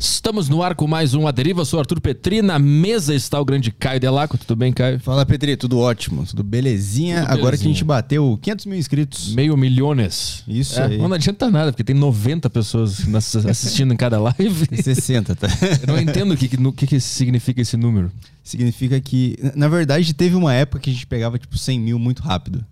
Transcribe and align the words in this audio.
Estamos 0.00 0.48
no 0.48 0.62
ar 0.62 0.76
com 0.76 0.86
mais 0.86 1.12
um 1.14 1.26
A 1.26 1.32
Deriva. 1.32 1.64
Sou 1.64 1.80
Arthur 1.80 2.00
Petri. 2.00 2.40
Na 2.40 2.56
mesa 2.56 3.12
está 3.14 3.40
o 3.40 3.44
grande 3.44 3.72
Caio 3.72 3.98
Delaco. 3.98 4.38
Tudo 4.38 4.54
bem, 4.54 4.72
Caio? 4.72 5.00
Fala, 5.00 5.26
Petri. 5.26 5.56
Tudo 5.56 5.78
ótimo. 5.78 6.24
Tudo 6.24 6.44
belezinha. 6.44 7.22
Tudo 7.22 7.32
Agora 7.32 7.38
que 7.38 7.46
a 7.46 7.50
belezinha. 7.64 7.74
gente 7.74 7.84
bateu 7.84 8.38
500 8.40 8.66
mil 8.66 8.78
inscritos. 8.78 9.34
Meio 9.34 9.56
milhões. 9.56 10.44
Isso 10.46 10.78
É, 10.78 10.84
aí. 10.86 10.98
Não 10.98 11.12
adianta 11.12 11.50
nada, 11.50 11.72
porque 11.72 11.82
tem 11.82 11.96
90 11.96 12.48
pessoas 12.48 12.98
assistindo 13.48 13.92
em 13.92 13.96
cada 13.96 14.20
live. 14.20 14.68
60, 14.82 15.34
tá? 15.34 15.48
Eu 15.80 15.92
não 15.94 16.00
entendo 16.00 16.32
o 16.32 16.36
que, 16.36 16.46
que, 16.48 16.86
que, 16.86 17.00
significa 17.00 17.60
esse 17.60 17.76
número. 17.76 18.12
Significa 18.44 19.00
que, 19.00 19.36
na 19.56 19.66
verdade, 19.66 20.14
teve 20.14 20.36
uma 20.36 20.54
época 20.54 20.78
que 20.80 20.90
a 20.90 20.92
gente 20.92 21.06
pegava, 21.08 21.38
tipo, 21.38 21.58
100 21.58 21.80
mil 21.80 21.98
muito 21.98 22.22
rápido. 22.22 22.64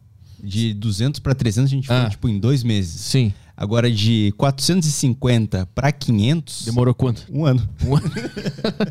De 0.43 0.73
200 0.75 1.19
pra 1.19 1.35
300 1.35 1.73
a 1.73 1.75
gente 1.75 1.87
foi, 1.89 1.97
Ah. 1.97 2.09
tipo, 2.09 2.29
em 2.29 2.39
dois 2.39 2.63
meses. 2.63 3.01
Sim. 3.01 3.33
Agora, 3.57 3.91
de 3.91 4.35
450 4.37 5.67
pra 5.75 5.91
500, 5.91 6.67
Demorou 6.67 6.93
quanto? 6.95 7.25
um 7.33 7.47
ano. 7.47 7.67
Um 7.87 7.97
ano. 7.97 8.13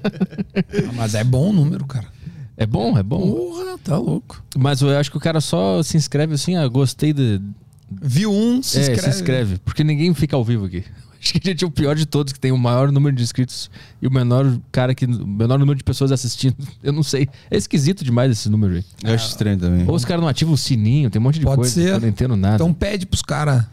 Mas 0.95 1.13
é 1.13 1.23
bom 1.23 1.49
o 1.49 1.53
número, 1.53 1.85
cara. 1.85 2.07
É 2.57 2.65
bom, 2.65 2.97
é 2.97 3.03
bom. 3.03 3.31
Porra, 3.31 3.77
tá 3.83 3.97
louco. 3.97 4.43
Mas 4.57 4.81
eu 4.81 4.97
acho 4.97 5.11
que 5.11 5.17
o 5.17 5.19
cara 5.19 5.41
só 5.41 5.83
se 5.83 5.97
inscreve 5.97 6.33
assim, 6.33 6.55
ah, 6.55 6.67
gostei 6.67 7.13
de. 7.13 7.39
Viu 8.01 8.31
um, 8.31 8.63
se 8.63 8.77
é, 8.77 8.81
inscreve. 8.81 9.01
se 9.01 9.09
inscreve. 9.09 9.57
Porque 9.59 9.83
ninguém 9.83 10.13
fica 10.13 10.35
ao 10.35 10.43
vivo 10.43 10.65
aqui. 10.65 10.83
Acho 11.25 11.33
que 11.33 11.39
a 11.43 11.51
gente 11.51 11.63
é 11.63 11.67
o 11.67 11.71
pior 11.71 11.95
de 11.95 12.05
todos, 12.05 12.31
que 12.31 12.39
tem 12.39 12.51
o 12.51 12.57
maior 12.57 12.91
número 12.91 13.15
de 13.15 13.23
inscritos 13.23 13.71
e 13.99 14.05
o 14.05 14.11
menor 14.11 14.59
cara 14.71 14.93
que. 14.93 15.05
O 15.05 15.25
menor 15.25 15.57
número 15.57 15.75
de 15.75 15.83
pessoas 15.83 16.11
assistindo. 16.11 16.55
Eu 16.83 16.93
não 16.93 17.01
sei. 17.01 17.27
É 17.49 17.57
esquisito 17.57 18.03
demais 18.03 18.31
esse 18.31 18.47
número 18.47 18.75
aí. 18.75 18.85
Eu 19.03 19.15
acho 19.15 19.29
estranho 19.29 19.57
também. 19.57 19.87
Ou 19.87 19.95
os 19.95 20.05
caras 20.05 20.21
não 20.21 20.27
ativam 20.27 20.53
o 20.53 20.57
sininho, 20.57 21.09
tem 21.09 21.19
um 21.19 21.23
monte 21.23 21.39
de 21.39 21.45
Pode 21.45 21.57
coisa. 21.57 21.73
ser. 21.73 21.93
Eu 21.93 21.99
não 21.99 22.07
entendo 22.07 22.35
nada. 22.35 22.55
Então 22.55 22.71
pede 22.71 23.07
pros 23.07 23.23
caras. 23.23 23.65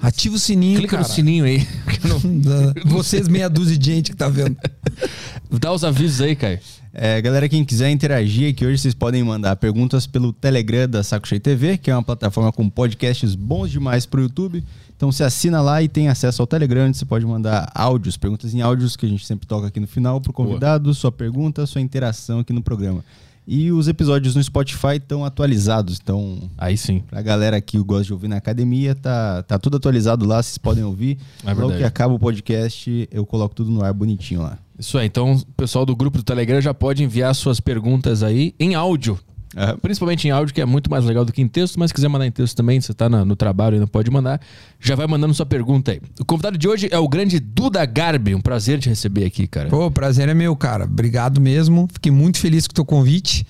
Ativa 0.00 0.36
o 0.36 0.38
sininho, 0.38 0.78
Clica 0.78 0.96
cara. 0.96 1.08
no 1.08 1.14
sininho 1.14 1.44
aí. 1.44 1.66
Da- 2.42 2.72
Vocês, 2.90 3.28
meia 3.28 3.48
dúzia 3.48 3.76
de 3.78 3.84
gente 3.92 4.10
que 4.10 4.16
tá 4.16 4.28
vendo. 4.28 4.56
Dá 5.60 5.72
os 5.72 5.84
avisos 5.84 6.20
aí, 6.20 6.34
Caio. 6.34 6.58
É, 6.94 7.20
galera, 7.22 7.48
quem 7.48 7.64
quiser 7.64 7.90
interagir 7.90 8.50
aqui 8.50 8.66
hoje, 8.66 8.78
vocês 8.78 8.94
podem 8.94 9.22
mandar 9.22 9.56
perguntas 9.56 10.06
pelo 10.06 10.32
Telegram 10.32 10.86
da 10.88 11.02
Saco 11.02 11.26
Cheio 11.26 11.40
TV, 11.40 11.78
que 11.78 11.90
é 11.90 11.96
uma 11.96 12.02
plataforma 12.02 12.52
com 12.52 12.68
podcasts 12.68 13.34
bons 13.34 13.70
demais 13.70 14.04
pro 14.04 14.20
YouTube. 14.22 14.62
Então 14.94 15.10
você 15.10 15.24
assina 15.24 15.60
lá 15.60 15.82
e 15.82 15.88
tem 15.88 16.08
acesso 16.08 16.42
ao 16.42 16.46
Telegram, 16.46 16.86
onde 16.86 16.96
você 16.96 17.04
pode 17.04 17.24
mandar 17.26 17.70
áudios, 17.74 18.16
perguntas 18.16 18.52
em 18.54 18.60
áudios, 18.60 18.94
que 18.94 19.06
a 19.06 19.08
gente 19.08 19.26
sempre 19.26 19.46
toca 19.46 19.66
aqui 19.68 19.80
no 19.80 19.86
final 19.86 20.20
pro 20.20 20.32
convidado, 20.32 20.92
sua 20.94 21.10
pergunta, 21.10 21.66
sua 21.66 21.80
interação 21.80 22.40
aqui 22.40 22.52
no 22.52 22.62
programa. 22.62 23.02
E 23.46 23.72
os 23.72 23.88
episódios 23.88 24.36
no 24.36 24.42
Spotify 24.42 24.96
estão 24.96 25.24
atualizados, 25.24 25.98
então 26.00 26.48
Aí 26.56 26.76
sim. 26.76 27.00
pra 27.00 27.20
galera 27.20 27.60
que 27.60 27.76
gosta 27.78 28.04
de 28.04 28.12
ouvir 28.12 28.28
na 28.28 28.36
academia, 28.36 28.94
tá, 28.94 29.42
tá 29.42 29.58
tudo 29.58 29.76
atualizado 29.78 30.24
lá, 30.24 30.40
vocês 30.40 30.58
podem 30.58 30.84
ouvir. 30.84 31.18
É 31.42 31.48
Logo 31.48 31.60
verdade. 31.60 31.78
que 31.80 31.84
acaba 31.84 32.14
o 32.14 32.18
podcast, 32.18 33.08
eu 33.10 33.26
coloco 33.26 33.54
tudo 33.54 33.70
no 33.70 33.84
ar 33.84 33.92
bonitinho 33.92 34.42
lá. 34.42 34.58
Isso 34.78 34.96
aí. 34.96 35.06
Então, 35.06 35.32
o 35.34 35.44
pessoal 35.56 35.84
do 35.84 35.94
grupo 35.94 36.18
do 36.18 36.24
Telegram 36.24 36.60
já 36.60 36.72
pode 36.72 37.02
enviar 37.02 37.34
suas 37.34 37.58
perguntas 37.60 38.22
aí 38.22 38.54
em 38.58 38.74
áudio. 38.74 39.18
Aham. 39.56 39.76
Principalmente 39.78 40.26
em 40.26 40.30
áudio, 40.30 40.54
que 40.54 40.60
é 40.60 40.64
muito 40.64 40.90
mais 40.90 41.04
legal 41.04 41.24
do 41.24 41.32
que 41.32 41.42
em 41.42 41.48
texto, 41.48 41.78
mas 41.78 41.90
se 41.90 41.94
quiser 41.94 42.08
mandar 42.08 42.26
em 42.26 42.30
texto 42.30 42.56
também, 42.56 42.80
você 42.80 42.94
tá 42.94 43.08
na- 43.08 43.24
no 43.24 43.36
trabalho 43.36 43.76
e 43.76 43.80
não 43.80 43.86
pode 43.86 44.10
mandar, 44.10 44.40
já 44.80 44.94
vai 44.94 45.06
mandando 45.06 45.34
sua 45.34 45.44
pergunta 45.46 45.92
aí. 45.92 46.00
O 46.18 46.24
convidado 46.24 46.56
de 46.56 46.66
hoje 46.68 46.88
é 46.90 46.98
o 46.98 47.08
grande 47.08 47.38
Duda 47.38 47.84
Garbi. 47.84 48.34
Um 48.34 48.40
prazer 48.40 48.78
te 48.78 48.88
receber 48.88 49.24
aqui, 49.24 49.46
cara. 49.46 49.68
Pô, 49.68 49.86
o 49.86 49.90
prazer 49.90 50.28
é 50.28 50.34
meu, 50.34 50.56
cara. 50.56 50.84
Obrigado 50.84 51.40
mesmo. 51.40 51.88
Fiquei 51.92 52.10
muito 52.12 52.38
feliz 52.38 52.66
com 52.66 52.72
o 52.72 52.74
teu 52.74 52.84
convite. 52.84 53.46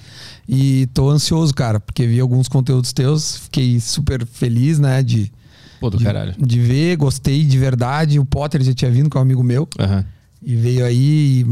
E 0.49 0.87
tô 0.93 1.09
ansioso, 1.09 1.55
cara, 1.55 1.79
porque 1.79 2.07
vi 2.07 2.19
alguns 2.21 2.49
conteúdos 2.49 2.93
teus. 2.93 3.37
Fiquei 3.39 3.79
super 3.79 4.27
feliz, 4.27 4.79
né, 4.81 5.03
de, 5.03 5.31
Pô, 5.81 5.89
do 5.89 5.99
de, 5.99 6.05
caralho. 6.05 6.35
de 6.37 6.61
ver. 6.61 6.97
Gostei 6.97 7.45
de 7.45 7.57
verdade. 7.59 8.19
O 8.19 8.25
Potter 8.25 8.61
já 8.63 8.75
tinha 8.75 8.91
vindo, 8.91 9.09
que 9.09 9.17
é 9.17 9.21
um 9.21 9.23
amigo 9.23 9.43
meu. 9.43 9.69
Aham. 9.79 10.05
E 10.45 10.57
veio 10.57 10.85
aí. 10.85 11.47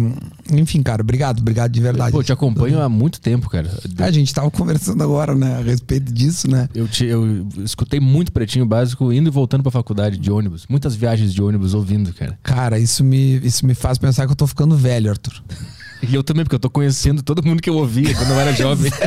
e, 0.51 0.61
Enfim, 0.61 0.83
cara, 0.83 1.01
obrigado. 1.03 1.39
Obrigado 1.41 1.71
de 1.71 1.81
verdade. 1.81 2.11
Pô, 2.11 2.19
eu 2.19 2.25
te 2.25 2.33
acompanho 2.33 2.81
há 2.83 2.89
muito 2.89 3.21
tempo, 3.21 3.49
cara. 3.49 3.71
A 3.99 4.11
gente 4.11 4.35
tava 4.35 4.51
conversando 4.51 5.01
agora, 5.05 5.33
né, 5.35 5.59
a 5.59 5.63
respeito 5.63 6.13
disso, 6.13 6.51
né? 6.51 6.69
Eu, 6.75 6.89
te- 6.89 7.05
eu 7.07 7.47
escutei 7.65 8.01
muito 8.01 8.33
Pretinho 8.33 8.67
Básico 8.67 9.13
indo 9.13 9.29
e 9.29 9.31
voltando 9.31 9.63
pra 9.63 9.71
faculdade 9.71 10.19
de 10.19 10.31
ônibus. 10.31 10.67
Muitas 10.69 10.97
viagens 10.97 11.33
de 11.33 11.41
ônibus 11.41 11.73
ouvindo, 11.73 12.13
cara. 12.13 12.37
Cara, 12.43 12.79
isso 12.81 13.05
me, 13.05 13.37
isso 13.39 13.65
me 13.65 13.75
faz 13.75 13.97
pensar 13.97 14.27
que 14.27 14.33
eu 14.33 14.37
tô 14.37 14.47
ficando 14.47 14.77
velho, 14.77 15.09
Arthur. 15.11 15.41
E 16.03 16.13
eu 16.15 16.25
também, 16.25 16.45
porque 16.45 16.57
eu 16.57 16.61
tô 16.61 16.69
conhecendo 16.71 17.23
todo 17.23 17.45
mundo 17.47 17.63
que 17.63 17.71
eu 17.71 17.77
ouvia 17.77 18.13
quando 18.15 18.31
eu 18.31 18.41
era 18.41 18.53
jovem. 18.55 18.91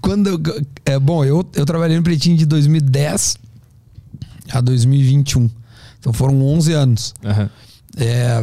Quando 0.00 0.26
eu- 0.28 0.40
é 0.84 0.98
bom, 0.98 1.24
eu, 1.24 1.46
eu 1.54 1.64
trabalhei 1.64 1.96
no 1.96 2.02
Pretinho 2.02 2.36
de 2.36 2.44
2010 2.46 3.36
a 4.52 4.60
2021. 4.60 5.48
Então 5.98 6.12
foram 6.12 6.42
11 6.42 6.72
anos. 6.72 7.14
Aham. 7.24 7.48
É, 7.96 8.40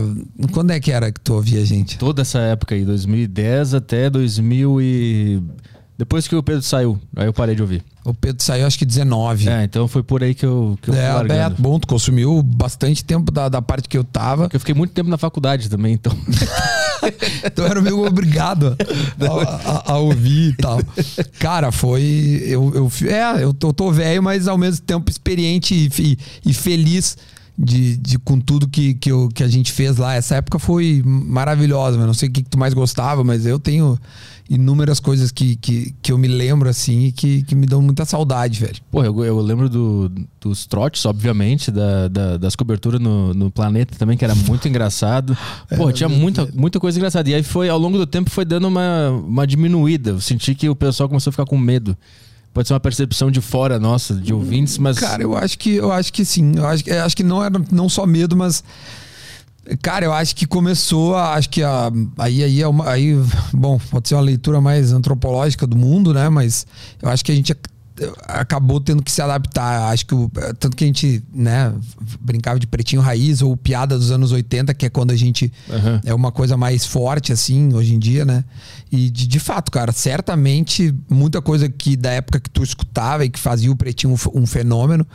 quando 0.52 0.72
é 0.72 0.80
que 0.80 0.92
era 0.92 1.12
que 1.12 1.20
tu 1.20 1.34
ouvia 1.34 1.62
a 1.62 1.66
gente? 1.66 1.98
Toda 1.98 2.22
essa 2.22 2.40
época 2.40 2.76
aí, 2.76 2.86
2010 2.86 3.74
até 3.74 4.10
2000 4.10 4.82
e... 4.82 5.44
Depois 5.98 6.30
que 6.30 6.36
o 6.36 6.42
Pedro 6.42 6.62
saiu, 6.62 6.98
aí 7.14 7.26
eu 7.28 7.34
parei 7.34 7.54
de 7.56 7.62
ouvir. 7.62 7.84
O 8.06 8.14
Pedro 8.14 8.42
saiu 8.42 8.66
acho 8.66 8.80
que 8.80 8.86
19. 8.86 9.50
É, 9.50 9.66
então 9.66 9.86
foi 9.86 10.02
por 10.02 10.24
aí 10.24 10.34
que 10.34 10.46
eu, 10.46 10.80
que 10.82 10.90
eu 10.90 10.94
fui 10.94 11.04
É, 11.04 11.12
largando. 11.12 11.50
Beto, 11.50 11.62
bom, 11.62 11.78
tu 11.78 11.86
consumiu 11.88 12.42
bastante 12.42 13.04
tempo 13.04 13.30
da, 13.34 13.50
da 13.50 13.62
parte 13.62 13.90
que 13.90 13.98
eu 13.98 14.04
tava. 14.06 14.44
Porque 14.44 14.56
eu 14.56 14.60
fiquei 14.62 14.74
muito 14.74 14.92
tempo 14.94 15.10
na 15.10 15.18
faculdade 15.18 15.70
também, 15.70 15.94
então. 15.94 16.16
Então 17.46 17.66
era 17.66 17.82
meio 17.82 18.06
obrigado 18.06 18.76
a, 19.22 19.72
a- 19.72 19.94
a 19.94 19.98
ouvir 20.00 20.50
e 20.50 20.54
tal. 20.58 20.80
Cara, 21.40 21.72
foi. 21.72 22.42
Eu, 22.46 22.72
eu, 22.76 22.92
é, 23.10 23.42
eu 23.44 23.54
tô, 23.54 23.72
tô 23.72 23.90
velho, 23.90 24.22
mas 24.22 24.50
ao 24.50 24.58
mesmo 24.58 24.86
tempo 24.86 25.10
experiente 25.10 25.74
e, 25.74 25.90
fe- 25.90 26.18
e 26.46 26.54
feliz 26.54 27.18
de, 27.62 27.98
de 27.98 28.18
com 28.18 28.40
tudo 28.40 28.68
que, 28.70 28.94
que, 28.94 29.12
eu- 29.12 29.28
que 29.34 29.44
a 29.44 29.48
gente 29.48 29.72
fez 29.74 29.98
lá. 29.98 30.16
Essa 30.16 30.36
época 30.36 30.58
foi 30.58 31.02
maravilhosa, 31.06 31.98
mas 31.98 32.08
não 32.08 32.14
sei 32.14 32.30
o 32.30 32.32
que, 32.32 32.42
que 32.44 32.50
tu 32.50 32.58
mais 32.58 32.74
gostava, 32.74 33.22
mas 33.24 33.46
eu 33.46 33.60
tenho 33.60 34.00
inúmeras 34.50 35.00
coisas 35.00 35.30
que, 35.30 35.56
que, 35.58 35.94
que 36.02 36.12
eu 36.12 36.18
me 36.18 36.28
lembro 36.28 36.68
assim 36.70 37.06
e 37.06 37.12
que, 37.12 37.44
que 37.44 37.54
me 37.54 37.68
dão 37.68 37.82
muita 37.84 38.04
saudade, 38.06 38.60
velho. 38.62 38.78
Pô, 38.90 39.04
eu, 39.04 39.24
eu 39.24 39.40
lembro 39.42 39.70
do, 39.70 40.10
dos 40.42 40.66
trotes, 40.66 41.06
obviamente, 41.06 41.70
da, 41.70 42.08
da- 42.08 42.38
das 42.38 42.56
coberturas 42.56 43.00
no, 43.00 43.34
no 43.34 43.52
planeta 43.52 43.96
também, 43.98 44.18
que 44.18 44.24
era 44.26 44.34
muito 44.34 44.68
engraçado. 44.68 45.38
Pô, 45.78 45.92
tinha 45.92 46.10
muita, 46.10 46.50
muita 46.56 46.80
coisa 46.80 46.98
engraçada. 46.98 47.30
E 47.30 47.34
aí 47.36 47.44
foi, 47.44 47.70
ao 47.70 47.78
longo 47.78 47.98
do 47.98 48.08
tempo, 48.08 48.30
foi 48.32 48.46
dando 48.46 48.68
uma, 48.70 49.10
uma 49.12 49.46
diminuída. 49.46 50.12
Eu 50.12 50.22
senti 50.22 50.56
que 50.56 50.68
o 50.70 50.76
pessoal 50.76 51.08
começou 51.10 51.30
a 51.30 51.34
ficar 51.34 51.46
com 51.46 51.58
medo. 51.58 51.96
Pode 52.54 52.68
ser 52.68 52.74
uma 52.74 52.80
percepção 52.80 53.30
de 53.30 53.40
fora 53.42 53.80
nossa, 53.80 54.16
de 54.16 54.34
ouvintes, 54.34 54.78
mas. 54.78 54.98
Cara, 54.98 55.22
eu 55.24 55.36
acho 55.38 55.58
que 55.58 55.76
eu 55.76 55.92
acho 55.92 56.12
que 56.12 56.26
sim. 56.26 56.54
Eu 56.56 56.66
acho, 56.68 56.84
que- 56.84 56.90
eu 56.90 57.04
acho 57.04 57.16
que 57.16 57.24
não 57.24 57.44
era 57.44 57.62
não 57.72 57.88
só 57.88 58.06
medo, 58.06 58.36
mas 58.36 58.64
cara, 59.82 60.06
eu 60.06 60.12
acho 60.14 60.36
que 60.36 60.48
começou, 60.48 61.16
a, 61.16 61.36
acho 61.36 61.50
que 61.50 61.62
a, 61.62 61.92
aí 62.18 62.44
aí 62.44 62.62
é 62.62 62.68
uma, 62.68 62.90
aí, 62.90 63.16
bom, 63.54 63.80
pode 63.92 64.08
ser 64.10 64.16
uma 64.16 64.22
leitura 64.22 64.60
mais 64.60 64.92
antropológica 64.92 65.68
do 65.68 65.78
mundo, 65.78 66.14
né? 66.14 66.28
Mas 66.30 66.66
eu 67.02 67.10
acho 67.10 67.24
que 67.24 67.32
a 67.32 67.36
gente 67.36 67.54
acabou 68.28 68.80
tendo 68.80 69.04
que 69.04 69.12
se 69.12 69.22
adaptar. 69.22 69.92
Acho 69.92 70.06
que 70.06 70.16
o, 70.16 70.32
tanto 70.60 70.76
que 70.76 70.84
a 70.84 70.88
gente, 70.88 71.24
né, 71.34 71.74
brincava 72.20 72.60
de 72.60 72.68
pretinho 72.68 73.02
raiz 73.02 73.42
ou 73.42 73.56
piada 73.56 73.98
dos 73.98 74.12
anos 74.12 74.32
80, 74.32 74.74
que 74.74 74.86
é 74.86 74.90
quando 74.90 75.12
a 75.12 75.16
gente 75.16 75.52
Aham. 75.70 76.02
é 76.06 76.14
uma 76.14 76.32
coisa 76.32 76.58
mais 76.58 76.86
forte, 76.86 77.32
assim, 77.32 77.74
hoje 77.74 77.94
em 77.94 78.00
dia, 78.00 78.26
né? 78.26 78.44
E 78.92 79.10
de, 79.10 79.28
de 79.28 79.40
fato, 79.40 79.72
cara, 79.72 79.92
certamente 79.92 80.94
muita 81.10 81.42
coisa 81.42 81.70
que 81.70 81.96
da 81.96 82.12
época 82.12 82.40
que 82.40 82.50
tu 82.50 82.64
escutava 82.64 83.26
e 83.26 83.30
que 83.30 83.40
fazia 83.40 83.72
o 83.72 83.76
Pretinho 83.76 84.14
um, 84.14 84.42
um 84.42 84.46
fenômeno, 84.46 85.06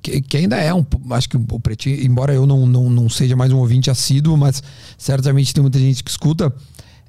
que, 0.00 0.20
que 0.20 0.36
ainda 0.36 0.56
é 0.56 0.72
um. 0.72 0.84
Acho 1.10 1.28
que 1.28 1.36
o 1.36 1.60
Pretinho, 1.60 2.02
embora 2.04 2.32
eu 2.32 2.46
não, 2.46 2.66
não, 2.66 2.88
não 2.88 3.08
seja 3.08 3.36
mais 3.36 3.52
um 3.52 3.58
ouvinte 3.58 3.90
assíduo, 3.90 4.36
mas 4.36 4.62
certamente 4.96 5.52
tem 5.52 5.62
muita 5.62 5.78
gente 5.78 6.02
que 6.02 6.10
escuta. 6.10 6.52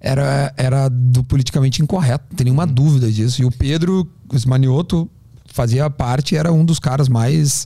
Era, 0.06 0.54
era 0.58 0.90
do 0.90 1.24
politicamente 1.24 1.82
incorreto, 1.82 2.26
não 2.30 2.36
tem 2.36 2.44
nenhuma 2.44 2.68
dúvida 2.68 3.10
disso. 3.10 3.42
E 3.42 3.46
o 3.46 3.52
Pedro 3.52 4.06
Esmanioto 4.34 5.10
fazia 5.46 5.90
parte, 5.90 6.36
era 6.36 6.52
um 6.52 6.66
dos 6.66 6.78
caras 6.78 7.08
mais 7.08 7.66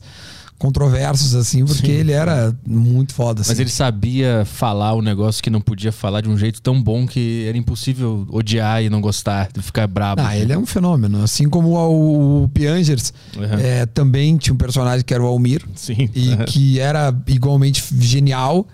controversos, 0.57 1.35
assim, 1.35 1.63
porque 1.65 1.89
ele 1.91 2.11
era 2.11 2.55
muito 2.65 3.13
foda. 3.13 3.39
Mas 3.41 3.51
assim. 3.51 3.61
ele 3.61 3.69
sabia 3.69 4.43
falar 4.45 4.93
o 4.93 5.01
negócio 5.01 5.41
que 5.41 5.49
não 5.49 5.61
podia 5.61 5.91
falar 5.91 6.21
de 6.21 6.29
um 6.29 6.37
jeito 6.37 6.61
tão 6.61 6.81
bom 6.81 7.05
que 7.05 7.45
era 7.47 7.57
impossível 7.57 8.25
odiar 8.29 8.83
e 8.83 8.89
não 8.89 8.99
gostar, 8.99 9.49
de 9.53 9.61
ficar 9.61 9.87
brabo. 9.87 10.21
Ah, 10.25 10.35
ele 10.35 10.51
é 10.51 10.57
um 10.57 10.65
fenômeno. 10.65 11.21
Assim 11.23 11.47
como 11.47 11.69
o, 11.77 12.43
o 12.43 12.49
Piangers 12.49 13.13
Uhum. 13.35 13.43
é, 13.59 13.85
também 13.85 14.35
tinha 14.37 14.53
um 14.53 14.57
personagem 14.57 15.05
que 15.05 15.13
era 15.13 15.23
o 15.23 15.27
Almir. 15.27 15.63
Sim. 15.75 16.09
E 16.15 16.33
Aham. 16.33 16.45
que 16.49 16.79
era 16.79 17.15
igualmente 17.27 17.83
genial. 17.99 18.67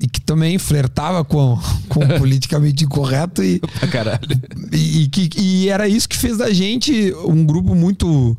E 0.00 0.08
que 0.08 0.20
também 0.20 0.58
flertava 0.58 1.24
com, 1.24 1.58
com 1.88 2.00
o 2.04 2.08
politicamente 2.18 2.84
incorreto. 2.84 3.42
E, 3.42 3.60
e, 4.72 5.08
que, 5.08 5.30
e 5.40 5.68
era 5.68 5.86
isso 5.88 6.08
que 6.08 6.16
fez 6.16 6.38
da 6.38 6.52
gente 6.52 7.14
um 7.26 7.44
grupo 7.46 7.74
muito. 7.74 8.36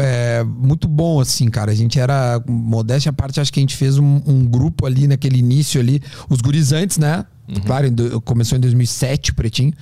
é, 0.00 0.44
muito 0.44 0.86
bom, 0.88 1.20
assim, 1.20 1.48
cara. 1.48 1.72
A 1.72 1.74
gente 1.74 1.98
era, 1.98 2.42
modéstia 2.48 3.10
à 3.10 3.12
parte, 3.12 3.40
acho 3.40 3.52
que 3.52 3.58
a 3.60 3.62
gente 3.62 3.76
fez 3.76 3.98
um, 3.98 4.20
um 4.26 4.44
grupo 4.44 4.86
ali 4.86 5.06
naquele 5.06 5.38
início 5.38 5.80
ali, 5.80 6.00
os 6.28 6.40
gurizantes, 6.40 6.98
né? 6.98 7.24
Claro, 7.66 7.86
em 7.88 7.92
do- 7.92 8.20
começou 8.20 8.56
em 8.56 8.60
2007 8.60 9.32
o 9.32 9.34
Pretinho. 9.34 9.72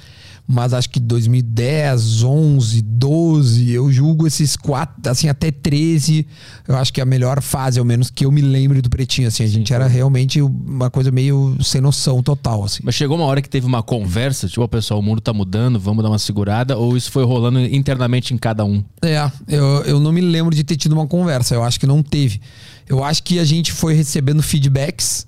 Mas 0.50 0.72
acho 0.72 0.88
que 0.88 0.98
2010, 0.98 2.22
11, 2.22 2.80
12, 2.80 3.70
eu 3.70 3.92
julgo 3.92 4.26
esses 4.26 4.56
quatro, 4.56 5.10
assim, 5.10 5.28
até 5.28 5.50
13, 5.50 6.26
eu 6.66 6.74
acho 6.74 6.90
que 6.90 7.00
é 7.00 7.02
a 7.02 7.06
melhor 7.06 7.42
fase, 7.42 7.78
ao 7.78 7.84
menos 7.84 8.08
que 8.08 8.24
eu 8.24 8.32
me 8.32 8.40
lembre 8.40 8.80
do 8.80 8.88
Pretinho, 8.88 9.28
assim. 9.28 9.44
A 9.44 9.46
gente 9.46 9.74
era 9.74 9.86
realmente 9.86 10.40
uma 10.40 10.88
coisa 10.88 11.10
meio 11.10 11.54
sem 11.62 11.82
noção 11.82 12.22
total, 12.22 12.64
assim. 12.64 12.80
Mas 12.82 12.94
chegou 12.94 13.18
uma 13.18 13.26
hora 13.26 13.42
que 13.42 13.48
teve 13.50 13.66
uma 13.66 13.82
conversa, 13.82 14.48
tipo, 14.48 14.62
ó, 14.62 14.66
pessoal, 14.66 15.00
o 15.00 15.02
mundo 15.02 15.20
tá 15.20 15.34
mudando, 15.34 15.78
vamos 15.78 16.02
dar 16.02 16.08
uma 16.08 16.18
segurada, 16.18 16.78
ou 16.78 16.96
isso 16.96 17.12
foi 17.12 17.24
rolando 17.24 17.60
internamente 17.60 18.32
em 18.32 18.38
cada 18.38 18.64
um? 18.64 18.82
É, 19.02 19.30
eu, 19.46 19.64
eu 19.84 20.00
não 20.00 20.12
me 20.12 20.22
lembro 20.22 20.54
de 20.54 20.64
ter 20.64 20.76
tido 20.76 20.92
uma 20.92 21.06
conversa. 21.06 21.54
Eu 21.54 21.62
acho 21.62 21.78
que 21.78 21.86
não 21.86 22.02
teve. 22.02 22.40
Eu 22.88 23.04
acho 23.04 23.22
que 23.22 23.38
a 23.38 23.44
gente 23.44 23.70
foi 23.70 23.92
recebendo 23.92 24.42
feedbacks 24.42 25.27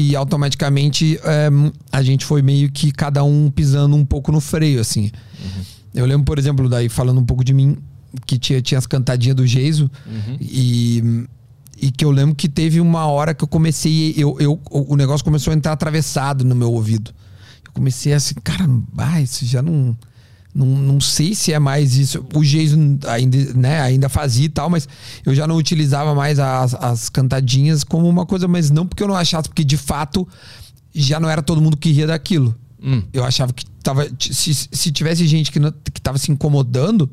e 0.00 0.16
automaticamente 0.16 1.20
é, 1.22 1.50
a 1.92 2.02
gente 2.02 2.24
foi 2.24 2.40
meio 2.40 2.72
que 2.72 2.90
cada 2.90 3.22
um 3.22 3.50
pisando 3.50 3.94
um 3.94 4.04
pouco 4.04 4.32
no 4.32 4.40
freio, 4.40 4.80
assim. 4.80 5.10
Eu 5.94 6.06
lembro, 6.06 6.24
por 6.24 6.38
exemplo, 6.38 6.68
daí 6.70 6.88
falando 6.88 7.20
um 7.20 7.24
pouco 7.24 7.44
de 7.44 7.52
mim, 7.52 7.76
que 8.24 8.38
tinha, 8.38 8.62
tinha 8.62 8.78
as 8.78 8.86
cantadinhas 8.86 9.36
do 9.36 9.46
Geiso 9.46 9.90
e. 10.40 11.26
E 11.82 11.90
que 11.90 12.04
eu 12.04 12.10
lembro 12.10 12.34
que 12.34 12.46
teve 12.46 12.78
uma 12.78 13.06
hora 13.06 13.32
que 13.32 13.42
eu 13.42 13.48
comecei. 13.48 14.12
Eu, 14.14 14.36
eu, 14.38 14.60
o 14.70 14.96
negócio 14.96 15.24
começou 15.24 15.50
a 15.50 15.56
entrar 15.56 15.72
atravessado 15.72 16.44
no 16.44 16.54
meu 16.54 16.70
ouvido. 16.70 17.10
Eu 17.64 17.72
comecei 17.72 18.12
assim, 18.12 18.34
cara, 18.44 18.68
ah, 18.98 19.20
isso 19.20 19.46
já 19.46 19.62
não. 19.62 19.96
Não, 20.54 20.66
não 20.66 21.00
sei 21.00 21.34
se 21.34 21.52
é 21.52 21.58
mais 21.58 21.96
isso. 21.96 22.24
O 22.34 22.42
Jason 22.44 22.98
ainda, 23.06 23.38
né, 23.54 23.80
ainda 23.80 24.08
fazia 24.08 24.46
e 24.46 24.48
tal, 24.48 24.68
mas 24.68 24.88
eu 25.24 25.34
já 25.34 25.46
não 25.46 25.56
utilizava 25.56 26.14
mais 26.14 26.38
as, 26.38 26.74
as 26.74 27.08
cantadinhas 27.08 27.84
como 27.84 28.08
uma 28.08 28.26
coisa, 28.26 28.48
mas 28.48 28.70
não 28.70 28.86
porque 28.86 29.02
eu 29.02 29.08
não 29.08 29.14
achasse, 29.14 29.48
porque 29.48 29.62
de 29.64 29.76
fato 29.76 30.26
já 30.94 31.20
não 31.20 31.30
era 31.30 31.40
todo 31.40 31.60
mundo 31.60 31.76
que 31.76 31.92
ria 31.92 32.06
daquilo. 32.06 32.54
Hum. 32.82 33.02
Eu 33.12 33.24
achava 33.24 33.52
que 33.52 33.64
tava. 33.82 34.08
Se, 34.18 34.54
se 34.54 34.90
tivesse 34.90 35.26
gente 35.26 35.52
que, 35.52 35.60
não, 35.60 35.70
que 35.70 36.00
tava 36.00 36.18
se 36.18 36.32
incomodando, 36.32 37.08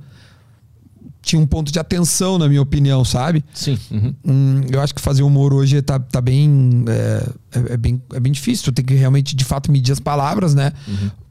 tinha 1.21 1.39
um 1.41 1.45
ponto 1.45 1.71
de 1.71 1.77
atenção, 1.77 2.37
na 2.37 2.47
minha 2.47 2.61
opinião, 2.61 3.03
sabe? 3.03 3.43
Sim. 3.53 3.77
uhum. 3.91 4.15
Hum, 4.25 4.61
eu 4.71 4.81
acho 4.81 4.95
que 4.95 5.01
fazer 5.01 5.23
humor 5.23 5.53
hoje 5.53 5.81
tá, 5.81 5.99
tá 5.99 6.21
bem, 6.21 6.85
é, 6.87 7.29
é- 7.59 7.73
é 7.73 7.77
bem. 7.77 8.01
É 8.13 8.19
bem 8.19 8.31
difícil. 8.31 8.63
Tu 8.65 8.71
tem 8.71 8.85
que 8.85 8.93
realmente, 8.93 9.35
de 9.35 9.43
fato, 9.43 9.69
medir 9.71 9.91
as 9.91 9.99
palavras, 9.99 10.55
né? 10.55 10.71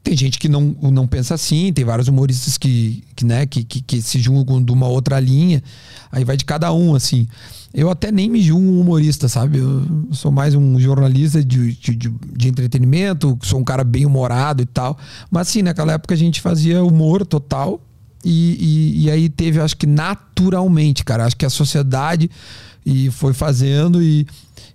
Tem 0.07 0.15
gente 0.15 0.39
que 0.39 0.47
não, 0.47 0.73
não 0.83 1.05
pensa 1.05 1.33
assim, 1.33 1.73
tem 1.73 1.83
vários 1.83 2.07
humoristas 2.07 2.57
que, 2.57 3.03
que, 3.13 3.25
né, 3.25 3.45
que, 3.45 3.61
que, 3.61 3.81
que 3.81 4.01
se 4.01 4.19
julgam 4.19 4.63
de 4.63 4.71
uma 4.71 4.87
outra 4.87 5.19
linha. 5.19 5.61
Aí 6.09 6.23
vai 6.23 6.37
de 6.37 6.45
cada 6.45 6.71
um, 6.71 6.95
assim. 6.95 7.27
Eu 7.73 7.89
até 7.89 8.09
nem 8.09 8.29
me 8.29 8.41
julgo 8.41 8.65
um 8.65 8.79
humorista, 8.79 9.27
sabe? 9.27 9.57
Eu 9.57 9.85
sou 10.13 10.31
mais 10.31 10.55
um 10.55 10.79
jornalista 10.79 11.43
de, 11.43 11.73
de, 11.73 11.93
de, 11.93 12.47
entretenimento, 12.47 13.37
sou 13.43 13.59
um 13.59 13.65
cara 13.65 13.83
bem 13.83 14.05
humorado 14.05 14.63
e 14.63 14.65
tal. 14.65 14.97
Mas 15.29 15.49
assim, 15.49 15.61
naquela 15.61 15.91
época 15.91 16.13
a 16.13 16.17
gente 16.17 16.39
fazia 16.39 16.81
humor 16.81 17.25
total. 17.25 17.81
E, 18.23 18.95
e, 19.01 19.03
e 19.03 19.11
aí 19.11 19.27
teve, 19.27 19.59
acho 19.59 19.75
que 19.75 19.85
naturalmente, 19.85 21.03
cara. 21.03 21.25
Acho 21.25 21.35
que 21.35 21.45
a 21.45 21.49
sociedade 21.49 22.31
e 22.87 23.11
foi 23.11 23.33
fazendo 23.33 24.01
e 24.01 24.25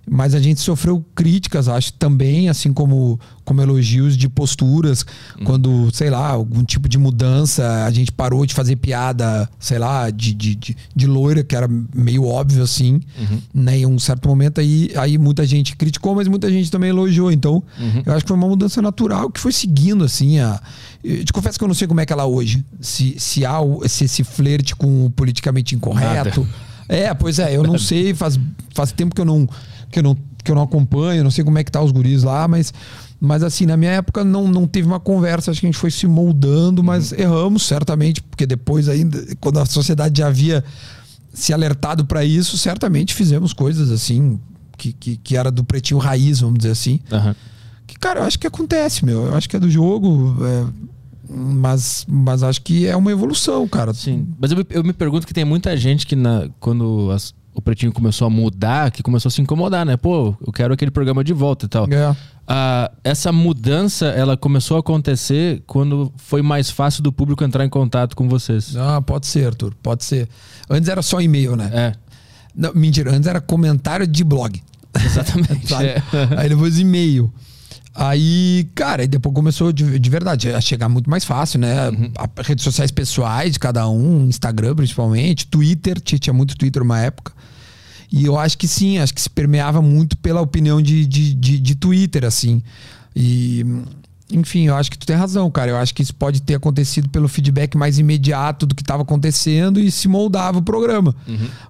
mas 0.09 0.35
a 0.35 0.39
gente 0.39 0.59
sofreu 0.59 1.03
críticas, 1.15 1.69
acho 1.69 1.93
também, 1.93 2.49
assim 2.49 2.73
como 2.73 3.17
como 3.45 3.61
elogios 3.61 4.15
de 4.17 4.29
posturas, 4.29 5.05
quando, 5.43 5.89
sei 5.93 6.09
lá, 6.09 6.29
algum 6.29 6.63
tipo 6.63 6.87
de 6.87 6.97
mudança, 6.97 7.85
a 7.85 7.91
gente 7.91 8.11
parou 8.11 8.45
de 8.45 8.53
fazer 8.53 8.77
piada, 8.77 9.49
sei 9.59 9.77
lá, 9.77 10.09
de, 10.09 10.33
de, 10.33 10.55
de, 10.55 10.77
de 10.95 11.07
loira, 11.07 11.43
que 11.43 11.53
era 11.53 11.69
meio 11.93 12.25
óbvio 12.25 12.63
assim, 12.63 13.01
né? 13.53 13.79
Em 13.79 13.85
um 13.85 13.99
certo 13.99 14.29
momento 14.29 14.61
aí, 14.61 14.91
aí 14.95 15.17
muita 15.17 15.45
gente 15.45 15.75
criticou, 15.75 16.15
mas 16.15 16.27
muita 16.27 16.49
gente 16.49 16.71
também 16.71 16.89
elogiou. 16.89 17.31
Então, 17.31 17.63
eu 18.05 18.13
acho 18.13 18.23
que 18.23 18.29
foi 18.29 18.37
uma 18.37 18.47
mudança 18.47 18.81
natural 18.81 19.29
que 19.29 19.39
foi 19.39 19.51
seguindo, 19.51 20.03
assim, 20.03 20.39
a. 20.39 20.61
Eu 21.03 21.25
te 21.25 21.33
confesso 21.33 21.57
que 21.57 21.63
eu 21.63 21.67
não 21.67 21.75
sei 21.75 21.87
como 21.87 21.99
é 21.99 22.05
que 22.05 22.13
ela 22.13 22.23
é 22.23 22.25
hoje. 22.25 22.65
Se, 22.79 23.15
se 23.17 23.45
há 23.45 23.57
se 23.87 24.05
esse 24.05 24.23
flerte 24.23 24.73
com 24.75 25.05
o 25.05 25.09
politicamente 25.09 25.75
incorreto. 25.75 26.47
É, 26.95 27.13
pois 27.13 27.39
é, 27.39 27.55
eu 27.55 27.63
não 27.63 27.77
sei, 27.79 28.13
faz, 28.13 28.39
faz 28.73 28.91
tempo 28.91 29.13
que 29.15 29.21
eu 29.21 29.25
não 29.25 29.47
que 29.91 29.99
eu 29.99 30.03
não 30.03 30.17
que 30.43 30.51
eu 30.51 30.55
não 30.55 30.63
acompanho, 30.63 31.23
não 31.23 31.31
sei 31.31 31.43
como 31.43 31.57
é 31.57 31.63
que 31.63 31.71
tá 31.71 31.81
os 31.81 31.91
guris 31.91 32.23
lá, 32.23 32.47
mas 32.47 32.73
mas 33.19 33.41
assim, 33.43 33.65
na 33.65 33.77
minha 33.77 33.91
época 33.91 34.23
não, 34.25 34.47
não 34.47 34.67
teve 34.67 34.85
uma 34.85 34.99
conversa, 34.99 35.51
acho 35.51 35.61
que 35.61 35.65
a 35.65 35.69
gente 35.69 35.79
foi 35.79 35.89
se 35.89 36.05
moldando, 36.05 36.83
mas 36.83 37.13
erramos 37.13 37.65
certamente, 37.65 38.21
porque 38.21 38.45
depois 38.45 38.89
ainda 38.89 39.25
quando 39.39 39.59
a 39.59 39.65
sociedade 39.65 40.19
já 40.19 40.27
havia 40.27 40.63
se 41.33 41.53
alertado 41.53 42.05
para 42.05 42.23
isso, 42.23 42.57
certamente 42.57 43.13
fizemos 43.13 43.53
coisas 43.53 43.89
assim 43.89 44.39
que, 44.77 44.91
que, 44.91 45.17
que 45.17 45.37
era 45.37 45.49
do 45.49 45.63
pretinho 45.63 45.99
raiz, 45.99 46.41
vamos 46.41 46.59
dizer 46.59 46.71
assim. 46.71 46.99
Aham. 47.11 47.35
Que, 47.87 47.97
cara, 47.97 48.21
eu 48.21 48.23
acho 48.23 48.39
que 48.39 48.47
acontece, 48.47 49.05
meu. 49.05 49.27
Eu 49.27 49.35
acho 49.35 49.49
que 49.49 49.55
é 49.55 49.59
do 49.59 49.69
jogo. 49.69 50.35
é, 50.45 50.65
mas, 51.29 52.05
mas 52.07 52.43
acho 52.43 52.61
que 52.61 52.85
é 52.87 52.95
uma 52.95 53.11
evolução, 53.11 53.67
cara. 53.67 53.93
Sim. 53.93 54.27
Mas 54.39 54.51
eu 54.51 54.57
me, 54.57 54.65
eu 54.69 54.83
me 54.83 54.93
pergunto 54.93 55.25
que 55.27 55.33
tem 55.33 55.45
muita 55.45 55.75
gente 55.77 56.05
que 56.05 56.15
na, 56.15 56.49
quando 56.59 57.09
as- 57.11 57.33
o 57.55 57.61
Pretinho 57.61 57.91
começou 57.93 58.25
a 58.25 58.29
mudar, 58.29 58.89
que 58.91 59.03
começou 59.03 59.29
a 59.29 59.31
se 59.31 59.39
incomodar, 59.41 59.85
né? 59.85 59.95
Pô, 59.95 60.35
eu 60.45 60.51
quero 60.51 60.73
aquele 60.73 60.89
programa 60.89 61.23
de 61.23 61.33
volta 61.33 61.65
e 61.65 61.69
tal. 61.69 61.85
É. 61.91 62.15
Ah, 62.47 62.91
essa 63.03 63.31
mudança, 63.31 64.07
ela 64.07 64.35
começou 64.35 64.75
a 64.75 64.79
acontecer 64.79 65.61
quando 65.67 66.11
foi 66.17 66.41
mais 66.41 66.69
fácil 66.71 67.03
do 67.03 67.11
público 67.13 67.43
entrar 67.43 67.63
em 67.63 67.69
contato 67.69 68.15
com 68.15 68.27
vocês. 68.27 68.75
Ah, 68.75 68.99
pode 69.01 69.27
ser, 69.27 69.45
Arthur. 69.47 69.73
Pode 69.83 70.03
ser. 70.03 70.27
Antes 70.69 70.89
era 70.89 71.01
só 71.03 71.21
e-mail, 71.21 71.55
né? 71.55 71.69
É, 71.73 71.93
Não, 72.55 72.73
mentira, 72.73 73.11
antes 73.15 73.27
era 73.27 73.39
comentário 73.39 74.05
de 74.07 74.23
blog. 74.23 74.59
exatamente. 75.05 75.73
É. 75.81 76.01
Aí 76.37 76.49
depois 76.49 76.79
e-mail. 76.79 77.31
Aí, 77.95 78.67
cara, 78.73 79.03
aí 79.03 79.07
depois 79.07 79.35
começou 79.35 79.71
de, 79.71 79.99
de 79.99 80.09
verdade 80.09 80.51
a 80.51 80.59
chegar 80.59 80.89
muito 80.89 81.09
mais 81.09 81.23
fácil, 81.23 81.59
né? 81.59 81.75
A- 82.17 82.41
redes 82.41 82.63
sociais 82.63 82.89
pessoais 82.89 83.53
de 83.53 83.59
cada 83.59 83.87
um, 83.87 84.25
Instagram 84.27 84.75
principalmente, 84.75 85.45
Twitter, 85.45 85.99
tinha, 86.01 86.17
tinha 86.17 86.33
muito 86.33 86.57
Twitter 86.57 86.81
uma 86.81 86.99
época. 86.99 87.33
E 88.11 88.25
eu 88.25 88.37
acho 88.39 88.57
que 88.57 88.67
sim, 88.67 88.97
acho 88.97 89.13
que 89.13 89.21
se 89.21 89.29
permeava 89.29 89.81
muito 89.81 90.17
pela 90.17 90.41
opinião 90.41 90.81
de, 90.81 91.05
de, 91.05 91.33
de, 91.35 91.59
de 91.59 91.75
Twitter, 91.75 92.25
assim. 92.25 92.61
E, 93.15 93.63
enfim, 94.33 94.67
eu 94.67 94.75
acho 94.75 94.89
que 94.89 94.97
tu 94.97 95.05
tem 95.05 95.15
razão, 95.15 95.49
cara. 95.51 95.71
Eu 95.71 95.77
acho 95.77 95.93
que 95.93 96.01
isso 96.01 96.13
pode 96.13 96.41
ter 96.41 96.55
acontecido 96.55 97.07
pelo 97.09 97.27
feedback 97.27 97.77
mais 97.77 97.99
imediato 97.99 98.65
do 98.65 98.73
que 98.73 98.81
estava 98.81 99.03
acontecendo 99.03 99.79
e 99.79 99.91
se 99.91 100.07
moldava 100.07 100.59
o 100.59 100.61
programa. 100.61 101.15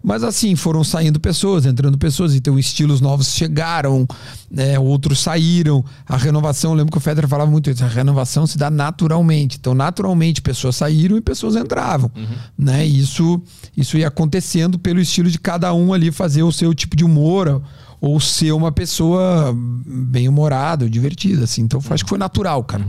Mas 0.01 0.23
assim, 0.23 0.55
foram 0.55 0.83
saindo 0.83 1.19
pessoas, 1.19 1.65
entrando 1.65 1.97
pessoas, 1.97 2.33
então 2.33 2.57
estilos 2.57 3.01
novos 3.01 3.33
chegaram, 3.33 4.07
né, 4.49 4.79
outros 4.79 5.19
saíram. 5.19 5.83
A 6.07 6.17
renovação, 6.17 6.71
eu 6.71 6.77
lembro 6.77 6.91
que 6.91 6.97
o 6.97 7.01
Federer 7.01 7.29
falava 7.29 7.51
muito 7.51 7.69
isso, 7.69 7.83
a 7.83 7.87
renovação 7.87 8.47
se 8.47 8.57
dá 8.57 8.69
naturalmente. 8.69 9.57
Então, 9.59 9.73
naturalmente, 9.73 10.41
pessoas 10.41 10.75
saíram 10.75 11.17
e 11.17 11.21
pessoas 11.21 11.55
entravam. 11.55 12.09
Né? 12.57 12.87
E 12.87 12.99
isso, 12.99 13.41
isso 13.75 13.97
ia 13.97 14.07
acontecendo 14.07 14.79
pelo 14.79 14.99
estilo 14.99 15.29
de 15.29 15.39
cada 15.39 15.73
um 15.73 15.93
ali 15.93 16.11
fazer 16.11 16.43
o 16.43 16.51
seu 16.51 16.73
tipo 16.73 16.95
de 16.95 17.03
humor 17.03 17.61
ou 18.03 18.19
ser 18.19 18.51
uma 18.51 18.69
pessoa 18.69 19.55
bem 19.55 20.27
humorada, 20.27 20.89
divertida, 20.89 21.45
assim. 21.45 21.61
Então, 21.61 21.79
acho 21.89 22.03
que 22.03 22.09
foi 22.09 22.17
natural, 22.17 22.61
cara. 22.61 22.85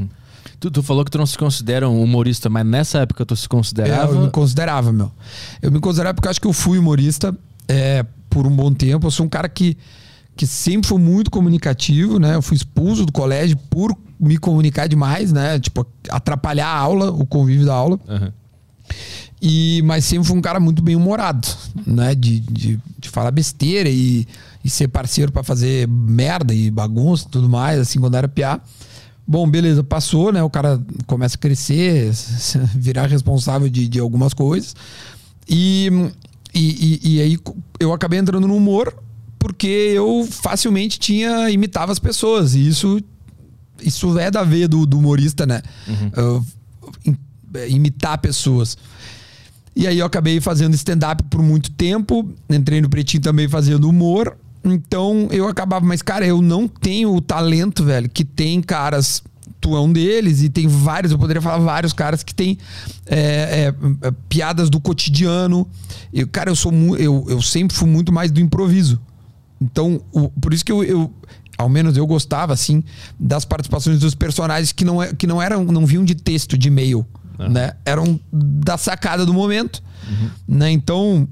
Tu, 0.58 0.72
tu 0.72 0.82
falou 0.82 1.04
que 1.04 1.10
tu 1.12 1.18
não 1.18 1.24
se 1.24 1.38
considera 1.38 1.88
um 1.88 2.02
humorista, 2.02 2.50
mas 2.50 2.66
nessa 2.66 2.98
época 2.98 3.24
tu 3.24 3.36
se 3.36 3.48
considerava. 3.48 4.12
eu 4.12 4.22
me 4.22 4.30
considerava, 4.30 4.90
meu. 4.90 5.12
Eu 5.62 5.70
me 5.70 5.78
considerava 5.78 6.14
porque 6.14 6.26
eu 6.26 6.30
acho 6.32 6.40
que 6.40 6.48
eu 6.48 6.52
fui 6.52 6.78
humorista 6.78 7.32
é, 7.68 8.04
por 8.28 8.44
um 8.44 8.50
bom 8.50 8.74
tempo. 8.74 9.06
Eu 9.06 9.10
sou 9.12 9.24
um 9.24 9.28
cara 9.28 9.48
que, 9.48 9.78
que 10.34 10.48
sempre 10.48 10.88
foi 10.88 10.98
muito 10.98 11.30
comunicativo, 11.30 12.18
né? 12.18 12.34
Eu 12.34 12.42
fui 12.42 12.56
expulso 12.56 13.06
do 13.06 13.12
colégio 13.12 13.56
por 13.70 13.96
me 14.18 14.36
comunicar 14.36 14.88
demais, 14.88 15.30
né? 15.30 15.60
Tipo, 15.60 15.86
atrapalhar 16.08 16.66
a 16.66 16.76
aula, 16.76 17.12
o 17.12 17.24
convívio 17.24 17.66
da 17.66 17.74
aula. 17.74 18.00
Aham. 18.08 18.32
E, 19.40 19.80
mas 19.84 20.04
sempre 20.06 20.26
fui 20.26 20.36
um 20.36 20.42
cara 20.42 20.58
muito 20.58 20.82
bem 20.82 20.96
humorado, 20.96 21.46
né? 21.86 22.16
De, 22.16 22.40
de, 22.40 22.80
de 22.98 23.08
falar 23.08 23.30
besteira 23.30 23.88
e, 23.88 24.26
e 24.64 24.70
ser 24.70 24.88
parceiro 24.88 25.30
pra 25.30 25.42
fazer 25.42 25.86
merda 25.86 26.54
e 26.54 26.70
bagunça 26.70 27.26
e 27.26 27.30
tudo 27.30 27.48
mais, 27.48 27.78
assim, 27.78 28.00
quando 28.00 28.14
era 28.16 28.26
piá. 28.26 28.60
Bom, 29.26 29.48
beleza, 29.48 29.84
passou, 29.84 30.32
né? 30.32 30.42
O 30.42 30.50
cara 30.50 30.80
começa 31.06 31.36
a 31.36 31.38
crescer, 31.38 32.10
virar 32.74 33.06
responsável 33.06 33.68
de, 33.68 33.86
de 33.88 33.98
algumas 34.00 34.32
coisas. 34.34 34.74
E, 35.48 35.90
e, 36.54 37.00
e, 37.04 37.14
e 37.16 37.20
aí 37.20 37.38
eu 37.78 37.92
acabei 37.92 38.18
entrando 38.18 38.46
no 38.48 38.56
humor 38.56 38.94
porque 39.38 39.66
eu 39.66 40.26
facilmente 40.30 40.98
tinha 40.98 41.50
imitava 41.50 41.92
as 41.92 41.98
pessoas. 41.98 42.54
E 42.54 42.66
isso, 42.66 42.98
isso 43.82 44.18
é 44.18 44.30
da 44.30 44.42
veia 44.44 44.66
do, 44.68 44.86
do 44.86 44.98
humorista, 44.98 45.44
né? 45.46 45.60
Eu- 46.16 46.44
im- 47.06 47.16
imitar 47.68 48.18
pessoas. 48.18 48.76
E 49.76 49.86
aí 49.86 49.98
eu 49.98 50.06
acabei 50.06 50.40
fazendo 50.40 50.74
stand-up 50.74 51.22
por 51.24 51.42
muito 51.42 51.70
tempo. 51.72 52.30
Entrei 52.48 52.80
no 52.80 52.88
Pretinho 52.88 53.22
também 53.22 53.48
fazendo 53.48 53.88
humor. 53.88 54.36
Então 54.64 55.28
eu 55.30 55.46
acabava, 55.48 55.84
mas 55.84 56.00
cara, 56.02 56.26
eu 56.26 56.40
não 56.40 56.66
tenho 56.66 57.14
o 57.14 57.20
talento, 57.20 57.84
velho, 57.84 58.08
que 58.08 58.24
tem 58.24 58.62
caras. 58.62 59.22
Tu 59.60 59.74
é 59.74 59.80
um 59.80 59.90
deles 59.92 60.42
e 60.42 60.48
tem 60.50 60.66
vários, 60.68 61.10
eu 61.12 61.18
poderia 61.18 61.40
falar 61.40 61.56
vários 61.58 61.92
caras 61.94 62.22
que 62.22 62.34
tem 62.34 62.58
é, 63.06 63.16
é, 63.18 63.74
é, 64.08 64.10
piadas 64.28 64.68
do 64.68 64.78
cotidiano. 64.78 65.66
Eu, 66.12 66.28
cara, 66.28 66.50
eu 66.50 66.56
sou 66.56 66.72
eu, 66.98 67.24
eu 67.28 67.40
sempre 67.40 67.74
fui 67.76 67.88
muito 67.88 68.12
mais 68.12 68.30
do 68.30 68.40
improviso. 68.40 69.00
Então, 69.60 70.02
o- 70.12 70.28
por 70.28 70.52
isso 70.52 70.62
que 70.64 70.70
eu, 70.72 70.84
eu, 70.84 71.10
ao 71.56 71.68
menos 71.70 71.96
eu 71.96 72.06
gostava, 72.06 72.52
assim, 72.52 72.84
das 73.18 73.46
participações 73.46 73.98
dos 74.00 74.14
personagens 74.14 74.70
que 74.70 74.84
não, 74.84 75.02
é, 75.02 75.14
que 75.14 75.26
não 75.26 75.40
eram, 75.40 75.64
não 75.64 75.86
vinham 75.86 76.04
de 76.04 76.14
texto, 76.14 76.58
de 76.58 76.68
e-mail, 76.68 77.06
Ah. 77.38 77.48
né? 77.48 77.72
Eram 77.86 78.20
da 78.30 78.76
sacada 78.76 79.24
do 79.24 79.32
momento, 79.32 79.82
né? 80.46 80.70
Então, 80.70 81.26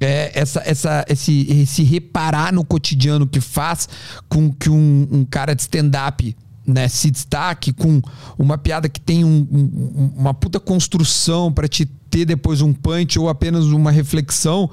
é, 0.00 0.30
essa, 0.34 0.62
essa, 0.64 1.04
esse, 1.08 1.46
esse 1.50 1.82
reparar 1.82 2.52
no 2.52 2.64
cotidiano 2.64 3.26
que 3.26 3.40
faz 3.40 3.88
com 4.28 4.50
que 4.52 4.70
um, 4.70 5.06
um 5.12 5.24
cara 5.24 5.54
de 5.54 5.60
stand-up 5.62 6.34
né, 6.66 6.88
se 6.88 7.10
destaque 7.10 7.72
com 7.72 8.00
uma 8.38 8.56
piada 8.56 8.88
que 8.88 9.00
tem 9.00 9.24
um- 9.24 9.46
um- 9.50 10.12
uma 10.16 10.32
puta 10.32 10.58
construção 10.60 11.52
para 11.52 11.66
te 11.68 11.84
ter 12.08 12.24
depois 12.24 12.60
um 12.60 12.72
punch 12.72 13.18
ou 13.18 13.28
apenas 13.28 13.66
uma 13.66 13.90
reflexão, 13.90 14.70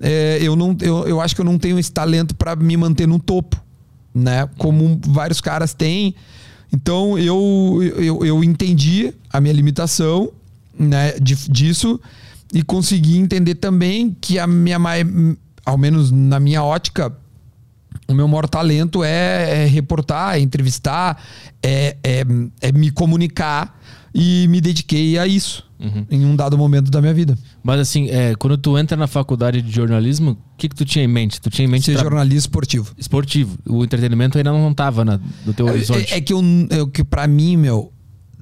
é, 0.00 0.38
eu, 0.40 0.54
não, 0.56 0.76
eu, 0.80 1.06
eu 1.08 1.20
acho 1.20 1.34
que 1.34 1.40
eu 1.40 1.44
não 1.44 1.58
tenho 1.58 1.78
esse 1.78 1.90
talento 1.90 2.34
para 2.34 2.54
me 2.56 2.76
manter 2.76 3.06
no 3.08 3.18
topo, 3.18 3.60
né? 4.14 4.48
Como 4.58 5.00
vários 5.06 5.40
caras 5.40 5.72
têm. 5.74 6.14
Então 6.72 7.18
eu, 7.18 7.78
eu, 7.96 8.24
eu 8.24 8.44
entendi 8.44 9.12
a 9.32 9.40
minha 9.40 9.54
limitação 9.54 10.30
né, 10.78 11.12
de- 11.20 11.50
disso 11.50 12.00
e 12.56 12.62
consegui 12.62 13.18
entender 13.18 13.56
também 13.56 14.16
que 14.18 14.38
a 14.38 14.46
minha 14.46 14.78
ao 15.64 15.76
menos 15.76 16.10
na 16.10 16.40
minha 16.40 16.62
ótica 16.64 17.12
o 18.08 18.14
meu 18.14 18.26
maior 18.26 18.48
talento 18.48 19.04
é, 19.04 19.64
é 19.64 19.66
reportar, 19.66 20.36
é 20.36 20.40
entrevistar, 20.40 21.22
é, 21.62 21.96
é, 22.02 22.24
é 22.62 22.72
me 22.72 22.90
comunicar 22.90 23.78
e 24.14 24.46
me 24.48 24.60
dediquei 24.60 25.18
a 25.18 25.26
isso 25.26 25.66
em 26.10 26.24
um 26.24 26.34
dado 26.34 26.56
momento 26.56 26.90
da 26.90 27.02
minha 27.02 27.12
vida. 27.12 27.36
Mas 27.62 27.80
assim, 27.80 28.08
é, 28.08 28.34
quando 28.36 28.56
tu 28.56 28.78
entra 28.78 28.96
na 28.96 29.06
faculdade 29.06 29.60
de 29.60 29.70
jornalismo, 29.70 30.30
o 30.30 30.38
que, 30.56 30.70
que 30.70 30.74
tu 30.74 30.84
tinha 30.86 31.04
em 31.04 31.08
mente? 31.08 31.38
Tu 31.38 31.50
tinha 31.50 31.66
em 31.66 31.70
mente 31.70 31.84
Ser 31.84 31.94
tra- 31.94 32.04
jornalista 32.04 32.48
esportivo. 32.48 32.94
esportivo. 32.96 33.58
O 33.68 33.84
entretenimento 33.84 34.38
ainda 34.38 34.52
não 34.52 34.72
tava 34.72 35.04
na, 35.04 35.20
no 35.44 35.52
teu 35.52 35.66
horizonte. 35.66 36.10
É, 36.14 36.16
é 36.16 36.20
que, 36.22 36.32
eu, 36.32 36.40
é 36.70 36.86
que 36.90 37.04
para 37.04 37.26
mim, 37.26 37.58
meu, 37.58 37.92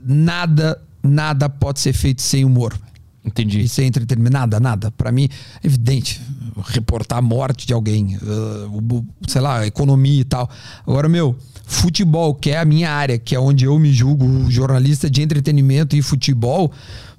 nada, 0.04 0.80
nada 1.02 1.48
pode 1.48 1.80
ser 1.80 1.92
feito 1.92 2.22
sem 2.22 2.44
humor. 2.44 2.78
Entendi. 3.24 3.60
E 3.60 3.68
sem 3.68 3.86
entretenimento, 3.88 4.32
nada, 4.34 4.60
nada. 4.60 4.90
Pra 4.90 5.10
mim, 5.10 5.28
é 5.62 5.66
evidente. 5.66 6.20
Reportar 6.66 7.18
a 7.18 7.22
morte 7.22 7.66
de 7.66 7.72
alguém, 7.72 8.16
uh, 8.16 9.04
sei 9.26 9.40
lá, 9.40 9.66
economia 9.66 10.20
e 10.20 10.24
tal. 10.24 10.48
Agora, 10.86 11.08
meu, 11.08 11.34
futebol, 11.64 12.34
que 12.34 12.50
é 12.50 12.58
a 12.58 12.64
minha 12.64 12.90
área, 12.90 13.18
que 13.18 13.34
é 13.34 13.40
onde 13.40 13.64
eu 13.64 13.78
me 13.78 13.92
julgo 13.92 14.50
jornalista 14.50 15.08
de 15.10 15.22
entretenimento 15.22 15.96
e 15.96 16.02
futebol, 16.02 16.70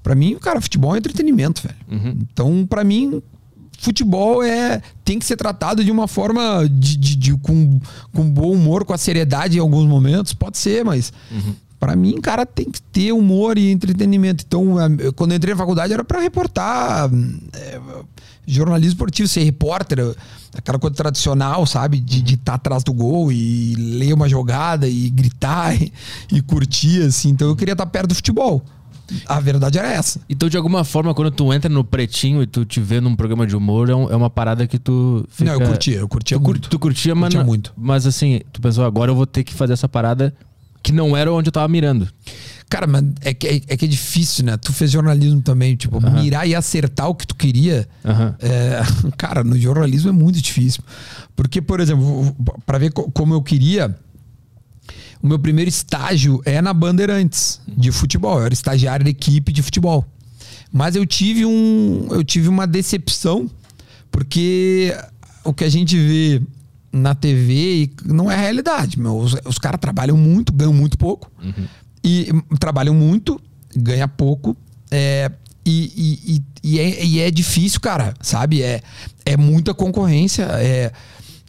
pra 0.03 0.13
mim, 0.15 0.37
cara, 0.39 0.61
futebol 0.61 0.95
é 0.95 0.99
entretenimento, 0.99 1.63
velho. 1.63 1.75
Então, 2.31 2.65
pra 2.69 2.83
mim, 2.83 3.21
futebol 3.79 4.41
é 4.41 4.81
tem 5.03 5.19
que 5.19 5.25
ser 5.25 5.35
tratado 5.35 5.83
de 5.83 5.91
uma 5.91 6.07
forma 6.07 6.67
de, 6.69 6.95
de- 6.97 7.15
de- 7.15 7.37
com, 7.37 7.79
com 8.13 8.29
bom 8.31 8.51
humor, 8.53 8.85
com 8.85 8.93
a 8.93 8.97
seriedade 8.97 9.57
em 9.57 9.59
alguns 9.59 9.85
momentos, 9.87 10.33
pode 10.33 10.57
ser, 10.57 10.85
mas 10.85 11.11
Pra 11.79 11.95
mim, 11.95 12.19
cara, 12.21 12.45
tem 12.45 12.71
que 12.71 12.81
ter 12.81 13.11
humor 13.11 13.57
e 13.57 13.69
entretenimento. 13.71 14.43
Então, 14.47 14.79
eh, 14.79 15.11
quando 15.15 15.31
eu 15.31 15.37
entrei 15.37 15.53
na 15.53 15.57
faculdade 15.59 15.93
era 15.93 16.03
pra 16.03 16.19
reportar 16.21 17.09
eh, 17.53 17.79
jornalismo 18.47 18.93
esportivo, 18.93 19.27
ser 19.27 19.43
repórter, 19.43 19.99
aquela 20.57 20.79
coisa 20.79 20.95
tradicional, 20.95 21.65
sabe? 21.65 21.99
De 21.99 22.35
estar 22.35 22.53
atrás 22.55 22.83
do 22.83 22.93
gol 22.93 23.31
e 23.31 23.75
ler 23.75 24.13
uma 24.13 24.29
jogada 24.29 24.87
e 24.87 25.09
gritar 25.09 25.75
e, 25.79 25.91
e 26.31 26.41
curtir, 26.41 27.01
assim. 27.03 27.29
Então, 27.29 27.47
eu 27.49 27.55
queria 27.55 27.73
estar 27.73 27.85
perto 27.87 28.09
do 28.09 28.15
futebol. 28.15 28.63
A 29.27 29.39
verdade 29.39 29.77
era 29.77 29.91
essa. 29.91 30.19
Então, 30.27 30.49
de 30.49 30.57
alguma 30.57 30.83
forma, 30.83 31.13
quando 31.13 31.29
tu 31.29 31.53
entra 31.53 31.69
no 31.69 31.83
pretinho 31.83 32.41
e 32.41 32.47
tu 32.47 32.65
te 32.65 32.79
vê 32.79 32.99
num 32.99 33.15
programa 33.15 33.45
de 33.45 33.55
humor, 33.55 33.87
é, 33.89 33.93
um- 33.95 34.09
é 34.09 34.15
uma 34.15 34.31
parada 34.31 34.65
que 34.65 34.79
tu. 34.79 35.23
Fica... 35.29 35.51
Não, 35.53 35.61
eu 35.61 35.67
curtia, 35.67 35.97
eu 35.99 36.07
curtia 36.07 36.37
Tu, 36.39 36.41
muito. 36.43 36.69
tu 36.69 36.79
curtia, 36.79 37.13
mas, 37.13 37.25
Curtia 37.33 37.43
muito. 37.45 37.73
mas 37.77 38.07
assim, 38.07 38.41
tu 38.51 38.59
pensou, 38.59 38.83
agora 38.83 39.11
eu 39.11 39.15
vou 39.15 39.27
ter 39.27 39.43
que 39.43 39.53
fazer 39.53 39.73
essa 39.73 39.87
parada 39.87 40.33
que 40.85 40.91
não 40.91 41.17
era 41.17 41.33
onde 41.33 41.47
eu 41.47 41.51
tava 41.51 41.67
mirando. 41.67 42.07
Cara, 42.69 42.85
mas 42.85 43.03
é 43.21 43.33
que 43.33 43.47
é, 43.47 43.55
é 43.69 43.75
que 43.77 43.85
é 43.85 43.87
difícil, 43.87 44.45
né? 44.45 44.55
Tu 44.55 44.71
fez 44.71 44.91
jornalismo 44.91 45.41
também, 45.41 45.75
tipo, 45.75 45.99
mirar 46.11 46.47
e 46.47 46.53
acertar 46.53 47.09
o 47.09 47.15
que 47.15 47.25
tu 47.25 47.33
queria. 47.35 47.87
Aham. 48.05 48.35
É, 48.39 48.81
cara, 49.17 49.43
no 49.43 49.57
jornalismo 49.57 50.09
é 50.09 50.13
muito 50.13 50.39
difícil. 50.39 50.83
Porque, 51.35 51.59
por 51.61 51.79
exemplo, 51.79 52.35
para 52.67 52.77
ver 52.77 52.91
co- 52.91 53.09
como 53.11 53.33
eu 53.33 53.41
queria, 53.41 53.95
o 55.23 55.27
meu 55.27 55.39
primeiro 55.39 55.69
estágio 55.69 56.39
é 56.45 56.61
na 56.61 56.71
Bandeirantes 56.73 57.59
de 57.67 57.91
futebol. 57.91 58.37
Eu 58.39 58.45
era 58.45 58.53
estagiário 58.53 59.03
da 59.03 59.09
equipe 59.09 59.51
de 59.51 59.63
futebol. 59.63 60.05
Mas 60.71 60.95
eu 60.95 61.05
tive 61.05 61.45
um, 61.45 62.07
eu 62.11 62.23
tive 62.23 62.47
uma 62.47 62.67
decepção 62.67 63.49
porque 64.11 64.95
o 65.43 65.53
que 65.53 65.63
a 65.63 65.69
gente 65.69 65.97
vê 65.97 66.41
na 66.95 67.13
TV 67.13 67.91
não 68.05 68.31
é 68.31 68.35
realidade. 68.37 68.97
Meu, 68.99 69.17
os, 69.17 69.35
os 69.45 69.57
caras 69.57 69.79
trabalham 69.81 70.15
muito, 70.15 70.53
ganham 70.53 70.73
muito 70.73 70.97
pouco 70.97 71.29
e 72.03 72.29
hum, 72.33 72.41
trabalham 72.57 72.93
muito, 72.95 73.39
ganha 73.75 74.07
pouco. 74.07 74.55
é, 74.91 75.29
e, 75.67 75.91
e- 75.95 76.35
e- 76.35 76.43
e 76.63 76.79
é, 76.79 77.03
e 77.05 77.19
é 77.19 77.31
difícil, 77.31 77.79
cara, 77.81 78.13
sabe? 78.21 78.61
É, 78.61 78.81
é 79.25 79.35
muita 79.35 79.73
concorrência. 79.73 80.43
É, 80.43 80.91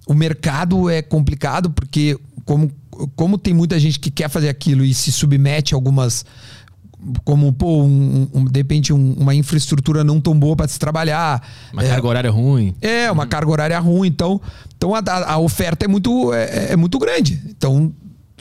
o 0.07 0.15
mercado 0.15 0.89
é 0.91 1.01
complicado 1.03 1.71
porque, 1.71 2.19
como, 2.45 2.71
como 3.15 3.37
tem 3.39 3.53
muita 3.55 3.79
gente 3.79 4.01
que 4.01 4.11
quer 4.11 4.29
fazer 4.31 4.49
aquilo 4.49 4.85
e 4.85 4.93
se 4.95 5.13
submete 5.13 5.75
a 5.75 5.77
algumas. 5.77 6.25
Como, 7.25 7.53
pô, 7.53 7.83
um, 7.83 8.29
um- 8.35 8.45
de 8.45 8.59
repente, 8.61 8.93
um- 8.93 9.15
uma 9.19 9.35
infraestrutura 9.35 10.03
não 10.03 10.21
tão 10.21 10.39
boa 10.39 10.57
para 10.57 10.69
se 10.69 10.79
trabalhar. 10.79 11.43
Uma 11.73 11.85
é, 11.85 11.89
carga 11.89 12.07
horária 12.09 12.31
ruim. 12.31 12.75
é, 12.81 13.11
uma 13.11 13.27
carga 13.27 13.51
horária 13.51 13.79
ruim. 13.79 14.09
Então, 14.09 14.41
então 14.77 14.95
a, 14.95 15.01
a- 15.33 15.39
oferta 15.39 15.85
é 15.85 15.89
muito, 15.89 16.33
é, 16.33 16.73
é 16.73 16.77
muito 16.77 16.99
grande. 16.99 17.41
Então, 17.49 17.93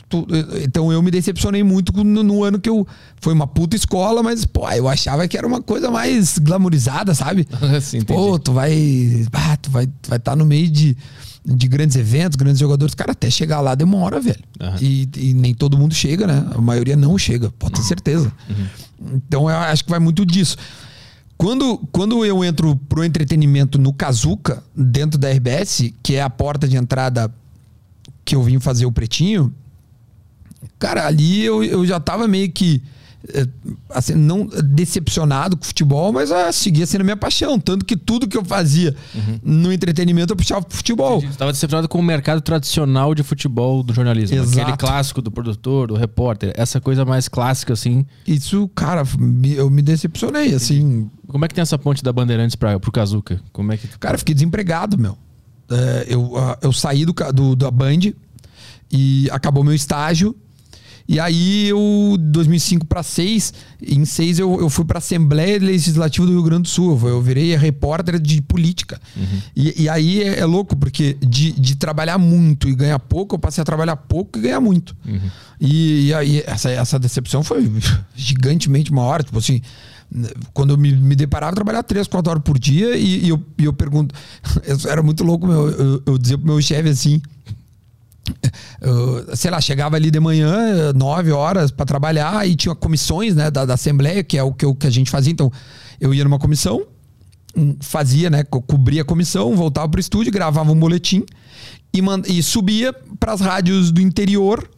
tu- 0.10 0.26
então 0.64 0.92
eu 0.92 1.02
me 1.02 1.12
decepcionei 1.12 1.64
muito 1.64 1.92
no, 2.04 2.24
no 2.24 2.44
ano 2.44 2.60
que 2.60 2.70
eu. 2.70 2.88
Foi 3.22 3.34
uma 3.34 3.48
puta 3.48 3.76
escola, 3.76 4.22
mas, 4.22 4.46
pô, 4.46 4.70
eu 4.72 4.88
achava 4.88 5.28
que 5.28 5.38
era 5.38 5.48
uma 5.48 5.62
coisa 5.62 5.90
mais 5.90 6.38
glamourizada, 6.38 7.14
sabe? 7.14 7.48
Sim. 7.82 8.02
Pô, 8.02 8.38
tu 8.40 8.54
vai. 8.54 9.26
Ah, 9.34 9.58
tu 9.58 9.70
vai 9.72 9.84
estar 9.86 10.10
vai 10.10 10.20
tá 10.20 10.36
no 10.36 10.46
meio 10.46 10.70
de, 10.70 10.96
de 11.46 11.68
grandes 11.68 11.96
eventos, 11.96 12.36
grandes 12.36 12.60
jogadores. 12.60 12.96
Cara, 12.96 13.12
até 13.12 13.30
chegar 13.30 13.62
lá 13.62 13.76
demora, 13.76 14.20
velho. 14.20 14.44
Aham. 14.60 14.78
E, 14.82 15.08
e 15.16 15.34
nem 15.34 15.54
todo 15.54 15.78
mundo 15.78 15.94
chega, 15.94 16.26
né? 16.26 16.46
A 16.56 16.60
maioria 16.60 16.96
não 16.96 17.18
chega, 17.18 17.52
pode 17.52 17.76
ter 17.76 17.84
certeza. 17.84 18.32
Então 19.00 19.50
eu 19.50 19.56
acho 19.56 19.84
que 19.84 19.90
vai 19.90 20.00
muito 20.00 20.26
disso. 20.26 20.58
Quando, 21.38 21.78
quando 21.92 22.26
eu 22.26 22.44
entro 22.44 22.76
pro 22.90 23.04
entretenimento 23.04 23.78
no 23.78 23.92
Kazuca, 23.94 24.64
dentro 24.76 25.20
da 25.20 25.30
RBS, 25.30 25.92
que 26.02 26.16
é 26.16 26.22
a 26.22 26.30
porta 26.30 26.68
de 26.68 26.78
entrada 26.78 27.32
que 28.24 28.36
eu 28.36 28.42
vim 28.42 28.60
fazer 28.60 28.86
o 28.86 28.92
pretinho, 28.92 29.54
cara, 30.80 31.06
ali 31.06 31.44
eu, 31.44 31.64
eu 31.64 31.86
já 31.86 32.00
tava 32.00 32.28
meio 32.28 32.52
que. 32.52 32.82
Eh, 33.34 33.48
Assim, 33.90 34.14
não 34.14 34.46
decepcionado 34.46 35.56
com 35.56 35.64
o 35.64 35.66
futebol, 35.66 36.12
mas 36.12 36.32
ah, 36.32 36.52
seguia 36.52 36.86
sendo 36.86 37.02
a 37.02 37.04
minha 37.04 37.18
paixão. 37.18 37.60
Tanto 37.60 37.86
que 37.86 37.96
tudo 37.96 38.28
que 38.28 38.38
eu 38.38 38.44
fazia 38.44 38.96
no 39.44 39.72
entretenimento 39.72 40.34
eu 40.34 40.38
puxava 40.38 40.64
pro 40.64 40.76
futebol. 40.76 41.22
Tu 41.22 41.38
tava 41.38 41.52
decepcionado 41.52 41.88
com 41.88 42.00
o 42.00 42.04
mercado 42.04 42.42
tradicional 42.42 43.16
de 43.16 43.24
futebol 43.24 43.82
do 43.84 43.94
jornalismo. 43.94 44.38
Exato. 44.38 44.60
Aquele 44.60 44.78
clássico 44.78 45.22
do 45.22 45.32
produtor, 45.32 45.88
do 45.88 45.96
repórter. 45.96 46.52
Essa 46.56 46.82
coisa 46.82 47.06
mais 47.06 47.28
clássica, 47.28 47.74
assim. 47.74 48.06
Isso, 48.28 48.68
cara, 48.76 49.04
eu 49.56 49.70
me 49.70 49.82
decepcionei, 49.82 50.54
assim. 50.54 51.10
Como 51.28 51.46
é 51.46 51.48
que 51.48 51.54
tem 51.54 51.62
essa 51.62 51.78
ponte 51.78 52.04
da 52.04 52.12
Bandeirantes 52.12 52.56
pra, 52.56 52.80
pro 52.80 52.92
Kazuca? 52.92 53.42
Como 53.52 53.72
é 53.72 53.78
que. 53.78 53.88
Cara, 54.00 54.16
eu 54.16 54.20
fiquei 54.20 54.36
desempregado, 54.36 54.98
meu. 54.98 55.18
É, 55.70 56.06
eu, 56.10 56.38
ah, 56.38 56.58
eu 56.62 56.72
saí 56.72 57.06
do, 57.06 57.14
do, 57.34 57.56
da 57.56 57.72
Band 57.72 58.12
e 58.92 59.28
acabou 59.32 59.64
meu 59.64 59.74
estágio. 59.74 60.36
E 61.08 61.20
aí, 61.20 61.68
eu, 61.68 62.18
2005 62.20 62.86
para 62.86 63.04
6, 63.04 63.54
em 63.82 64.04
6 64.06 64.40
eu, 64.40 64.60
eu 64.60 64.70
fui 64.70 64.84
para 64.84 64.98
a 64.98 65.00
Assembleia 65.00 65.60
Legislativa 65.60 66.26
do 66.26 66.32
Rio 66.32 66.44
Grande 66.44 66.64
do 66.64 66.68
Sul. 66.68 67.00
Eu 67.08 67.22
virei 67.22 67.56
repórter 67.56 68.20
de 68.20 68.42
política. 68.42 69.00
E, 69.56 69.84
e 69.84 69.90
aí 69.90 70.24
é, 70.24 70.40
é 70.40 70.46
louco, 70.46 70.76
porque 70.76 71.16
de, 71.22 71.52
de 71.52 71.76
trabalhar 71.76 72.18
muito 72.18 72.68
e 72.68 72.76
ganhar 72.76 72.98
pouco, 73.00 73.36
eu 73.36 73.40
passei 73.40 73.62
a 73.62 73.66
trabalhar 73.66 73.96
pouco 73.96 74.40
e 74.40 74.42
ganhar 74.42 74.60
muito. 74.60 74.96
E, 75.62 76.08
e 76.08 76.14
aí, 76.14 76.44
essa, 76.46 76.72
essa 76.72 76.98
decepção 76.98 77.44
foi 77.44 77.72
gigantemente 78.16 78.92
maior. 78.92 79.24
Tipo 79.24 79.38
assim, 79.38 79.62
quando 80.54 80.72
eu 80.72 80.78
me, 80.78 80.92
me 80.92 81.16
deparava, 81.16 81.52
eu 81.52 81.56
trabalhava 81.56 81.84
3, 81.84 82.08
4 82.08 82.30
horas 82.30 82.44
por 82.44 82.58
dia 82.58 82.96
e, 82.96 83.26
e 83.26 83.30
eu, 83.30 83.44
e 83.58 83.66
eu 83.66 83.74
pergunto. 83.74 84.16
Eu 84.64 84.78
era 84.90 85.02
muito 85.04 85.24
louco, 85.24 85.48
meu. 85.48 85.70
Eu, 85.70 86.04
eu 86.06 86.18
dizia 86.18 86.38
pro 86.38 86.48
meu 86.48 86.62
chefe 86.62 86.90
assim. 86.90 87.22
Eu, 88.82 89.36
sei 89.36 89.52
lá, 89.52 89.60
chegava 89.62 89.96
ali 89.96 90.10
de 90.12 90.20
manhã, 90.20 90.92
9 90.94 91.32
horas 91.32 91.72
para 91.72 91.86
trabalhar 91.86 92.48
e 92.48 92.56
tinha 92.56 92.74
comissões 92.76 93.36
né, 93.36 93.50
da, 93.52 93.66
da 93.66 93.74
Assembleia, 93.76 94.24
que 94.24 94.38
é 94.38 94.44
o 94.44 94.52
que, 94.54 94.66
eu- 94.66 94.76
que 94.76 94.88
a 94.88 94.90
gente 94.92 95.10
fazia. 95.12 95.32
Então, 95.32 95.52
eu 96.00 96.14
ia 96.14 96.24
numa 96.24 96.40
comissão, 96.40 96.84
um, 97.56 97.76
fazia, 97.80 98.30
né? 98.30 98.44
co- 98.44 98.62
Cobria 98.62 99.02
a 99.02 99.06
comissão, 99.06 99.56
voltava 99.56 99.88
pro 99.90 100.00
estúdio, 100.00 100.32
gravava 100.32 100.72
um 100.72 100.80
boletim 100.80 101.24
e, 101.94 102.02
e 102.38 102.44
subia 102.44 102.94
para 103.20 103.34
as 103.34 103.42
rádios 103.42 103.92
do 103.92 104.02
interior 104.02 104.70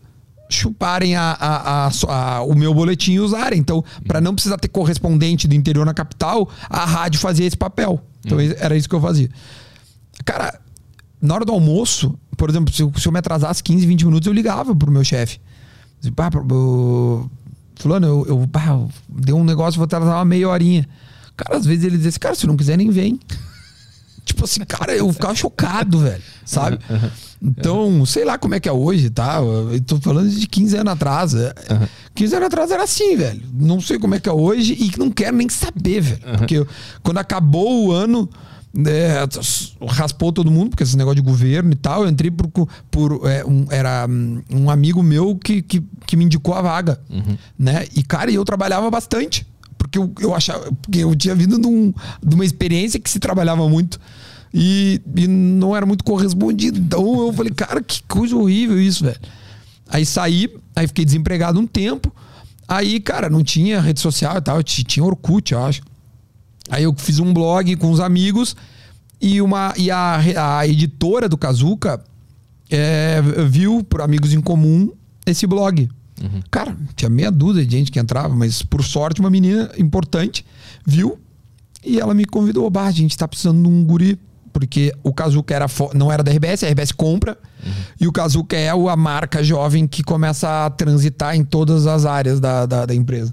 chuparem 0.50 1.14
a, 1.16 1.36
a- 1.40 1.90
a 2.38 2.42
o 2.44 2.56
meu 2.56 2.74
boletim 2.74 3.14
e 3.14 3.20
usarem. 3.20 3.60
Então, 3.60 3.84
para 4.08 4.22
não 4.22 4.34
precisar 4.34 4.58
ter 4.58 4.70
correspondente 4.70 5.46
do 5.48 5.54
interior 5.56 5.86
na 5.86 5.94
capital, 5.94 6.50
a 6.70 6.86
rádio 6.86 7.20
fazia 7.20 7.46
esse 7.46 7.58
papel. 7.58 8.02
Então, 8.26 8.38
era 8.40 8.76
isso 8.78 8.88
que 8.88 8.96
eu 8.96 9.02
fazia. 9.02 9.30
Cara, 10.24 10.60
na 11.22 11.34
hora 11.34 11.46
do 11.46 11.52
almoço, 11.52 12.18
por 12.36 12.50
exemplo, 12.50 12.74
se 12.74 12.82
eu, 12.84 12.92
se 12.98 13.08
eu 13.08 13.12
me 13.12 13.20
atrasasse 13.20 13.64
15, 13.64 13.86
20 13.86 14.06
minutos, 14.06 14.28
eu 14.28 14.34
ligava 14.34 14.76
pro 14.76 14.92
meu 14.92 15.04
chefe. 15.04 15.40
Pá, 16.16 16.30
eu- 16.50 17.30
fulano, 17.76 18.08
eu, 18.08 18.26
eu 18.28 18.48
pá, 18.48 18.80
deu 19.10 19.38
um 19.38 19.44
negócio, 19.44 19.78
vou 19.78 19.86
atrasar 19.86 20.16
uma 20.18 20.26
meia 20.26 20.48
horinha. 20.50 20.88
Cara, 21.36 21.58
às 21.58 21.66
vezes 21.66 21.84
ele 21.86 21.96
dizia 21.98 22.10
assim, 22.10 22.20
cara, 22.20 22.36
se 22.36 22.46
não 22.48 22.56
quiser, 22.58 22.78
nem 22.78 22.90
vem. 22.90 23.20
tipo 24.26 24.44
assim, 24.44 24.62
cara, 24.66 24.96
eu 24.96 25.12
ficava 25.14 25.34
chocado, 25.36 26.00
velho, 26.00 26.22
sabe? 26.46 26.80
Então, 27.42 28.04
sei 28.06 28.26
lá 28.26 28.38
como 28.38 28.56
é 28.56 28.60
que 28.60 28.68
é 28.68 28.72
hoje, 28.72 29.10
tá? 29.12 29.40
Eu 29.40 29.80
tô 29.82 30.00
falando 30.02 30.30
de 30.30 30.48
15 30.48 30.76
anos 30.78 30.94
atrás. 30.94 31.34
É, 31.36 31.54
15 32.16 32.36
anos 32.36 32.48
atrás 32.48 32.72
era 32.72 32.84
assim, 32.84 33.16
velho. 33.16 33.42
Não 33.54 33.80
sei 33.80 34.00
como 34.00 34.16
é 34.16 34.20
que 34.20 34.28
é 34.28 34.32
hoje 34.32 34.74
e 34.74 34.92
não 34.98 35.12
quero 35.12 35.38
nem 35.38 35.48
saber, 35.48 36.02
velho. 36.02 36.22
Porque 36.38 36.56
eu- 36.58 36.68
quando 37.04 37.20
acabou 37.20 37.86
o 37.88 37.92
ano, 37.92 38.28
né, 38.74 39.08
raspou 39.88 40.32
todo 40.32 40.52
mundo, 40.52 40.70
porque 40.72 40.84
esse 40.84 40.96
negócio 40.98 41.16
de 41.16 41.22
governo 41.22 41.72
e 41.72 41.76
tal. 41.76 42.04
Eu 42.04 42.10
entrei 42.10 42.30
por. 42.32 42.68
por 42.92 43.28
é, 43.30 43.44
um, 43.46 43.66
era 43.70 44.06
hum, 44.10 44.42
um 44.52 44.70
amigo 44.70 45.02
meu 45.02 45.36
que, 45.36 45.62
que, 45.62 45.84
que 46.06 46.16
me 46.16 46.26
indicou 46.26 46.54
a 46.54 46.62
vaga. 46.62 47.00
Né? 47.58 47.86
E, 47.96 48.04
cara, 48.04 48.32
eu 48.32 48.44
trabalhava 48.46 48.90
bastante. 48.92 49.46
Porque 49.78 49.98
eu, 49.98 50.12
eu 50.20 50.34
achava. 50.36 50.72
Porque 50.82 51.00
eu 51.00 51.16
tinha 51.16 51.34
vindo 51.36 51.60
de, 51.60 51.68
um- 51.68 51.94
de 52.24 52.36
uma 52.36 52.46
experiência 52.46 53.00
que 53.00 53.10
se 53.10 53.20
trabalhava 53.20 53.68
muito. 53.70 54.00
E, 54.54 55.02
e 55.16 55.28
não 55.28 55.76
era 55.76 55.86
muito 55.86 56.04
correspondido. 56.04 56.80
Então 56.80 57.20
eu 57.28 57.34
falei, 57.34 57.52
cara, 57.54 57.82
que 57.82 58.02
coisa 58.04 58.36
horrível 58.36 58.80
isso, 58.80 59.04
velho. 59.04 59.20
Aí 59.90 60.06
saí, 60.06 60.50
aí 60.76 60.88
fiquei 60.88 61.06
desempregado 61.06 61.60
um 61.60 61.66
tempo. 61.68 62.14
Aí, 62.68 63.00
cara, 63.00 63.30
não 63.30 63.44
tinha 63.44 63.80
rede 63.80 64.02
social 64.02 64.38
e 64.38 64.42
tal, 64.42 64.62
tinha 64.62 65.04
Orkut, 65.04 65.54
eu 65.54 65.64
acho. 65.64 65.82
Aí 66.70 66.84
eu 66.84 66.94
fiz 66.98 67.20
um 67.20 67.34
blog 67.34 67.76
com 67.78 67.92
os 67.92 68.00
amigos 68.00 68.56
e, 69.22 69.42
uma, 69.42 69.74
e 69.78 69.90
a, 69.90 70.60
a 70.60 70.68
editora 70.68 71.28
do 71.28 71.38
Kazuca 71.38 72.04
é, 72.70 73.22
viu, 73.48 73.84
por 73.84 74.02
amigos 74.02 74.34
em 74.34 74.42
comum, 74.42 74.92
esse 75.26 75.48
blog. 75.48 75.90
Cara, 76.50 76.76
tinha 76.96 77.10
meia 77.10 77.32
dúzia 77.32 77.66
de 77.66 77.78
gente 77.78 77.92
que 77.92 78.00
entrava, 78.00 78.34
mas 78.34 78.62
por 78.62 78.84
sorte 78.84 79.20
uma 79.20 79.30
menina 79.30 79.72
importante 79.78 80.46
viu 80.86 81.20
e 81.86 82.00
ela 82.00 82.14
me 82.14 82.26
convidou. 82.26 82.70
Bah, 82.70 82.88
a 82.88 82.92
gente 82.92 83.18
tá 83.18 83.28
precisando 83.28 83.62
de 83.62 83.68
um 83.68 83.84
guri. 83.84 84.20
Porque 84.54 84.92
o 85.04 85.14
Kazuca 85.14 85.54
era 85.54 85.68
não 85.94 86.12
era 86.12 86.24
da 86.24 86.32
RBS, 86.32 86.64
a 86.64 86.70
RBS 86.70 86.92
compra. 86.92 87.38
E 88.02 88.08
o 88.08 88.12
Kazuca 88.12 88.58
é 88.58 88.70
a 88.70 88.96
marca 88.96 89.44
jovem 89.44 89.86
que 89.86 90.02
começa 90.02 90.66
a 90.66 90.70
transitar 90.72 91.36
em 91.36 91.44
todas 91.44 91.86
as 91.86 92.06
áreas 92.08 92.40
da, 92.40 92.66
da, 92.66 92.86
da 92.88 92.96
empresa. 92.96 93.32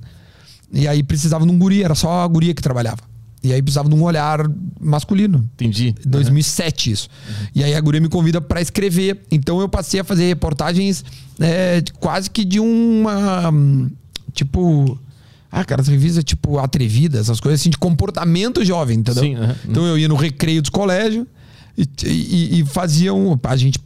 E 0.70 0.86
aí 0.86 1.02
precisava 1.02 1.46
de 1.46 1.50
um 1.50 1.58
guri, 1.58 1.82
era 1.82 1.94
só 1.94 2.22
a 2.22 2.28
guria 2.28 2.52
que 2.52 2.60
trabalhava. 2.60 2.98
E 3.44 3.52
aí 3.52 3.60
precisava 3.60 3.90
de 3.90 3.94
um 3.94 4.02
olhar 4.02 4.50
masculino. 4.80 5.48
Entendi. 5.54 5.94
2007 6.04 6.90
isso. 6.90 7.08
E 7.54 7.62
aí 7.62 7.74
a 7.74 7.80
guria 7.80 8.00
me 8.00 8.08
convida 8.08 8.40
para 8.40 8.60
escrever. 8.60 9.20
Então 9.30 9.60
eu 9.60 9.68
passei 9.68 10.00
a 10.00 10.04
fazer 10.04 10.26
reportagens 10.26 11.04
é, 11.38 11.82
quase 12.00 12.30
que 12.30 12.42
de 12.42 12.58
uma 12.58 13.52
tipo 14.32 14.98
ah, 15.52 15.64
cara, 15.64 15.82
as 15.82 15.88
revistas 15.88 16.24
tipo 16.24 16.58
atrevida, 16.58 17.20
essas 17.20 17.38
coisas 17.38 17.60
assim 17.60 17.70
de 17.70 17.78
comportamento 17.78 18.64
jovem, 18.64 18.98
entendeu? 18.98 19.22
Sim, 19.22 19.34
aham. 19.36 19.56
Então 19.68 19.86
eu 19.86 19.98
ia 19.98 20.08
no 20.08 20.16
recreio 20.16 20.62
dos 20.62 20.70
colégios 20.70 21.26
e, 21.76 21.86
e, 22.04 22.60
e 22.60 22.64
fazia 22.64 23.12
um, 23.12 23.38
a 23.42 23.56
gente 23.56 23.78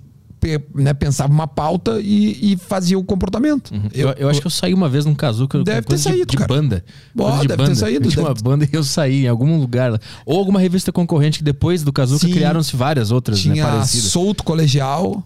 né, 0.74 0.94
pensava 0.94 1.32
uma 1.32 1.46
pauta 1.46 2.00
e, 2.00 2.52
e 2.52 2.56
fazia 2.56 2.98
o 2.98 3.04
comportamento. 3.04 3.72
Eu, 3.92 4.10
eu 4.10 4.28
acho 4.28 4.40
que 4.40 4.46
eu 4.46 4.50
saí 4.50 4.72
uma 4.74 4.88
vez 4.88 5.04
num 5.04 5.14
casuca 5.14 5.62
Deve 5.64 5.86
coisa 5.86 6.04
ter 6.04 6.10
de- 6.10 6.16
saído, 6.16 6.30
de, 6.30 6.36
cara. 6.36 6.48
banda. 6.48 6.84
Ó, 7.18 7.22
Coisa 7.24 7.40
de 7.42 7.48
deve 7.48 7.62
ter 7.62 7.66
banda. 7.68 7.74
saído, 7.74 8.08
Tinha 8.08 8.24
uma 8.24 8.34
deve- 8.34 8.42
banda 8.42 8.64
e 8.64 8.68
eu 8.76 8.84
saí 8.84 9.24
em 9.24 9.28
algum 9.28 9.58
lugar. 9.58 10.00
Ou 10.24 10.38
alguma 10.38 10.60
revista 10.60 10.92
concorrente 10.92 11.38
que 11.38 11.44
depois 11.44 11.82
do 11.82 11.92
Sim. 12.18 12.30
criaram-se 12.30 12.76
várias 12.76 13.10
outras, 13.10 13.44
né, 13.44 13.52
tinha 13.54 13.66
parecidas. 13.66 14.10
solto 14.10 14.44
colegial. 14.44 15.22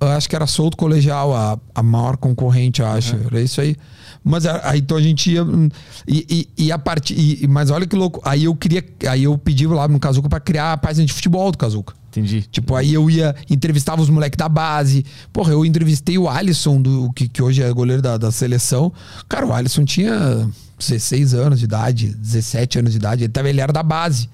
Eu 0.00 0.08
acho 0.08 0.28
que 0.30 0.34
era 0.34 0.46
solto 0.46 0.78
colegial 0.78 1.34
a, 1.34 1.58
a 1.74 1.82
maior 1.82 2.16
concorrente, 2.16 2.80
eu 2.80 2.86
acho. 2.86 3.16
Era 3.16 3.40
isso 3.42 3.60
aí. 3.60 3.76
Mas 4.24 4.46
aí 4.46 4.78
então 4.80 4.96
a 4.96 5.00
gente 5.02 5.30
ia. 5.30 5.44
hum, 5.44 5.68
E, 6.08 6.48
e, 6.56 6.64
e 6.66 6.72
a 6.72 6.78
partir. 6.78 7.46
mas 7.48 7.70
olha 7.70 7.86
que 7.86 7.94
louco. 7.94 8.18
Aí 8.24 8.44
eu 8.44 8.54
queria. 8.54 8.82
Aí 9.08 9.24
eu 9.24 9.36
pedi 9.36 9.66
lá 9.66 9.86
no 9.88 9.98
Kazuca 10.00 10.26
pra 10.28 10.40
criar 10.40 10.72
a 10.72 10.76
página 10.78 11.04
de 11.04 11.12
futebol 11.12 11.52
do 11.52 11.58
Kazuca. 11.58 11.94
Entendi. 12.10 12.42
Tipo, 12.50 12.74
aí 12.74 12.92
eu 12.92 13.08
ia, 13.08 13.34
entrevistava 13.48 14.02
os 14.02 14.10
moleques 14.10 14.36
da 14.36 14.48
base. 14.48 15.04
Porra, 15.32 15.52
eu 15.52 15.64
entrevistei 15.64 16.18
o 16.18 16.28
Alisson, 16.28 16.82
do, 16.82 17.12
que, 17.12 17.28
que 17.28 17.40
hoje 17.40 17.62
é 17.62 17.72
goleiro 17.72 18.02
da, 18.02 18.18
da 18.18 18.32
seleção. 18.32 18.92
Cara, 19.28 19.46
o 19.46 19.52
Alisson 19.52 19.84
tinha 19.84 20.48
16 20.78 21.34
anos 21.34 21.60
de 21.60 21.66
idade, 21.66 22.14
17 22.14 22.80
anos 22.80 22.92
de 22.92 22.98
idade. 22.98 23.24
Ele, 23.24 23.32
tava, 23.32 23.48
ele 23.48 23.60
era 23.60 23.72
da 23.72 23.82
base. 23.82 24.28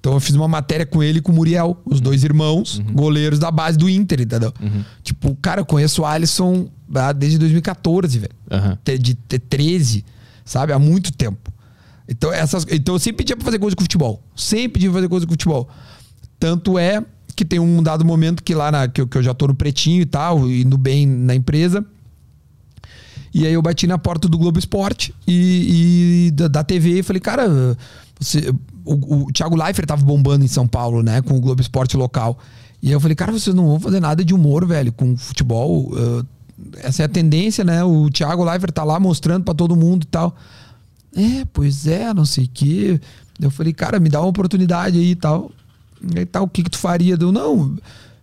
Então 0.00 0.14
eu 0.14 0.20
fiz 0.20 0.34
uma 0.34 0.48
matéria 0.48 0.84
com 0.84 1.00
ele 1.00 1.20
e 1.20 1.22
com 1.22 1.30
o 1.30 1.34
Muriel, 1.34 1.80
os 1.84 2.00
dois 2.00 2.24
irmãos, 2.24 2.80
goleiros 2.92 3.38
da 3.38 3.52
base 3.52 3.78
do 3.78 3.88
Inter, 3.88 4.20
entendeu? 4.22 4.52
Tipo, 5.04 5.36
cara, 5.36 5.60
eu 5.60 5.64
conheço 5.64 6.02
o 6.02 6.04
Alisson 6.04 6.68
ah, 6.92 7.12
desde 7.12 7.38
2014, 7.38 8.18
velho. 8.18 8.34
De, 8.98 9.14
ter 9.14 9.38
13, 9.38 10.04
sabe? 10.44 10.72
Há 10.72 10.78
muito 10.78 11.12
tempo. 11.12 11.52
Então, 12.08 12.32
essas, 12.32 12.66
então 12.68 12.96
eu 12.96 12.98
sempre 12.98 13.18
pedia 13.18 13.36
pra 13.36 13.44
fazer 13.44 13.60
coisa 13.60 13.76
com 13.76 13.82
futebol. 13.82 14.20
Sempre 14.34 14.74
pedia 14.74 14.90
pra 14.90 14.98
fazer 14.98 15.08
coisa 15.08 15.24
com 15.24 15.32
futebol. 15.32 15.68
Tanto 16.42 16.76
é 16.76 17.00
que 17.36 17.44
tem 17.44 17.60
um 17.60 17.80
dado 17.80 18.04
momento 18.04 18.42
que 18.42 18.52
lá 18.52 18.72
na, 18.72 18.88
que, 18.88 19.00
eu, 19.00 19.06
que 19.06 19.16
eu 19.16 19.22
já 19.22 19.32
tô 19.32 19.46
no 19.46 19.54
pretinho 19.54 20.02
e 20.02 20.04
tal, 20.04 20.50
indo 20.50 20.76
bem 20.76 21.06
na 21.06 21.36
empresa. 21.36 21.86
E 23.32 23.46
aí 23.46 23.52
eu 23.52 23.62
bati 23.62 23.86
na 23.86 23.96
porta 23.96 24.26
do 24.26 24.36
Globo 24.36 24.58
Esporte 24.58 25.14
e, 25.24 26.26
e 26.26 26.30
da, 26.32 26.48
da 26.48 26.64
TV 26.64 26.98
e 26.98 27.02
falei, 27.04 27.20
cara, 27.20 27.78
você, 28.18 28.52
o, 28.84 29.26
o 29.26 29.32
Thiago 29.32 29.54
Leifert 29.54 29.86
tava 29.86 30.04
bombando 30.04 30.44
em 30.44 30.48
São 30.48 30.66
Paulo, 30.66 31.00
né, 31.00 31.22
com 31.22 31.36
o 31.36 31.40
Globo 31.40 31.62
Esporte 31.62 31.96
local. 31.96 32.36
E 32.82 32.88
aí 32.88 32.92
eu 32.92 32.98
falei, 32.98 33.14
cara, 33.14 33.30
vocês 33.30 33.54
não 33.54 33.68
vão 33.68 33.78
fazer 33.78 34.00
nada 34.00 34.24
de 34.24 34.34
humor, 34.34 34.66
velho, 34.66 34.92
com 34.92 35.16
futebol. 35.16 35.92
uh, 35.92 36.26
essa 36.78 37.02
é 37.02 37.06
a 37.06 37.08
tendência, 37.08 37.62
né? 37.62 37.84
O 37.84 38.10
Thiago 38.10 38.42
Leifert 38.42 38.72
tá 38.72 38.82
lá 38.82 38.98
mostrando 38.98 39.44
pra 39.44 39.54
todo 39.54 39.76
mundo 39.76 40.02
e 40.02 40.06
tal. 40.06 40.34
É, 41.14 41.44
pois 41.52 41.86
é, 41.86 42.12
não 42.12 42.24
sei 42.24 42.46
o 42.46 42.50
quê. 42.52 43.00
Eu 43.40 43.50
falei, 43.50 43.72
cara, 43.72 44.00
me 44.00 44.08
dá 44.08 44.20
uma 44.20 44.28
oportunidade 44.28 44.98
aí 44.98 45.12
e 45.12 45.14
tal. 45.14 45.52
E 46.16 46.24
tal, 46.26 46.44
o 46.44 46.48
que 46.48 46.62
que 46.62 46.70
tu 46.70 46.78
faria? 46.78 47.16
Deu, 47.16 47.30
não, 47.32 47.74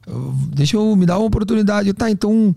eu- 0.07 0.33
deixa 0.53 0.75
eu 0.77 0.95
me 0.95 1.05
dar 1.05 1.17
uma 1.17 1.27
oportunidade. 1.27 1.87
Eu, 1.89 1.93
tá, 1.93 2.09
então 2.09 2.53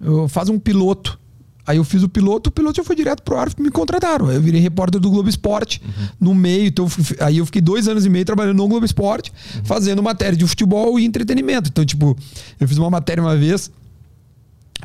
eu, 0.00 0.28
faz 0.28 0.48
um 0.48 0.58
piloto. 0.58 1.18
Aí 1.66 1.78
eu 1.78 1.84
fiz 1.84 2.02
o 2.02 2.08
piloto, 2.10 2.50
o 2.50 2.52
piloto 2.52 2.76
já 2.76 2.84
foi 2.84 2.94
direto 2.94 3.22
pro 3.22 3.38
ar, 3.38 3.48
me 3.58 3.70
contrataram. 3.70 4.28
Aí 4.28 4.36
Eu 4.36 4.42
virei 4.42 4.60
repórter 4.60 5.00
do 5.00 5.10
Globo 5.10 5.30
Esporte 5.30 5.80
no 6.20 6.34
meio. 6.34 6.66
Então, 6.66 6.86
eu 7.18 7.26
aí 7.26 7.38
eu 7.38 7.46
fiquei 7.46 7.62
dois 7.62 7.88
anos 7.88 8.04
e 8.04 8.10
meio 8.10 8.24
trabalhando 8.24 8.58
no 8.58 8.68
Globo 8.68 8.84
Esporte, 8.84 9.32
fazendo 9.64 10.02
matéria 10.02 10.36
de 10.36 10.46
futebol 10.46 10.98
e 11.00 11.06
entretenimento. 11.06 11.70
Então, 11.70 11.82
tipo, 11.84 12.14
eu 12.60 12.68
fiz 12.68 12.76
uma 12.76 12.90
matéria 12.90 13.22
uma 13.22 13.34
vez, 13.34 13.70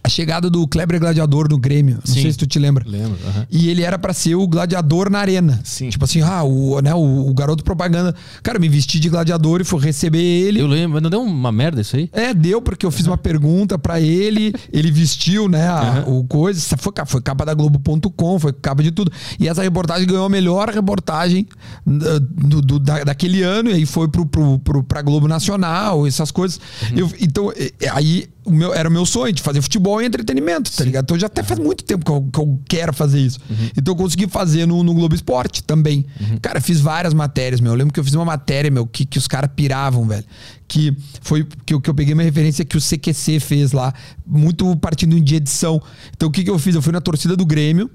a 0.01 0.07
chegada 0.07 0.49
do 0.49 0.65
Kleber 0.67 0.99
Gladiador 0.99 1.49
no 1.49 1.57
Grêmio. 1.57 1.95
Não 2.05 2.13
Sim. 2.15 2.21
sei 2.21 2.31
se 2.31 2.37
tu 2.37 2.47
te 2.47 2.57
lembra. 2.57 2.85
Lembro. 2.87 3.17
E 3.49 3.69
ele 3.69 3.81
era 3.83 3.99
pra 3.99 4.13
ser 4.13 4.35
o 4.35 4.47
gladiador 4.47 5.09
na 5.09 5.19
arena. 5.19 5.59
Sim. 5.63 5.89
Tipo 5.89 6.05
assim, 6.05 6.21
ah, 6.21 6.41
o, 6.43 6.79
né, 6.79 6.93
o, 6.93 7.27
o 7.29 7.33
garoto 7.33 7.63
propaganda. 7.63 8.15
Cara, 8.41 8.57
me 8.59 8.69
vesti 8.69 8.97
de 8.99 9.09
gladiador 9.09 9.59
e 9.59 9.63
fui 9.65 9.79
receber 9.81 10.19
ele. 10.21 10.61
Eu 10.61 10.67
lembro, 10.67 10.93
mas 10.93 11.03
não 11.03 11.09
deu 11.09 11.21
uma 11.21 11.51
merda 11.51 11.81
isso 11.81 11.95
aí? 11.97 12.09
É, 12.13 12.33
deu, 12.33 12.61
porque 12.61 12.85
eu 12.85 12.91
fiz 12.91 13.07
uma 13.07 13.17
pergunta 13.17 13.77
pra 13.77 13.99
ele, 13.99 14.53
ele 14.71 14.89
vestiu, 14.91 15.49
né, 15.49 15.67
a- 15.67 16.03
o 16.07 16.23
coisa. 16.23 16.77
Foi, 16.77 16.93
foi 17.05 17.21
capa 17.21 17.45
da 17.45 17.53
Globo.com, 17.53 18.39
foi 18.39 18.53
capa 18.53 18.81
de 18.81 18.91
tudo. 18.91 19.11
E 19.39 19.47
essa 19.49 19.61
reportagem 19.61 20.07
ganhou 20.07 20.25
a 20.25 20.29
melhor 20.29 20.69
reportagem 20.69 21.45
uh, 21.85 22.19
do, 22.19 22.61
do- 22.61 22.79
da- 22.79 23.03
daquele 23.03 23.43
ano, 23.43 23.69
e 23.69 23.73
aí 23.73 23.85
foi 23.85 24.07
pro, 24.07 24.25
pro, 24.25 24.59
pro, 24.59 24.83
pra 24.83 25.01
Globo 25.01 25.27
Nacional, 25.27 26.07
essas 26.07 26.31
coisas. 26.31 26.59
Eu- 26.95 27.11
então, 27.19 27.51
aí 27.91 28.27
o 28.49 28.53
meu, 28.55 28.73
era 28.73 28.89
o 28.89 28.91
meu 28.91 29.05
sonho 29.05 29.31
de 29.31 29.41
fazer 29.41 29.61
futebol 29.61 30.01
e 30.01 30.05
entretenimento, 30.05 30.71
tá 30.75 30.83
ligado? 30.83 31.03
Então 31.05 31.17
já 31.19 31.27
até 31.27 31.41
faz 31.43 31.59
muito 31.59 31.83
tempo 31.83 32.03
que 32.05 32.11
eu, 32.11 32.21
que 32.31 32.39
eu 32.39 32.59
quero 32.67 32.93
fazer 32.93 33.19
isso. 33.19 33.39
Então 33.77 33.93
eu 33.93 33.95
consegui 33.95 34.27
fazer 34.27 34.65
no, 34.65 34.83
no 34.83 34.93
Globo 34.93 35.13
Esporte 35.15 35.63
também. 35.63 36.05
Cara, 36.41 36.59
fiz 36.61 36.79
várias 36.79 37.13
matérias, 37.13 37.59
meu. 37.61 37.71
Eu 37.71 37.77
lembro 37.77 37.93
que 37.93 37.99
eu 37.99 38.03
fiz 38.03 38.13
uma 38.13 38.25
matéria, 38.25 38.69
meu, 38.71 38.85
que, 38.85 39.05
que 39.05 39.17
os 39.17 39.27
caras 39.27 39.49
piravam, 39.55 40.07
velho. 40.07 40.25
Que 40.67 40.95
foi 41.21 41.47
que, 41.65 41.73
eu- 41.73 41.81
que 41.81 41.89
eu 41.89 41.93
peguei 41.93 42.13
uma 42.13 42.23
referência 42.23 42.63
que 42.65 42.77
o 42.77 42.81
CQC 42.81 43.39
fez 43.39 43.71
lá, 43.71 43.93
muito 44.25 44.75
partindo 44.77 45.19
de 45.19 45.35
edição. 45.35 45.81
Então 46.15 46.29
o 46.29 46.31
que, 46.31 46.43
que 46.43 46.49
eu 46.49 46.59
fiz? 46.59 46.75
Eu 46.75 46.81
fui 46.81 46.93
na 46.93 47.01
torcida 47.01 47.35
do 47.35 47.45
Grêmio. 47.45 47.89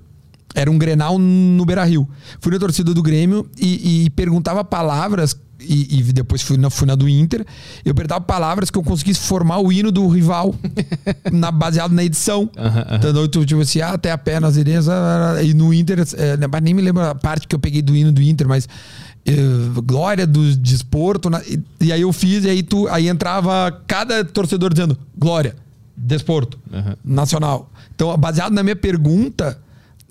Era 0.56 0.70
um 0.70 0.78
Grenal 0.78 1.18
no 1.18 1.64
Beira 1.64 1.84
Rio. 1.84 2.08
Fui 2.40 2.52
na 2.52 2.58
torcida 2.60 2.94
do 2.94 3.02
Grêmio 3.02 3.48
e, 3.58 4.04
e 4.04 4.10
perguntava 4.10 4.64
palavras. 4.64 5.36
E, 5.60 5.98
e 6.00 6.02
depois 6.12 6.42
fui 6.42 6.56
na, 6.58 6.68
fui 6.68 6.86
na 6.86 6.94
do 6.94 7.08
Inter. 7.08 7.44
Eu 7.84 7.94
perguntava 7.94 8.20
palavras 8.24 8.70
que 8.70 8.78
eu 8.78 8.82
conseguisse 8.82 9.20
formar 9.20 9.58
o 9.60 9.72
hino 9.72 9.90
do 9.92 10.06
rival, 10.08 10.54
na, 11.32 11.50
baseado 11.50 11.92
na 11.92 12.04
edição. 12.04 12.50
Entendeu? 12.96 13.24
Então, 13.24 13.44
tipo 13.44 13.60
assim, 13.60 13.80
ah, 13.80 13.90
até 13.92 14.10
a 14.10 14.18
pé 14.18 14.40
nas 14.40 14.56
ideias. 14.56 14.86
E 15.42 15.54
no 15.54 15.72
Inter, 15.72 16.04
é, 16.16 16.36
né, 16.36 16.46
mas 16.50 16.62
nem 16.62 16.74
me 16.74 16.82
lembro 16.82 17.02
a 17.02 17.14
parte 17.14 17.46
que 17.48 17.54
eu 17.54 17.58
peguei 17.58 17.80
do 17.82 17.94
hino 17.96 18.12
do 18.12 18.20
Inter, 18.22 18.46
mas. 18.48 18.68
eh, 19.26 19.32
glória 19.86 20.26
do 20.26 20.54
desporto. 20.56 21.30
na- 21.30 21.40
e, 21.44 21.58
e 21.80 21.92
aí 21.92 22.02
eu 22.02 22.12
fiz, 22.12 22.44
e 22.44 22.50
aí, 22.50 22.62
tu, 22.62 22.86
aí 22.88 23.08
entrava 23.08 23.70
cada 23.86 24.22
torcedor 24.24 24.70
dizendo: 24.74 24.98
Glória, 25.16 25.56
desporto, 25.96 26.58
nacional. 27.02 27.70
Então, 27.94 28.14
baseado 28.18 28.52
na 28.52 28.62
minha 28.62 28.76
pergunta, 28.76 29.58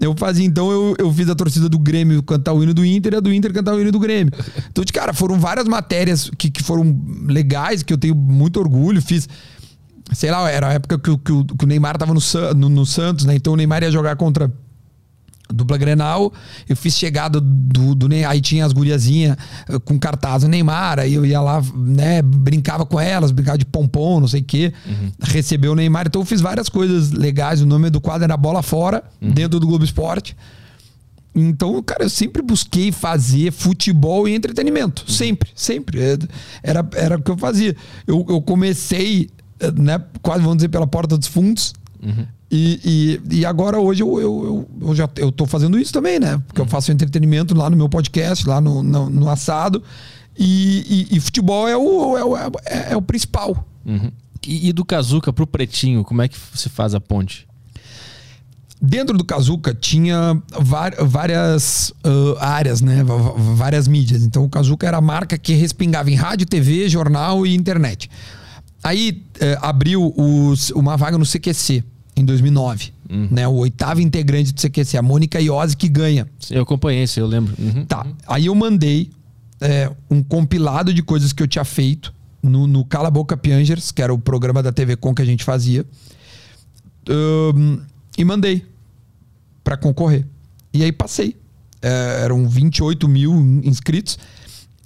Eu 0.05 0.15
fazia, 0.17 0.45
então 0.45 0.71
eu, 0.71 0.95
eu 0.97 1.13
fiz 1.13 1.29
a 1.29 1.35
torcida 1.35 1.69
do 1.69 1.79
Grêmio 1.79 2.21
cantar 2.23 2.53
o 2.53 2.63
hino 2.63 2.73
do 2.73 2.85
Inter 2.85 3.13
e 3.13 3.15
a 3.17 3.19
do 3.19 3.33
Inter 3.33 3.53
cantar 3.53 3.73
o 3.73 3.81
hino 3.81 3.91
do 3.91 3.99
Grêmio. 3.99 4.33
Então, 4.69 4.83
de 4.83 4.91
cara, 4.91 5.13
foram 5.13 5.39
várias 5.39 5.67
matérias 5.67 6.29
que, 6.37 6.49
que 6.49 6.61
foram 6.61 6.99
legais, 7.25 7.83
que 7.83 7.93
eu 7.93 7.97
tenho 7.97 8.15
muito 8.15 8.59
orgulho. 8.59 9.01
Fiz, 9.01 9.27
sei 10.11 10.31
lá, 10.31 10.49
era 10.49 10.69
a 10.69 10.73
época 10.73 10.99
que, 10.99 11.17
que 11.17 11.55
que 11.57 11.65
o 11.65 11.67
Neymar 11.67 11.97
tava 11.97 12.13
no, 12.13 12.19
no, 12.55 12.69
no 12.69 12.85
Santos, 12.85 13.25
né? 13.25 13.35
Então 13.35 13.53
o 13.53 13.55
Neymar 13.55 13.83
ia 13.83 13.91
jogar 13.91 14.15
contra 14.15 14.51
dupla 15.49 15.77
Grenal. 15.77 16.31
Eu 16.67 16.75
fiz 16.75 16.95
chegada 16.95 17.39
do, 17.39 17.95
do 17.95 18.07
Neymar, 18.07 18.31
aí 18.31 18.41
tinha 18.41 18.65
as 18.65 18.73
guriazinhas 18.73 19.37
eh, 19.69 19.79
com 19.79 19.99
cartaz 19.99 20.43
do 20.43 20.49
Neymar, 20.49 20.99
aí 20.99 21.13
eu 21.13 21.25
ia 21.25 21.41
lá, 21.41 21.61
né, 21.75 22.21
brincava 22.21 22.85
com 22.85 22.99
elas, 22.99 23.31
brincava 23.31 23.57
de 23.57 23.65
pompom, 23.65 24.19
não 24.19 24.27
sei 24.27 24.41
o 24.41 24.43
quê. 24.43 24.73
Recebeu 25.21 25.73
o 25.73 25.75
Neymar, 25.75 26.07
então 26.07 26.21
eu 26.21 26.25
fiz 26.25 26.41
várias 26.41 26.69
coisas 26.69 27.11
legais. 27.11 27.61
O 27.61 27.65
nome 27.65 27.89
do 27.89 28.01
quadro 28.01 28.23
era 28.23 28.37
Bola 28.37 28.61
Fora, 28.63 29.03
dentro 29.21 29.59
do 29.59 29.67
Globo 29.67 29.83
Esporte. 29.83 30.35
Então, 31.35 31.81
cara, 31.81 32.03
eu 32.03 32.09
sempre 32.09 32.43
busquei 32.43 32.91
fazer 32.91 33.51
futebol 33.51 34.27
e 34.27 34.35
entretenimento. 34.35 35.11
Sempre, 35.11 35.49
sempre. 35.55 35.99
É, 35.99 36.17
Era, 36.61 36.87
era 36.95 37.17
o 37.17 37.21
que 37.21 37.31
eu 37.31 37.37
fazia. 37.37 37.75
Eu, 38.05 38.23
eu 38.29 38.39
comecei, 38.41 39.29
eh, 39.59 39.71
né, 39.71 39.99
quase 40.21 40.41
vamos 40.41 40.57
dizer, 40.57 40.69
pela 40.69 40.85
porta 40.85 41.17
dos 41.17 41.27
fundos. 41.27 41.73
E, 42.55 43.19
e, 43.31 43.37
e 43.39 43.45
agora, 43.47 43.79
hoje, 43.79 44.03
eu, 44.03 44.21
eu, 44.21 44.45
eu, 44.79 44.87
eu 44.89 44.95
já 44.95 45.09
eu 45.15 45.31
tô 45.31 45.47
fazendo 45.47 45.79
isso 45.79 45.91
também, 45.91 46.19
né? 46.19 46.39
Porque 46.45 46.61
eu 46.61 46.67
faço 46.67 46.91
entretenimento 46.91 47.55
lá 47.55 47.67
no 47.67 47.75
meu 47.75 47.89
podcast, 47.89 48.47
lá 48.47 48.61
no, 48.61 48.83
no, 48.83 49.09
no 49.09 49.27
assado. 49.27 49.81
E, 50.37 51.07
e- 51.11 51.19
futebol 51.19 51.67
é 51.67 51.75
o, 51.75 52.15
é, 52.15 52.23
o, 52.23 52.37
é, 52.37 52.91
é 52.91 52.95
o 52.95 53.01
principal. 53.01 53.67
Uhum. 53.83 54.11
E, 54.45 54.71
do 54.71 54.85
Kazuca 54.85 55.33
pro 55.33 55.47
Pretinho, 55.47 56.03
como 56.03 56.21
é 56.21 56.27
que 56.27 56.37
se 56.53 56.69
faz 56.69 56.93
a 56.93 56.99
ponte? 57.01 57.47
Dentro 58.79 59.17
do 59.17 59.23
Kazuca 59.25 59.73
tinha 59.73 60.39
várias 61.01 61.91
ah, 62.39 62.49
áreas, 62.55 62.81
né? 62.81 63.03
Va- 63.03 63.33
Várias 63.55 63.87
mídias. 63.87 64.23
Então 64.23 64.43
o 64.43 64.49
Kazuca 64.49 64.85
era 64.85 64.97
a 64.97 65.01
marca 65.01 65.39
que 65.39 65.53
respingava 65.53 66.11
em 66.11 66.15
rádio, 66.15 66.45
TV, 66.45 66.87
jornal 66.87 67.47
e 67.47 67.55
internet. 67.55 68.11
Aí 68.83 69.23
eh, 69.39 69.57
abriu 69.61 70.13
os- 70.15 70.69
uma 70.71 70.95
vaga 70.97 71.17
no 71.17 71.25
CQC 71.25 71.83
em 72.15 72.23
2009. 72.25 72.93
Né? 73.31 73.47
O 73.47 73.53
oitavo 73.55 74.01
integrante 74.01 74.53
do 74.53 74.59
CQC, 74.59 74.97
a 74.97 75.01
Mônica 75.01 75.39
Iose, 75.39 75.77
que 75.77 75.87
ganha. 75.87 76.27
Eu 76.49 76.63
acompanhei 76.63 77.03
isso, 77.03 77.19
eu 77.19 77.27
lembro. 77.27 77.53
Uhum. 77.59 77.85
Tá. 77.85 78.05
Aí 78.27 78.47
eu 78.47 78.55
mandei 78.55 79.11
é, 79.61 79.91
um 80.09 80.23
compilado 80.23 80.93
de 80.93 81.03
coisas 81.03 81.31
que 81.31 81.43
eu 81.43 81.47
tinha 81.47 81.63
feito 81.63 82.13
no, 82.41 82.65
no 82.65 82.83
Cala 82.83 83.07
a 83.07 83.11
Boca 83.11 83.37
Piangers, 83.37 83.91
que 83.91 84.01
era 84.01 84.13
o 84.13 84.17
programa 84.17 84.63
da 84.63 84.71
TV 84.71 84.95
Com 84.95 85.13
que 85.13 85.21
a 85.21 85.25
gente 85.25 85.43
fazia. 85.43 85.85
Ahn, 87.07 87.79
e 88.17 88.25
mandei 88.25 88.65
pra 89.63 89.77
concorrer. 89.77 90.25
E 90.73 90.83
aí 90.83 90.91
passei. 90.91 91.37
É, 91.81 92.21
eram 92.23 92.47
28 92.47 93.07
mil 93.07 93.61
inscritos. 93.63 94.17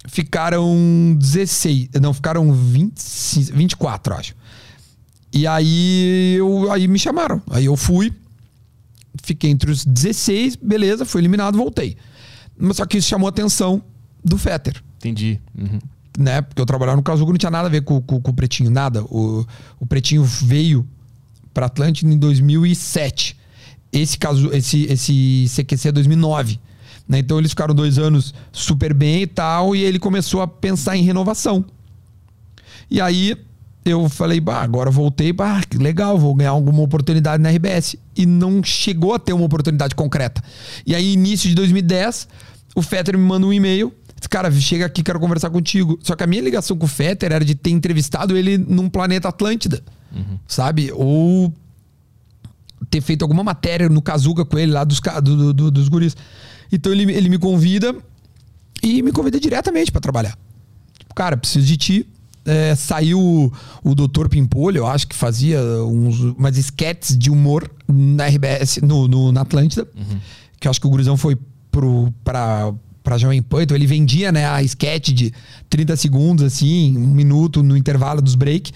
Ficaram 0.08 1.16
16. 1.18 1.90
Não, 2.02 2.14
ficaram 2.14 2.52
20, 2.54 3.52
24, 3.54 4.14
acho. 4.16 4.36
E 5.34 5.46
aí, 5.46 6.36
eu, 6.38 6.72
aí 6.72 6.88
me 6.88 6.98
chamaram. 7.00 7.42
Aí 7.50 7.66
eu 7.66 7.76
fui. 7.76 8.14
Fiquei 9.24 9.50
entre 9.50 9.72
os 9.72 9.84
16, 9.86 10.56
beleza, 10.58 11.04
fui 11.06 11.22
eliminado, 11.22 11.58
voltei. 11.58 11.98
Mas 12.58 12.78
só 12.78 12.86
que 12.86 12.98
isso 12.98 13.08
chamou 13.08 13.28
a 13.28 13.30
atenção 13.30 13.82
do 14.24 14.38
Fetter, 14.38 14.82
Entendi. 14.98 15.40
Uhum. 15.58 15.80
né? 16.18 16.42
Porque 16.42 16.62
eu 16.62 16.66
trabalhava 16.66 16.98
no 16.98 17.04
Casugo, 17.04 17.32
não 17.32 17.38
tinha 17.38 17.50
nada 17.52 17.68
a 17.68 17.72
ver 17.72 17.82
com, 17.82 18.00
com- 18.02 18.22
com 18.22 18.32
o 18.32 18.34
Pretinho, 18.34 18.70
nada. 18.70 19.04
O, 19.06 19.46
o 19.80 19.86
Pretinho 19.86 20.24
veio 20.24 20.88
para 21.54 21.66
Atlântida 21.66 22.12
em 22.14 22.18
2007. 22.18 23.36
Esse 23.92 24.18
caso, 24.18 24.52
esse, 24.54 24.84
esse 24.84 25.46
CQC 25.50 25.90
é 25.90 25.92
2009. 25.92 26.60
Né? 27.08 27.20
Então 27.20 27.40
eles 27.40 27.52
ficaram 27.52 27.74
dois 27.74 27.98
anos 27.98 28.34
super 28.52 28.94
bem 28.94 29.24
e 29.24 29.28
tal, 29.28 29.76
e 29.76 29.82
ele 29.82 29.98
começou 30.00 30.42
a 30.42 30.48
pensar 30.48 30.96
em 30.98 31.04
renovação. 31.04 31.66
E 32.90 33.02
aí 33.02 33.36
eu 33.90 34.08
falei, 34.10 34.40
bah, 34.40 34.62
agora 34.62 34.90
voltei, 34.92 35.32
bah, 35.34 35.62
que 35.70 35.78
legal, 35.78 36.18
vou 36.18 36.34
ganhar 36.36 36.52
alguma 36.52 36.82
oportunidade 36.82 37.42
na 37.42 37.50
RBS. 37.50 37.96
E 38.16 38.26
não 38.26 38.64
chegou 38.64 39.14
a 39.14 39.20
ter 39.20 39.34
uma 39.34 39.46
oportunidade 39.46 39.96
concreta. 39.96 40.44
E 40.86 40.94
aí, 40.96 41.14
início 41.14 41.48
de 41.50 41.56
2010, 41.56 42.28
o 42.76 42.82
Fetter 42.82 43.18
me 43.18 43.24
manda 43.26 43.46
um 43.48 43.54
e-mail. 43.54 43.94
Disse, 44.16 44.30
cara, 44.30 44.52
chega 44.52 44.86
aqui, 44.86 45.04
quero 45.04 45.20
conversar 45.20 45.50
contigo. 45.50 46.00
Só 46.02 46.16
que 46.16 46.24
a 46.24 46.28
minha 46.28 46.42
ligação 46.42 46.76
com 46.78 46.86
o 46.86 46.90
Fetter 46.90 47.32
era 47.32 47.46
de 47.46 47.54
ter 47.56 47.70
entrevistado 47.72 48.36
ele 48.36 48.58
num 48.58 48.90
planeta 48.90 49.28
Atlântida. 49.30 49.84
Sabe? 50.48 50.92
Ou 50.94 51.54
ter 52.90 53.02
feito 53.02 53.22
alguma 53.24 53.44
matéria 53.44 53.90
no 53.90 54.02
Kazuga 54.02 54.46
com 54.46 54.58
ele 54.58 54.72
lá 54.72 54.84
dos, 54.84 55.00
do- 55.24 55.54
do- 55.54 55.72
dos 55.72 55.88
guris. 55.90 56.16
Então 56.72 56.92
ele, 56.92 57.12
ele 57.12 57.30
me 57.30 57.38
convida 57.38 57.96
e 58.82 59.02
me 59.02 59.12
convida 59.12 59.40
diretamente 59.40 59.92
pra 59.92 60.00
trabalhar. 60.02 60.38
Tipo, 60.98 61.14
cara, 61.14 61.36
preciso 61.38 61.66
de 61.66 61.78
ti. 61.78 62.08
É, 62.48 62.74
saiu 62.76 63.52
o, 63.84 63.94
Dr. 63.94 64.30
Pimpolho, 64.30 64.78
eu 64.78 64.88
acho 64.88 65.06
que 65.08 65.16
fazia 65.16 65.62
uns, 65.84 66.20
umas 66.22 66.58
sketches 66.58 67.18
de 67.18 67.30
humor 67.30 67.70
na 67.88 68.26
RBS, 68.28 68.78
no, 68.82 69.08
no- 69.08 69.32
na 69.34 69.42
Atlântida. 69.42 69.86
Que 70.60 70.68
eu 70.68 70.70
acho 70.70 70.80
que 70.80 70.88
o 70.88 70.90
gurizão 70.90 71.18
foi 71.18 71.38
pro, 71.70 72.12
pra, 72.24 72.74
pra 73.04 73.18
Jovem 73.18 73.42
Pan. 73.42 73.64
Então 73.64 73.76
ele 73.76 73.86
vendia 73.86 74.32
né, 74.32 74.48
a 74.48 74.64
sketch 74.64 75.10
de 75.10 75.34
30 75.70 75.96
segundos, 75.98 76.44
assim, 76.46 76.98
um 76.98 77.08
minuto 77.08 77.62
no 77.62 77.76
intervalo 77.76 78.22
dos 78.22 78.34
break. 78.36 78.72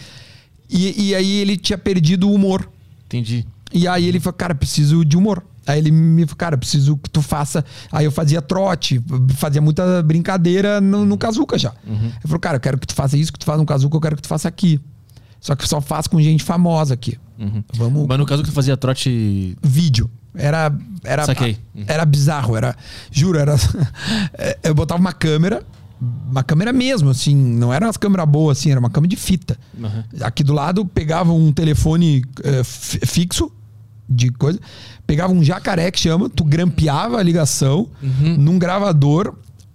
E, 0.69 1.07
e 1.09 1.15
aí 1.15 1.37
ele 1.39 1.55
tinha 1.57 1.77
perdido 1.77 2.27
o 2.29 2.33
humor. 2.33 2.69
Entendi. 3.05 3.45
E 3.73 3.87
aí 3.87 4.05
ele 4.05 4.19
falou, 4.19 4.33
cara, 4.37 4.53
preciso 4.53 5.03
de 5.05 5.15
humor. 5.17 5.43
Aí 5.71 5.79
ele 5.79 5.91
me 5.91 6.23
falou, 6.25 6.37
cara, 6.37 6.57
preciso 6.57 6.97
que 6.97 7.09
tu 7.09 7.21
faça. 7.21 7.63
Aí 7.91 8.05
eu 8.05 8.11
fazia 8.11 8.41
trote, 8.41 9.01
fazia 9.35 9.61
muita 9.61 10.01
brincadeira 10.03 10.79
no, 10.81 11.05
no 11.05 11.17
Kazuca 11.17 11.57
já. 11.57 11.73
Ele 11.85 12.11
falou, 12.23 12.39
cara, 12.39 12.57
eu 12.57 12.61
quero 12.61 12.77
que 12.77 12.87
tu 12.87 12.93
faça 12.95 13.17
isso 13.17 13.31
que 13.31 13.39
tu 13.39 13.45
faz 13.45 13.59
no 13.59 13.65
Kazuca, 13.65 13.95
eu 13.95 14.01
quero 14.01 14.15
que 14.15 14.21
tu 14.21 14.27
faça 14.27 14.47
aqui. 14.47 14.79
Só 15.39 15.55
que 15.55 15.67
só 15.67 15.81
faz 15.81 16.05
com 16.07 16.21
gente 16.21 16.43
famosa 16.43 16.93
aqui. 16.93 17.17
Vamos. 17.73 18.05
Mas 18.07 18.19
no 18.19 18.25
caso 18.25 18.43
que 18.43 18.49
tu 18.49 18.53
fazia 18.53 18.77
trote. 18.77 19.57
Vídeo. 19.63 20.09
Era. 20.35 20.71
Era, 21.03 21.25
Saquei. 21.25 21.57
era 21.87 22.05
bizarro, 22.05 22.55
era. 22.55 22.75
Juro, 23.11 23.39
era. 23.39 23.55
eu 24.63 24.73
botava 24.75 24.99
uma 25.01 25.13
câmera. 25.13 25.63
Uma 26.31 26.43
câmera 26.43 26.73
mesmo, 26.73 27.11
assim, 27.11 27.35
não 27.35 27.71
era 27.71 27.85
umas 27.85 27.95
câmeras 27.97 28.27
boas, 28.27 28.57
assim, 28.57 28.71
era 28.71 28.79
uma 28.79 28.89
câmera 28.89 29.09
de 29.09 29.15
fita. 29.15 29.55
Uhum. 29.77 30.03
Aqui 30.21 30.43
do 30.43 30.51
lado 30.51 30.83
pegava 30.83 31.31
um 31.31 31.51
telefone 31.51 32.23
fi- 32.63 33.05
fixo 33.05 33.51
de 34.09 34.31
coisa, 34.31 34.59
pegava 35.11 35.33
um 35.33 35.43
jacaré 35.43 35.91
que 35.91 35.99
chama, 35.99 36.29
tu 36.29 36.43
grampeava 36.45 37.17
a 37.19 37.23
ligação 37.23 37.89
Uhum. 38.01 38.37
num 38.37 38.57
gravador, 38.57 39.33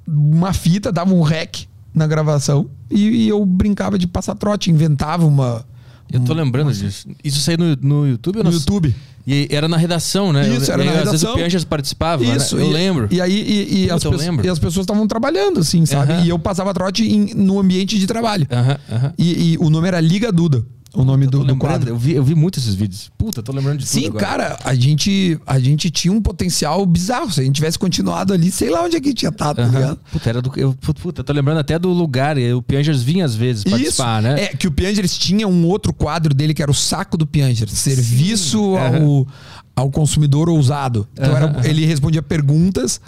uma 0.09 0.53
fita, 0.55 0.91
dava 0.91 1.13
um 1.13 1.21
rec 1.21 1.67
na 1.95 2.07
gravação 2.07 2.71
e, 2.91 3.25
e 3.25 3.29
eu 3.29 3.45
brincava 3.45 3.99
de 3.99 4.07
passar 4.07 4.35
trote, 4.35 4.71
inventava 4.71 5.27
uma 5.27 5.63
Eu 6.11 6.21
tô 6.21 6.33
lembrando 6.33 6.73
disso. 6.73 7.07
Isso 7.23 7.41
saiu 7.41 7.59
no, 7.59 7.77
no 7.83 8.09
YouTube 8.09 8.39
ou 8.39 8.45
no 8.45 8.51
não? 8.51 8.57
YouTube. 8.59 8.95
E 9.27 9.49
era 9.51 9.67
na 9.69 9.77
redação, 9.77 10.33
né? 10.33 10.49
Isso, 10.49 10.71
era 10.73 10.83
e 10.83 10.87
na 10.87 10.93
Às 10.93 10.99
vezes 11.11 11.23
redação. 11.23 11.65
o 11.65 11.67
participava, 11.67 12.25
Isso, 12.25 12.57
né? 12.57 12.63
Eu 12.63 12.71
e- 12.71 12.73
lembro. 12.73 13.09
E 13.11 13.21
aí 13.21 13.33
e, 13.35 13.61
e 13.61 13.83
Puta, 13.83 13.95
as, 13.97 14.05
eu 14.05 14.11
pessoas- 14.13 14.27
lembro. 14.27 14.47
e 14.47 14.49
as 14.49 14.59
pessoas 14.59 14.85
estavam 14.85 15.07
trabalhando, 15.07 15.61
assim, 15.61 15.85
sabe? 15.85 16.13
Aham. 16.13 16.25
E 16.25 16.29
eu 16.31 16.39
passava 16.39 16.73
trote 16.73 17.03
em- 17.05 17.35
no 17.35 17.59
ambiente 17.59 17.99
de 17.99 18.07
trabalho. 18.07 18.47
Aham, 18.51 18.79
aham. 18.91 19.13
E, 19.19 19.53
e 19.53 19.59
o 19.59 19.69
nome 19.69 19.87
era 19.89 20.01
Liga 20.01 20.31
Duda, 20.33 20.65
o 20.97 21.05
nome 21.05 21.27
do, 21.27 21.45
do 21.45 21.57
quadro. 21.57 21.91
Eu 21.91 21.97
vi, 21.97 22.15
eu 22.15 22.25
vi 22.25 22.35
muito 22.35 22.59
esses 22.59 22.75
vídeos. 22.75 23.11
Puta, 23.19 23.43
tô 23.43 23.53
lembrando 23.53 23.79
de 23.79 23.87
Sim, 23.87 24.11
cara, 24.13 24.59
a 24.65 24.75
gente, 24.75 25.39
a 25.47 25.59
gente 25.59 25.91
tinha 25.91 26.13
um 26.13 26.21
potencial 26.21 26.85
bizarro. 26.87 27.31
Se 27.31 27.41
a 27.41 27.45
gente 27.45 27.57
tivesse 27.57 27.79
continuado 27.79 28.33
ali, 28.33 28.51
sei 28.51 28.71
lá 28.71 28.83
onde 28.83 28.97
é 28.97 29.01
que 29.01 29.13
tinha 29.13 29.29
estado, 29.31 29.57
tá 29.57 29.63
Aham. 29.63 29.73
ligado? 29.79 29.99
Puta, 30.11 30.29
era 30.29 30.43
do. 30.43 30.53
Eu, 30.57 30.75
puta, 31.03 31.23
tô 31.23 31.33
lembrando 31.33 31.59
até 31.59 31.79
do 31.79 31.89
lugar. 31.91 32.37
O 32.57 32.63
Piangers 32.63 33.03
vinha 33.03 33.25
às 33.25 33.35
vezes 33.35 33.65
participar, 33.65 34.23
né? 34.23 34.45
É, 34.45 34.47
que 34.49 34.67
o 34.67 34.71
Piangers 34.71 35.17
tinha 35.19 35.47
um 35.47 35.67
outro 35.67 35.93
quadro 35.93 36.35
dele 36.35 36.55
que 36.55 36.63
era 36.63 36.71
o 36.71 36.75
saco 36.75 37.17
do 37.17 37.27
Piangers. 37.27 37.73
Serviço 37.73 38.77
ao, 38.77 39.27
ao 39.75 39.91
consumidor 39.91 40.49
ousado. 40.49 41.07
Então 41.13 41.37
era- 41.37 41.69
ele 41.69 41.85
respondia 41.85 42.23
perguntas 42.23 43.01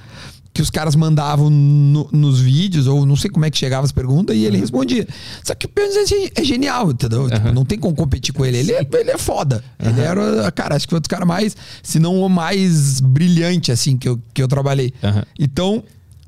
que 0.52 0.62
os 0.62 0.70
caras 0.70 0.96
mandavam 0.96 1.48
no- 1.50 2.08
nos 2.12 2.40
vídeos, 2.40 2.86
ou 2.88 3.06
não 3.06 3.14
sei 3.14 3.30
como 3.30 3.44
é 3.44 3.50
que 3.50 3.56
chegava 3.58 3.84
as 3.84 3.92
perguntas, 3.92 4.34
e 4.36 4.44
ele 4.44 4.56
respondia. 4.58 5.06
Só 5.44 5.54
que 5.54 5.66
o 5.66 5.68
Piangers 5.68 6.10
é, 6.10 6.40
é 6.40 6.44
genial, 6.44 6.90
entendeu? 6.90 7.30
Tipo, 7.30 7.52
não 7.52 7.64
tem 7.64 7.78
como 7.78 7.94
competir 7.94 8.34
com 8.34 8.44
ele. 8.44 8.58
Ele 8.58 8.72
é, 8.72 8.86
ele 8.92 9.10
é 9.10 9.18
foda. 9.18 9.62
Ele 9.78 10.00
era, 10.00 10.50
cara, 10.50 10.74
acho 10.74 10.86
que 10.86 10.90
foi 10.90 10.98
um 10.98 11.00
dos 11.00 11.06
caras 11.08 11.28
mais, 11.28 11.56
se 11.82 11.98
não 12.00 12.20
o 12.20 12.28
mais 12.28 13.00
brilhante, 13.00 13.70
assim, 13.70 13.96
que 13.96 14.08
eu, 14.08 14.20
que 14.34 14.42
eu 14.42 14.48
trabalhei. 14.48 14.92
Aham. 15.02 15.22
Então, 15.38 15.84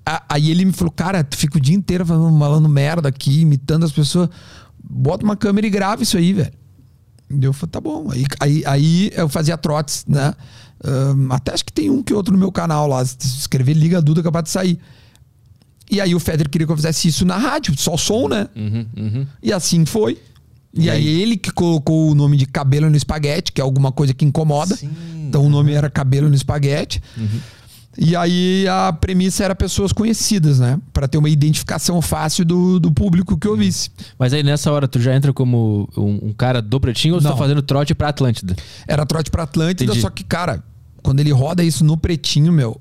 a- 0.07 0.23
aí 0.29 0.51
ele 0.51 0.65
me 0.65 0.73
falou, 0.73 0.93
cara, 0.93 1.25
tu 1.25 1.37
fica 1.37 1.59
o 1.59 1.61
dia 1.61 1.75
inteiro 1.75 2.07
falando, 2.07 2.39
falando 2.39 2.69
merda 2.69 3.09
aqui, 3.09 3.41
imitando 3.41 3.85
as 3.85 3.91
pessoas. 3.93 4.29
Bota 4.83 5.25
uma 5.25 5.37
câmera 5.37 5.67
e 5.67 5.71
grava 5.71 6.03
isso 6.05 6.17
aí, 6.17 6.33
velho. 6.33 6.53
E 7.31 7.45
eu 7.45 7.53
falei, 7.53 7.71
tá 7.71 7.81
bom. 7.81 8.11
Aí, 8.11 8.25
aí, 8.41 8.63
aí 8.67 9.11
eu 9.15 9.29
fazia 9.29 9.57
trotes, 9.59 10.05
né? 10.07 10.35
Ahn, 10.85 11.29
até 11.31 11.53
acho 11.53 11.65
que 11.65 11.73
tem 11.73 11.91
um 11.91 12.03
que 12.03 12.15
outro 12.15 12.33
no 12.33 12.39
meu 12.39 12.51
canal 12.53 12.87
lá. 12.87 13.05
Se 13.05 13.17
escrever 13.21 13.75
Liga 13.75 14.01
Duda, 14.01 14.23
capaz 14.23 14.45
de 14.45 14.51
sair. 14.51 14.79
E 15.91 16.01
aí 16.01 16.15
o 16.15 16.21
Federer 16.21 16.49
queria 16.49 16.67
que 16.67 16.73
eu 16.73 16.77
fizesse 16.77 17.09
isso 17.09 17.25
na 17.27 17.37
rádio, 17.37 17.77
só 17.77 17.97
som, 17.97 18.29
né? 18.29 18.49
Uhum, 18.55 18.87
uhum. 18.97 19.27
E 19.43 19.53
assim 19.53 19.85
foi. 19.85 20.19
E, 20.73 20.85
E 20.85 20.91
aí, 20.91 20.99
aí? 21.07 21.21
ele 21.23 21.37
que 21.37 21.51
colocou 21.51 22.11
o 22.11 22.15
nome 22.15 22.37
de 22.37 22.47
cabelo 22.47 22.89
no 22.89 22.97
espaguete, 22.97 23.51
que 23.51 23.61
é 23.61 23.65
alguma 23.65 23.91
coisa 23.91 24.15
que 24.15 24.25
incomoda. 24.25 24.77
Sim. 24.77 24.91
Então 25.29 25.45
o 25.47 25.49
nome 25.49 25.73
era 25.73 25.89
Cabelo 25.89 26.29
no 26.29 26.35
Espaguete. 26.35 27.01
E 28.03 28.17
aí 28.17 28.67
a 28.67 28.91
premissa 28.95 29.45
era 29.45 29.55
pessoas 29.55 29.93
conhecidas, 29.93 30.59
né? 30.59 30.81
Pra 30.91 31.07
ter 31.07 31.19
uma 31.19 31.29
identificação 31.29 32.01
fácil 32.01 32.47
do, 32.47 32.81
do 32.81 32.91
público 32.91 33.37
que 33.37 33.47
ouvisse. 33.47 33.91
Mas 34.19 34.33
aí 34.33 34.43
nessa 34.43 34.73
hora 34.73 34.89
tu 34.89 34.99
já 34.99 35.15
entra 35.15 35.35
como 35.35 35.87
um, 35.95 36.29
um 36.29 36.33
cara 36.33 36.63
do 36.63 36.81
Pretinho 36.81 37.17
ou 37.17 37.21
tu 37.21 37.25
Não. 37.25 37.33
tá 37.33 37.37
fazendo 37.37 37.61
trote 37.61 37.95
pra 37.95 38.09
Atlântida? 38.09 38.57
Era 38.89 39.05
trote 39.05 39.31
pra 39.31 39.43
Atlântida, 39.43 39.85
Entendi. 39.85 40.01
só 40.01 40.09
que, 40.09 40.25
cara, 40.25 40.65
quando 41.03 41.21
ele 41.21 41.31
roda 41.31 41.63
isso 41.63 41.85
no 41.85 41.95
pretinho, 41.95 42.51
meu, 42.51 42.81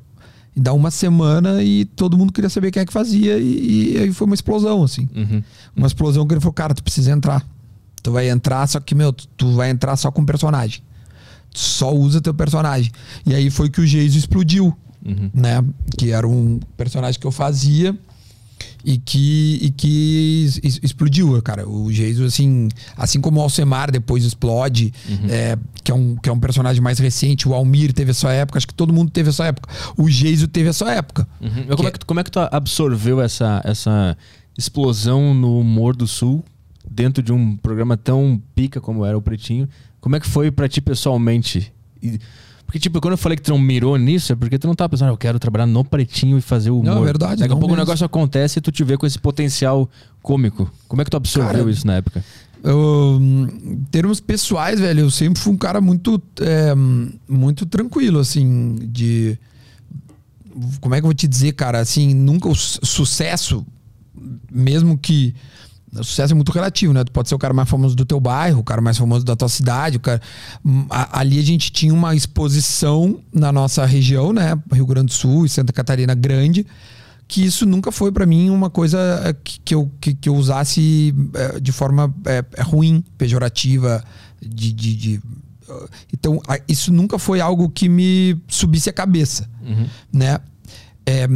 dá 0.56 0.72
uma 0.72 0.90
semana 0.90 1.62
e 1.62 1.84
todo 1.84 2.18
mundo 2.18 2.32
queria 2.32 2.50
saber 2.50 2.72
quem 2.72 2.82
é 2.82 2.86
que 2.86 2.94
fazia. 2.94 3.38
E, 3.38 3.96
e 3.96 3.98
aí 3.98 4.14
foi 4.14 4.26
uma 4.26 4.36
explosão, 4.36 4.84
assim. 4.84 5.10
Uhum. 5.14 5.44
Uma 5.76 5.88
explosão 5.88 6.26
que 6.26 6.34
ele 6.34 6.40
falou, 6.40 6.54
cara, 6.54 6.74
tu 6.74 6.82
precisa 6.82 7.12
entrar. 7.12 7.46
Tu 8.02 8.10
vai 8.10 8.30
entrar, 8.30 8.66
só 8.68 8.80
que, 8.80 8.96
meu, 8.96 9.12
tu, 9.12 9.28
tu 9.36 9.52
vai 9.54 9.70
entrar 9.70 9.98
só 9.98 10.10
com 10.10 10.24
personagem. 10.24 10.82
Tu 11.52 11.60
só 11.60 11.94
usa 11.94 12.22
teu 12.22 12.34
personagem. 12.34 12.90
E 13.26 13.36
aí 13.36 13.50
foi 13.50 13.70
que 13.70 13.82
o 13.82 13.86
Geiso 13.86 14.18
explodiu, 14.18 14.74
Uhum. 15.06 15.30
né? 15.34 15.64
Que 15.98 16.12
era 16.12 16.28
um 16.28 16.60
personagem 16.78 17.20
que 17.20 17.26
eu 17.26 17.32
fazia 17.32 17.98
e 18.84 18.98
que, 18.98 19.60
e 19.62 19.70
que 19.72 20.50
explodiu, 20.84 21.42
cara. 21.42 21.68
O 21.68 21.92
Geiso, 21.92 22.24
assim, 22.26 22.70
assim 22.98 23.20
como 23.22 23.40
o 23.40 23.44
Alcemar 23.44 23.92
depois 23.92 24.24
explode, 24.24 24.94
é, 25.30 25.58
que, 25.84 25.92
é 25.92 25.96
um, 25.96 26.16
que 26.16 26.30
é 26.30 26.32
um 26.32 26.40
personagem 26.40 26.82
mais 26.82 27.00
recente, 27.00 27.48
o 27.48 27.54
Almir 27.54 27.94
teve 27.94 28.12
a 28.12 28.14
sua 28.14 28.34
época, 28.34 28.58
acho 28.58 28.68
que 28.68 28.74
todo 28.74 28.94
mundo 28.94 29.12
teve 29.12 29.30
a 29.30 29.34
sua 29.34 29.48
época. 29.48 29.70
O 29.98 30.10
Geiso 30.10 30.48
teve 30.48 30.70
a 30.70 30.74
sua 30.74 30.94
época. 30.94 31.28
Uhum. 31.42 31.66
Mas 31.68 31.76
Como, 31.76 31.88
é 31.88 31.92
que, 31.92 32.06
como 32.06 32.20
é 32.20 32.24
que 32.24 32.32
tu 32.32 32.40
absorveu 32.40 33.22
essa, 33.22 33.62
essa 33.66 34.18
explosão 34.58 35.34
no 35.34 35.60
humor 35.60 35.96
do 35.96 36.08
Sul 36.08 36.44
dentro 36.90 37.22
de 37.24 37.32
um 37.32 37.56
programa 37.56 37.96
tão 37.96 38.42
pica 38.56 38.82
como 38.82 39.06
era 39.06 39.18
o 39.18 39.22
Pretinho? 39.22 39.68
Como 40.02 40.16
é 40.16 40.20
que 40.20 40.28
foi 40.28 40.52
pra 40.52 40.68
ti 40.68 40.82
pessoalmente? 40.82 41.72
E- 42.02 42.20
porque, 42.70 42.78
tipo, 42.78 43.02
quando 43.02 43.14
eu 43.14 43.18
falei 43.18 43.36
que 43.36 43.42
tu 43.42 43.50
não 43.50 43.58
mirou 43.58 43.98
nisso, 43.98 44.32
é 44.32 44.36
porque 44.36 44.60
tu 44.60 44.68
não 44.68 44.76
tava 44.76 44.90
pensando, 44.90 45.08
"Ah, 45.10 45.12
eu 45.14 45.18
quero 45.18 45.40
trabalhar 45.40 45.66
no 45.66 45.84
Pretinho 45.84 46.38
e 46.38 46.42
fazer 46.42 46.70
o 46.70 46.80
humor. 46.82 46.94
Não, 46.98 47.02
é 47.02 47.06
verdade, 47.06 47.42
Daqui 47.42 47.52
a 47.52 47.58
pouco 47.58 47.74
o 47.74 47.78
negócio 47.78 48.06
acontece 48.06 48.60
e 48.60 48.62
tu 48.62 48.72
te 48.72 48.84
vê 48.84 48.96
com 48.96 49.08
esse 49.08 49.18
potencial 49.18 49.90
cômico. 50.22 50.72
Como 50.88 51.02
é 51.02 51.06
que 51.06 51.10
tu 51.10 51.18
absorveu 51.18 51.52
Cara, 51.52 51.72
isso 51.72 51.88
na 51.88 51.96
época? 51.96 52.24
Eu, 52.64 53.18
em 53.20 53.84
termos 53.90 54.20
pessoais, 54.20 54.80
velho, 54.80 55.00
eu 55.00 55.10
sempre 55.10 55.42
fui 55.42 55.52
um 55.52 55.58
cara 55.58 55.82
muito, 55.82 56.22
é, 56.42 56.76
muito 57.28 57.66
tranquilo, 57.66 58.20
assim, 58.20 58.76
de. 58.84 59.36
Como 60.80 60.94
é 60.94 61.00
que 61.00 61.06
eu 61.06 61.08
vou 61.08 61.14
te 61.16 61.28
dizer, 61.28 61.54
cara? 61.54 61.80
Assim, 61.80 62.14
nunca 62.14 62.48
o 62.50 62.54
su- 62.56 62.80
sucesso, 62.86 63.66
mesmo 64.52 64.96
que. 64.96 65.34
O 65.92 66.04
sucesso 66.04 66.34
é 66.34 66.36
muito 66.36 66.52
relativo, 66.52 66.94
né? 66.94 67.04
Tu 67.04 67.12
pode 67.12 67.28
ser 67.30 67.36
o 67.36 67.40
cara 67.40 67.54
mais 67.54 67.68
famoso 67.68 67.96
do 67.96 68.06
teu 68.06 68.20
bairro, 68.20 68.60
o 68.60 68.64
cara 68.64 68.80
mais 68.82 68.98
famoso 68.98 69.26
da 69.26 69.36
tua 69.36 69.50
cidade. 69.50 69.98
O 69.98 70.00
cara... 70.00 70.22
Hum, 70.64 70.86
Ali 70.90 71.40
a 71.40 71.44
gente 71.44 71.72
tinha 71.72 71.94
uma 71.94 72.14
exposição 72.16 73.20
na 73.34 73.52
nossa 73.52 73.86
região, 73.86 74.32
né? 74.32 74.58
Rio 74.72 74.86
Grande 74.86 75.08
do 75.08 75.14
Sul 75.14 75.46
e 75.46 75.50
Santa 75.50 75.74
Catarina 75.74 76.14
grande, 76.14 76.66
que 77.28 77.44
isso 77.44 77.66
nunca 77.66 77.92
foi 77.92 78.12
pra 78.12 78.26
mim 78.26 78.50
uma 78.52 78.70
coisa 78.70 78.98
eh, 79.26 79.36
que, 79.44 79.74
eu, 79.74 79.92
que, 80.00 80.14
que 80.14 80.30
eu 80.30 80.36
usasse 80.36 81.14
eh, 81.34 81.60
de 81.60 81.72
forma 81.72 82.14
eh, 82.26 82.44
ruim, 82.62 83.04
pejorativa, 83.18 84.04
de. 84.42 84.72
de- 84.74 84.96
de, 84.96 85.22
então, 86.12 86.42
isso 86.68 86.92
nunca 86.92 87.20
foi 87.20 87.40
algo 87.40 87.70
que 87.70 87.88
me 87.88 88.36
subisse 88.48 88.90
a 88.90 88.94
cabeça, 88.94 89.48
né? 90.12 90.40
É, 91.06 91.28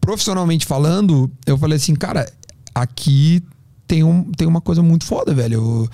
profissionalmente 0.00 0.66
falando, 0.66 1.30
eu 1.46 1.56
falei 1.58 1.76
assim, 1.76 1.94
cara, 1.94 2.26
aqui 2.74 3.42
tem, 3.86 4.02
um, 4.04 4.24
tem 4.32 4.46
uma 4.46 4.60
coisa 4.60 4.82
muito 4.82 5.04
foda, 5.04 5.34
velho. 5.34 5.54
Eu- 5.54 5.88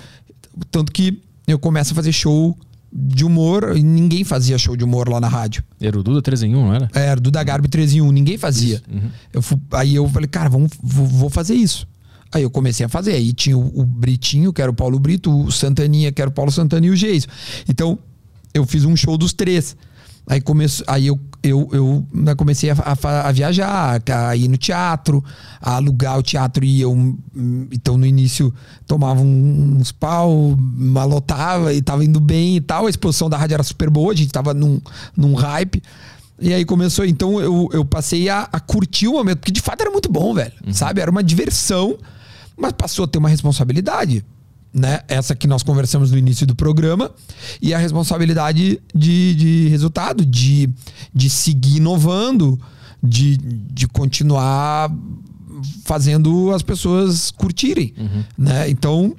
tanto 0.71 0.91
que 0.91 1.21
eu 1.47 1.57
começo 1.59 1.91
a 1.93 1.95
fazer 1.95 2.11
show 2.11 2.57
de 2.91 3.25
humor 3.25 3.73
e 3.75 3.83
ninguém 3.83 4.23
fazia 4.23 4.57
show 4.57 4.75
de 4.75 4.83
humor 4.83 5.09
lá 5.09 5.19
na 5.19 5.27
rádio. 5.27 5.63
Era 5.79 5.99
o 5.99 6.03
Duda 6.03 6.21
3 6.21 6.43
em 6.43 6.55
1, 6.55 6.65
não 6.65 6.73
era? 6.73 6.89
Era 6.93 7.19
do 7.19 7.29
da 7.29 7.43
Garbi 7.43 7.67
3 7.67 7.93
em 7.95 8.01
1, 8.01 8.11
ninguém 8.11 8.37
fazia. 8.37 8.81
Eu 9.33 9.41
fu- 9.41 9.59
aí 9.71 9.95
eu 9.95 10.07
falei, 10.09 10.27
cara, 10.27 10.49
vamos, 10.49 10.71
vou, 10.81 11.29
fazer 11.29 11.53
isso. 11.53 11.87
Aí 12.31 12.43
eu 12.43 12.49
comecei 12.49 12.85
a 12.85 12.89
fazer. 12.89 13.11
Aí 13.13 13.33
tinha 13.33 13.57
o, 13.57 13.81
o 13.81 13.85
Britinho, 13.85 14.51
que 14.53 14.61
era 14.61 14.71
o 14.71 14.73
Paulo 14.73 14.99
Brito, 14.99 15.31
o 15.45 15.51
Santaninha, 15.51 16.11
que 16.11 16.21
era 16.21 16.29
o 16.29 16.33
Paulo 16.33 16.51
Santana 16.51 16.85
e 16.85 16.89
o 16.89 16.95
Geiso. 16.95 17.27
Então, 17.69 17.97
eu 18.53 18.65
fiz 18.65 18.83
um 18.85 18.95
show 18.95 19.17
dos 19.17 19.33
três. 19.33 19.75
Aí, 20.29 20.41
começo, 20.41 20.83
aí 20.87 21.07
eu, 21.07 21.17
eu, 21.41 21.69
eu 21.71 22.05
né, 22.13 22.35
comecei 22.35 22.69
a, 22.69 22.75
a 22.75 23.29
a 23.29 23.31
viajar, 23.31 24.01
a 24.11 24.35
ir 24.35 24.49
no 24.49 24.57
teatro, 24.57 25.23
a 25.61 25.75
alugar 25.75 26.19
o 26.19 26.21
teatro 26.21 26.65
e 26.65 26.81
eu. 26.81 27.17
Então, 27.71 27.97
no 27.97 28.05
início, 28.05 28.53
tomava 28.85 29.21
uns 29.21 29.93
pau, 29.93 30.53
malotava 30.57 31.73
e 31.73 31.81
tava 31.81 32.03
indo 32.03 32.19
bem 32.19 32.57
e 32.57 32.61
tal. 32.61 32.87
A 32.87 32.89
exposição 32.89 33.29
da 33.29 33.37
rádio 33.37 33.53
era 33.53 33.63
super 33.63 33.89
boa, 33.89 34.11
a 34.11 34.15
gente 34.15 34.31
tava 34.31 34.53
num, 34.53 34.81
num 35.15 35.33
hype. 35.33 35.81
E 36.39 36.53
aí 36.53 36.65
começou, 36.65 37.05
então 37.05 37.39
eu, 37.39 37.69
eu 37.71 37.85
passei 37.85 38.29
a, 38.29 38.47
a 38.51 38.59
curtir 38.59 39.07
o 39.07 39.13
momento, 39.13 39.39
porque 39.39 39.51
de 39.51 39.61
fato 39.61 39.81
era 39.81 39.89
muito 39.89 40.11
bom, 40.11 40.33
velho. 40.33 40.51
Sabe? 40.73 41.01
Era 41.01 41.09
uma 41.09 41.23
diversão, 41.23 41.97
mas 42.55 42.73
passou 42.73 43.05
a 43.05 43.07
ter 43.07 43.17
uma 43.17 43.29
responsabilidade. 43.29 44.25
Né? 44.77 44.99
Essa 45.07 45.33
que 45.35 45.47
nós 45.47 45.63
conversamos 45.63 46.11
no 46.11 46.17
início 46.19 46.45
do 46.45 46.55
programa, 46.55 47.09
e 47.59 47.73
a 47.73 47.79
responsabilidade 47.79 48.79
de, 48.93 49.33
de 49.35 49.67
resultado, 49.69 50.23
de, 50.23 50.69
de 51.11 51.29
seguir 51.31 51.77
inovando, 51.77 52.59
de, 53.01 53.37
de 53.37 53.87
continuar 53.87 54.91
fazendo 55.83 56.51
as 56.53 56.61
pessoas 56.61 57.31
curtirem. 57.31 57.91
Né? 58.37 58.69
Então, 58.69 59.15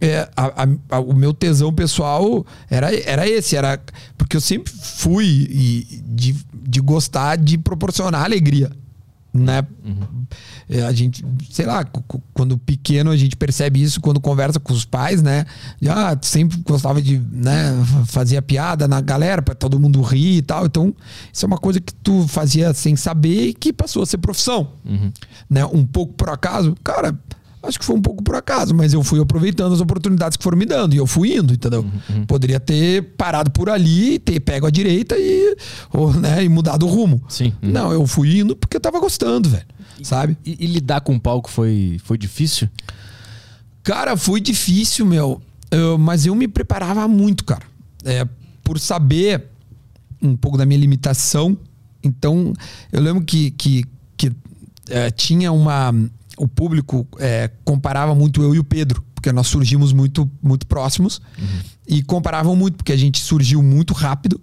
é, 0.00 0.28
a- 0.36 0.68
a- 0.90 1.00
o 1.00 1.14
meu 1.14 1.32
tesão 1.34 1.72
pessoal 1.72 2.46
era, 2.70 2.94
era 3.08 3.28
esse, 3.28 3.56
era 3.56 3.80
porque 4.16 4.36
eu 4.36 4.40
sempre 4.40 4.72
fui 4.72 5.26
e- 5.50 6.02
de, 6.06 6.36
de 6.62 6.80
gostar 6.80 7.36
de 7.36 7.58
proporcionar 7.58 8.22
alegria, 8.24 8.70
né? 9.34 9.58
É, 9.58 9.64
a 10.86 10.92
gente, 10.92 11.24
sei 11.50 11.66
lá, 11.66 11.84
quando 12.32 12.56
pequeno 12.58 13.10
a 13.10 13.16
gente 13.16 13.36
percebe 13.36 13.82
isso 13.82 14.00
quando 14.00 14.20
conversa 14.20 14.58
com 14.58 14.72
os 14.72 14.84
pais, 14.84 15.22
né? 15.22 15.44
E, 15.80 15.88
ah, 15.88 16.14
tu 16.16 16.26
sempre 16.26 16.58
gostava 16.58 17.00
de, 17.00 17.18
né, 17.30 17.72
fazia 18.06 18.40
piada 18.40 18.88
na 18.88 19.00
galera 19.00 19.42
para 19.42 19.54
todo 19.54 19.78
mundo 19.78 20.00
rir 20.00 20.38
e 20.38 20.42
tal. 20.42 20.66
Então, 20.66 20.94
isso 21.32 21.44
é 21.44 21.46
uma 21.46 21.58
coisa 21.58 21.80
que 21.80 21.94
tu 21.94 22.26
fazia 22.28 22.72
sem 22.72 22.96
saber 22.96 23.48
e 23.48 23.54
que 23.54 23.72
passou 23.72 24.02
a 24.02 24.06
ser 24.06 24.18
profissão, 24.18 24.72
né? 25.48 25.64
Um 25.66 25.84
pouco 25.84 26.14
por 26.14 26.30
acaso, 26.30 26.74
cara, 26.82 27.16
Acho 27.62 27.78
que 27.78 27.84
foi 27.84 27.94
um 27.94 28.02
pouco 28.02 28.22
por 28.24 28.34
acaso, 28.34 28.74
mas 28.74 28.92
eu 28.92 29.04
fui 29.04 29.20
aproveitando 29.20 29.72
as 29.72 29.80
oportunidades 29.80 30.36
que 30.36 30.42
foram 30.42 30.58
me 30.58 30.66
dando 30.66 30.94
e 30.94 30.96
eu 30.96 31.06
fui 31.06 31.36
indo, 31.36 31.54
entendeu? 31.54 31.86
Poderia 32.26 32.58
ter 32.58 33.14
parado 33.16 33.52
por 33.52 33.70
ali, 33.70 34.18
ter 34.18 34.40
pego 34.40 34.66
a 34.66 34.70
direita 34.70 35.14
e, 35.16 35.56
ou, 35.92 36.12
né, 36.12 36.42
e 36.42 36.48
mudado 36.48 36.84
o 36.84 36.88
rumo. 36.88 37.22
Sim. 37.28 37.52
Uhum. 37.62 37.70
Não, 37.70 37.92
eu 37.92 38.04
fui 38.04 38.40
indo 38.40 38.56
porque 38.56 38.76
eu 38.76 38.80
tava 38.80 38.98
gostando, 38.98 39.48
velho. 39.48 39.64
Sabe? 40.04 40.36
E, 40.44 40.56
e 40.64 40.66
lidar 40.66 41.00
com 41.00 41.14
o 41.14 41.20
palco 41.20 41.50
foi, 41.50 41.98
foi 42.04 42.16
difícil? 42.18 42.68
Cara, 43.82 44.16
foi 44.16 44.40
difícil, 44.40 45.04
meu. 45.06 45.40
Eu- 45.70 45.98
mas 45.98 46.26
eu 46.26 46.34
me 46.34 46.46
preparava 46.48 47.06
muito, 47.08 47.44
cara. 47.44 47.64
É, 48.04 48.26
por 48.62 48.78
saber 48.78 49.44
um 50.20 50.36
pouco 50.36 50.56
da 50.56 50.64
minha 50.66 50.78
limitação. 50.78 51.56
Então, 52.02 52.52
eu 52.92 53.00
lembro 53.00 53.24
que, 53.24 53.50
que, 53.52 53.84
que 54.16 54.32
é, 54.88 55.10
tinha 55.10 55.50
uma. 55.52 55.92
O 56.36 56.48
público 56.48 57.06
é, 57.18 57.50
comparava 57.64 58.14
muito 58.14 58.42
eu 58.42 58.54
e 58.54 58.58
o 58.58 58.64
Pedro, 58.64 59.04
porque 59.14 59.30
nós 59.32 59.46
surgimos 59.48 59.92
muito, 59.92 60.30
muito 60.42 60.66
próximos. 60.66 61.20
E 61.86 62.02
comparavam 62.02 62.56
muito, 62.56 62.76
porque 62.76 62.92
a 62.92 62.96
gente 62.96 63.20
surgiu 63.20 63.62
muito 63.62 63.92
rápido, 63.92 64.40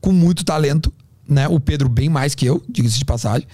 com 0.00 0.12
muito 0.12 0.44
talento. 0.44 0.92
Né? 1.28 1.46
O 1.48 1.60
Pedro 1.60 1.88
bem 1.88 2.08
mais 2.08 2.34
que 2.34 2.44
eu, 2.46 2.62
diga-se 2.68 2.98
de 2.98 3.04
passagem. 3.04 3.46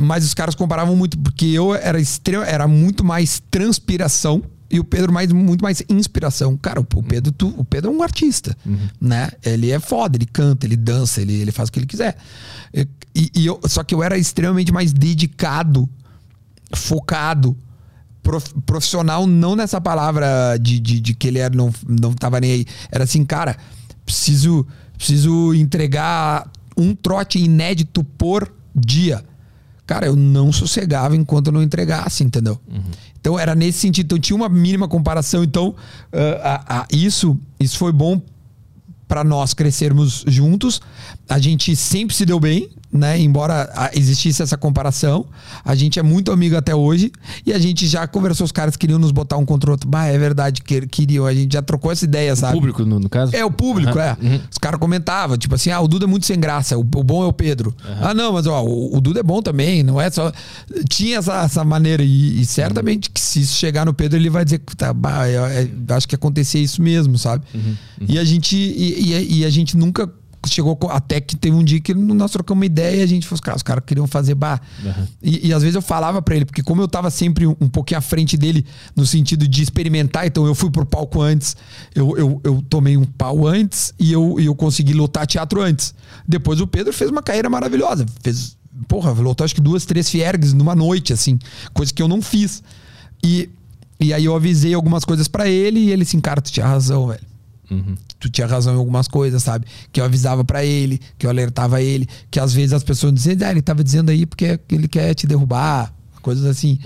Mas 0.00 0.24
os 0.24 0.34
caras 0.34 0.54
comparavam 0.54 0.94
muito, 0.96 1.18
porque 1.18 1.46
eu 1.46 1.74
era 1.74 2.00
extremo, 2.00 2.42
era 2.44 2.68
muito 2.68 3.02
mais 3.04 3.42
transpiração 3.50 4.42
e 4.70 4.78
o 4.78 4.84
Pedro 4.84 5.12
mais, 5.12 5.32
muito 5.32 5.62
mais 5.62 5.82
inspiração. 5.88 6.56
Cara, 6.56 6.80
o 6.80 6.84
Pedro, 7.02 7.32
tu- 7.32 7.54
o 7.56 7.64
Pedro 7.64 7.90
é 7.90 7.94
um 7.94 8.02
artista, 8.02 8.56
né? 9.00 9.30
Ele 9.42 9.70
é 9.70 9.80
foda, 9.80 10.16
ele 10.16 10.26
canta, 10.26 10.66
ele 10.66 10.76
dança, 10.76 11.20
ele, 11.20 11.32
ele 11.34 11.50
faz 11.50 11.68
o 11.68 11.72
que 11.72 11.78
ele 11.80 11.86
quiser. 11.86 12.16
E, 13.14 13.30
e 13.34 13.46
eu, 13.46 13.58
só 13.66 13.82
que 13.82 13.94
eu 13.94 14.02
era 14.02 14.16
extremamente 14.18 14.70
mais 14.72 14.92
dedicado, 14.92 15.88
focado, 16.74 17.56
prof- 18.22 18.54
profissional, 18.66 19.26
não 19.26 19.56
nessa 19.56 19.80
palavra 19.80 20.56
de, 20.60 20.78
de, 20.78 21.00
de 21.00 21.14
que 21.14 21.28
ele 21.28 21.38
era, 21.38 21.54
não, 21.54 21.72
não 21.88 22.12
tava 22.12 22.40
nem 22.40 22.52
aí. 22.52 22.66
Era 22.90 23.04
assim, 23.04 23.24
cara, 23.24 23.56
preciso, 24.04 24.66
preciso 24.96 25.54
entregar 25.54 26.50
um 26.76 26.94
trote 26.94 27.38
inédito 27.38 28.04
por 28.04 28.52
dia. 28.74 29.24
Cara, 29.88 30.04
eu 30.04 30.14
não 30.14 30.52
sossegava 30.52 31.16
enquanto 31.16 31.46
eu 31.46 31.52
não 31.54 31.62
entregasse, 31.62 32.22
entendeu? 32.22 32.60
Então 33.18 33.38
era 33.38 33.54
nesse 33.54 33.78
sentido. 33.78 34.04
Então 34.04 34.18
tinha 34.18 34.36
uma 34.36 34.46
mínima 34.46 34.86
comparação. 34.86 35.42
Então, 35.42 35.74
ah, 36.12 36.40
ah, 36.44 36.64
ah, 36.80 36.86
isso, 36.92 37.38
isso 37.58 37.78
foi 37.78 37.90
bom 37.90 38.20
para 39.08 39.24
nós 39.24 39.54
crescermos 39.54 40.24
juntos. 40.26 40.82
A 41.28 41.38
gente 41.38 41.76
sempre 41.76 42.14
se 42.16 42.24
deu 42.24 42.40
bem, 42.40 42.70
né? 42.90 43.20
Embora 43.20 43.90
existisse 43.94 44.42
essa 44.42 44.56
comparação, 44.56 45.26
a 45.62 45.74
gente 45.74 45.98
é 45.98 46.02
muito 46.02 46.32
amigo 46.32 46.56
até 46.56 46.74
hoje 46.74 47.12
e 47.44 47.52
a 47.52 47.58
gente 47.58 47.86
já 47.86 48.06
conversou. 48.06 48.46
Os 48.46 48.52
caras 48.52 48.76
queriam 48.76 48.98
nos 48.98 49.10
botar 49.12 49.36
um 49.36 49.44
contra 49.44 49.68
o 49.68 49.72
outro. 49.72 49.86
Bah, 49.88 50.06
é 50.06 50.16
verdade 50.16 50.62
que 50.62 50.86
queriam. 50.86 51.26
A 51.26 51.34
gente 51.34 51.52
já 51.52 51.60
trocou 51.60 51.92
essa 51.92 52.06
ideia, 52.06 52.34
sabe? 52.34 52.54
O 52.56 52.60
público, 52.60 52.84
no, 52.86 52.98
no 52.98 53.08
caso? 53.10 53.36
É, 53.36 53.44
o 53.44 53.50
público, 53.50 53.98
é. 53.98 54.16
Os 54.50 54.56
caras 54.56 54.80
comentavam, 54.80 55.36
tipo 55.36 55.54
assim, 55.54 55.70
ah, 55.70 55.80
o 55.80 55.86
Duda 55.86 56.06
é 56.06 56.08
muito 56.08 56.24
sem 56.24 56.40
graça, 56.40 56.78
o, 56.78 56.80
o 56.80 56.84
bom 57.04 57.22
é 57.22 57.26
o 57.26 57.32
Pedro. 57.32 57.74
Ah, 58.00 58.14
não, 58.14 58.32
mas 58.32 58.46
ó, 58.46 58.62
o, 58.64 58.96
o 58.96 59.00
Duda 59.00 59.20
é 59.20 59.22
bom 59.22 59.42
também, 59.42 59.82
não 59.82 60.00
é 60.00 60.10
só. 60.10 60.32
Tinha 60.88 61.18
essa, 61.18 61.42
essa 61.42 61.62
maneira, 61.64 62.02
e, 62.02 62.40
e 62.40 62.46
certamente 62.46 63.10
que 63.10 63.20
se 63.20 63.40
isso 63.42 63.54
chegar 63.58 63.84
no 63.84 63.92
Pedro, 63.92 64.16
ele 64.18 64.30
vai 64.30 64.44
dizer 64.46 64.60
que 64.60 64.74
tá, 64.74 64.94
bah, 64.94 65.28
eu, 65.28 65.42
eu 65.46 65.94
acho 65.94 66.08
que 66.08 66.14
acontecia 66.14 66.60
isso 66.62 66.80
mesmo, 66.80 67.18
sabe? 67.18 67.44
E 68.08 68.18
a 68.18 68.24
gente. 68.24 68.56
E, 68.56 69.12
e- 69.12 69.38
e 69.40 69.44
a 69.44 69.50
gente 69.50 69.76
nunca 69.76 70.10
chegou 70.46 70.78
até 70.90 71.20
que 71.20 71.36
teve 71.36 71.56
um 71.56 71.64
dia 71.64 71.80
que 71.80 71.92
nós 71.94 72.30
trocamos 72.30 72.60
uma 72.60 72.66
ideia 72.66 73.00
e 73.00 73.02
a 73.02 73.06
gente 73.06 73.26
falou, 73.26 73.42
cara, 73.42 73.56
os 73.56 73.62
caras 73.62 73.82
queriam 73.84 74.06
fazer 74.06 74.34
bar. 74.34 74.60
E, 75.22 75.48
e 75.48 75.52
às 75.52 75.62
vezes 75.62 75.74
eu 75.74 75.82
falava 75.82 76.22
pra 76.22 76.36
ele, 76.36 76.44
porque 76.44 76.62
como 76.62 76.80
eu 76.80 76.88
tava 76.88 77.10
sempre 77.10 77.46
um, 77.46 77.56
um 77.60 77.68
pouquinho 77.68 77.98
à 77.98 78.00
frente 78.00 78.36
dele 78.36 78.64
no 78.94 79.06
sentido 79.06 79.48
de 79.48 79.62
experimentar, 79.62 80.26
então 80.26 80.46
eu 80.46 80.54
fui 80.54 80.70
pro 80.70 80.86
palco 80.86 81.20
antes, 81.20 81.56
eu, 81.94 82.16
eu, 82.16 82.40
eu 82.44 82.64
tomei 82.68 82.96
um 82.96 83.04
pau 83.04 83.46
antes 83.46 83.92
e 83.98 84.12
eu, 84.12 84.38
eu 84.38 84.54
consegui 84.54 84.92
lotar 84.92 85.26
teatro 85.26 85.60
antes. 85.60 85.94
Depois 86.26 86.60
o 86.60 86.66
Pedro 86.66 86.92
fez 86.92 87.10
uma 87.10 87.22
carreira 87.22 87.50
maravilhosa, 87.50 88.06
fez, 88.22 88.56
porra, 88.86 89.10
lotou 89.12 89.44
acho 89.44 89.54
que 89.54 89.60
duas, 89.60 89.84
três 89.84 90.08
fiergs 90.08 90.52
numa 90.52 90.74
noite, 90.74 91.12
assim, 91.12 91.38
coisa 91.72 91.92
que 91.92 92.02
eu 92.02 92.08
não 92.08 92.22
fiz. 92.22 92.62
E, 93.24 93.48
e 93.98 94.12
aí 94.12 94.24
eu 94.24 94.36
avisei 94.36 94.74
algumas 94.74 95.04
coisas 95.04 95.26
pra 95.26 95.48
ele 95.48 95.80
e 95.80 95.90
ele 95.90 96.02
assim, 96.02 96.20
cara, 96.20 96.40
tu 96.40 96.52
tinha 96.52 96.66
razão, 96.66 97.08
velho 97.08 97.28
tu 98.18 98.28
tinha 98.30 98.46
razão 98.46 98.74
em 98.74 98.78
algumas 98.78 99.06
coisas, 99.08 99.42
sabe? 99.42 99.66
Que 99.92 100.00
eu 100.00 100.04
avisava 100.04 100.44
pra 100.44 100.64
ele, 100.64 101.00
que 101.18 101.26
eu 101.26 101.30
alertava 101.30 101.82
ele, 101.82 102.08
que 102.30 102.40
às 102.40 102.52
vezes 102.52 102.72
as 102.72 102.82
pessoas 102.82 103.12
diziam, 103.12 103.36
ah, 103.46 103.50
ele 103.50 103.62
tava 103.62 103.82
dizendo 103.84 104.10
aí 104.10 104.24
porque 104.26 104.58
ele 104.70 104.88
quer 104.88 105.14
te 105.14 105.26
derrubar, 105.26 105.92
coisas 106.22 106.44
assim. 106.44 106.78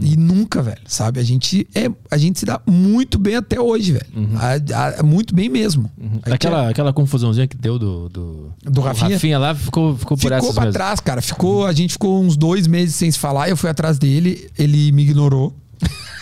E 0.00 0.16
nunca, 0.16 0.62
velho, 0.62 0.80
sabe? 0.86 1.20
A 1.20 1.22
gente 1.22 1.68
é, 1.74 1.88
a 2.10 2.16
gente 2.16 2.38
se 2.40 2.46
dá 2.46 2.60
muito 2.66 3.18
bem 3.18 3.36
até 3.36 3.60
hoje, 3.60 3.92
velho. 3.92 4.06
A- 4.36 4.98
a- 4.98 5.02
muito 5.02 5.34
bem 5.34 5.48
mesmo. 5.48 5.88
A 6.22 6.30
gente 6.30 6.34
Aquela, 6.34 6.68
aquela 6.70 6.92
confusãozinha 6.92 7.46
que 7.46 7.56
deu 7.56 7.78
do. 7.78 8.08
Do, 8.08 8.52
Do 8.64 8.80
Rafinha? 8.80 9.38
lá 9.38 9.54
ficou, 9.54 9.96
ficou 9.96 10.16
por 10.16 10.32
Ficou 10.32 10.52
pra 10.54 10.62
mesmo. 10.64 10.72
trás, 10.72 10.98
cara. 10.98 11.20
Ficou, 11.22 11.66
a 11.66 11.72
gente 11.72 11.92
ficou 11.92 12.20
uns 12.22 12.36
dois 12.36 12.66
meses 12.66 12.94
sem 12.96 13.10
se 13.10 13.18
falar. 13.18 13.48
Eu 13.48 13.56
fui 13.56 13.70
atrás 13.70 13.98
dele, 13.98 14.50
ele 14.58 14.90
me 14.92 15.02
ignorou. 15.02 15.54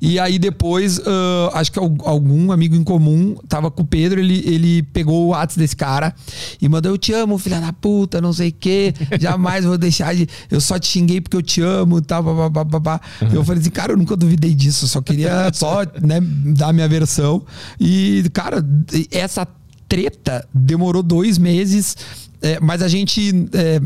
e 0.00 0.18
aí 0.18 0.38
depois, 0.38 1.00
ah, 1.06 1.50
acho 1.54 1.70
que 1.72 1.78
al- 1.78 1.94
algum 2.04 2.50
amigo 2.52 2.74
em 2.76 2.84
comum 2.84 3.36
tava 3.48 3.70
com 3.70 3.82
o 3.82 3.86
Pedro, 3.86 4.20
ele, 4.20 4.42
ele 4.46 4.82
pegou 4.82 5.26
o 5.26 5.28
WhatsApp 5.28 5.58
desse 5.58 5.76
cara 5.76 6.14
e 6.60 6.68
mandou: 6.68 6.92
Eu 6.92 6.98
te 6.98 7.12
amo, 7.12 7.38
filha 7.38 7.60
da 7.60 7.72
puta, 7.72 8.20
não 8.20 8.32
sei 8.32 8.48
o 8.50 8.52
quê. 8.58 8.94
Jamais 9.20 9.64
vou 9.64 9.78
deixar 9.78 10.14
de. 10.14 10.26
Eu 10.50 10.60
só 10.60 10.78
te 10.78 10.86
xinguei 10.88 11.20
porque 11.20 11.36
eu 11.36 11.42
te 11.42 11.60
amo 11.60 11.98
e 11.98 12.02
tal. 12.02 12.22
Pá, 12.50 12.64
pá. 12.80 13.00
Eu 13.32 13.44
falei 13.44 13.60
assim, 13.60 13.70
cara, 13.70 13.92
eu 13.92 13.96
nunca 13.96 14.16
duvidei 14.16 14.54
disso. 14.54 14.86
Só 14.88 15.00
queria 15.00 15.50
só 15.52 15.82
né, 16.02 16.20
dar 16.20 16.72
minha 16.72 16.88
versão. 16.88 17.42
E, 17.80 18.24
cara, 18.32 18.64
essa 19.10 19.46
treta 19.88 20.46
demorou 20.52 21.02
dois 21.02 21.38
meses, 21.38 21.96
é, 22.42 22.58
mas 22.60 22.82
a 22.82 22.88
gente. 22.88 23.48
é, 23.52 23.80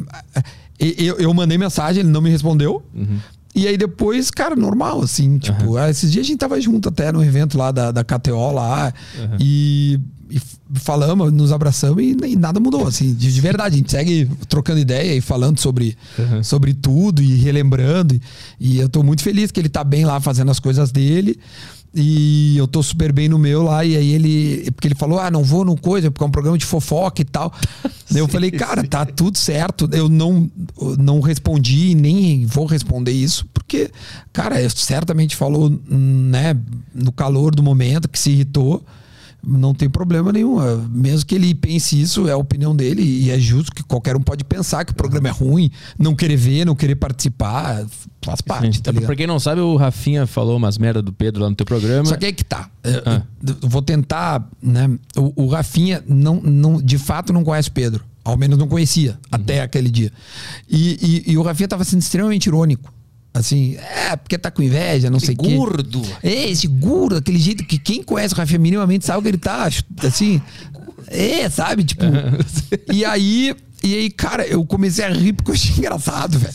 eu, 0.78 1.16
eu 1.18 1.32
mandei 1.34 1.56
mensagem, 1.56 2.00
ele 2.02 2.10
não 2.10 2.20
me 2.20 2.30
respondeu. 2.30 2.82
E 3.54 3.68
aí 3.68 3.76
depois, 3.76 4.30
cara, 4.30 4.56
normal, 4.56 5.02
assim, 5.02 5.38
tipo, 5.38 5.76
ah, 5.76 5.90
esses 5.90 6.10
dias 6.10 6.24
a 6.24 6.28
gente 6.28 6.38
tava 6.38 6.58
junto 6.60 6.88
até 6.88 7.12
no 7.12 7.22
evento 7.22 7.58
lá 7.58 7.70
da, 7.70 7.90
da 7.92 8.02
KTO 8.02 8.50
lá 8.50 8.92
e, 9.38 10.00
e 10.30 10.36
f- 10.36 10.56
falamos, 10.76 11.30
nos 11.30 11.52
abraçamos 11.52 12.02
e, 12.02 12.16
e 12.28 12.34
nada 12.36 12.58
mudou, 12.58 12.86
assim, 12.86 13.12
de, 13.12 13.30
de 13.30 13.40
verdade. 13.42 13.74
A 13.74 13.78
gente 13.78 13.90
segue 13.90 14.30
trocando 14.48 14.80
ideia 14.80 15.14
e 15.14 15.20
falando 15.20 15.58
sobre, 15.60 15.96
sobre 16.42 16.72
tudo 16.72 17.20
e 17.22 17.34
relembrando. 17.36 18.14
E, 18.14 18.20
e 18.76 18.78
eu 18.80 18.88
tô 18.88 19.02
muito 19.02 19.22
feliz 19.22 19.50
que 19.50 19.60
ele 19.60 19.68
tá 19.68 19.84
bem 19.84 20.06
lá 20.06 20.18
fazendo 20.18 20.50
as 20.50 20.58
coisas 20.58 20.90
dele. 20.90 21.38
E 21.94 22.56
eu 22.56 22.66
tô 22.66 22.82
super 22.82 23.12
bem 23.12 23.28
no 23.28 23.38
meu 23.38 23.62
lá. 23.62 23.84
E 23.84 23.96
aí 23.96 24.12
ele. 24.12 24.70
Porque 24.72 24.88
ele 24.88 24.94
falou: 24.94 25.18
ah, 25.18 25.30
não 25.30 25.44
vou 25.44 25.64
no 25.64 25.76
coisa, 25.76 26.10
porque 26.10 26.24
é 26.24 26.26
um 26.26 26.30
programa 26.30 26.56
de 26.56 26.64
fofoca 26.64 27.20
e 27.20 27.24
tal. 27.24 27.52
Daí 28.10 28.20
eu 28.20 28.28
falei, 28.28 28.50
cara, 28.50 28.82
tá 28.82 29.04
tudo 29.04 29.36
certo. 29.36 29.88
Eu 29.92 30.08
não, 30.08 30.50
não 30.98 31.20
respondi 31.20 31.90
e 31.90 31.94
nem 31.94 32.46
vou 32.46 32.64
responder 32.64 33.12
isso, 33.12 33.46
porque, 33.52 33.90
cara, 34.32 34.58
ele 34.60 34.70
certamente 34.70 35.36
falou, 35.36 35.70
né, 35.88 36.56
no 36.94 37.12
calor 37.12 37.54
do 37.54 37.62
momento, 37.62 38.08
que 38.08 38.18
se 38.18 38.30
irritou. 38.30 38.84
Não 39.44 39.74
tem 39.74 39.90
problema 39.90 40.30
nenhum. 40.32 40.62
É, 40.62 40.76
Mesmo 40.88 41.26
que 41.26 41.34
ele 41.34 41.52
pense 41.54 42.00
isso, 42.00 42.28
é 42.28 42.32
a 42.32 42.36
opinião 42.36 42.76
dele 42.76 43.02
e 43.02 43.30
é 43.30 43.38
justo 43.38 43.72
que 43.74 43.82
qualquer 43.82 44.14
um 44.16 44.20
pode 44.20 44.44
pensar 44.44 44.84
que 44.84 44.92
o 44.92 44.94
programa 44.94 45.28
é 45.28 45.32
ruim, 45.32 45.70
não 45.98 46.14
querer 46.14 46.36
ver, 46.36 46.64
não 46.64 46.76
querer 46.76 46.94
participar, 46.94 47.84
faz 48.24 48.40
parte. 48.40 48.62
Tá 48.70 48.78
Então, 48.78 48.92
ligado? 48.92 49.06
pra 49.06 49.16
quem 49.16 49.26
não 49.26 49.40
sabe, 49.40 49.60
o 49.60 49.74
Rafinha 49.76 50.26
falou 50.28 50.56
umas 50.56 50.78
merda 50.78 51.02
do 51.02 51.12
Pedro 51.12 51.42
lá 51.42 51.50
no 51.50 51.56
teu 51.56 51.66
programa. 51.66 52.04
Só 52.06 52.16
que 52.16 52.26
aí 52.26 52.32
que 52.32 52.44
tá. 52.44 52.70
Eu- 52.84 53.02
Ah. 53.04 53.22
vou 53.62 53.82
tentar, 53.82 54.48
né? 54.62 54.88
O, 55.16 55.44
o 55.44 55.48
Rafinha 55.48 56.02
não, 56.06 56.40
não, 56.40 56.80
de 56.80 56.96
fato 56.98 57.32
não 57.32 57.42
conhece 57.42 57.68
o 57.68 57.72
Pedro. 57.72 58.04
Ao 58.24 58.36
menos 58.36 58.56
não 58.56 58.68
conhecia 58.68 59.18
até 59.32 59.62
aquele 59.62 59.90
dia. 59.90 60.12
E, 60.70 61.24
e, 61.26 61.32
e 61.32 61.36
o 61.38 61.42
Rafinha 61.42 61.66
tava 61.66 61.82
sendo 61.82 62.00
extremamente 62.00 62.46
irônico. 62.46 62.92
Assim, 63.34 63.76
é, 63.76 64.14
porque 64.14 64.36
tá 64.36 64.50
com 64.50 64.62
inveja, 64.62 65.08
não 65.08 65.18
sei 65.18 65.34
o 65.34 65.38
quê. 65.38 65.56
gordo. 65.56 66.02
É, 66.22 66.50
esse 66.50 66.66
gordo, 66.66 67.16
aquele 67.16 67.38
jeito 67.38 67.64
que 67.64 67.78
quem 67.78 68.02
conhece 68.02 68.34
o 68.34 68.36
Rafinha 68.36 68.58
minimamente 68.58 69.06
sabe 69.06 69.20
o 69.20 69.22
que 69.22 69.28
ele 69.28 69.38
tá, 69.38 69.70
assim. 70.02 70.40
É, 71.06 71.48
sabe? 71.48 71.82
Tipo. 71.82 72.04
e 72.92 73.04
aí, 73.04 73.54
e 73.82 73.94
aí, 73.94 74.10
cara, 74.10 74.46
eu 74.46 74.64
comecei 74.66 75.04
a 75.04 75.08
rir 75.08 75.32
porque 75.32 75.50
eu 75.50 75.54
achei 75.54 75.76
engraçado, 75.78 76.38
velho. 76.38 76.54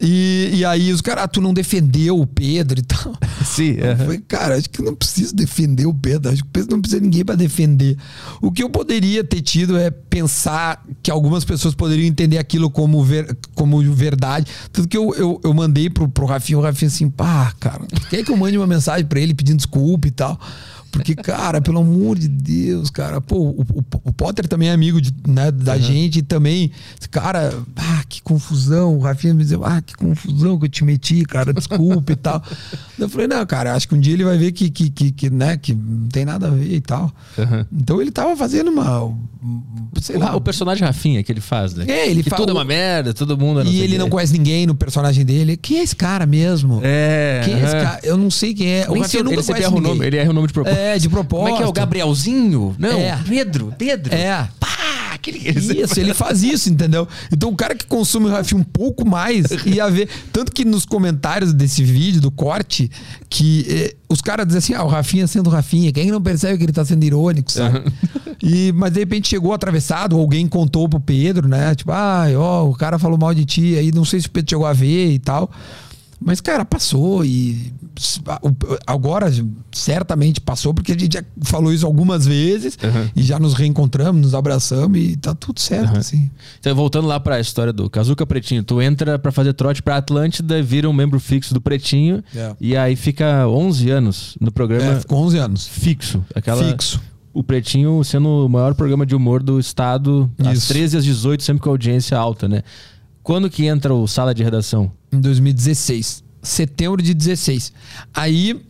E, 0.00 0.50
e 0.54 0.64
aí 0.64 0.90
os 0.92 1.02
caras, 1.02 1.24
ah, 1.24 1.28
tu 1.28 1.42
não 1.42 1.52
defendeu 1.52 2.18
o 2.18 2.26
Pedro 2.26 2.78
e 2.78 2.82
tal. 2.82 3.14
Sim, 3.44 3.72
Eu 3.72 3.96
falei, 3.96 4.18
cara, 4.26 4.56
acho 4.56 4.70
que 4.70 4.80
eu 4.80 4.84
não 4.84 4.94
preciso 4.94 5.34
defender 5.34 5.86
o 5.86 5.92
Pedro. 5.92 6.32
Acho 6.32 6.42
que 6.42 6.48
o 6.48 6.52
Pedro 6.52 6.70
não 6.70 6.80
precisa 6.80 7.00
de 7.00 7.06
ninguém 7.06 7.24
pra 7.24 7.34
defender. 7.34 7.98
O 8.40 8.50
que 8.50 8.62
eu 8.62 8.70
poderia 8.70 9.22
ter 9.22 9.42
tido 9.42 9.76
é 9.76 9.90
pensar 9.90 10.82
que 11.02 11.10
algumas 11.10 11.44
pessoas 11.44 11.74
poderiam 11.74 12.06
entender 12.06 12.38
aquilo 12.38 12.70
como, 12.70 13.04
ver, 13.04 13.36
como 13.54 13.80
verdade. 13.92 14.46
Tanto 14.72 14.88
que 14.88 14.96
eu, 14.96 15.14
eu, 15.14 15.40
eu 15.44 15.52
mandei 15.52 15.90
pro, 15.90 16.08
pro 16.08 16.24
Rafinha, 16.24 16.58
o 16.58 16.62
Rafinha 16.62 16.88
assim, 16.88 17.10
pá, 17.10 17.52
cara, 17.60 17.86
quer 18.08 18.24
que 18.24 18.32
eu 18.32 18.36
mande 18.36 18.56
uma 18.56 18.66
mensagem 18.66 19.04
pra 19.04 19.20
ele 19.20 19.34
pedindo 19.34 19.58
desculpa 19.58 20.08
e 20.08 20.10
tal? 20.10 20.40
Porque, 20.90 21.14
cara, 21.14 21.60
pelo 21.60 21.78
amor 21.78 22.18
de 22.18 22.28
Deus, 22.28 22.90
cara, 22.90 23.20
pô, 23.20 23.36
o, 23.38 23.60
o- 23.62 23.84
o 24.04 24.12
Potter 24.12 24.46
também 24.48 24.68
é 24.68 24.72
amigo 24.72 25.00
de- 25.00 25.14
né, 25.26 25.50
da 25.50 25.78
gente 25.78 26.18
e 26.18 26.22
também, 26.22 26.70
cara, 27.10 27.52
ah, 27.76 28.02
que 28.08 28.20
confusão. 28.22 28.96
O 28.96 29.00
Rafinha 29.00 29.32
me 29.34 29.42
dizia, 29.42 29.58
ah, 29.62 29.80
que 29.80 29.94
confusão 29.94 30.58
que 30.58 30.66
eu 30.66 30.68
te 30.68 30.84
meti, 30.84 31.24
cara, 31.24 31.52
desculpa 31.52 32.12
e 32.12 32.16
tal. 32.16 32.42
Eu 32.98 33.08
falei, 33.08 33.26
não, 33.28 33.44
cara, 33.46 33.74
acho 33.74 33.88
que 33.88 33.94
um 33.94 34.00
dia 34.00 34.14
ele 34.14 34.24
vai 34.24 34.36
ver 34.36 34.52
que, 34.52 34.68
que, 34.70 34.90
que, 34.90 35.12
que, 35.12 35.30
né, 35.30 35.56
que 35.56 35.74
não 35.74 36.08
tem 36.08 36.24
nada 36.24 36.48
a 36.48 36.50
ver 36.50 36.72
e 36.74 36.80
tal. 36.80 37.12
Então 37.72 38.00
ele 38.00 38.10
tava 38.10 38.36
fazendo 38.36 38.70
uma. 38.70 39.04
um- 39.04 39.18
Sei 40.00 40.16
O, 40.16 40.18
lá. 40.20 40.36
o 40.36 40.40
personagem 40.40 40.84
Rafinha 40.84 41.22
que 41.22 41.32
ele 41.32 41.40
faz, 41.40 41.74
né? 41.74 41.84
É, 41.88 42.08
ele 42.10 42.22
que 42.22 42.30
tudo 42.30 42.50
é 42.50 42.52
o- 42.52 42.56
uma 42.56 42.64
merda, 42.64 43.12
todo 43.14 43.36
mundo 43.38 43.60
é 43.60 43.64
E 43.64 43.80
ele 43.80 43.96
o 43.96 43.98
não 43.98 44.06
quê. 44.06 44.10
conhece 44.12 44.32
ninguém 44.32 44.66
no 44.66 44.74
personagem 44.74 45.24
dele. 45.24 45.56
Quem 45.56 45.78
é 45.78 45.82
esse 45.82 45.96
cara 45.96 46.26
mesmo? 46.26 46.80
É. 46.82 47.40
Quem 47.44 47.54
é 47.54 47.62
esse 47.64 47.72
cara? 47.72 48.00
Eu 48.02 48.16
não 48.18 48.30
sei 48.30 48.52
quem 48.54 48.68
é. 48.68 48.86
O 48.88 48.92
Nem 48.92 49.02
Rafinha 49.02 49.08
sei, 49.08 49.22
nunca 49.22 49.34
ele 49.36 49.42
conhece 49.44 49.62
erra 49.64 49.74
o 49.76 49.80
nome. 49.80 50.06
Ele 50.06 50.16
erra 50.16 50.30
o 50.30 50.32
nome 50.32 50.46
de 50.46 50.52
propósito. 50.52 50.79
É, 50.80 50.98
de 50.98 51.08
propósito. 51.08 51.44
Como 51.44 51.54
é 51.54 51.58
que 51.58 51.62
é? 51.62 51.66
O 51.68 51.72
Gabrielzinho? 51.72 52.74
Não, 52.78 52.98
É. 52.98 53.18
Pedro. 53.26 53.74
Pedro. 53.76 54.14
É. 54.14 54.48
Pá, 54.58 54.68
aquele... 55.12 55.38
Isso, 55.38 55.98
ele 56.00 56.14
faz 56.14 56.42
isso, 56.42 56.70
entendeu? 56.70 57.06
Então 57.32 57.50
o 57.50 57.56
cara 57.56 57.74
que 57.74 57.86
consome 57.86 58.26
o 58.26 58.30
Rafinha 58.30 58.60
um 58.60 58.64
pouco 58.64 59.06
mais 59.06 59.46
ia 59.66 59.88
ver. 59.90 60.08
Tanto 60.32 60.52
que 60.52 60.64
nos 60.64 60.84
comentários 60.84 61.52
desse 61.52 61.84
vídeo, 61.84 62.20
do 62.20 62.30
corte, 62.30 62.90
que 63.28 63.66
eh, 63.68 63.94
os 64.08 64.20
caras 64.20 64.46
dizem 64.46 64.58
assim: 64.58 64.74
ah, 64.74 64.84
o 64.84 64.88
Rafinha 64.88 65.26
sendo 65.26 65.50
Rafinha, 65.50 65.92
quem 65.92 66.10
não 66.10 66.20
percebe 66.22 66.58
que 66.58 66.64
ele 66.64 66.72
tá 66.72 66.84
sendo 66.84 67.04
irônico, 67.04 67.50
sabe? 67.50 67.82
E, 68.42 68.72
mas 68.72 68.90
de 68.90 69.00
repente 69.00 69.28
chegou 69.28 69.52
atravessado, 69.52 70.16
alguém 70.16 70.48
contou 70.48 70.88
pro 70.88 70.98
Pedro, 70.98 71.46
né? 71.46 71.74
Tipo, 71.74 71.92
ah, 71.92 72.24
ó, 72.38 72.64
o 72.70 72.74
cara 72.74 72.98
falou 72.98 73.18
mal 73.18 73.34
de 73.34 73.44
ti, 73.44 73.76
aí 73.76 73.92
não 73.92 74.02
sei 74.02 74.18
se 74.18 74.28
o 74.28 74.30
Pedro 74.30 74.48
chegou 74.48 74.66
a 74.66 74.72
ver 74.72 75.12
e 75.12 75.18
tal. 75.18 75.50
Mas, 76.22 76.40
cara, 76.40 76.64
passou 76.66 77.24
e 77.24 77.72
agora 78.86 79.30
certamente 79.72 80.40
passou, 80.40 80.74
porque 80.74 80.92
a 80.92 80.98
gente 80.98 81.14
já 81.14 81.24
falou 81.42 81.72
isso 81.72 81.86
algumas 81.86 82.26
vezes 82.26 82.78
e 83.16 83.22
já 83.22 83.38
nos 83.38 83.54
reencontramos, 83.54 84.20
nos 84.20 84.34
abraçamos 84.34 84.98
e 85.00 85.16
tá 85.16 85.34
tudo 85.34 85.60
certo, 85.60 85.96
assim. 85.98 86.30
Então, 86.58 86.74
voltando 86.74 87.06
lá 87.08 87.18
pra 87.18 87.40
história 87.40 87.72
do 87.72 87.88
Kazuca 87.88 88.26
Pretinho, 88.26 88.62
tu 88.62 88.80
entra 88.82 89.18
pra 89.18 89.32
fazer 89.32 89.52
trote 89.54 89.82
pra 89.82 89.96
Atlântida, 89.96 90.62
vira 90.62 90.88
um 90.88 90.92
membro 90.92 91.18
fixo 91.18 91.54
do 91.54 91.60
Pretinho 91.60 92.22
É. 92.34 92.54
e 92.60 92.76
aí 92.76 92.96
fica 92.96 93.46
11 93.48 93.90
anos 93.90 94.36
no 94.40 94.52
programa 94.52 94.92
É, 94.92 95.00
ficou 95.00 95.18
11 95.24 95.38
anos. 95.38 95.66
fixo. 95.66 96.24
Aquela, 96.34 96.62
Fixo. 96.70 97.00
O 97.32 97.42
Pretinho 97.44 98.02
sendo 98.02 98.46
o 98.46 98.48
maior 98.48 98.74
programa 98.74 99.06
de 99.06 99.14
humor 99.14 99.42
do 99.42 99.58
estado, 99.60 100.28
às 100.44 100.58
Isso. 100.58 100.68
13 100.68 100.96
às 100.98 101.04
18, 101.04 101.42
sempre 101.44 101.62
com 101.62 101.70
audiência 101.70 102.18
alta, 102.18 102.48
né? 102.48 102.62
Quando 103.22 103.50
que 103.50 103.66
entra 103.66 103.94
o 103.94 104.06
Sala 104.06 104.34
de 104.34 104.42
Redação? 104.42 104.90
Em 105.12 105.20
2016. 105.20 106.24
Setembro 106.42 107.02
de 107.02 107.12
16. 107.12 107.72
Aí 108.14 108.64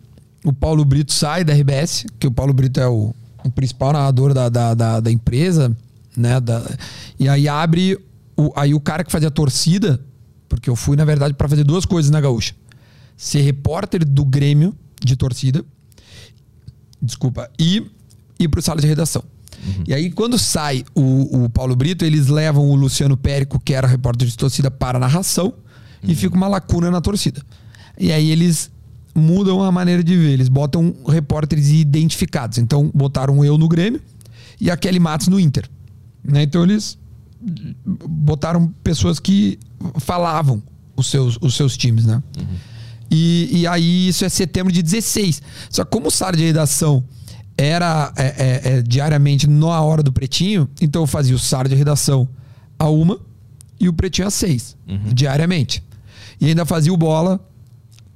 o 0.44 0.52
Paulo 0.52 0.84
Brito 0.84 1.12
sai 1.12 1.44
da 1.44 1.52
RBS, 1.52 2.06
que 2.18 2.26
o 2.26 2.30
Paulo 2.30 2.52
Brito 2.52 2.80
é 2.80 2.88
o, 2.88 3.14
o 3.44 3.50
principal 3.50 3.92
narrador 3.92 4.34
da, 4.34 4.48
da, 4.48 4.74
da, 4.74 5.00
da 5.00 5.10
empresa, 5.10 5.74
né? 6.16 6.40
Da, 6.40 6.64
e 7.18 7.28
aí 7.28 7.48
abre. 7.48 7.98
O, 8.36 8.52
aí 8.56 8.74
o 8.74 8.80
cara 8.80 9.04
que 9.04 9.12
fazia 9.12 9.28
a 9.28 9.30
torcida, 9.30 10.00
porque 10.48 10.68
eu 10.68 10.74
fui, 10.74 10.96
na 10.96 11.04
verdade, 11.04 11.34
para 11.34 11.48
fazer 11.48 11.62
duas 11.62 11.84
coisas 11.84 12.10
na 12.10 12.20
Gaúcha: 12.20 12.54
ser 13.16 13.42
repórter 13.42 14.04
do 14.04 14.24
Grêmio 14.24 14.74
de 15.00 15.14
torcida, 15.16 15.64
desculpa, 17.00 17.50
e 17.58 17.86
ir 18.38 18.48
pro 18.48 18.60
sala 18.60 18.80
de 18.80 18.86
redação. 18.86 19.22
Uhum. 19.66 19.84
E 19.86 19.94
aí, 19.94 20.10
quando 20.10 20.38
sai 20.38 20.84
o, 20.94 21.44
o, 21.44 21.50
Paulo 21.50 21.76
Brito, 21.76 22.04
eles 22.04 22.28
levam 22.28 22.68
o 22.68 22.74
Luciano 22.74 23.16
Périco, 23.16 23.60
que 23.60 23.74
era 23.74 23.86
repórter 23.86 24.26
de 24.26 24.36
torcida, 24.36 24.70
para 24.70 24.98
a 24.98 25.00
narração, 25.00 25.46
uhum. 26.02 26.10
e 26.10 26.14
fica 26.14 26.34
uma 26.34 26.48
lacuna 26.48 26.90
na 26.90 27.00
torcida. 27.00 27.42
E 27.98 28.12
aí 28.12 28.30
eles 28.30 28.70
mudam 29.14 29.62
a 29.62 29.70
maneira 29.70 30.02
de 30.02 30.16
ver. 30.16 30.30
Eles 30.30 30.48
botam 30.48 30.94
repórteres 31.06 31.68
identificados. 31.68 32.58
Então, 32.58 32.90
botaram 32.94 33.44
eu 33.44 33.58
no 33.58 33.68
Grêmio 33.68 34.00
e 34.60 34.70
a 34.70 34.76
Kelly 34.76 35.00
Matos 35.00 35.28
no 35.28 35.38
Inter. 35.38 35.68
Né? 36.24 36.42
Então, 36.42 36.62
eles 36.62 36.98
botaram 37.86 38.68
pessoas 38.82 39.18
que 39.18 39.58
falavam 39.98 40.62
os 40.96 41.08
seus, 41.08 41.38
os 41.40 41.54
seus 41.54 41.76
times, 41.76 42.04
né? 42.04 42.22
Uhum. 42.38 42.44
E, 43.10 43.60
e 43.60 43.66
aí, 43.66 44.08
isso 44.08 44.24
é 44.24 44.28
setembro 44.28 44.72
de 44.72 44.82
16. 44.82 45.42
Só 45.68 45.84
que 45.84 45.90
como 45.90 46.08
o 46.08 46.10
SAR 46.10 46.36
de 46.36 46.44
redação 46.44 47.02
era 47.60 48.12
é, 48.16 48.24
é, 48.24 48.60
é, 48.64 48.82
diariamente 48.82 49.46
na 49.46 49.80
hora 49.82 50.02
do 50.02 50.10
pretinho, 50.10 50.68
então 50.80 51.02
eu 51.02 51.06
fazia 51.06 51.36
o 51.36 51.38
SAR 51.38 51.68
de 51.68 51.74
redação 51.74 52.26
a 52.78 52.88
uma 52.88 53.18
e 53.78 53.88
o 53.88 53.92
pretinho 53.92 54.26
a 54.26 54.30
seis, 54.30 54.76
uhum. 54.88 55.12
diariamente. 55.12 55.84
E 56.40 56.46
ainda 56.46 56.64
fazia 56.64 56.92
o 56.92 56.96
bola 56.96 57.38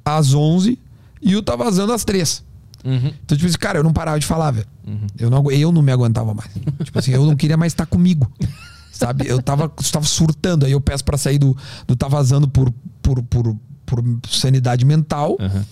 às 0.02 0.32
onze 0.32 0.78
e 1.20 1.36
o 1.36 1.42
tá 1.42 1.56
vazando 1.56 1.92
às 1.92 2.04
três. 2.04 2.42
Uhum. 2.82 3.12
Então, 3.24 3.36
tipo 3.36 3.46
assim, 3.46 3.58
cara, 3.58 3.78
eu 3.78 3.84
não 3.84 3.92
parava 3.92 4.18
de 4.18 4.26
falar, 4.26 4.50
velho. 4.50 4.66
Uhum. 4.86 5.06
Eu, 5.18 5.30
não, 5.30 5.50
eu 5.50 5.70
não 5.70 5.82
me 5.82 5.92
aguentava 5.92 6.32
mais. 6.32 6.50
tipo 6.82 6.98
assim, 6.98 7.12
eu 7.12 7.24
não 7.26 7.36
queria 7.36 7.56
mais 7.56 7.72
estar 7.72 7.86
comigo. 7.86 8.30
Sabe? 8.92 9.26
Eu 9.26 9.42
tava, 9.42 9.68
tava 9.90 10.06
surtando. 10.06 10.64
Aí 10.64 10.72
eu 10.72 10.80
peço 10.80 11.04
para 11.04 11.18
sair 11.18 11.38
do, 11.38 11.56
do 11.86 11.96
tá 11.96 12.08
vazando 12.08 12.46
por, 12.48 12.72
por, 13.02 13.22
por, 13.22 13.56
por 13.84 14.02
sanidade 14.28 14.84
mental. 14.84 15.36
Uhum. 15.40 15.62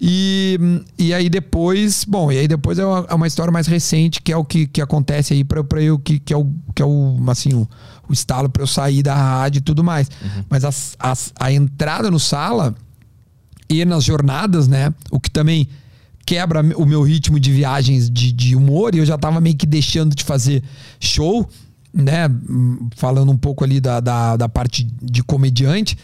E, 0.00 0.58
e 0.98 1.14
aí 1.14 1.28
depois, 1.28 2.04
bom, 2.04 2.30
e 2.30 2.38
aí 2.38 2.48
depois 2.48 2.78
é 2.78 2.84
uma, 2.84 3.06
é 3.08 3.14
uma, 3.14 3.26
história 3.26 3.52
mais 3.52 3.66
recente, 3.66 4.20
que 4.20 4.32
é 4.32 4.36
o 4.36 4.44
que, 4.44 4.66
que 4.66 4.80
acontece 4.80 5.32
aí 5.32 5.44
pra, 5.44 5.62
pra 5.62 5.80
eu, 5.80 5.98
que, 5.98 6.18
que 6.18 6.32
é 6.32 6.36
o, 6.36 6.50
que 6.74 6.82
é 6.82 6.84
o 6.86 7.18
assim, 7.28 7.54
o, 7.54 7.68
o 8.08 8.12
estalo 8.12 8.48
para 8.48 8.62
eu 8.62 8.66
sair 8.66 9.02
da 9.02 9.14
rádio 9.14 9.58
e 9.58 9.62
tudo 9.62 9.84
mais. 9.84 10.08
Uhum. 10.22 10.44
Mas 10.48 10.64
as, 10.64 10.96
as, 10.98 11.32
a 11.38 11.52
entrada 11.52 12.10
no 12.10 12.18
sala 12.18 12.74
e 13.68 13.84
nas 13.84 14.04
jornadas, 14.04 14.68
né? 14.68 14.92
O 15.10 15.20
que 15.20 15.30
também 15.30 15.68
quebra 16.26 16.62
o 16.76 16.86
meu 16.86 17.02
ritmo 17.02 17.38
de 17.38 17.50
viagens 17.50 18.10
de, 18.10 18.32
de 18.32 18.54
humor 18.54 18.94
e 18.94 18.98
eu 18.98 19.06
já 19.06 19.18
tava 19.18 19.40
meio 19.40 19.56
que 19.56 19.66
deixando 19.66 20.14
de 20.14 20.24
fazer 20.24 20.62
show, 21.00 21.48
né? 21.92 22.28
Falando 22.96 23.30
um 23.30 23.36
pouco 23.36 23.64
ali 23.64 23.80
da, 23.80 24.00
da, 24.00 24.36
da 24.36 24.48
parte 24.48 24.84
de 25.00 25.22
comediante 25.22 25.96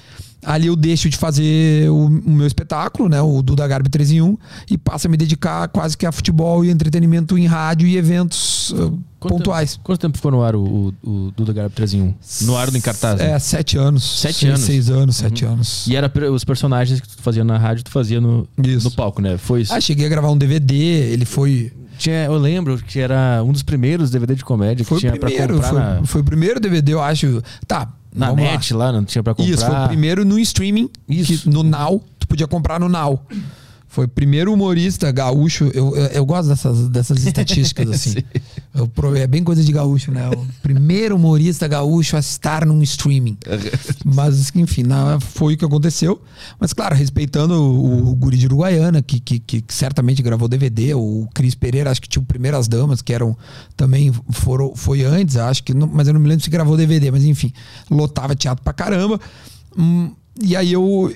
ali 0.45 0.69
eu 0.69 0.77
deixo 0.77 1.09
de 1.09 1.17
fazer 1.17 1.91
o, 1.91 2.07
o, 2.07 2.31
meu 2.31 2.47
espetáculo, 2.47 3.09
né, 3.09 3.21
o 3.21 3.43
Duda 3.43 3.67
Garbi 3.67 3.89
3 3.89 4.13
em 4.13 4.23
1, 4.23 4.39
e 4.71 4.79
passo 4.79 5.07
a 5.07 5.11
me 5.11 5.17
dedicar 5.17 5.69
quase 5.69 5.97
que 5.97 6.07
a 6.07 6.13
futebol 6.13 6.65
e 6.65 6.71
entretenimento 6.71 7.37
em 7.37 7.47
rádio 7.47 7.87
e 7.87 7.97
eventos 7.97 8.71
uh, 8.71 8.99
quanto 9.19 9.37
pontuais. 9.37 9.73
Tempo, 9.73 9.85
quanto 9.85 10.01
tempo 10.01 10.17
ficou 10.17 10.31
no 10.31 10.43
ar 10.43 10.55
o, 10.55 10.95
o, 11.03 11.11
o 11.11 11.31
Duda 11.33 11.53
Garbi 11.53 11.75
3 11.75 11.95
em 11.95 12.03
1? 12.03 12.15
No 12.43 12.57
ar 12.57 12.75
em 12.75 12.81
cartaz? 12.81 13.21
É, 13.21 13.39
sete 13.39 13.77
anos. 13.77 14.21
Sete 14.21 14.35
seis, 14.35 14.53
anos? 14.53 14.61
Seis 14.61 14.91
anos, 14.91 15.21
uhum. 15.21 15.29
sete 15.29 15.45
anos. 15.45 15.87
E 15.87 15.97
era 15.97 16.13
os 16.31 16.45
personagens 16.45 17.01
que 17.01 17.09
tu 17.09 17.23
fazia 17.23 17.45
na 17.45 17.59
rádio, 17.59 17.85
tu 17.85 17.91
fazia 17.91 18.21
no, 18.21 18.49
no 18.57 18.91
palco, 18.93 19.21
né? 19.21 19.37
Foi 19.37 19.63
isso? 19.63 19.75
Ah, 19.75 19.81
cheguei 19.81 20.07
a 20.07 20.09
gravar 20.09 20.31
um 20.31 20.39
DVD, 20.39 20.75
ele 20.75 21.25
foi... 21.25 21.73
Tinha, 21.99 22.27
eu 22.27 22.39
lembro 22.39 22.79
que 22.79 23.01
era 23.01 23.43
um 23.45 23.51
dos 23.51 23.65
primeiros 23.65 24.09
DVD 24.09 24.37
de 24.37 24.45
comédia 24.45 24.85
que 24.85 24.89
foi 24.89 25.01
tinha 25.01 25.17
primeiro, 25.17 25.59
pra 25.59 25.69
comprar. 25.69 25.69
Foi, 25.69 25.81
na... 25.81 26.07
foi 26.07 26.21
o 26.21 26.25
primeiro 26.25 26.61
DVD, 26.61 26.93
eu 26.93 27.03
acho. 27.03 27.43
Tá, 27.67 27.89
na 28.19 28.33
net 28.33 28.75
lá. 28.75 28.87
lá. 28.87 28.93
não 28.93 29.05
tinha 29.05 29.23
pra 29.23 29.35
comprar. 29.35 29.53
Isso, 29.53 29.65
foi 29.65 29.75
o 29.75 29.87
primeiro 29.89 30.25
no 30.25 30.39
streaming. 30.39 30.91
Isso. 31.09 31.49
no 31.51 31.63
Now, 31.63 32.03
tu 32.19 32.27
podia 32.27 32.47
comprar 32.47 32.79
no 32.81 32.89
Now. 32.89 33.21
Foi 33.89 34.05
o 34.05 34.09
primeiro 34.09 34.53
humorista 34.53 35.11
gaúcho. 35.11 35.71
Eu, 35.73 35.97
eu, 35.97 36.07
eu 36.07 36.27
gosto 36.27 36.49
dessas, 36.49 36.89
dessas 36.91 37.25
estatísticas, 37.25 37.89
assim. 37.91 38.17
eu, 38.75 38.91
é 39.17 39.27
bem 39.27 39.43
coisa 39.43 39.65
de 39.65 39.73
gaúcho, 39.73 40.13
né? 40.13 40.29
O 40.29 40.47
primeiro 40.63 41.17
humorista 41.17 41.67
gaúcho 41.67 42.15
a 42.15 42.21
estar 42.21 42.67
num 42.67 42.83
streaming. 42.83 43.39
Mas, 44.05 44.55
enfim, 44.55 44.83
não, 44.83 45.19
foi 45.19 45.55
o 45.55 45.57
que 45.57 45.65
aconteceu. 45.65 46.21
Mas, 46.61 46.75
claro, 46.75 46.95
respeitando 46.95 47.55
o, 47.55 48.11
o 48.11 48.15
Guri 48.15 48.37
de 48.37 48.45
Uruguaiana, 48.45 49.01
que, 49.01 49.19
que, 49.19 49.41
que, 49.41 49.65
certamente 49.69 50.23
gravou 50.23 50.49
DVD, 50.49 50.93
o 50.95 51.27
Cris 51.35 51.55
Pereira, 51.55 51.91
acho 51.91 52.03
que 52.03 52.09
tinha 52.09 52.23
o 52.23 52.27
Primeiras 52.27 52.69
Damas, 52.69 53.01
que 53.01 53.13
eram 53.13 53.35
também 53.75 54.13
foram, 54.31 54.77
foi 54.77 55.03
antes, 55.03 55.37
acho 55.37 55.65
que. 55.65 55.73
Não, 55.73 55.87
mas 55.87 56.07
eu 56.07 56.13
não 56.13 56.21
me 56.21 56.29
lembro 56.29 56.45
se 56.45 56.51
gravou 56.51 56.77
DVD, 56.77 57.11
mas 57.11 57.25
enfim, 57.25 57.53
lotava 57.91 58.37
teatro 58.37 58.63
pra 58.63 58.75
caramba. 58.75 59.19
Hum, 59.77 60.13
e 60.41 60.57
aí 60.57 60.73
eu 60.73 61.13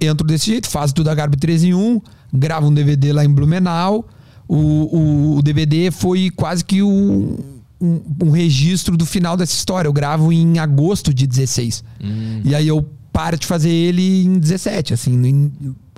entro 0.00 0.26
desse 0.26 0.46
jeito, 0.46 0.68
faço 0.68 0.94
tudo 0.94 1.08
a 1.08 1.14
Garbi 1.14 1.36
3 1.36 1.64
em 1.64 1.74
1, 1.74 2.00
gravo 2.32 2.68
um 2.68 2.74
DVD 2.74 3.12
lá 3.12 3.24
em 3.24 3.30
Blumenau. 3.30 4.06
O, 4.46 4.56
o, 4.56 5.36
o 5.36 5.42
DVD 5.42 5.90
foi 5.90 6.30
quase 6.30 6.64
que 6.64 6.82
um, 6.82 7.36
um, 7.80 8.00
um, 8.24 8.30
registro 8.30 8.96
do 8.96 9.04
final 9.04 9.36
dessa 9.36 9.52
história. 9.52 9.86
Eu 9.86 9.92
gravo 9.92 10.32
em 10.32 10.58
agosto 10.58 11.12
de 11.12 11.26
16. 11.26 11.84
Hum. 12.02 12.40
E 12.44 12.54
aí 12.54 12.66
eu 12.66 12.88
paro 13.12 13.36
de 13.36 13.46
fazer 13.46 13.70
ele 13.70 14.24
em 14.24 14.38
17, 14.38 14.94
assim, 14.94 15.26
em, 15.26 15.52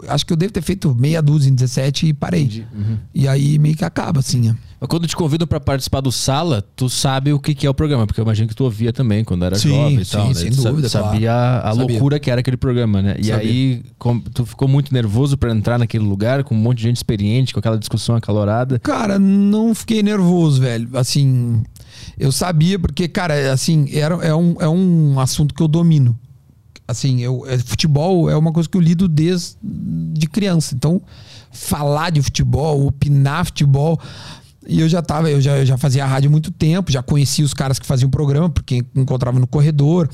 acho 0.08 0.26
que 0.26 0.32
eu 0.32 0.36
devo 0.36 0.52
ter 0.52 0.62
feito 0.62 0.94
meia 0.94 1.20
dúzia 1.20 1.50
em 1.50 1.54
17 1.54 2.06
e 2.06 2.12
parei. 2.12 2.64
Uhum. 2.74 2.98
E 3.14 3.28
aí 3.28 3.58
meio 3.58 3.76
que 3.76 3.84
acaba, 3.84 4.20
assim. 4.20 4.54
Mas 4.80 4.88
quando 4.88 5.06
te 5.06 5.14
convidam 5.14 5.46
para 5.46 5.60
participar 5.60 6.00
do 6.00 6.10
Sala, 6.10 6.64
tu 6.74 6.88
sabe 6.88 7.32
o 7.32 7.38
que, 7.38 7.54
que 7.54 7.66
é 7.66 7.70
o 7.70 7.74
programa, 7.74 8.06
porque 8.06 8.18
eu 8.18 8.24
imagino 8.24 8.48
que 8.48 8.54
tu 8.54 8.64
ouvia 8.64 8.92
também 8.92 9.22
quando 9.22 9.44
era 9.44 9.58
sim, 9.58 9.68
jovem 9.68 10.00
e 10.00 10.04
sim, 10.04 10.12
tal. 10.12 10.28
Né? 10.28 10.34
Sem 10.34 10.50
dúvida, 10.50 10.88
sabia 10.88 11.30
claro. 11.30 11.66
a 11.66 11.74
sabia. 11.74 11.86
loucura 11.86 12.18
que 12.18 12.30
era 12.30 12.40
aquele 12.40 12.56
programa, 12.56 13.02
né? 13.02 13.16
E 13.18 13.26
sabia. 13.26 13.36
aí 13.36 13.82
tu 14.32 14.46
ficou 14.46 14.66
muito 14.66 14.92
nervoso 14.94 15.36
para 15.36 15.52
entrar 15.52 15.78
naquele 15.78 16.04
lugar 16.04 16.42
com 16.44 16.54
um 16.54 16.58
monte 16.58 16.78
de 16.78 16.84
gente 16.84 16.96
experiente, 16.96 17.52
com 17.52 17.60
aquela 17.60 17.78
discussão 17.78 18.16
acalorada? 18.16 18.78
Cara, 18.78 19.18
não 19.18 19.74
fiquei 19.74 20.02
nervoso, 20.02 20.62
velho. 20.62 20.88
Assim, 20.94 21.62
eu 22.18 22.32
sabia 22.32 22.78
porque, 22.78 23.06
cara, 23.06 23.52
assim, 23.52 23.86
era, 23.92 24.14
é, 24.16 24.34
um, 24.34 24.56
é 24.60 24.68
um 24.68 25.20
assunto 25.20 25.54
que 25.54 25.62
eu 25.62 25.68
domino 25.68 26.18
assim, 26.90 27.20
eu, 27.20 27.44
é, 27.46 27.58
futebol 27.58 28.28
é 28.28 28.36
uma 28.36 28.52
coisa 28.52 28.68
que 28.68 28.76
eu 28.76 28.80
lido 28.80 29.08
desde 29.08 29.56
de 29.62 30.26
criança. 30.26 30.74
Então, 30.74 31.00
falar 31.50 32.10
de 32.10 32.22
futebol, 32.22 32.86
opinar 32.86 33.44
futebol. 33.46 34.00
E 34.66 34.80
eu 34.80 34.88
já 34.88 35.00
tava, 35.00 35.30
eu 35.30 35.40
já, 35.40 35.56
eu 35.58 35.66
já 35.66 35.78
fazia 35.78 36.04
rádio 36.04 36.28
há 36.28 36.30
muito 36.30 36.50
tempo, 36.50 36.92
já 36.92 37.02
conhecia 37.02 37.44
os 37.44 37.54
caras 37.54 37.78
que 37.78 37.86
faziam 37.86 38.08
o 38.08 38.10
programa, 38.10 38.48
porque 38.50 38.84
encontrava 38.94 39.40
no 39.40 39.46
corredor. 39.46 40.08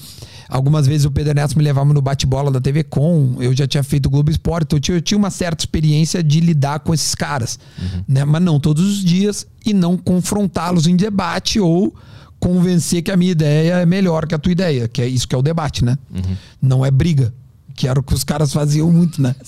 Algumas 0.48 0.86
vezes 0.86 1.04
o 1.04 1.10
Pedro 1.10 1.34
Neto 1.34 1.58
me 1.58 1.64
levava 1.64 1.92
no 1.92 2.00
bate-bola 2.00 2.50
da 2.50 2.60
TV 2.60 2.84
Com, 2.84 3.36
eu 3.40 3.54
já 3.54 3.66
tinha 3.66 3.82
feito 3.82 4.06
o 4.06 4.10
Globo 4.10 4.30
Esporte, 4.30 4.64
então 4.66 4.76
eu 4.76 4.80
tinha, 4.80 4.96
eu 4.96 5.02
tinha 5.02 5.18
uma 5.18 5.30
certa 5.30 5.62
experiência 5.62 6.22
de 6.22 6.40
lidar 6.40 6.80
com 6.80 6.94
esses 6.94 7.14
caras. 7.14 7.58
Uhum. 7.76 8.04
Né? 8.06 8.24
Mas 8.24 8.40
não 8.40 8.60
todos 8.60 8.84
os 8.84 9.04
dias 9.04 9.46
e 9.64 9.74
não 9.74 9.96
confrontá-los 9.96 10.86
em 10.86 10.94
debate 10.96 11.58
ou 11.58 11.92
convencer 12.38 13.02
que 13.02 13.10
a 13.10 13.16
minha 13.16 13.32
ideia 13.32 13.74
é 13.74 13.86
melhor 13.86 14.26
que 14.26 14.34
a 14.34 14.38
tua 14.38 14.52
ideia, 14.52 14.88
que 14.88 15.02
é 15.02 15.08
isso 15.08 15.26
que 15.26 15.34
é 15.34 15.38
o 15.38 15.42
debate, 15.42 15.84
né? 15.84 15.98
Uhum. 16.14 16.36
Não 16.60 16.86
é 16.86 16.90
briga, 16.90 17.32
que 17.74 17.86
era 17.86 17.98
o 17.98 18.02
que 18.02 18.14
os 18.14 18.24
caras 18.24 18.52
faziam 18.52 18.90
muito, 18.90 19.20
né? 19.20 19.34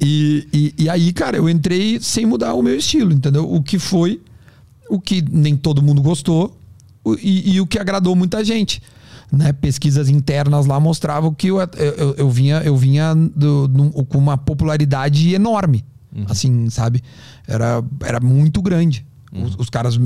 E, 0.00 0.46
e, 0.52 0.84
e, 0.84 0.88
aí, 0.90 1.12
cara, 1.12 1.36
eu 1.36 1.48
entrei 1.48 1.98
sem 2.00 2.26
mudar 2.26 2.54
o 2.54 2.62
meu 2.62 2.76
estilo, 2.76 3.12
entendeu? 3.12 3.50
O 3.50 3.62
que 3.62 3.78
foi, 3.78 4.20
o 4.90 5.00
que 5.00 5.24
nem 5.30 5.56
todo 5.56 5.82
mundo 5.82 6.02
gostou 6.02 6.56
e, 7.20 7.54
e 7.54 7.60
o 7.60 7.66
que 7.66 7.78
agradou 7.78 8.14
muita 8.14 8.44
gente. 8.44 8.82
Né, 9.32 9.52
pesquisas 9.52 10.08
internas 10.08 10.66
lá 10.66 10.78
mostravam 10.78 11.34
que 11.34 11.48
eu, 11.48 11.58
eu, 11.58 12.14
eu 12.16 12.30
vinha, 12.30 12.58
eu 12.58 12.76
vinha 12.76 13.12
do, 13.12 13.66
do, 13.66 14.04
com 14.04 14.18
uma 14.18 14.38
popularidade 14.38 15.34
enorme. 15.34 15.84
Uhum. 16.14 16.24
Assim, 16.28 16.70
sabe? 16.70 17.02
Era, 17.46 17.82
era 18.04 18.20
muito 18.20 18.62
grande. 18.62 19.04
Uhum. 19.36 19.44
Os, 19.44 19.56
os, 19.56 19.70
caras, 19.70 19.98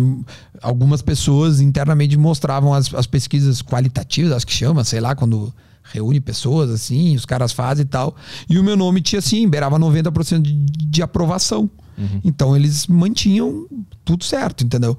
algumas 0.62 1.03
pessoas 1.03 1.61
internamente 1.61 2.16
mostravam 2.16 2.74
as, 2.74 2.93
as 2.95 3.07
pesquisas 3.07 3.62
qualitativas, 3.62 4.33
acho 4.33 4.47
que 4.47 4.53
chama, 4.53 4.85
sei 4.85 5.01
lá, 5.01 5.14
quando 5.14 5.53
reúne 5.83 6.20
pessoas 6.20 6.70
assim, 6.70 7.16
os 7.16 7.24
caras 7.24 7.53
fazem 7.53 7.83
e 7.83 7.89
tal. 7.89 8.14
E 8.49 8.59
o 8.59 8.64
meu 8.64 8.76
nome 8.76 9.01
tinha 9.01 9.18
assim, 9.18 9.49
beirava 9.49 9.78
90% 9.78 10.43
de, 10.43 10.53
de 10.53 11.03
aprovação. 11.03 11.70
Uhum. 11.99 12.20
Então 12.24 12.57
eles 12.57 12.87
mantinham 12.87 13.66
tudo 14.05 14.24
certo, 14.24 14.64
entendeu? 14.64 14.97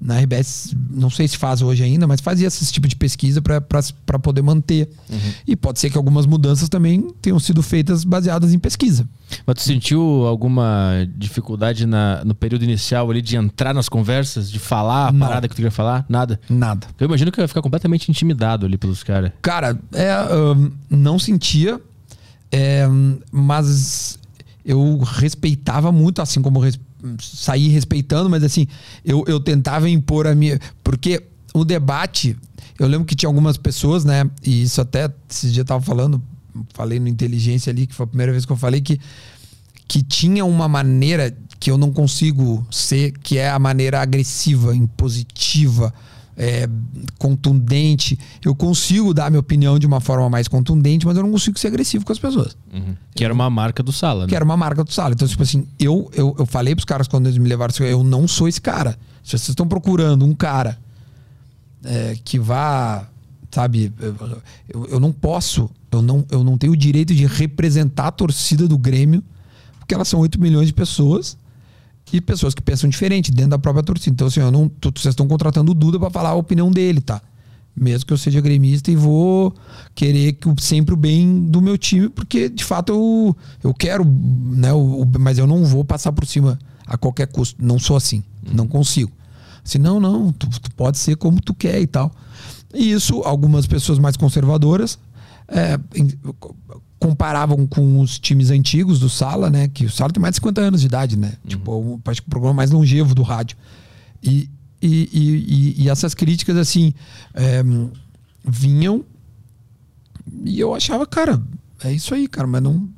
Na 0.00 0.18
RBS, 0.18 0.74
não 0.90 1.10
sei 1.10 1.28
se 1.28 1.36
faz 1.36 1.60
hoje 1.60 1.82
ainda, 1.82 2.06
mas 2.06 2.20
fazia 2.20 2.48
esse 2.48 2.72
tipo 2.72 2.88
de 2.88 2.96
pesquisa 2.96 3.42
para 3.42 4.18
poder 4.18 4.40
manter. 4.40 4.88
Uhum. 5.10 5.18
E 5.46 5.54
pode 5.54 5.78
ser 5.78 5.90
que 5.90 5.98
algumas 5.98 6.24
mudanças 6.24 6.70
também 6.70 7.08
tenham 7.20 7.38
sido 7.38 7.62
feitas 7.62 8.02
baseadas 8.02 8.54
em 8.54 8.58
pesquisa. 8.58 9.06
Mas 9.46 9.56
tu 9.56 9.62
sentiu 9.62 10.00
alguma 10.26 11.06
dificuldade 11.16 11.84
na, 11.84 12.24
no 12.24 12.34
período 12.34 12.64
inicial 12.64 13.10
ali 13.10 13.20
de 13.20 13.36
entrar 13.36 13.74
nas 13.74 13.88
conversas, 13.88 14.50
de 14.50 14.58
falar 14.58 15.08
a 15.08 15.12
não. 15.12 15.26
parada 15.26 15.46
que 15.46 15.54
tu 15.54 15.56
queria 15.56 15.70
falar? 15.70 16.06
Nada? 16.08 16.40
Nada. 16.48 16.86
Eu 16.98 17.06
imagino 17.06 17.30
que 17.30 17.38
eu 17.38 17.44
ia 17.44 17.48
ficar 17.48 17.60
completamente 17.60 18.10
intimidado 18.10 18.64
ali 18.64 18.78
pelos 18.78 19.02
caras. 19.02 19.32
Cara, 19.42 19.78
é, 19.92 20.16
um, 20.34 20.72
não 20.88 21.18
sentia, 21.18 21.78
é, 22.50 22.88
mas 23.30 24.18
eu 24.64 24.98
respeitava 24.98 25.92
muito, 25.92 26.22
assim 26.22 26.40
como 26.40 26.58
sair 27.20 27.68
respeitando, 27.68 28.28
mas 28.28 28.42
assim, 28.42 28.66
eu, 29.04 29.24
eu 29.26 29.40
tentava 29.40 29.88
impor 29.88 30.26
a 30.26 30.34
minha. 30.34 30.58
Porque 30.82 31.22
o 31.54 31.64
debate, 31.64 32.36
eu 32.78 32.86
lembro 32.86 33.06
que 33.06 33.14
tinha 33.14 33.28
algumas 33.28 33.56
pessoas, 33.56 34.04
né? 34.04 34.28
E 34.42 34.62
isso 34.62 34.80
até 34.80 35.10
esse 35.28 35.50
dia 35.50 35.62
eu 35.62 35.66
tava 35.66 35.82
falando, 35.82 36.22
falei 36.74 36.98
no 36.98 37.08
Inteligência 37.08 37.70
ali, 37.70 37.86
que 37.86 37.94
foi 37.94 38.04
a 38.04 38.06
primeira 38.06 38.32
vez 38.32 38.44
que 38.44 38.52
eu 38.52 38.56
falei 38.56 38.80
que, 38.80 39.00
que 39.86 40.02
tinha 40.02 40.44
uma 40.44 40.68
maneira 40.68 41.36
que 41.58 41.70
eu 41.70 41.76
não 41.76 41.92
consigo 41.92 42.66
ser, 42.70 43.12
que 43.22 43.36
é 43.36 43.50
a 43.50 43.58
maneira 43.58 44.00
agressiva, 44.00 44.74
impositiva, 44.74 45.92
é, 46.40 46.66
contundente. 47.18 48.18
Eu 48.42 48.54
consigo 48.54 49.12
dar 49.12 49.30
minha 49.30 49.40
opinião 49.40 49.78
de 49.78 49.86
uma 49.86 50.00
forma 50.00 50.30
mais 50.30 50.48
contundente, 50.48 51.04
mas 51.04 51.14
eu 51.14 51.22
não 51.22 51.30
consigo 51.30 51.58
ser 51.58 51.68
agressivo 51.68 52.02
com 52.02 52.12
as 52.12 52.18
pessoas. 52.18 52.56
Uhum. 52.72 52.96
Que 53.14 53.22
era 53.22 53.34
uma 53.34 53.50
marca 53.50 53.82
do 53.82 53.92
Sala, 53.92 54.22
né? 54.22 54.28
Que 54.28 54.34
era 54.34 54.44
uma 54.44 54.56
marca 54.56 54.82
do 54.82 54.90
Sala. 54.90 55.12
Então, 55.12 55.28
tipo 55.28 55.42
assim, 55.42 55.66
eu, 55.78 56.10
eu, 56.14 56.34
eu 56.38 56.46
falei 56.46 56.74
pros 56.74 56.86
caras 56.86 57.06
quando 57.06 57.26
eles 57.26 57.36
me 57.36 57.46
levaram, 57.46 57.70
assim, 57.74 57.84
eu 57.84 58.02
não 58.02 58.26
sou 58.26 58.48
esse 58.48 58.60
cara. 58.60 58.98
Se 59.22 59.32
vocês 59.32 59.50
estão 59.50 59.68
procurando 59.68 60.24
um 60.24 60.34
cara 60.34 60.78
é, 61.84 62.16
que 62.24 62.38
vá, 62.38 63.06
sabe, 63.50 63.92
eu, 64.66 64.86
eu 64.86 64.98
não 64.98 65.12
posso, 65.12 65.68
eu 65.92 66.00
não, 66.00 66.24
eu 66.30 66.42
não 66.42 66.56
tenho 66.56 66.72
o 66.72 66.76
direito 66.76 67.14
de 67.14 67.26
representar 67.26 68.06
a 68.06 68.12
torcida 68.12 68.66
do 68.66 68.78
Grêmio, 68.78 69.22
porque 69.78 69.92
elas 69.92 70.08
são 70.08 70.20
8 70.20 70.40
milhões 70.40 70.68
de 70.68 70.72
pessoas 70.72 71.36
e 72.12 72.20
pessoas 72.20 72.54
que 72.54 72.62
pensam 72.62 72.88
diferente 72.88 73.30
dentro 73.30 73.50
da 73.50 73.58
própria 73.58 73.82
torcida. 73.82 74.14
Então, 74.14 74.26
assim, 74.26 74.40
eu 74.40 74.50
não, 74.50 74.70
vocês 74.82 75.12
estão 75.12 75.26
contratando 75.28 75.72
o 75.72 75.74
Duda 75.74 75.98
para 75.98 76.10
falar 76.10 76.30
a 76.30 76.34
opinião 76.34 76.70
dele, 76.70 77.00
tá? 77.00 77.20
Mesmo 77.74 78.06
que 78.06 78.12
eu 78.12 78.18
seja 78.18 78.40
gremista 78.40 78.90
e 78.90 78.96
vou 78.96 79.54
querer 79.94 80.32
que, 80.32 80.48
sempre 80.60 80.92
o 80.92 80.96
bem 80.96 81.46
do 81.46 81.62
meu 81.62 81.78
time, 81.78 82.08
porque 82.08 82.48
de 82.48 82.64
fato 82.64 82.92
eu, 82.92 83.36
eu 83.62 83.72
quero, 83.72 84.04
né? 84.04 84.72
O, 84.72 85.06
mas 85.18 85.38
eu 85.38 85.46
não 85.46 85.64
vou 85.64 85.84
passar 85.84 86.12
por 86.12 86.26
cima 86.26 86.58
a 86.86 86.96
qualquer 86.96 87.28
custo. 87.28 87.64
Não 87.64 87.78
sou 87.78 87.96
assim. 87.96 88.24
Uhum. 88.46 88.54
Não 88.54 88.68
consigo. 88.68 89.12
Assim, 89.64 89.78
não, 89.78 90.00
não, 90.00 90.32
tu, 90.32 90.48
tu, 90.48 90.70
pode 90.72 90.98
ser 90.98 91.16
como 91.16 91.40
tu 91.40 91.54
quer 91.54 91.80
e 91.80 91.86
tal. 91.86 92.10
E 92.74 92.92
isso, 92.92 93.20
algumas 93.20 93.66
pessoas 93.66 93.98
mais 93.98 94.16
conservadoras 94.16 94.98
é, 95.46 95.78
comparavam 97.00 97.66
com 97.66 97.98
os 97.98 98.18
times 98.18 98.50
antigos 98.50 99.00
do 99.00 99.08
Sala, 99.08 99.48
né? 99.50 99.68
Que 99.68 99.86
o 99.86 99.90
Sala 99.90 100.12
tem 100.12 100.20
mais 100.20 100.32
de 100.32 100.36
50 100.36 100.60
anos 100.60 100.80
de 100.82 100.86
idade, 100.86 101.16
né? 101.16 101.32
Uhum. 101.42 101.48
Tipo, 101.48 102.00
acho 102.04 102.20
que 102.20 102.28
o 102.28 102.30
programa 102.30 102.54
mais 102.54 102.70
longevo 102.70 103.14
do 103.14 103.22
rádio. 103.22 103.56
E, 104.22 104.48
e, 104.82 105.08
e, 105.12 105.82
e 105.82 105.88
essas 105.88 106.14
críticas, 106.14 106.56
assim, 106.58 106.92
é, 107.34 107.62
vinham 108.44 109.04
e 110.44 110.60
eu 110.60 110.74
achava, 110.74 111.06
cara, 111.06 111.42
é 111.82 111.92
isso 111.92 112.14
aí, 112.14 112.28
cara, 112.28 112.46
mas 112.46 112.62
não. 112.62 112.88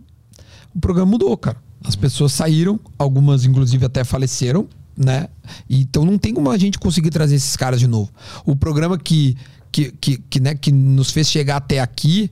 O 0.75 0.81
programa 0.81 1.11
mudou, 1.11 1.37
cara. 1.37 1.57
As 1.85 1.95
uhum. 1.95 2.01
pessoas 2.01 2.33
saíram, 2.33 2.79
algumas, 2.99 3.45
inclusive, 3.45 3.85
até 3.85 4.05
faleceram, 4.05 4.69
né? 4.97 5.29
Então 5.69 6.05
não 6.05 6.19
tem 6.19 6.35
como 6.35 6.51
a 6.51 6.59
gente 6.59 6.79
conseguir 6.79 7.11
trazer 7.11 7.37
esses 7.37 7.57
caras 7.57 7.81
de 7.81 7.87
novo. 7.87 8.11
O 8.45 8.55
programa 8.55 8.99
que, 8.99 9.37
que, 9.71 9.93
que, 9.93 10.19
que, 10.19 10.41
né, 10.41 10.55
que 10.55 10.71
nos 10.71 11.11
fez 11.11 11.31
chegar 11.31 11.57
até 11.57 11.81
aqui 11.81 12.31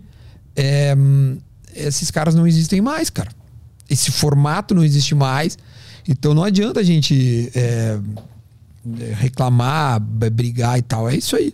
é, 0.54 0.94
esses 1.74 2.10
caras 2.10 2.34
não 2.34 2.46
existem 2.46 2.80
mais, 2.80 3.10
cara. 3.10 3.30
Esse 3.88 4.10
formato 4.10 4.74
não 4.74 4.84
existe 4.84 5.14
mais. 5.14 5.58
Então 6.08 6.34
não 6.34 6.44
adianta 6.44 6.80
a 6.80 6.82
gente 6.82 7.50
é, 7.54 7.98
reclamar, 9.14 10.00
brigar 10.00 10.78
e 10.78 10.82
tal. 10.82 11.08
É 11.08 11.16
isso 11.16 11.36
aí. 11.36 11.52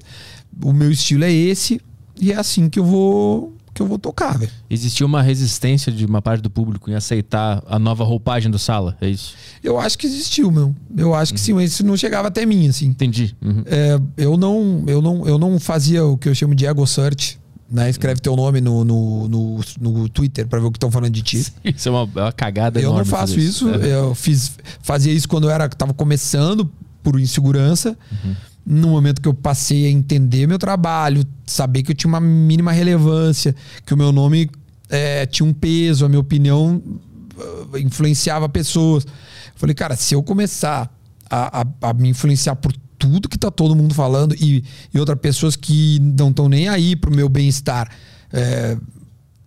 O 0.63 0.73
meu 0.73 0.91
estilo 0.91 1.25
é 1.25 1.33
esse 1.33 1.81
e 2.19 2.33
é 2.33 2.37
assim 2.37 2.69
que 2.69 2.79
eu 2.79 2.85
vou 2.85 3.57
que 3.77 3.83
eu 3.83 3.87
vou 3.87 3.99
tocar, 3.99 4.39
velho. 4.39 4.51
Existiu 4.71 5.07
uma 5.07 5.21
resistência 5.21 5.93
de 5.93 6.07
uma 6.07 6.23
parte 6.23 6.41
do 6.41 6.49
público 6.49 6.91
em 6.91 6.95
aceitar 6.95 7.63
a 7.67 7.79
nova 7.79 8.05
roupagem 8.05 8.51
do 8.51 8.59
Sala, 8.59 8.97
é 9.03 9.09
isso? 9.09 9.35
Eu 9.63 9.79
acho 9.79 9.99
que 9.99 10.07
existiu, 10.07 10.51
meu. 10.51 10.75
Eu 10.97 11.15
acho 11.15 11.35
que 11.35 11.41
uhum. 11.41 11.45
sim, 11.45 11.53
mas 11.53 11.73
isso 11.73 11.85
não 11.85 11.95
chegava 11.95 12.29
até 12.29 12.47
mim, 12.47 12.67
assim. 12.69 12.87
Entendi. 12.87 13.37
Uhum. 13.45 13.63
É, 13.67 14.01
eu, 14.17 14.39
não, 14.39 14.83
eu, 14.87 15.03
não, 15.03 15.27
eu 15.27 15.39
não 15.39 15.61
fazia 15.61 16.07
o 16.07 16.17
que 16.17 16.27
eu 16.27 16.35
chamo 16.35 16.55
de 16.55 16.65
ego 16.65 16.87
search 16.87 17.39
né? 17.71 17.91
Escreve 17.91 18.21
teu 18.21 18.37
nome 18.37 18.61
no, 18.61 18.85
no, 18.85 19.29
no, 19.29 19.61
no 19.81 20.09
Twitter 20.09 20.47
para 20.47 20.61
ver 20.61 20.67
o 20.67 20.71
que 20.71 20.77
estão 20.77 20.91
falando 20.91 21.13
de 21.13 21.23
ti. 21.23 21.47
Isso 21.65 21.89
é 21.89 21.93
uma, 21.93 22.09
é 22.21 22.25
uma 22.25 22.33
cagada 22.33 22.81
Eu 22.81 22.93
não 22.95 23.05
faço 23.05 23.39
isso. 23.39 23.69
isso. 23.69 23.85
É. 23.85 23.95
Eu 23.95 24.15
fiz, 24.15 24.53
fazia 24.83 25.13
isso 25.13 25.29
quando 25.29 25.45
eu 25.45 25.51
era 25.51 25.69
tava 25.69 25.93
começando 25.93 26.71
por 27.03 27.21
insegurança. 27.21 27.97
Uhum. 28.25 28.37
No 28.65 28.89
momento 28.89 29.21
que 29.21 29.29
eu 29.29 29.35
passei 29.35 29.87
a 29.87 29.91
entender 29.91 30.47
meu 30.47 30.59
trabalho, 30.59 31.25
saber 31.47 31.83
que 31.83 31.93
eu 31.93 31.95
tinha 31.95 32.09
uma 32.09 32.21
mínima 32.21 32.73
relevância, 32.73 33.55
que 33.85 33.95
o 33.95 33.97
meu 33.97 34.11
nome 34.11 34.51
é, 34.89 35.25
tinha 35.27 35.49
um 35.49 35.53
peso, 35.53 36.05
a 36.05 36.09
minha 36.09 36.21
opinião 36.21 36.83
uh, 37.37 37.79
influenciava 37.79 38.49
pessoas. 38.49 39.07
falei, 39.55 39.75
cara, 39.75 39.95
se 39.95 40.15
eu 40.15 40.23
começar 40.23 40.93
a, 41.31 41.61
a, 41.61 41.91
a 41.91 41.95
me 41.95 42.09
influenciar 42.09 42.57
por 42.57 42.73
tudo 42.99 43.29
que 43.29 43.39
tá 43.39 43.51
todo 43.51 43.75
mundo 43.75 43.95
falando 43.95 44.35
e, 44.35 44.65
e 44.93 44.99
outras 44.99 45.19
pessoas 45.19 45.57
que 45.57 45.99
não 46.01 46.31
estão 46.31 46.49
nem 46.49 46.69
aí 46.69 46.97
pro 46.97 47.15
meu 47.15 47.29
bem-estar. 47.29 47.91
É, 48.33 48.77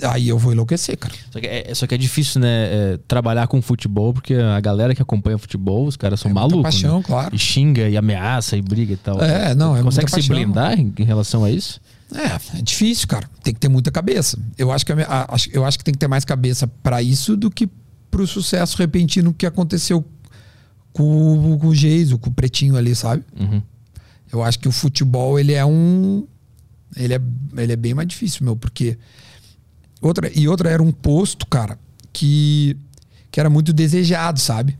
aí 0.03 0.29
eu 0.29 0.37
vou 0.37 0.51
enlouquecer, 0.53 0.97
cara. 0.97 1.13
Só 1.31 1.39
que 1.39 1.47
é, 1.47 1.73
só 1.73 1.87
que 1.87 1.95
é 1.95 1.97
difícil, 1.97 2.41
né? 2.41 2.47
É, 2.47 2.99
trabalhar 3.07 3.47
com 3.47 3.61
futebol, 3.61 4.13
porque 4.13 4.33
a 4.33 4.59
galera 4.59 4.95
que 4.95 5.01
acompanha 5.01 5.37
futebol, 5.37 5.85
os 5.85 5.97
caras 5.97 6.19
são 6.19 6.31
é 6.31 6.33
malucos. 6.33 6.63
paixão, 6.63 6.97
né? 6.99 7.03
claro. 7.05 7.35
E 7.35 7.39
xinga, 7.39 7.89
e 7.89 7.97
ameaça, 7.97 8.55
e 8.55 8.61
briga 8.61 8.93
e 8.93 8.97
tal. 8.97 9.21
É, 9.21 9.53
não, 9.53 9.75
é 9.75 9.83
Consegue 9.83 10.09
se 10.09 10.15
paixão. 10.15 10.35
blindar 10.35 10.79
em, 10.79 10.93
em, 10.97 11.03
relação 11.03 11.43
a 11.43 11.51
isso? 11.51 11.81
É, 12.13 12.59
é 12.59 12.61
difícil, 12.61 13.07
cara. 13.07 13.29
Tem 13.43 13.53
que 13.53 13.59
ter 13.59 13.69
muita 13.69 13.91
cabeça. 13.91 14.37
Eu 14.57 14.71
acho 14.71 14.85
que, 14.85 14.91
a, 14.93 14.97
a, 14.97 15.37
eu 15.51 15.65
acho 15.65 15.77
que 15.77 15.83
tem 15.83 15.93
que 15.93 15.99
ter 15.99 16.07
mais 16.07 16.25
cabeça 16.25 16.67
para 16.81 17.01
isso 17.01 17.35
do 17.35 17.51
que 17.51 17.69
pro 18.09 18.25
sucesso 18.25 18.77
repentino 18.77 19.33
que 19.33 19.45
aconteceu 19.45 20.03
com, 20.99 21.57
com 21.57 21.67
o 21.67 21.73
Geiso, 21.73 22.17
com 22.17 22.29
o 22.29 22.33
Pretinho 22.33 22.75
ali, 22.75 22.93
sabe? 22.93 23.23
Uhum. 23.39 23.61
Eu 24.29 24.43
acho 24.43 24.59
que 24.59 24.67
o 24.67 24.71
futebol, 24.71 25.39
ele 25.39 25.53
é 25.53 25.65
um. 25.65 26.27
Ele 26.93 27.13
é, 27.13 27.21
ele 27.55 27.71
é 27.71 27.75
bem 27.77 27.93
mais 27.93 28.07
difícil, 28.07 28.43
meu, 28.43 28.57
porque. 28.57 28.97
Outra, 30.01 30.29
e 30.37 30.45
outra 30.45 30.69
era 30.69 30.83
um 30.83 30.91
posto, 30.91 31.45
cara, 31.47 31.79
que, 32.11 32.75
que 33.31 33.39
era 33.39 33.49
muito 33.49 33.71
desejado, 33.71 34.39
sabe? 34.39 34.77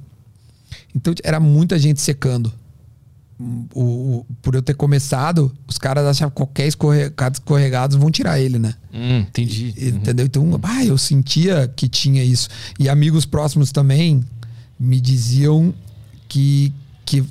Então 0.93 1.13
era 1.24 1.39
muita 1.39 1.80
gente 1.80 2.01
secando. 2.01 2.51
O, 3.74 3.82
o, 3.82 4.26
por 4.41 4.55
eu 4.55 4.61
ter 4.61 4.74
começado, 4.74 5.55
os 5.65 5.78
caras 5.78 6.05
achavam 6.05 6.32
que 6.32 6.36
qualquer 6.36 6.67
escorregado, 6.67 7.36
escorregados 7.36 7.95
vão 7.95 8.11
tirar 8.11 8.41
ele, 8.41 8.59
né? 8.59 8.76
Hum, 8.93 9.20
entendi. 9.20 9.74
E, 9.78 9.89
uhum. 9.89 9.97
Entendeu? 9.97 10.26
Então, 10.26 10.59
ah, 10.63 10.84
eu 10.84 10.97
sentia 10.97 11.72
que 11.74 11.88
tinha 11.88 12.24
isso. 12.26 12.49
E 12.78 12.89
amigos 12.89 13.26
próximos 13.26 13.72
também 13.72 14.22
me 14.78 14.99
diziam 14.99 15.74
que, 16.30 16.71
que, 17.05 17.25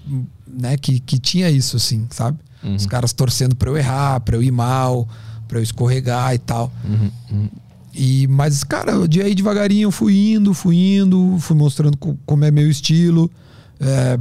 né, 0.46 0.76
que, 0.76 1.00
que 1.00 1.18
tinha 1.18 1.48
isso, 1.48 1.76
assim, 1.76 2.06
sabe? 2.10 2.38
Uhum. 2.62 2.74
Os 2.74 2.84
caras 2.84 3.12
torcendo 3.12 3.54
pra 3.54 3.70
eu 3.70 3.76
errar, 3.76 4.20
pra 4.20 4.36
eu 4.36 4.42
ir 4.42 4.50
mal, 4.50 5.08
pra 5.46 5.58
eu 5.58 5.62
escorregar 5.62 6.34
e 6.34 6.38
tal. 6.38 6.70
Uhum. 6.84 7.10
Uhum. 7.30 7.48
E, 7.94 8.26
mas, 8.26 8.62
cara, 8.64 9.08
de 9.08 9.22
aí 9.22 9.34
devagarinho 9.34 9.86
eu 9.86 9.92
fui 9.92 10.32
indo, 10.32 10.52
fui 10.52 10.96
indo, 10.96 11.38
fui 11.40 11.56
mostrando 11.56 11.96
como 11.96 12.44
é 12.44 12.50
meu 12.50 12.68
estilo, 12.68 13.30
é, 13.80 14.18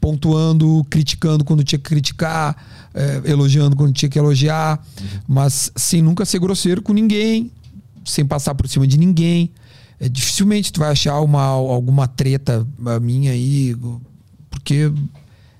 pontuando, 0.00 0.86
criticando 0.88 1.44
quando 1.44 1.64
tinha 1.64 1.78
que 1.78 1.88
criticar, 1.88 2.56
é, 2.94 3.22
elogiando 3.24 3.76
quando 3.76 3.92
tinha 3.92 4.08
que 4.08 4.18
elogiar, 4.18 4.84
uhum. 5.00 5.20
mas 5.26 5.70
sem 5.76 6.00
nunca 6.00 6.24
ser 6.24 6.38
grosseiro 6.38 6.80
com 6.82 6.92
ninguém, 6.92 7.50
sem 8.04 8.24
passar 8.24 8.54
por 8.54 8.68
cima 8.68 8.86
de 8.86 8.96
ninguém 8.96 9.50
é, 10.00 10.08
dificilmente 10.08 10.72
tu 10.72 10.80
vai 10.80 10.90
achar 10.90 11.20
uma, 11.20 11.42
alguma 11.42 12.06
treta 12.06 12.66
minha 13.00 13.32
aí, 13.32 13.76
porque 14.50 14.90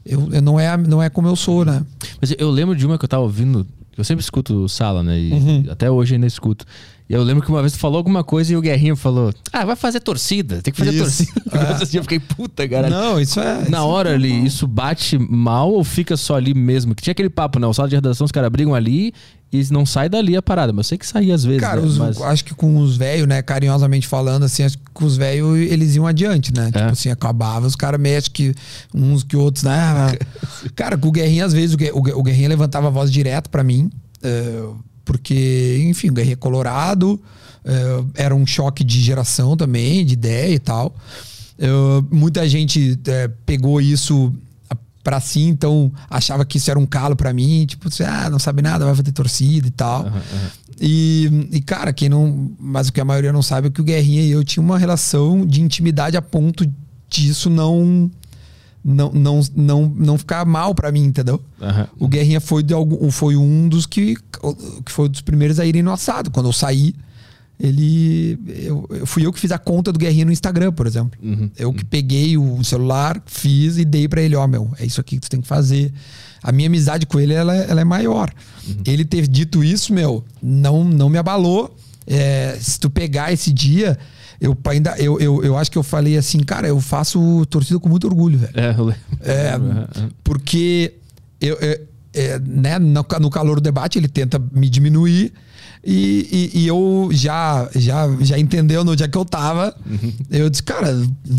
eu, 0.04 0.28
eu, 0.32 0.42
não, 0.42 0.58
é, 0.58 0.76
não 0.76 1.02
é 1.02 1.10
como 1.10 1.28
eu 1.28 1.36
sou, 1.36 1.64
né? 1.64 1.84
Mas 2.20 2.34
eu 2.38 2.50
lembro 2.50 2.74
de 2.74 2.86
uma 2.86 2.98
que 2.98 3.04
eu 3.04 3.08
tava 3.08 3.22
ouvindo, 3.22 3.66
eu 3.96 4.04
sempre 4.04 4.22
escuto 4.22 4.68
Sala, 4.68 5.02
né? 5.02 5.18
E 5.18 5.32
uhum. 5.32 5.64
até 5.70 5.90
hoje 5.90 6.14
ainda 6.14 6.26
escuto. 6.26 6.64
E 7.08 7.14
eu 7.14 7.22
lembro 7.22 7.42
que 7.42 7.48
uma 7.48 7.62
vez 7.62 7.72
tu 7.72 7.78
falou 7.78 7.96
alguma 7.96 8.22
coisa 8.22 8.52
e 8.52 8.56
o 8.56 8.60
Guerrinho 8.60 8.94
falou: 8.94 9.32
Ah, 9.50 9.64
vai 9.64 9.74
fazer 9.74 10.00
torcida, 10.00 10.60
tem 10.60 10.72
que 10.72 10.78
fazer 10.78 10.92
isso. 10.92 11.24
torcida. 11.24 11.38
É. 11.58 11.82
Assim, 11.82 11.96
eu 11.96 12.02
fiquei, 12.02 12.20
puta, 12.20 12.68
cara. 12.68 12.90
Não, 12.90 13.18
isso 13.18 13.40
é. 13.40 13.68
Na 13.68 13.78
isso 13.78 13.86
hora 13.86 14.10
é 14.10 14.14
ali, 14.14 14.44
isso 14.44 14.66
bate 14.66 15.18
mal 15.18 15.72
ou 15.72 15.82
fica 15.82 16.16
só 16.16 16.36
ali 16.36 16.52
mesmo? 16.52 16.94
Que 16.94 17.02
tinha 17.02 17.12
aquele 17.12 17.30
papo, 17.30 17.58
né? 17.58 17.66
O 17.66 17.72
sala 17.72 17.88
de 17.88 17.94
redação, 17.94 18.26
os 18.26 18.30
caras 18.30 18.50
brigam 18.50 18.74
ali 18.74 19.14
e 19.50 19.66
não 19.70 19.86
sai 19.86 20.08
dali 20.08 20.36
a 20.36 20.42
parada. 20.42 20.72
Mas 20.72 20.86
eu 20.86 20.88
sei 20.90 20.98
que 20.98 21.06
saía 21.06 21.34
às 21.34 21.42
vezes. 21.42 21.62
Cara, 21.62 21.80
né? 21.80 21.86
os, 21.86 21.96
mas... 21.96 22.20
acho 22.20 22.44
que 22.44 22.54
com 22.54 22.76
os 22.76 22.96
velhos, 22.96 23.26
né, 23.26 23.40
carinhosamente 23.40 24.06
falando, 24.06 24.44
assim, 24.44 24.62
acho 24.62 24.76
que 24.76 24.84
com 24.92 25.06
os 25.06 25.16
velhos 25.16 25.56
eles 25.56 25.96
iam 25.96 26.06
adiante, 26.06 26.52
né? 26.54 26.68
É. 26.68 26.78
Tipo 26.78 26.92
assim, 26.92 27.10
acabava, 27.10 27.66
os 27.66 27.74
caras 27.74 27.98
mexem 27.98 28.30
que 28.30 28.54
uns 28.94 29.24
que 29.24 29.36
outros, 29.36 29.64
né? 29.64 29.72
cara, 30.76 30.98
com 30.98 31.08
o 31.08 31.12
Guerrinho, 31.12 31.44
às 31.44 31.54
vezes, 31.54 31.74
o, 31.74 31.98
o, 31.98 32.18
o 32.20 32.22
Guerrinho 32.22 32.50
levantava 32.50 32.88
a 32.88 32.90
voz 32.90 33.10
direto 33.10 33.48
para 33.48 33.64
mim. 33.64 33.90
Uh, 34.22 34.76
porque, 35.08 35.82
enfim, 35.88 36.10
o 36.10 36.12
Guerrinho 36.12 36.34
é 36.34 36.36
colorado. 36.36 37.18
Uh, 37.64 38.10
era 38.14 38.34
um 38.34 38.46
choque 38.46 38.84
de 38.84 39.00
geração 39.00 39.56
também, 39.56 40.04
de 40.04 40.12
ideia 40.12 40.54
e 40.54 40.58
tal. 40.58 40.94
Muita 42.10 42.46
gente 42.46 42.92
uh, 42.92 43.32
pegou 43.46 43.80
isso 43.80 44.30
para 45.02 45.18
si, 45.18 45.40
então 45.40 45.90
achava 46.10 46.44
que 46.44 46.58
isso 46.58 46.70
era 46.70 46.78
um 46.78 46.84
calo 46.84 47.16
para 47.16 47.32
mim, 47.32 47.64
tipo, 47.64 47.88
ah, 48.06 48.28
não 48.28 48.38
sabe 48.38 48.60
nada, 48.60 48.84
vai 48.84 48.94
fazer 48.94 49.12
torcida 49.12 49.66
e 49.66 49.70
tal. 49.70 50.04
Uhum, 50.04 50.12
uhum. 50.12 50.48
E, 50.78 51.48
e, 51.52 51.60
cara, 51.62 51.90
quem 51.90 52.10
não. 52.10 52.52
Mas 52.60 52.88
o 52.88 52.92
que 52.92 53.00
a 53.00 53.04
maioria 53.04 53.32
não 53.32 53.40
sabe 53.40 53.68
é 53.68 53.70
que 53.70 53.80
o 53.80 53.84
Guerrinha 53.84 54.22
e 54.22 54.30
eu 54.30 54.44
tinha 54.44 54.62
uma 54.62 54.78
relação 54.78 55.46
de 55.46 55.62
intimidade 55.62 56.18
a 56.18 56.22
ponto 56.22 56.70
disso 57.08 57.48
não 57.48 58.10
não, 58.88 59.12
não, 59.12 59.40
não, 59.54 59.92
não 59.94 60.18
ficar 60.18 60.46
mal 60.46 60.74
para 60.74 60.90
mim, 60.90 61.04
entendeu? 61.04 61.42
Uhum. 61.60 61.86
O 61.98 62.08
Guerrinha 62.08 62.40
foi, 62.40 62.62
de 62.62 62.72
algum, 62.72 63.10
foi 63.10 63.36
um 63.36 63.68
dos 63.68 63.84
que, 63.84 64.16
que 64.84 64.90
foi 64.90 65.06
um 65.06 65.10
dos 65.10 65.20
primeiros 65.20 65.60
a 65.60 65.66
irem 65.66 65.82
no 65.82 65.92
assado. 65.92 66.30
Quando 66.30 66.46
eu 66.46 66.52
saí, 66.52 66.94
ele. 67.60 68.38
Eu, 68.46 68.86
eu, 68.88 69.06
fui 69.06 69.26
eu 69.26 69.32
que 69.32 69.38
fiz 69.38 69.52
a 69.52 69.58
conta 69.58 69.92
do 69.92 69.98
Guerrinha 69.98 70.24
no 70.24 70.32
Instagram, 70.32 70.72
por 70.72 70.86
exemplo. 70.86 71.18
Uhum. 71.22 71.50
Eu 71.58 71.72
que 71.72 71.84
peguei 71.84 72.38
o 72.38 72.64
celular, 72.64 73.22
fiz 73.26 73.76
e 73.76 73.84
dei 73.84 74.08
para 74.08 74.22
ele: 74.22 74.34
Ó, 74.34 74.44
oh, 74.44 74.48
meu, 74.48 74.70
é 74.78 74.86
isso 74.86 75.00
aqui 75.00 75.16
que 75.16 75.22
tu 75.22 75.30
tem 75.30 75.40
que 75.40 75.48
fazer. 75.48 75.92
A 76.42 76.50
minha 76.50 76.68
amizade 76.68 77.04
com 77.04 77.20
ele 77.20 77.34
ela, 77.34 77.54
ela 77.54 77.80
é 77.80 77.84
maior. 77.84 78.32
Uhum. 78.66 78.76
Ele 78.86 79.04
ter 79.04 79.26
dito 79.26 79.62
isso, 79.62 79.92
meu, 79.92 80.24
não, 80.42 80.82
não 80.82 81.10
me 81.10 81.18
abalou. 81.18 81.76
É, 82.06 82.56
se 82.58 82.80
tu 82.80 82.88
pegar 82.88 83.32
esse 83.32 83.52
dia, 83.52 83.98
eu 84.40 84.56
ainda 84.66 84.94
eu, 84.98 85.18
eu, 85.18 85.42
eu 85.42 85.56
acho 85.56 85.70
que 85.70 85.78
eu 85.78 85.82
falei 85.82 86.16
assim, 86.16 86.38
cara, 86.40 86.68
eu 86.68 86.80
faço 86.80 87.44
torcida 87.46 87.78
com 87.78 87.88
muito 87.88 88.06
orgulho, 88.06 88.38
velho. 88.38 88.52
É, 88.54 88.74
eu 88.78 88.90
é 89.20 89.52
porque 90.22 90.94
eu, 91.40 91.56
é, 91.60 91.80
é, 92.14 92.38
né, 92.38 92.78
no, 92.78 93.04
no 93.20 93.30
calor 93.30 93.56
do 93.56 93.62
debate 93.62 93.98
ele 93.98 94.08
tenta 94.08 94.40
me 94.52 94.68
diminuir. 94.68 95.32
E, 95.84 96.50
e, 96.52 96.60
e, 96.60 96.66
eu 96.66 97.08
já, 97.12 97.68
já, 97.74 98.08
já 98.20 98.38
entendeu 98.38 98.84
no 98.84 98.96
dia 98.96 99.08
que 99.08 99.16
eu 99.16 99.24
tava. 99.24 99.74
Uhum. 99.86 100.12
Eu 100.28 100.50
disse, 100.50 100.62
cara, 100.62 100.88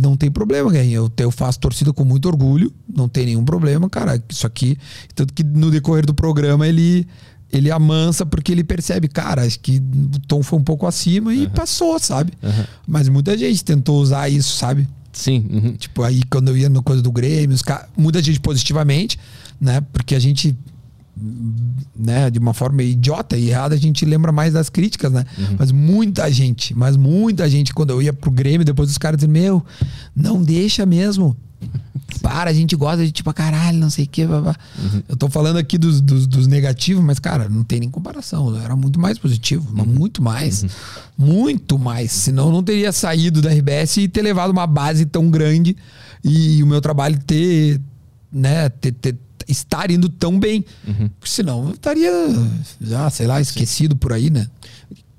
não 0.02 0.16
tem 0.16 0.32
problema, 0.32 0.72
Guerrinha. 0.72 0.96
Eu, 0.96 1.12
eu 1.18 1.30
faço 1.30 1.60
torcida 1.60 1.92
com 1.92 2.06
muito 2.06 2.28
orgulho, 2.28 2.74
não 2.88 3.10
tem 3.10 3.26
nenhum 3.26 3.44
problema, 3.44 3.90
cara. 3.90 4.22
Isso 4.30 4.48
aqui. 4.48 4.78
Tanto 5.14 5.34
que 5.34 5.44
no 5.44 5.70
decorrer 5.70 6.06
do 6.06 6.14
programa 6.14 6.66
ele, 6.66 7.06
ele 7.52 7.72
amansa 7.72 8.26
porque 8.26 8.52
ele 8.52 8.64
percebe, 8.64 9.08
cara, 9.08 9.44
acho 9.44 9.60
que 9.60 9.78
o 9.78 10.20
tom 10.28 10.44
foi 10.44 10.60
um 10.60 10.64
pouco 10.64 10.86
acima 10.86 11.34
e 11.34 11.46
uhum. 11.46 11.50
passou, 11.50 12.00
sabe? 12.00 12.34
Uhum. 12.42 12.64
Mas 12.88 13.10
muita 13.10 13.38
gente 13.38 13.64
tentou 13.64 14.00
usar 14.00 14.30
isso, 14.30 14.56
sabe? 14.58 14.88
Sim. 15.12 15.46
Uhum. 15.50 15.74
Tipo, 15.74 16.04
aí 16.04 16.22
quando 16.30 16.50
eu 16.50 16.58
ia 16.58 16.70
no 16.70 16.84
coisa 16.84 17.02
do 17.02 17.12
Grêmio, 17.12 17.56
os 17.56 17.62
cara, 17.62 17.90
muita 17.98 18.22
gente 18.22 18.40
positivamente, 18.40 19.18
né? 19.60 19.82
Porque 19.92 20.16
a 20.16 20.20
gente 20.20 20.56
né, 21.96 22.30
de 22.30 22.40
uma 22.40 22.54
forma 22.54 22.82
idiota 22.82 23.38
e 23.38 23.50
errada, 23.50 23.76
a 23.76 23.78
gente 23.78 24.06
lembra 24.06 24.32
mais 24.32 24.54
das 24.54 24.70
críticas, 24.70 25.12
né? 25.12 25.26
Uhum. 25.38 25.56
Mas 25.58 25.72
muita 25.72 26.32
gente, 26.32 26.76
mas 26.76 26.96
muita 26.96 27.50
gente, 27.50 27.74
quando 27.74 27.92
eu 27.92 28.02
ia 28.02 28.14
pro 28.14 28.32
Grêmio, 28.32 28.66
depois 28.66 28.90
os 28.90 28.98
caras 28.98 29.18
diziam, 29.18 29.32
meu, 29.32 29.66
não 30.16 30.42
deixa 30.42 30.86
mesmo. 30.86 31.36
Para, 32.22 32.50
a 32.50 32.54
gente 32.54 32.76
gosta 32.76 33.06
de 33.06 33.12
tipo, 33.12 33.32
caralho, 33.34 33.78
não 33.78 33.90
sei 33.90 34.06
o 34.06 34.08
que. 34.08 34.26
Uhum. 34.26 34.54
Eu 35.08 35.16
tô 35.16 35.30
falando 35.30 35.58
aqui 35.58 35.78
dos, 35.78 36.02
dos, 36.02 36.26
dos, 36.26 36.48
negativos, 36.48 37.04
mas, 37.04 37.20
cara, 37.20 37.48
não 37.48 37.64
tem 37.64 37.80
nem 37.80 37.90
comparação. 37.90 38.50
Eu 38.50 38.62
era 38.62 38.76
muito 38.76 39.00
mais 39.00 39.18
positivo, 39.18 39.68
uhum. 39.78 39.86
muito 39.86 40.22
mais. 40.22 40.64
Uhum. 40.64 40.70
Muito 41.18 41.78
mais. 41.78 42.12
Senão 42.12 42.48
eu 42.48 42.52
não 42.52 42.64
teria 42.64 42.92
saído 42.92 43.42
da 43.42 43.52
RBS 43.52 43.98
e 43.98 44.08
ter 44.08 44.22
levado 44.22 44.50
uma 44.50 44.66
base 44.66 45.06
tão 45.06 45.30
grande 45.30 45.78
e 46.24 46.62
o 46.64 46.68
meu 46.68 46.82
trabalho 46.82 47.20
ter, 47.26 47.80
né, 48.32 48.70
ter, 48.70 48.92
ter 48.92 49.16
estar 49.50 49.90
indo 49.92 50.08
tão 50.08 50.40
bem. 50.40 50.64
Uhum. 50.88 51.10
Senão 51.24 51.68
eu 51.68 51.74
estaria 51.74 52.12
já, 52.80 53.10
sei 53.10 53.28
lá, 53.28 53.42
esquecido 53.42 53.96
por 53.96 54.14
aí, 54.14 54.30
né? 54.30 54.48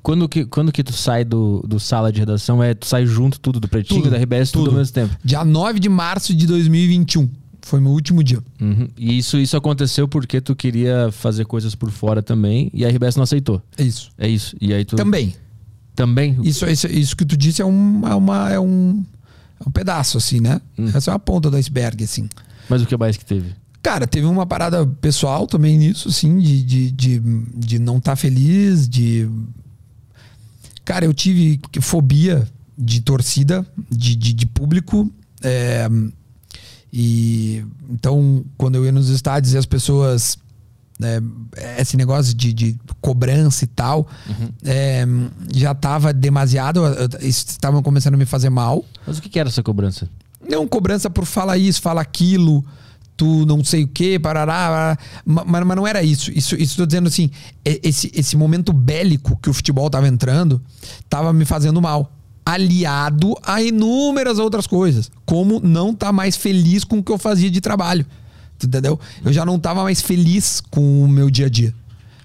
Quando 0.03 0.29
que, 0.29 0.47
quando 0.47 0.73
que 0.73 0.83
tu 0.83 0.93
sai 0.93 1.25
do, 1.25 1.63
do 1.67 1.79
sala 1.79 2.11
de 2.11 2.21
redação? 2.21 2.63
É, 2.63 2.73
tu 2.73 2.87
sai 2.87 3.05
junto 3.05 3.39
tudo, 3.39 3.61
do 3.61 3.69
Pretinho, 3.69 4.03
tudo, 4.03 4.11
da 4.11 4.19
RBS, 4.19 4.51
tudo. 4.51 4.65
tudo 4.65 4.71
ao 4.73 4.79
mesmo 4.79 4.95
tempo? 4.95 5.15
Dia 5.23 5.45
9 5.45 5.79
de 5.79 5.89
março 5.89 6.35
de 6.35 6.47
2021. 6.47 7.29
Foi 7.63 7.79
meu 7.79 7.93
último 7.93 8.25
dia. 8.25 8.43
Uhum. 8.61 8.89
E 8.97 9.19
isso, 9.19 9.37
isso 9.37 9.57
aconteceu 9.57 10.09
porque 10.09 10.41
tu 10.41 10.57
queria 10.57 11.11
fazer 11.13 11.45
coisas 11.45 11.75
por 11.75 11.91
fora 11.91 12.23
também 12.23 12.71
e 12.73 12.85
a 12.85 12.89
RBS 12.89 13.17
não 13.17 13.25
aceitou. 13.25 13.63
É 13.77 13.83
isso. 13.83 14.11
É 14.17 14.27
isso. 14.27 14.57
E 14.61 14.73
aí 14.73 14.85
tu... 14.85 14.97
Também. 14.97 15.35
Também? 15.95 16.39
Isso, 16.43 16.65
isso, 16.67 16.87
isso 16.87 17.15
que 17.15 17.27
tu 17.27 17.37
disse 17.37 17.61
é, 17.61 17.65
um, 17.65 18.09
é, 18.09 18.15
uma, 18.15 18.51
é, 18.51 18.59
um, 18.59 19.05
é 19.61 19.69
um 19.69 19.71
pedaço, 19.71 20.17
assim, 20.17 20.41
né? 20.41 20.61
Hum. 20.79 20.91
Essa 20.95 21.11
é 21.11 21.13
uma 21.13 21.19
ponta 21.19 21.51
do 21.51 21.57
iceberg, 21.59 22.03
assim. 22.03 22.27
Mas 22.71 22.81
o 22.81 22.87
que 22.87 22.97
mais 22.97 23.19
que 23.19 23.25
teve? 23.25 23.53
Cara, 23.83 24.07
teve 24.07 24.27
uma 24.27 24.45
parada 24.45 24.87
pessoal 25.01 25.47
também 25.47 25.79
nisso, 25.79 26.09
assim, 26.09 26.39
de, 26.39 26.63
de, 26.63 26.91
de, 26.91 27.19
de 27.57 27.79
não 27.79 27.97
estar 27.97 28.13
tá 28.13 28.17
feliz, 28.17 28.89
de. 28.89 29.29
Cara, 30.85 31.07
eu 31.07 31.15
tive 31.15 31.61
fobia 31.81 32.47
de 32.77 33.01
torcida, 33.01 33.67
de, 33.91 34.15
de, 34.17 34.33
de 34.35 34.47
público. 34.47 35.11
É, 35.43 35.89
e 36.93 37.65
então, 37.89 38.45
quando 38.59 38.75
eu 38.75 38.85
ia 38.85 38.93
nos 38.93 39.09
estádios 39.09 39.55
e 39.55 39.59
as 39.59 39.67
pessoas. 39.67 40.37
É, 41.03 41.81
esse 41.81 41.97
negócio 41.97 42.35
de, 42.35 42.53
de 42.53 42.79
cobrança 43.01 43.65
e 43.65 43.67
tal 43.67 44.07
uhum. 44.29 44.51
é, 44.63 45.07
já 45.55 45.73
estava 45.73 46.13
demasiado. 46.13 46.83
Estavam 47.23 47.83
começando 47.83 48.15
a 48.15 48.19
me 48.19 48.27
fazer 48.27 48.51
mal. 48.51 48.85
Mas 49.07 49.17
o 49.17 49.23
que 49.23 49.39
era 49.41 49.49
essa 49.49 49.63
cobrança? 49.63 50.11
Não, 50.47 50.69
cobrança 50.69 51.09
por 51.09 51.25
falar 51.25 51.57
isso, 51.57 51.81
falar 51.81 52.03
aquilo 52.03 52.63
tu 53.21 53.45
não 53.45 53.63
sei 53.63 53.85
o 53.85 53.87
que, 53.87 54.19
parará, 54.19 54.97
mas, 55.27 55.45
mas 55.47 55.77
não 55.77 55.87
era 55.87 56.03
isso. 56.03 56.33
Isso 56.33 56.57
estou 56.57 56.87
dizendo 56.87 57.07
assim, 57.07 57.31
esse, 57.63 58.11
esse 58.15 58.35
momento 58.35 58.73
bélico 58.73 59.39
que 59.43 59.51
o 59.51 59.53
futebol 59.53 59.91
tava 59.91 60.09
entrando, 60.09 60.59
tava 61.07 61.31
me 61.31 61.45
fazendo 61.45 61.83
mal. 61.83 62.11
Aliado 62.47 63.37
a 63.43 63.61
inúmeras 63.61 64.39
outras 64.39 64.67
coisas, 64.67 65.11
como 65.27 65.61
não 65.61 65.95
tá 65.95 66.11
mais 66.11 66.35
feliz 66.35 66.83
com 66.83 67.01
o 67.01 67.03
que 67.03 67.13
eu 67.13 67.19
fazia 67.19 67.51
de 67.51 67.61
trabalho. 67.61 68.07
Entendeu? 68.65 68.99
Eu 69.23 69.35
já 69.35 69.45
não 69.45 69.59
tava 69.59 69.83
mais 69.83 70.01
feliz 70.01 70.63
com 70.71 71.05
o 71.05 71.07
meu 71.07 71.29
dia 71.29 71.45
a 71.45 71.51
dia 71.51 71.75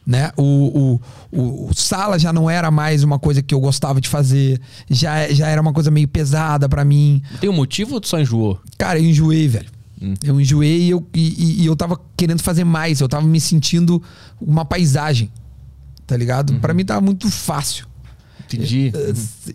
né? 0.08 0.32
O, 0.38 1.00
o, 1.32 1.68
o, 1.68 1.74
sala 1.74 2.20
já 2.20 2.32
não 2.32 2.48
era 2.48 2.70
mais 2.70 3.04
uma 3.04 3.18
coisa 3.18 3.42
que 3.42 3.56
eu 3.56 3.60
gostava 3.60 4.00
de 4.00 4.08
fazer, 4.08 4.62
já, 4.88 5.28
já 5.34 5.48
era 5.48 5.60
uma 5.60 5.74
coisa 5.74 5.90
meio 5.90 6.08
pesada 6.08 6.70
para 6.70 6.86
mim. 6.86 7.24
Tem 7.42 7.50
um 7.50 7.54
motivo 7.54 7.96
ou 7.96 8.00
tu 8.00 8.08
só 8.08 8.20
enjoou? 8.20 8.60
Cara, 8.78 9.00
eu 9.00 9.06
enjoei, 9.06 9.48
velho. 9.48 9.75
Eu 10.24 10.40
enjoei 10.40 10.84
e 10.84 10.90
eu, 10.90 11.08
e, 11.14 11.62
e, 11.62 11.66
eu 11.66 11.76
tava 11.76 12.00
querendo 12.18 12.42
fazer 12.42 12.64
mais. 12.64 13.00
Eu 13.00 13.08
tava 13.08 13.26
me 13.26 13.40
sentindo 13.40 14.02
uma 14.40 14.66
paisagem. 14.66 15.32
Tá 16.06 16.16
ligado? 16.16 16.52
Uhum. 16.52 16.60
Para 16.60 16.74
mim 16.74 16.86
tava 16.86 17.02
muito 17.02 17.30
fácil. 17.30 17.88
Entendi. 18.46 18.92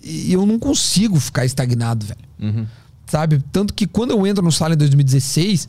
E 0.02 0.32
eu, 0.32 0.40
eu, 0.40 0.46
não 0.46 0.58
consigo 0.58 1.20
ficar 1.20 1.44
estagnado, 1.44 2.06
velho. 2.06 2.20
Uhum. 2.40 2.66
Sabe? 3.06 3.42
Tanto 3.52 3.74
que 3.74 3.86
quando 3.86 4.10
eu 4.10 4.26
entro 4.26 4.42
no 4.42 4.50
sala 4.50 4.74
em 4.74 4.76
2016, 4.78 5.68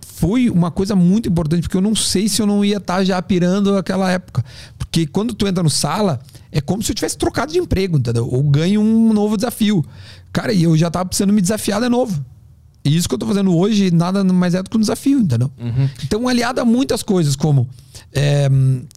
foi 0.00 0.48
uma 0.48 0.70
coisa 0.70 0.96
muito 0.96 1.28
importante, 1.28 1.62
porque 1.62 1.76
eu 1.76 1.82
não 1.82 1.94
sei 1.94 2.28
se 2.28 2.40
eu 2.40 2.46
não 2.46 2.64
ia 2.64 2.78
estar 2.78 2.96
tá 2.96 3.04
já 3.04 3.20
pirando 3.20 3.76
aquela 3.76 4.10
época. 4.10 4.44
Porque 4.78 5.06
quando 5.06 5.34
tu 5.34 5.46
entra 5.46 5.62
no 5.62 5.70
sala, 5.70 6.20
é 6.50 6.60
como 6.60 6.82
se 6.82 6.90
eu 6.90 6.96
tivesse 6.96 7.18
trocado 7.18 7.52
de 7.52 7.58
emprego, 7.58 7.98
entendeu? 7.98 8.26
Ou 8.26 8.42
ganho 8.42 8.80
um 8.80 9.12
novo 9.12 9.36
desafio. 9.36 9.84
Cara, 10.32 10.52
e 10.52 10.62
eu 10.62 10.76
já 10.76 10.90
tava 10.90 11.04
precisando 11.04 11.32
me 11.32 11.42
desafiar 11.42 11.80
de 11.80 11.88
novo. 11.88 12.24
E 12.86 12.96
isso 12.96 13.08
que 13.08 13.14
eu 13.14 13.18
tô 13.18 13.26
fazendo 13.26 13.54
hoje, 13.56 13.90
nada 13.90 14.22
mais 14.22 14.54
é 14.54 14.62
do 14.62 14.70
que 14.70 14.76
um 14.76 14.80
desafio, 14.80 15.18
entendeu? 15.18 15.50
Uhum. 15.58 15.88
Então, 16.04 16.28
aliado 16.28 16.60
a 16.60 16.64
muitas 16.64 17.02
coisas, 17.02 17.34
como 17.34 17.68
é, 18.12 18.48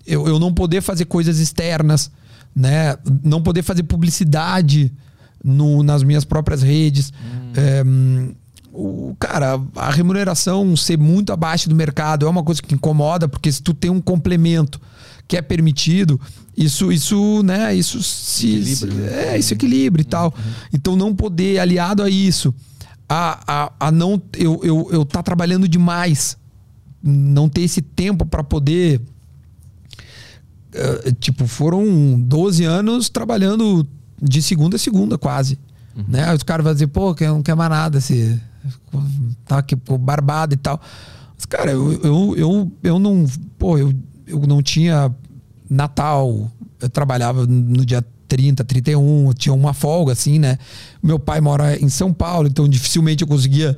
eu, 0.06 0.28
eu 0.28 0.40
não 0.40 0.54
poder 0.54 0.82
fazer 0.82 1.06
coisas 1.06 1.40
externas, 1.40 2.12
né? 2.56 2.96
Não 3.24 3.42
poder 3.42 3.64
fazer 3.64 3.84
publicidade 3.84 4.92
no, 5.44 5.82
nas 5.82 6.04
minhas 6.04 6.24
próprias 6.24 6.62
redes. 6.62 7.12
Uhum. 7.12 7.52
É, 7.56 7.84
o, 8.72 9.16
cara, 9.20 9.60
a 9.76 9.90
remuneração 9.90 10.76
ser 10.78 10.98
muito 10.98 11.34
abaixo 11.34 11.68
do 11.68 11.76
mercado 11.76 12.26
é 12.26 12.30
uma 12.30 12.44
coisa 12.44 12.62
que 12.62 12.76
incomoda, 12.76 13.28
porque 13.28 13.52
se 13.52 13.62
tu 13.62 13.74
tem 13.74 13.90
um 13.90 14.00
complemento 14.00 14.80
que 15.28 15.38
é 15.38 15.42
permitido, 15.42 16.20
isso, 16.56 16.92
isso, 16.92 17.44
né, 17.44 17.74
isso 17.76 18.02
se, 18.04 18.76
se 18.76 18.86
né? 18.86 19.34
é, 19.34 19.38
isso 19.38 19.54
equilibra 19.54 20.02
e 20.02 20.06
tal. 20.06 20.34
Uhum. 20.36 20.52
Então 20.74 20.96
não 20.96 21.16
poder 21.16 21.60
aliado 21.60 22.04
a 22.04 22.10
isso, 22.10 22.54
a, 23.10 23.40
a, 23.48 23.88
a 23.88 23.92
não 23.92 24.22
eu, 24.38 24.62
eu, 24.64 24.90
eu 24.92 25.04
tá 25.04 25.24
trabalhando 25.24 25.68
demais, 25.68 26.38
não 27.02 27.50
ter 27.50 27.62
esse 27.62 27.82
tempo 27.82 28.26
para 28.26 28.44
poder. 28.44 29.02
Uh, 30.70 31.12
tipo, 31.20 31.48
foram 31.48 32.20
12 32.20 32.64
anos 32.64 33.10
trabalhando 33.10 33.88
de 34.22 34.42
segunda 34.42 34.76
a 34.76 34.80
segunda, 34.80 35.18
quase. 35.18 35.58
Uhum. 35.98 36.06
Né? 36.08 36.34
Os 36.34 36.44
caras 36.44 36.64
vão 36.64 36.74
dizer, 36.74 36.88
pô, 36.88 37.16
que 37.16 37.26
não 37.26 37.42
quer 37.42 37.56
mais 37.56 37.72
nada, 37.72 38.00
se 38.00 38.40
tá 39.46 39.58
aqui, 39.58 39.76
pô, 39.76 39.98
barbado 39.98 40.54
e 40.54 40.58
tal. 40.58 40.80
Mas, 41.36 41.46
cara, 41.46 41.72
eu, 41.72 41.92
eu, 42.04 42.36
eu, 42.38 42.72
eu 42.84 43.00
não. 43.00 43.26
Pô, 43.58 43.78
eu, 43.78 43.92
eu 44.28 44.42
não 44.42 44.62
tinha 44.62 45.14
Natal, 45.68 46.52
eu 46.80 46.90
trabalhava 46.90 47.48
no 47.48 47.84
dia 47.84 48.06
30, 48.30 48.64
31, 48.64 49.34
tinha 49.34 49.54
uma 49.54 49.74
folga, 49.74 50.14
assim, 50.14 50.38
né? 50.38 50.58
Meu 51.02 51.18
pai 51.18 51.42
mora 51.42 51.76
em 51.78 51.90
São 51.90 52.14
Paulo, 52.14 52.48
então 52.48 52.70
dificilmente 52.70 53.24
eu 53.24 53.28
conseguia 53.28 53.76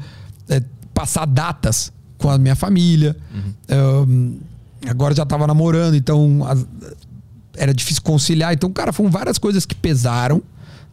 é, 0.49 0.61
passar 0.93 1.25
datas 1.25 1.91
com 2.17 2.29
a 2.29 2.37
minha 2.37 2.55
família. 2.55 3.15
Uhum. 3.33 4.03
Um, 4.07 4.39
agora 4.87 5.15
já 5.15 5.25
tava 5.25 5.47
namorando, 5.47 5.95
então 5.95 6.45
a, 6.45 6.55
era 7.55 7.73
difícil 7.73 8.03
conciliar. 8.03 8.53
Então, 8.53 8.69
cara, 8.71 8.91
foram 8.91 9.09
várias 9.09 9.37
coisas 9.37 9.65
que 9.65 9.73
pesaram, 9.73 10.41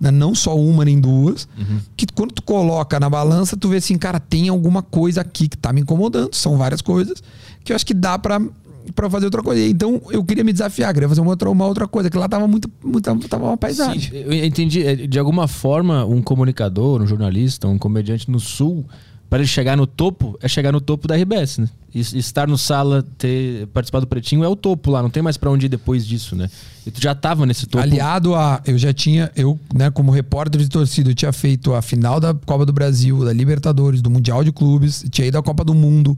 né? 0.01 0.11
não 0.11 0.35
só 0.35 0.57
uma 0.57 0.85
nem 0.85 1.01
duas, 1.01 1.49
uhum. 1.59 1.81
que 1.97 2.07
quando 2.15 2.33
tu 2.33 2.43
coloca 2.43 2.99
na 3.01 3.11
balança, 3.11 3.57
tu 3.57 3.69
vê 3.69 3.79
assim, 3.79 3.99
cara, 3.99 4.21
tem 4.21 4.49
alguma 4.49 4.83
coisa 4.83 5.21
aqui 5.21 5.49
que 5.49 5.57
tá 5.57 5.73
me 5.73 5.81
incomodando. 5.81 6.35
São 6.35 6.57
várias 6.57 6.81
coisas 6.81 7.23
que 7.65 7.73
eu 7.73 7.77
acho 7.77 7.85
que 7.85 7.95
dá 7.95 8.19
para 8.19 8.41
para 8.93 9.09
fazer 9.09 9.27
outra 9.27 9.43
coisa. 9.43 9.61
Então 9.63 10.01
eu 10.11 10.25
queria 10.25 10.45
me 10.45 10.53
desafiar, 10.53 10.93
queria 10.93 11.09
fazer 11.09 11.21
uma 11.21 11.31
outra, 11.31 11.51
uma 11.51 11.67
outra 11.67 11.87
coisa, 11.87 12.11
que 12.11 12.17
lá 12.17 12.29
tava 12.29 12.47
muito, 12.47 12.71
muito 12.85 13.29
tava 13.29 13.45
uma 13.45 13.57
paisagem. 13.57 14.11
Sim, 14.11 14.17
eu 14.17 14.45
entendi. 14.45 14.87
É, 14.87 14.95
de 14.95 15.19
alguma 15.19 15.49
forma, 15.49 16.05
um 16.05 16.23
comunicador, 16.23 17.03
um 17.03 17.07
jornalista, 17.07 17.69
um 17.69 17.79
comediante 17.79 18.31
no 18.31 18.41
sul, 18.41 18.85
para 19.29 19.41
ele 19.41 19.49
chegar 19.49 19.77
no 19.77 19.87
topo, 19.87 20.39
é 20.43 20.49
chegar 20.49 20.73
no 20.73 20.81
topo 20.81 21.07
da 21.07 21.15
RBS, 21.15 21.59
né? 21.59 21.69
E 21.95 22.01
estar 22.01 22.49
no 22.49 22.57
sala, 22.57 23.05
ter 23.19 23.67
participado 23.69 24.07
do 24.07 24.09
Pretinho 24.09 24.43
é 24.43 24.49
o 24.49 24.57
topo 24.57 24.91
lá, 24.91 25.03
não 25.03 25.11
tem 25.11 25.23
mais 25.23 25.37
para 25.37 25.51
onde 25.51 25.67
ir 25.67 25.69
depois 25.69 26.07
disso, 26.07 26.35
né? 26.35 26.49
E 26.87 26.91
tu 26.91 27.01
já 27.01 27.15
tava 27.15 27.45
nesse 27.45 27.67
topo. 27.67 27.83
Aliado 27.83 28.35
a. 28.35 28.63
Eu 28.67 28.79
já 28.79 28.93
tinha, 28.93 29.31
eu, 29.37 29.59
né, 29.75 29.91
como 29.91 30.11
repórter 30.11 30.61
de 30.61 30.69
torcida, 30.69 31.11
eu 31.11 31.15
tinha 31.15 31.33
feito 31.33 31.75
a 31.75 31.83
final 31.83 32.19
da 32.19 32.33
Copa 32.33 32.65
do 32.65 32.73
Brasil, 32.73 33.23
da 33.25 33.33
Libertadores, 33.33 34.01
do 34.01 34.09
Mundial 34.09 34.43
de 34.43 34.51
Clubes, 34.51 35.05
tinha 35.11 35.27
ido 35.27 35.37
à 35.37 35.43
Copa 35.43 35.63
do 35.63 35.75
Mundo. 35.75 36.17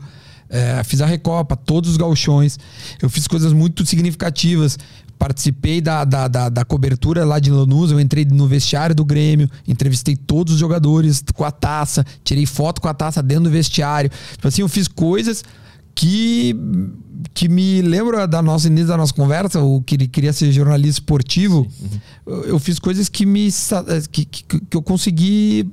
É, 0.50 0.82
fiz 0.82 1.00
a 1.00 1.06
Recopa, 1.06 1.56
todos 1.56 1.90
os 1.90 1.96
galchões. 1.96 2.58
Eu 3.00 3.08
fiz 3.08 3.28
coisas 3.28 3.52
muito 3.52 3.86
significativas. 3.86 4.76
Participei 5.16 5.80
da, 5.80 6.04
da, 6.04 6.26
da, 6.26 6.48
da, 6.48 6.64
cobertura 6.64 7.24
lá 7.24 7.38
de 7.38 7.50
Lanús, 7.50 7.92
eu 7.92 8.00
entrei 8.00 8.24
no 8.24 8.48
vestiário 8.48 8.94
do 8.94 9.04
Grêmio, 9.04 9.50
entrevistei 9.68 10.16
todos 10.16 10.54
os 10.54 10.58
jogadores 10.58 11.22
com 11.34 11.44
a 11.44 11.50
taça, 11.50 12.04
tirei 12.24 12.46
foto 12.46 12.80
com 12.80 12.88
a 12.88 12.94
taça 12.94 13.22
dentro 13.22 13.44
do 13.44 13.50
vestiário. 13.50 14.10
Tipo 14.32 14.48
assim, 14.48 14.62
eu 14.62 14.68
fiz 14.68 14.88
coisas 14.88 15.44
que 15.94 16.56
que 17.34 17.48
me 17.48 17.82
lembra 17.82 18.26
da 18.26 18.40
nossa 18.40 18.66
início 18.66 18.88
da 18.88 18.96
nossa 18.96 19.12
conversa, 19.12 19.60
o 19.60 19.82
que 19.82 19.94
ele 19.94 20.08
queria 20.08 20.32
ser 20.32 20.50
jornalista 20.52 21.00
esportivo. 21.00 21.68
Uhum. 22.26 22.42
Eu 22.44 22.58
fiz 22.58 22.78
coisas 22.78 23.08
que 23.10 23.26
me 23.26 23.50
que, 24.10 24.24
que, 24.24 24.42
que 24.42 24.76
eu 24.76 24.82
consegui 24.82 25.70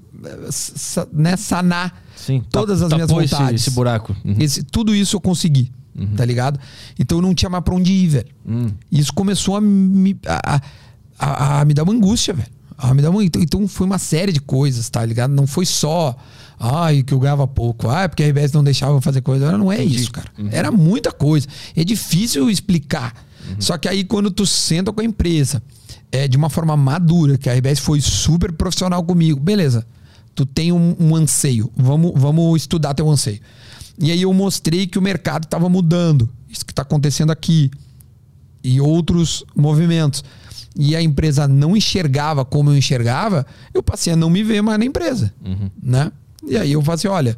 né, 1.13 1.37
sanar 1.37 2.03
Sim, 2.17 2.43
todas 2.51 2.81
as 2.81 2.91
minhas 2.91 3.09
vontades. 3.09 3.61
Esse, 3.61 3.69
esse 3.69 3.71
buraco. 3.71 4.15
Uhum. 4.25 4.35
Esse, 4.39 4.63
tudo 4.63 4.93
isso 4.93 5.15
eu 5.15 5.21
consegui. 5.21 5.71
Uhum. 5.97 6.15
Tá 6.15 6.23
ligado? 6.23 6.59
Então 6.99 7.17
eu 7.17 7.21
não 7.21 7.33
tinha 7.33 7.49
mais 7.49 7.63
pra 7.63 7.73
onde 7.73 7.91
ir, 7.91 8.07
velho. 8.07 8.27
Uhum. 8.45 8.71
Isso 8.91 9.11
começou 9.13 9.55
a 9.55 9.61
me, 9.61 10.15
a, 10.27 10.61
a, 11.17 11.61
a, 11.61 11.65
me 11.65 11.73
dar 11.73 11.83
uma 11.83 11.93
angústia, 11.93 12.33
velho. 12.33 12.49
A 12.77 12.93
me 12.93 13.01
dar 13.01 13.09
uma, 13.09 13.23
então, 13.23 13.41
então 13.41 13.67
foi 13.67 13.87
uma 13.87 13.97
série 13.97 14.31
de 14.31 14.39
coisas, 14.39 14.87
tá 14.89 15.03
ligado? 15.03 15.31
Não 15.31 15.47
foi 15.47 15.65
só. 15.65 16.15
Ai, 16.59 17.01
que 17.01 17.13
eu 17.13 17.19
ganhava 17.19 17.47
pouco. 17.47 17.89
Ah, 17.89 18.07
porque 18.07 18.23
a 18.23 18.27
RBS 18.27 18.51
não 18.51 18.63
deixava 18.63 18.93
eu 18.93 19.01
fazer 19.01 19.21
coisa. 19.21 19.57
Não 19.57 19.71
é 19.71 19.83
isso, 19.83 20.11
cara. 20.11 20.29
Uhum. 20.37 20.49
Era 20.51 20.71
muita 20.71 21.11
coisa. 21.11 21.47
É 21.75 21.83
difícil 21.83 22.49
explicar. 22.49 23.13
Uhum. 23.49 23.55
Só 23.59 23.77
que 23.77 23.87
aí 23.87 24.03
quando 24.03 24.29
tu 24.29 24.45
senta 24.45 24.91
com 24.93 25.01
a 25.01 25.03
empresa 25.03 25.61
é, 26.11 26.27
de 26.27 26.37
uma 26.37 26.49
forma 26.49 26.77
madura, 26.77 27.37
que 27.37 27.49
a 27.49 27.53
RBS 27.53 27.79
foi 27.79 28.01
super 28.01 28.51
profissional 28.51 29.03
comigo, 29.03 29.39
beleza. 29.39 29.85
Tu 30.37 30.45
tem 30.45 30.71
um, 30.71 30.95
um 30.99 31.15
anseio. 31.15 31.71
Vamos, 31.75 32.11
vamos 32.15 32.61
estudar 32.61 32.93
teu 32.93 33.09
anseio. 33.09 33.39
E 33.97 34.11
aí 34.11 34.21
eu 34.21 34.31
mostrei 34.31 34.85
que 34.85 34.99
o 34.99 35.01
mercado 35.01 35.45
estava 35.45 35.67
mudando. 35.67 36.29
Isso 36.47 36.63
que 36.63 36.71
está 36.71 36.83
acontecendo 36.83 37.31
aqui. 37.31 37.71
E 38.63 38.79
outros 38.79 39.43
movimentos. 39.55 40.23
E 40.77 40.95
a 40.95 41.01
empresa 41.01 41.47
não 41.47 41.75
enxergava 41.75 42.45
como 42.45 42.69
eu 42.69 42.77
enxergava, 42.77 43.47
eu 43.73 43.81
passei 43.81 44.13
a 44.13 44.15
não 44.15 44.29
me 44.29 44.43
ver 44.43 44.61
mais 44.61 44.77
na 44.77 44.85
empresa. 44.85 45.33
Uhum. 45.43 45.71
Né? 45.81 46.11
E 46.47 46.55
aí 46.55 46.71
eu 46.71 46.83
falei 46.83 46.95
assim: 46.97 47.07
olha, 47.07 47.35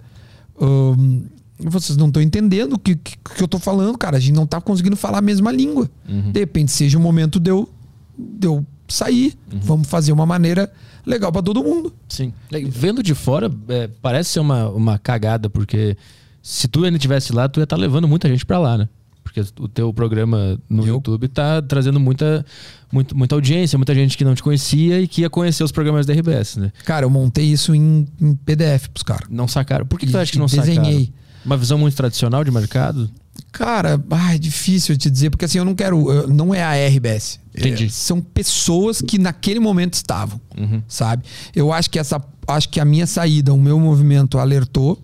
hum, 0.60 1.24
vocês 1.58 1.98
não 1.98 2.08
estão 2.08 2.22
entendendo 2.22 2.74
o 2.74 2.80
que, 2.80 2.98
que, 2.98 3.16
que, 3.16 3.42
eu 3.42 3.46
estou 3.46 3.62
falando, 3.62 3.98
cara. 3.98 4.18
A 4.18 4.20
gente 4.20 4.36
não 4.36 4.44
está 4.44 4.60
conseguindo 4.60 4.98
falar 4.98 5.20
a 5.20 5.22
mesma 5.22 5.54
língua. 5.54 5.90
Uhum. 6.06 6.34
De 6.34 6.40
repente, 6.42 6.70
seja 6.74 6.98
o 6.98 7.02
momento 7.02 7.40
de 7.40 7.50
eu, 7.50 7.70
de 8.18 8.46
eu 8.46 8.66
sair. 8.94 9.38
Uhum. 9.52 9.60
Vamos 9.62 9.88
fazer 9.88 10.12
uma 10.12 10.26
maneira 10.26 10.72
legal 11.06 11.32
para 11.32 11.42
todo 11.42 11.64
mundo. 11.64 11.94
Sim. 12.08 12.34
Vendo 12.68 13.02
de 13.02 13.14
fora, 13.14 13.52
é, 13.68 13.90
parece 14.02 14.32
ser 14.32 14.40
uma, 14.40 14.70
uma 14.70 14.98
cagada, 14.98 15.50
porque 15.50 15.98
se 16.42 16.68
tu 16.68 16.84
ainda 16.84 16.98
estivesse 16.98 17.34
lá, 17.34 17.48
tu 17.48 17.60
ia 17.60 17.64
estar 17.64 17.76
tá 17.76 17.82
levando 17.82 18.08
muita 18.08 18.28
gente 18.28 18.46
para 18.46 18.60
lá, 18.60 18.78
né? 18.78 18.90
Porque 19.24 19.42
o 19.60 19.68
teu 19.68 19.94
programa 19.94 20.60
no 20.68 20.84
eu? 20.84 20.96
YouTube 20.96 21.28
tá 21.28 21.62
trazendo 21.62 22.00
muita, 22.00 22.44
muito, 22.92 23.16
muita 23.16 23.36
audiência, 23.36 23.78
muita 23.78 23.94
gente 23.94 24.18
que 24.18 24.26
não 24.26 24.34
te 24.34 24.42
conhecia 24.42 25.00
e 25.00 25.08
que 25.08 25.22
ia 25.22 25.30
conhecer 25.30 25.64
os 25.64 25.72
programas 25.72 26.06
da 26.08 26.14
RBS, 26.14 26.58
né? 26.58 26.72
Cara, 26.84 27.06
eu 27.06 27.10
montei 27.12 27.46
isso 27.46 27.76
em, 27.76 28.08
em 28.20 28.34
PDF 28.34 28.88
pros 28.88 29.04
caras. 29.04 29.28
Não 29.30 29.48
sacaram. 29.48 29.86
Por 29.86 30.00
que, 30.00 30.08
que 30.08 30.12
tu 30.12 30.18
acha 30.18 30.32
que 30.32 30.40
não 30.40 30.48
desenhei. 30.48 30.76
sacaram? 30.76 30.90
Desenhei. 30.90 31.14
Uma 31.46 31.58
visão 31.58 31.78
muito 31.78 31.96
tradicional 31.96 32.44
de 32.44 32.50
mercado? 32.50 33.10
Cara, 33.52 34.04
ah, 34.10 34.36
é 34.36 34.38
difícil 34.38 34.98
te 34.98 35.10
dizer, 35.10 35.30
porque 35.30 35.46
assim, 35.46 35.58
eu 35.58 35.66
não 35.66 35.76
quero. 35.76 36.28
não 36.28 36.54
é 36.54 36.64
a 36.64 36.88
RBS. 36.88 37.40
Entendi. 37.56 37.86
É, 37.86 37.90
são 37.90 38.22
pessoas 38.22 39.02
que 39.02 39.18
naquele 39.18 39.60
momento 39.60 39.94
estavam, 39.94 40.40
uhum. 40.58 40.82
sabe? 40.88 41.24
Eu 41.56 41.72
acho 41.74 41.90
que 41.90 42.00
essa. 42.00 42.24
Acho 42.48 42.70
que 42.70 42.80
a 42.80 42.86
minha 42.86 43.06
saída, 43.06 43.54
o 43.54 43.60
meu 43.60 43.80
movimento 43.80 44.40
alertou 44.40 45.00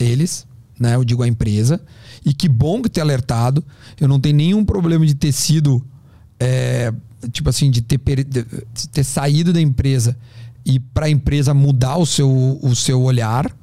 eles 0.00 0.44
né? 0.78 0.94
Eu 0.94 1.04
digo 1.04 1.22
a 1.22 1.28
empresa. 1.28 1.80
E 2.24 2.32
que 2.32 2.48
bom 2.48 2.82
que 2.82 2.88
ter 2.88 3.00
alertado. 3.00 3.64
Eu 4.00 4.08
não 4.08 4.18
tenho 4.18 4.36
nenhum 4.36 4.64
problema 4.64 5.06
de 5.06 5.14
ter 5.14 5.32
sido, 5.32 5.84
é, 6.38 6.92
tipo 7.32 7.48
assim, 7.48 7.70
de 7.70 7.80
ter, 7.80 7.98
de 8.24 8.88
ter 8.88 9.04
saído 9.04 9.52
da 9.52 9.60
empresa 9.60 10.16
e 10.64 10.80
para 10.80 11.06
a 11.06 11.10
empresa 11.10 11.52
mudar 11.52 11.96
o 11.96 12.06
seu, 12.06 12.58
o 12.62 12.74
seu 12.74 13.02
olhar, 13.02 13.54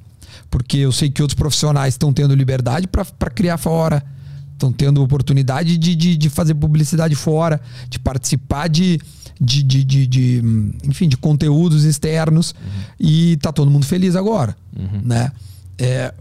porque 0.52 0.76
eu 0.76 0.92
sei 0.92 1.10
que 1.10 1.22
outros 1.22 1.34
profissionais 1.34 1.94
estão 1.94 2.12
tendo 2.12 2.34
liberdade 2.34 2.86
para 2.86 3.30
criar 3.30 3.56
fora, 3.56 4.04
estão 4.52 4.70
tendo 4.70 5.02
oportunidade 5.02 5.78
de, 5.78 5.96
de, 5.96 6.14
de, 6.14 6.28
fazer 6.28 6.54
publicidade 6.54 7.14
fora, 7.14 7.58
de 7.88 7.98
participar 7.98 8.68
de, 8.68 9.00
de, 9.40 9.62
de, 9.62 9.82
de, 9.82 10.06
de 10.06 10.44
enfim, 10.84 11.08
de 11.08 11.16
conteúdos 11.16 11.84
externos 11.84 12.50
uhum. 12.50 12.82
e 13.00 13.38
tá 13.38 13.50
todo 13.50 13.70
mundo 13.70 13.86
feliz 13.86 14.14
agora, 14.14 14.54
uhum. 14.78 15.00
né? 15.02 15.32
É, 15.78 16.12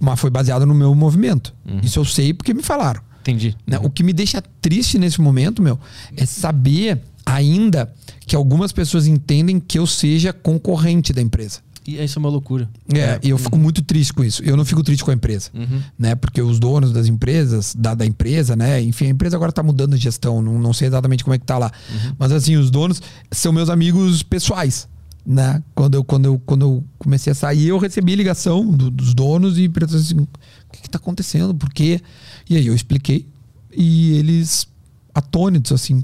mas 0.00 0.20
foi 0.20 0.30
baseado 0.30 0.64
no 0.64 0.72
meu 0.74 0.94
movimento. 0.94 1.52
Uhum. 1.68 1.80
Isso 1.82 1.98
eu 1.98 2.04
sei 2.04 2.32
porque 2.32 2.54
me 2.54 2.62
falaram. 2.62 3.02
Entendi. 3.22 3.56
Né? 3.66 3.76
Uhum. 3.76 3.86
O 3.86 3.90
que 3.90 4.04
me 4.04 4.12
deixa 4.12 4.40
triste 4.62 5.00
nesse 5.00 5.20
momento, 5.20 5.60
meu, 5.60 5.80
é 6.16 6.24
saber 6.24 7.02
ainda 7.26 7.92
que 8.24 8.36
algumas 8.36 8.70
pessoas 8.70 9.08
entendem 9.08 9.58
que 9.58 9.80
eu 9.80 9.86
seja 9.86 10.32
concorrente 10.32 11.12
da 11.12 11.20
empresa. 11.20 11.58
E 11.86 12.02
isso 12.02 12.18
é 12.18 12.20
uma 12.20 12.28
loucura. 12.28 12.68
É, 12.92 12.98
é. 12.98 13.20
e 13.22 13.30
eu 13.30 13.38
fico 13.38 13.56
muito 13.58 13.82
triste 13.82 14.12
com 14.12 14.22
isso. 14.22 14.42
Eu 14.44 14.56
não 14.56 14.64
fico 14.64 14.82
triste 14.82 15.02
com 15.02 15.10
a 15.10 15.14
empresa, 15.14 15.50
uhum. 15.54 15.80
né? 15.98 16.14
Porque 16.14 16.42
os 16.42 16.58
donos 16.58 16.92
das 16.92 17.06
empresas, 17.06 17.74
da, 17.74 17.94
da 17.94 18.04
empresa, 18.04 18.54
né? 18.54 18.82
Enfim, 18.82 19.06
a 19.06 19.10
empresa 19.10 19.36
agora 19.36 19.50
tá 19.50 19.62
mudando 19.62 19.96
de 19.96 20.02
gestão, 20.02 20.42
não, 20.42 20.58
não 20.58 20.72
sei 20.72 20.88
exatamente 20.88 21.24
como 21.24 21.34
é 21.34 21.38
que 21.38 21.46
tá 21.46 21.58
lá. 21.58 21.72
Uhum. 21.90 22.14
Mas 22.18 22.32
assim, 22.32 22.56
os 22.56 22.70
donos 22.70 23.00
são 23.30 23.52
meus 23.52 23.70
amigos 23.70 24.22
pessoais 24.22 24.88
né? 25.24 25.62
Quando 25.74 25.94
eu, 25.94 26.04
quando 26.04 26.24
eu, 26.24 26.42
quando 26.44 26.62
eu 26.62 26.84
comecei 26.98 27.32
a 27.32 27.34
sair, 27.34 27.68
eu 27.68 27.78
recebi 27.78 28.14
ligação 28.14 28.66
do, 28.66 28.90
dos 28.90 29.14
donos 29.14 29.58
e 29.58 29.68
perguntaram 29.68 30.00
assim: 30.00 30.18
o 30.18 30.28
que 30.72 30.86
está 30.86 30.98
acontecendo? 30.98 31.54
Por 31.54 31.70
quê? 31.72 32.00
E 32.48 32.56
aí 32.56 32.66
eu 32.66 32.74
expliquei. 32.74 33.26
E 33.72 34.12
eles, 34.18 34.66
atônitos, 35.14 35.72
assim, 35.72 36.02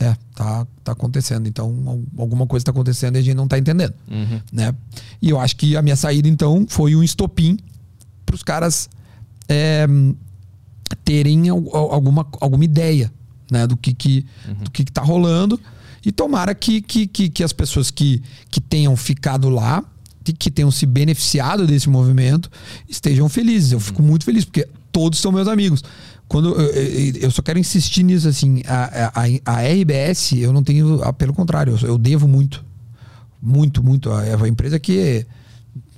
é, 0.00 0.16
tá, 0.34 0.66
tá 0.84 0.92
acontecendo. 0.92 1.48
Então, 1.48 2.04
alguma 2.16 2.46
coisa 2.46 2.62
está 2.62 2.70
acontecendo 2.70 3.16
e 3.16 3.18
a 3.18 3.22
gente 3.22 3.34
não 3.34 3.44
está 3.44 3.58
entendendo. 3.58 3.94
Uhum. 4.08 4.40
Né? 4.52 4.74
E 5.20 5.30
eu 5.30 5.40
acho 5.40 5.56
que 5.56 5.76
a 5.76 5.82
minha 5.82 5.96
saída, 5.96 6.28
então, 6.28 6.66
foi 6.68 6.94
um 6.94 7.02
estopim 7.02 7.58
para 8.24 8.34
os 8.34 8.42
caras 8.42 8.88
é, 9.48 9.86
terem 11.04 11.48
alguma, 11.48 12.26
alguma 12.40 12.64
ideia 12.64 13.12
né, 13.50 13.66
do 13.66 13.76
que, 13.76 13.92
que, 13.92 14.24
uhum. 14.46 14.54
do 14.64 14.70
que, 14.70 14.84
que 14.84 14.92
tá 14.92 15.02
rolando. 15.02 15.60
E 16.04 16.12
tomara 16.12 16.54
que, 16.54 16.80
que, 16.80 17.06
que, 17.06 17.28
que 17.28 17.42
as 17.42 17.52
pessoas 17.52 17.90
que, 17.90 18.22
que 18.50 18.60
tenham 18.60 18.96
ficado 18.96 19.48
lá, 19.48 19.84
que 20.38 20.50
tenham 20.50 20.70
se 20.70 20.86
beneficiado 20.86 21.66
desse 21.66 21.88
movimento, 21.88 22.50
estejam 22.88 23.28
felizes. 23.28 23.72
Eu 23.72 23.80
fico 23.80 24.02
muito 24.02 24.24
feliz, 24.24 24.44
porque 24.44 24.68
todos 24.92 25.18
são 25.18 25.32
meus 25.32 25.48
amigos. 25.48 25.82
Quando 26.28 26.54
eu, 26.54 27.22
eu 27.22 27.30
só 27.30 27.40
quero 27.40 27.58
insistir 27.58 28.02
nisso, 28.02 28.28
assim, 28.28 28.62
a, 28.66 29.10
a, 29.14 29.54
a 29.54 29.62
RBS, 29.62 30.32
eu 30.32 30.52
não 30.52 30.62
tenho, 30.62 31.00
pelo 31.14 31.32
contrário, 31.32 31.78
eu, 31.82 31.88
eu 31.88 31.98
devo 31.98 32.28
muito. 32.28 32.64
Muito, 33.40 33.82
muito. 33.82 34.12
É 34.12 34.36
uma 34.36 34.48
empresa 34.48 34.78
que 34.78 35.26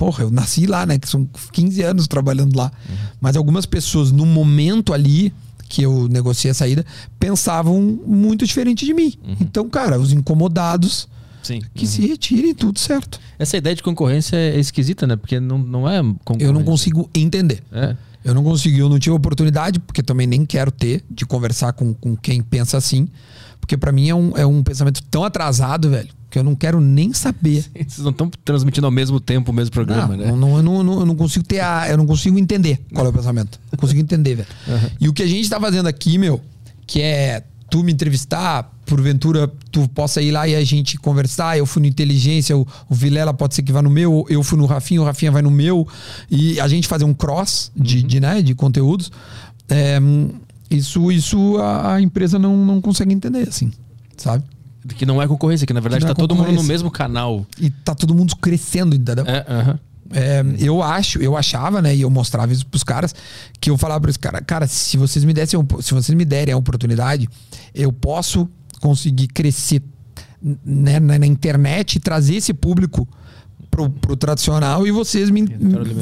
porra, 0.01 0.25
eu 0.25 0.31
nasci 0.31 0.67
lá, 0.67 0.87
né? 0.87 0.99
Que 0.99 1.07
são 1.07 1.29
15 1.53 1.83
anos 1.83 2.09
trabalhando 2.09 2.57
lá. 2.57 2.73
Uhum. 2.89 2.97
Mas 3.21 3.37
algumas 3.37 3.67
pessoas, 3.67 4.11
no 4.11 4.25
momento 4.25 4.95
ali, 4.95 5.31
que 5.69 5.83
eu 5.83 6.09
negociei 6.09 6.51
a 6.51 6.55
saída, 6.55 6.87
pensavam 7.19 7.81
muito 8.07 8.47
diferente 8.47 8.87
de 8.87 8.95
mim. 8.95 9.13
Uhum. 9.23 9.37
Então, 9.43 9.69
cara, 9.69 10.01
os 10.01 10.11
incomodados 10.11 11.07
Sim. 11.43 11.61
que 11.75 11.85
uhum. 11.85 11.91
se 11.91 12.07
retirem, 12.07 12.55
tudo 12.55 12.79
certo. 12.79 13.21
Essa 13.39 13.59
ideia 13.59 13.77
de 13.77 13.83
concorrência 13.83 14.37
é 14.37 14.59
esquisita, 14.59 15.07
né? 15.07 15.17
Porque 15.17 15.39
não, 15.39 15.59
não 15.59 15.89
é 15.89 16.03
concorrência. 16.25 16.47
Eu 16.47 16.53
não 16.53 16.65
consigo 16.65 17.11
entender. 17.15 17.63
É. 17.71 17.97
Eu 18.25 18.35
não 18.35 18.43
consegui, 18.45 18.79
eu 18.79 18.89
não 18.89 18.99
tive 18.99 19.15
oportunidade, 19.15 19.81
porque 19.81 20.03
também 20.03 20.27
nem 20.27 20.45
quero 20.45 20.71
ter, 20.71 21.05
de 21.11 21.25
conversar 21.25 21.73
com, 21.73 21.95
com 21.95 22.17
quem 22.17 22.43
pensa 22.43 22.77
assim. 22.77 23.09
Porque 23.61 23.77
para 23.77 23.93
mim 23.93 24.09
é 24.09 24.15
um, 24.15 24.37
é 24.37 24.47
um 24.47 24.63
pensamento 24.63 25.03
tão 25.05 25.25
atrasado, 25.25 25.91
velho 25.91 26.21
que 26.31 26.39
eu 26.39 26.45
não 26.45 26.55
quero 26.55 26.81
nem 26.81 27.13
saber. 27.13 27.65
Vocês 27.75 27.99
não 27.99 28.13
estão 28.13 28.31
transmitindo 28.45 28.87
ao 28.87 28.91
mesmo 28.91 29.19
tempo 29.19 29.51
o 29.51 29.55
mesmo 29.55 29.73
programa, 29.73 30.17
não, 30.17 30.25
né? 30.25 30.33
Não, 30.33 30.57
eu, 30.57 30.63
não, 30.63 31.01
eu 31.01 31.07
não 31.07 31.17
consigo 31.17 31.45
ter 31.45 31.59
a, 31.59 31.89
eu 31.91 31.97
não 31.97 32.07
consigo 32.07 32.39
entender 32.39 32.81
qual 32.95 33.05
é 33.05 33.09
o 33.09 33.13
pensamento. 33.13 33.59
Não 33.71 33.77
consigo 33.77 34.01
entender, 34.01 34.37
velho. 34.37 34.49
Uhum. 34.69 34.91
E 35.01 35.09
o 35.09 35.13
que 35.13 35.25
a 35.25 35.27
gente 35.27 35.43
está 35.43 35.61
fazendo 35.61 35.89
aqui, 35.89 36.17
meu, 36.17 36.41
que 36.87 37.03
é 37.03 37.43
tu 37.69 37.83
me 37.83 37.93
entrevistar, 37.93 38.71
porventura 38.91 39.51
tu 39.71 39.89
possa 39.89 40.21
ir 40.21 40.33
lá 40.33 40.49
e 40.49 40.55
a 40.57 40.65
gente 40.65 40.99
conversar. 40.99 41.57
Eu 41.57 41.65
fui 41.65 41.81
no 41.81 41.87
Inteligência, 41.87 42.57
o, 42.57 42.67
o 42.89 42.95
Vilela 42.95 43.33
pode 43.33 43.55
ser 43.55 43.63
que 43.63 43.73
vá 43.73 43.81
no 43.81 43.89
meu, 43.89 44.27
eu 44.29 44.43
fui 44.43 44.59
no 44.59 44.67
Rafinha, 44.67 45.01
o 45.01 45.05
Rafinha 45.05 45.31
vai 45.31 45.43
no 45.43 45.51
meu, 45.51 45.87
e 46.29 46.59
a 46.59 46.67
gente 46.67 46.89
fazer 46.89 47.05
um 47.05 47.15
cross 47.15 47.71
de, 47.77 47.99
uhum. 47.99 48.07
de, 48.07 48.21
né, 48.21 48.43
de 48.43 48.55
conteúdos. 48.55 49.13
é, 49.69 49.99
isso, 50.69 51.11
isso 51.11 51.57
a, 51.59 51.95
a 51.95 52.01
empresa 52.01 52.39
não, 52.39 52.57
não 52.65 52.81
consegue 52.81 53.13
entender, 53.15 53.49
assim, 53.49 53.71
sabe? 54.17 54.45
Que 54.97 55.07
não 55.07 55.21
é 55.23 55.29
concorrência, 55.29 55.67
que 55.67 55.73
na 55.73 55.81
verdade 55.81 56.01
Que 56.01 56.09
não 56.09 56.15
tá 56.15 56.23
é 56.23 56.27
todo 56.27 56.35
mundo 56.35 56.53
no 56.53 56.63
mesmo 56.63 56.91
canal. 56.91 57.47
E 57.59 57.71
tá 57.71 57.95
todo 57.95 58.15
mundo 58.15 58.35
crescendo, 58.37 58.97
entendeu? 58.97 59.25
É. 59.27 59.79
É, 60.13 60.43
eu 60.59 60.83
acho, 60.83 61.21
eu 61.21 61.37
achava, 61.37 61.81
né, 61.81 61.95
e 61.95 62.01
eu 62.01 62.11
mostrava 62.11 62.53
isso 62.53 62.67
pros 62.67 62.83
caras, 62.83 63.15
que 63.61 63.71
eu 63.71 63.79
falava 63.79 64.01
para 64.01 64.11
os 64.11 64.17
caras, 64.17 64.43
cara, 64.45 64.67
se 64.67 64.97
vocês 64.97 65.25
me 65.25 65.33
dessem, 65.33 65.61
se 65.81 65.95
vocês 65.95 66.17
me 66.17 66.25
derem 66.25 66.53
a 66.53 66.57
oportunidade, 66.57 67.29
eu 67.73 67.93
posso 67.93 68.49
conseguir 68.81 69.29
crescer 69.29 69.83
né, 70.65 70.99
na, 70.99 71.27
internet 71.27 71.97
e 71.97 72.01
trazer 72.01 72.37
esse 72.37 72.53
público 72.55 73.07
pro, 73.71 73.91
pro 73.91 74.17
tradicional 74.17 74.87
e 74.87 74.91
vocês 74.91 75.31
me 75.31 75.45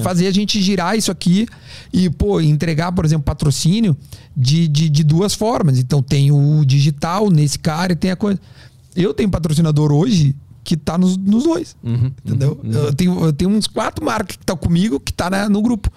fazer 0.02 0.26
a 0.26 0.30
gente 0.30 0.60
girar 0.62 0.96
isso 0.96 1.10
aqui 1.10 1.46
e, 1.92 2.08
pô, 2.08 2.40
entregar, 2.40 2.92
por 2.92 3.04
exemplo, 3.04 3.24
patrocínio 3.24 3.96
de, 4.36 4.68
de, 4.68 4.88
de 4.88 5.04
duas 5.04 5.34
formas. 5.34 5.78
Então 5.78 6.02
tem 6.02 6.30
o 6.30 6.64
digital 6.64 7.30
nesse 7.30 7.58
cara 7.58 7.92
e 7.92 7.96
tem 7.96 8.10
a 8.10 8.16
coisa. 8.16 8.40
Eu 8.96 9.12
tenho 9.12 9.28
patrocinador 9.30 9.92
hoje 9.92 10.34
que 10.64 10.76
tá 10.76 10.98
nos, 10.98 11.16
nos 11.16 11.44
dois. 11.44 11.76
Uhum, 11.82 12.10
Entendeu? 12.24 12.60
Eu, 12.64 12.92
tenho, 12.94 13.24
eu 13.24 13.32
tenho 13.32 13.50
uns 13.50 13.66
quatro 13.66 14.04
marcas 14.04 14.36
que 14.36 14.42
estão 14.42 14.56
comigo 14.56 15.00
que 15.00 15.12
tá 15.12 15.30
na- 15.30 15.48
no 15.48 15.62
grupo. 15.62 15.90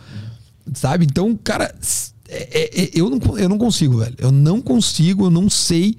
Sabe? 0.73 1.05
Então, 1.05 1.37
cara, 1.43 1.73
é- 2.29 2.59
é- 2.59 2.83
é- 2.83 2.89
eu, 2.93 3.09
não, 3.09 3.37
eu 3.37 3.49
não 3.49 3.57
consigo, 3.57 3.97
velho. 3.97 4.15
Eu 4.17 4.31
não 4.31 4.61
consigo, 4.61 5.25
eu 5.25 5.29
não 5.31 5.49
sei. 5.49 5.97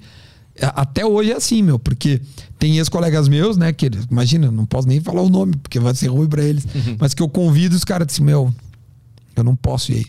A- 0.61 0.81
Até 0.81 1.05
hoje 1.05 1.31
é 1.31 1.35
assim, 1.35 1.61
meu, 1.61 1.79
porque 1.79 2.21
tem 2.59 2.77
ex-colegas 2.77 3.27
meus, 3.27 3.57
né? 3.57 3.73
Que 3.73 3.87
eles- 3.87 4.05
imagina, 4.09 4.51
não 4.51 4.65
posso 4.65 4.87
nem 4.87 4.99
falar 5.01 5.21
o 5.21 5.29
nome, 5.29 5.55
porque 5.57 5.79
vai 5.79 5.93
ser 5.95 6.07
ruim 6.07 6.27
pra 6.27 6.43
eles. 6.43 6.65
Mas 6.99 7.13
que 7.13 7.21
eu 7.23 7.29
convido 7.29 7.75
os 7.75 7.83
caras 7.83 8.07
assim, 8.11 8.23
meu, 8.23 8.53
eu 9.35 9.43
não 9.43 9.55
posso 9.55 9.91
ir 9.91 9.95
aí. 9.97 10.05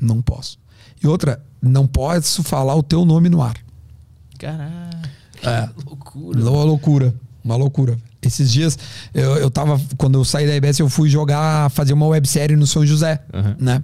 Não 0.00 0.20
posso. 0.22 0.58
E 1.02 1.06
outra, 1.06 1.42
não 1.60 1.86
posso 1.86 2.42
falar 2.42 2.74
o 2.76 2.82
teu 2.82 3.04
nome 3.04 3.28
no 3.28 3.42
ar. 3.42 3.56
Caralho. 4.38 4.98
É. 5.42 5.68
Loucura. 5.84 6.40
Uma 6.40 6.64
loucura. 6.64 7.14
Uma 7.44 7.56
loucura. 7.56 7.98
Esses 8.22 8.52
dias, 8.52 8.78
eu, 9.12 9.36
eu 9.36 9.50
tava. 9.50 9.80
Quando 9.96 10.16
eu 10.18 10.24
saí 10.24 10.46
da 10.46 10.54
IBS, 10.54 10.78
eu 10.80 10.88
fui 10.88 11.08
jogar, 11.08 11.68
fazer 11.70 11.92
uma 11.92 12.06
websérie 12.06 12.56
no 12.56 12.66
São 12.68 12.86
José, 12.86 13.20
Aham. 13.34 13.56
né? 13.58 13.82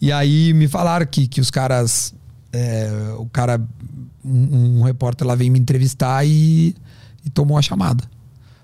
E 0.00 0.10
aí 0.10 0.52
me 0.52 0.66
falaram 0.66 1.06
que, 1.06 1.28
que 1.28 1.40
os 1.40 1.50
caras. 1.50 2.12
é, 2.52 2.90
o 3.18 3.26
cara. 3.26 3.60
Um, 4.24 4.78
um 4.78 4.82
repórter 4.82 5.26
lá 5.26 5.34
veio 5.34 5.52
me 5.52 5.58
entrevistar 5.58 6.24
e, 6.26 6.74
e 7.24 7.30
tomou 7.30 7.58
a 7.58 7.62
chamada. 7.62 8.04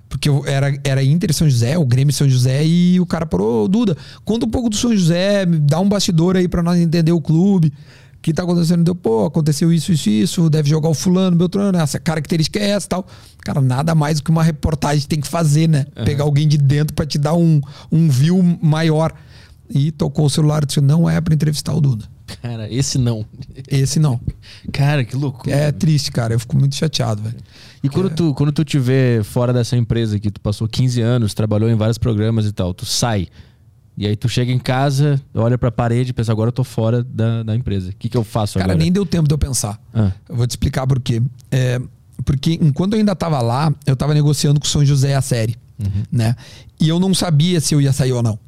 Porque 0.09 0.29
eu 0.29 0.45
era, 0.47 0.73
era 0.85 1.03
Inter 1.05 1.35
São 1.35 1.49
José, 1.49 1.77
o 1.77 1.85
Grêmio 1.85 2.15
São 2.15 2.29
José, 2.29 2.65
e 2.65 2.99
o 2.99 3.05
cara 3.05 3.27
parou, 3.27 3.65
"Ô, 3.65 3.69
Duda, 3.69 3.97
conta 4.25 4.47
um 4.47 4.51
pouco 4.51 4.71
do 4.71 4.77
São 4.77 4.97
José, 4.97 5.45
dá 5.45 5.79
um 5.81 5.89
bastidor 5.89 6.37
aí 6.37 6.49
pra 6.49 6.63
nós 6.63 6.79
entender 6.79 7.13
o 7.13 7.21
clube. 7.21 7.69
O 7.69 8.21
que 8.21 8.33
tá 8.33 8.43
acontecendo? 8.43 8.83
Deu, 8.83 8.95
pô, 8.97 9.27
aconteceu 9.27 9.73
isso, 9.73 9.93
isso, 9.93 10.11
isso, 10.11 10.51
deve 10.51 10.69
jogar 10.69 10.89
o 10.89 10.95
fulano, 10.95 11.37
Beltrano, 11.37 11.79
essa 11.79 12.01
característica 12.01 12.59
é 12.59 12.71
essa 12.71 12.87
e 12.87 12.89
tal. 12.89 13.07
Cara, 13.45 13.61
nada 13.61 13.95
mais 13.95 14.19
do 14.19 14.25
que 14.25 14.31
uma 14.31 14.43
reportagem 14.43 15.07
tem 15.07 15.21
que 15.21 15.29
fazer, 15.29 15.69
né? 15.69 15.87
Pegar 16.05 16.25
alguém 16.25 16.49
de 16.49 16.59
dentro 16.59 16.95
pra 16.95 17.07
te 17.07 17.17
dar 17.17 17.35
um, 17.35 17.61
um 17.93 18.09
view 18.09 18.43
maior. 18.61 19.13
E 19.71 19.93
tocou 19.93 20.25
o 20.27 20.31
celular 20.31 20.63
e 20.63 20.67
disse: 20.67 20.81
não 20.81 21.09
é 21.09 21.21
pra 21.21 21.33
entrevistar 21.35 21.75
o 21.75 21.81
Duda. 21.81 22.07
Cara, 22.43 22.73
esse 22.73 22.99
não. 22.99 23.25
Esse 23.69 23.99
não. 23.99 24.21
Cara, 24.73 25.05
que 25.05 25.17
loucura. 25.17 25.55
É 25.55 25.73
triste, 25.73 26.13
cara. 26.13 26.35
Eu 26.35 26.39
fico 26.39 26.57
muito 26.57 26.75
chateado, 26.75 27.23
velho. 27.23 27.37
E 27.83 27.89
quando, 27.89 28.11
tu, 28.11 28.35
quando 28.35 28.53
tu 28.53 28.65
te 28.65 28.79
vê 28.79 29.23
fora 29.25 29.53
dessa 29.53 29.77
empresa 29.77 30.19
que 30.19 30.31
tu 30.31 30.41
passou 30.41 30.69
15 30.69 31.01
anos, 31.01 31.35
trabalhou 31.35 31.71
em 31.71 31.75
vários 31.75 31.97
programas 31.97 32.47
e 32.47 32.53
tal, 32.53 32.75
tu 32.75 32.85
sai. 32.85 33.29
E 33.97 34.07
aí 34.07 34.15
tu 34.15 34.29
chega 34.29 34.53
em 34.53 34.59
casa, 34.59 35.21
olha 35.35 35.59
pra 35.59 35.73
parede 35.73 36.11
e 36.11 36.13
pensa, 36.13 36.31
agora 36.31 36.49
eu 36.49 36.53
tô 36.53 36.63
fora 36.63 37.03
da, 37.03 37.43
da 37.43 37.57
empresa. 37.57 37.91
O 37.91 37.95
que, 37.97 38.09
que 38.09 38.17
eu 38.17 38.23
faço 38.23 38.55
Cara, 38.55 38.73
agora? 38.73 38.79
nem 38.79 38.93
deu 38.93 39.05
tempo 39.05 39.27
de 39.27 39.35
eu 39.35 39.39
pensar. 39.39 39.81
Ah. 39.93 40.13
Eu 40.29 40.37
vou 40.37 40.47
te 40.47 40.51
explicar 40.51 40.87
por 40.87 41.01
quê. 41.01 41.21
É, 41.51 41.81
porque 42.25 42.59
enquanto 42.61 42.93
eu 42.93 42.99
ainda 42.99 43.17
tava 43.17 43.41
lá, 43.41 43.75
eu 43.87 43.97
tava 43.97 44.15
negociando 44.15 44.61
com 44.61 44.67
o 44.67 44.69
São 44.69 44.85
José 44.85 45.15
a 45.15 45.21
série, 45.21 45.57
né? 46.13 46.37
E 46.81 46.89
eu 46.89 47.01
não 47.01 47.13
sabia 47.13 47.61
se 47.61 47.75
eu 47.75 47.81
ia 47.81 47.93
sair 47.93 48.13
ou 48.13 48.23
não. 48.23 48.39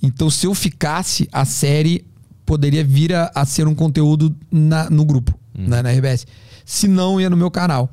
Então, 0.00 0.28
se 0.28 0.46
eu 0.46 0.54
ficasse, 0.54 1.28
a 1.32 1.44
série 1.44 2.04
poderia 2.46 2.84
vir 2.84 3.14
a, 3.14 3.30
a 3.34 3.44
ser 3.44 3.66
um 3.66 3.74
conteúdo 3.74 4.34
na- 4.50 4.88
no 4.90 5.04
grupo, 5.04 5.38
né, 5.54 5.82
na 5.82 5.90
RBS. 5.90 6.26
Se 6.64 6.86
não, 6.86 7.20
ia 7.20 7.28
no 7.28 7.36
meu 7.36 7.50
canal. 7.50 7.90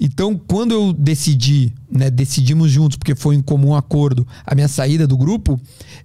Então, 0.00 0.38
quando 0.46 0.72
eu 0.72 0.92
decidi, 0.92 1.72
né, 1.90 2.08
decidimos 2.10 2.70
juntos, 2.70 2.96
porque 2.96 3.14
foi 3.16 3.34
em 3.34 3.42
comum 3.42 3.74
acordo, 3.74 4.26
a 4.46 4.54
minha 4.54 4.68
saída 4.68 5.06
do 5.06 5.16
grupo, 5.16 5.60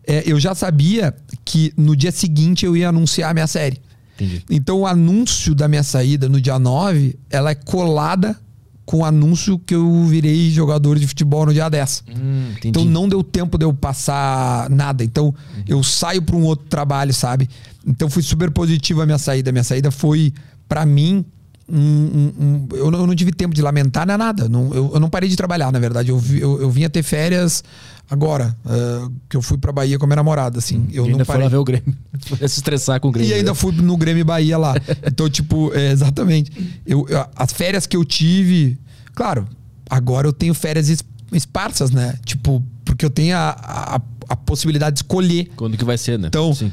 é, 0.06 0.24
eu 0.26 0.40
já 0.40 0.56
sabia 0.56 1.14
que 1.46 1.72
no 1.78 1.96
dia 1.96 2.12
seguinte 2.12 2.66
eu 2.66 2.76
ia 2.76 2.90
anunciar 2.90 3.32
a 3.32 3.34
minha 3.34 3.48
série. 3.48 3.80
Entendi. 4.16 4.44
Então, 4.50 4.80
o 4.80 4.88
anúncio 4.88 5.54
da 5.54 5.68
minha 5.68 5.84
saída 5.84 6.28
no 6.28 6.42
dia 6.42 6.58
9, 6.58 7.16
ela 7.30 7.52
é 7.52 7.56
colada 7.56 8.36
com 8.84 9.00
o 9.00 9.06
anúncio 9.06 9.60
que 9.60 9.76
eu 9.76 10.06
virei 10.06 10.50
jogador 10.50 10.98
de 10.98 11.06
futebol 11.06 11.46
no 11.46 11.54
dia 11.54 11.70
10. 11.70 12.04
Hum. 12.10 12.52
Então 12.64 12.86
não 12.86 13.08
deu 13.08 13.22
tempo 13.22 13.58
de 13.58 13.66
eu 13.66 13.74
passar 13.74 14.70
nada. 14.70 15.04
Então 15.04 15.36
eu 15.68 15.84
saio 15.84 16.22
para 16.22 16.36
um 16.38 16.44
outro 16.44 16.66
trabalho, 16.68 17.14
sabe? 17.14 17.50
Então 17.88 18.10
foi 18.10 18.22
super 18.22 18.52
positiva 18.52 19.04
a 19.04 19.06
minha 19.06 19.18
saída. 19.18 19.52
Minha 19.52 19.64
saída 19.64 19.90
foi, 19.90 20.34
para 20.68 20.86
mim, 20.86 21.24
um- 21.70 21.78
um- 21.78 22.34
um- 22.40 22.68
eu, 22.74 22.92
não, 22.92 23.00
eu 23.00 23.08
não 23.08 23.16
tive 23.16 23.32
tempo 23.32 23.54
de 23.56 23.62
lamentar 23.62 24.06
nem 24.06 24.18
nada. 24.18 24.48
Não- 24.50 24.74
eu, 24.74 24.92
eu 24.94 25.00
não 25.00 25.10
parei 25.10 25.30
de 25.30 25.36
trabalhar, 25.36 25.72
na 25.72 25.80
verdade. 25.80 26.10
Eu, 26.10 26.22
eu, 26.32 26.62
eu 26.62 26.70
vinha 26.72 26.90
ter 26.90 27.02
férias 27.04 27.64
agora, 28.10 28.56
ah, 28.66 29.10
que 29.30 29.36
eu 29.38 29.42
fui 29.42 29.58
pra 29.58 29.72
Bahia 29.72 29.98
com 29.98 30.06
a 30.06 30.08
minha 30.08 30.16
namorada, 30.18 30.60
assim. 30.60 30.88
Eu 30.92 31.06
e 31.06 31.08
não 31.08 31.14
ainda 31.14 31.26
foi 31.26 31.34
parei. 31.34 31.44
lá 31.46 31.50
ver 31.50 31.58
o 31.58 31.64
Grêmio. 31.64 31.94
Foi 32.28 32.38
se 32.40 32.60
estressar 32.60 33.00
com 33.00 33.08
o 33.10 33.12
Grêmio. 33.12 33.30
E 33.32 33.34
ainda 33.34 33.52
né? 33.52 33.56
fui 33.56 33.72
no 33.74 33.96
Grêmio 33.98 34.24
Bahia 34.26 34.58
lá. 34.58 34.74
Então, 35.06 35.30
tipo, 35.30 35.74
é, 35.74 35.92
exatamente. 35.92 36.52
Eu, 36.86 37.06
as 37.36 37.52
férias 37.54 37.86
que 37.88 37.96
eu 37.96 38.04
tive. 38.04 38.78
Claro, 39.16 39.48
agora 39.90 40.28
eu 40.28 40.34
tenho 40.34 40.54
férias 40.54 40.90
es- 40.90 41.04
esparsas, 41.32 41.92
né? 41.92 42.16
Tipo, 42.26 42.62
porque 42.86 43.06
eu 43.06 43.10
tenho 43.10 43.36
a, 43.36 43.50
a, 43.60 44.02
a 44.30 44.36
possibilidade 44.36 44.96
de 44.96 45.00
escolher. 45.04 45.52
Quando 45.56 45.78
que 45.78 45.84
vai 45.86 45.98
ser, 45.98 46.18
né? 46.20 46.28
Então, 46.28 46.54
Sim. 46.54 46.72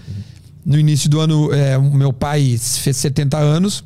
No 0.64 0.78
início 0.78 1.10
do 1.10 1.20
ano, 1.20 1.52
é, 1.52 1.78
meu 1.78 2.12
pai 2.12 2.56
fez 2.58 2.96
70 2.96 3.36
anos. 3.38 3.84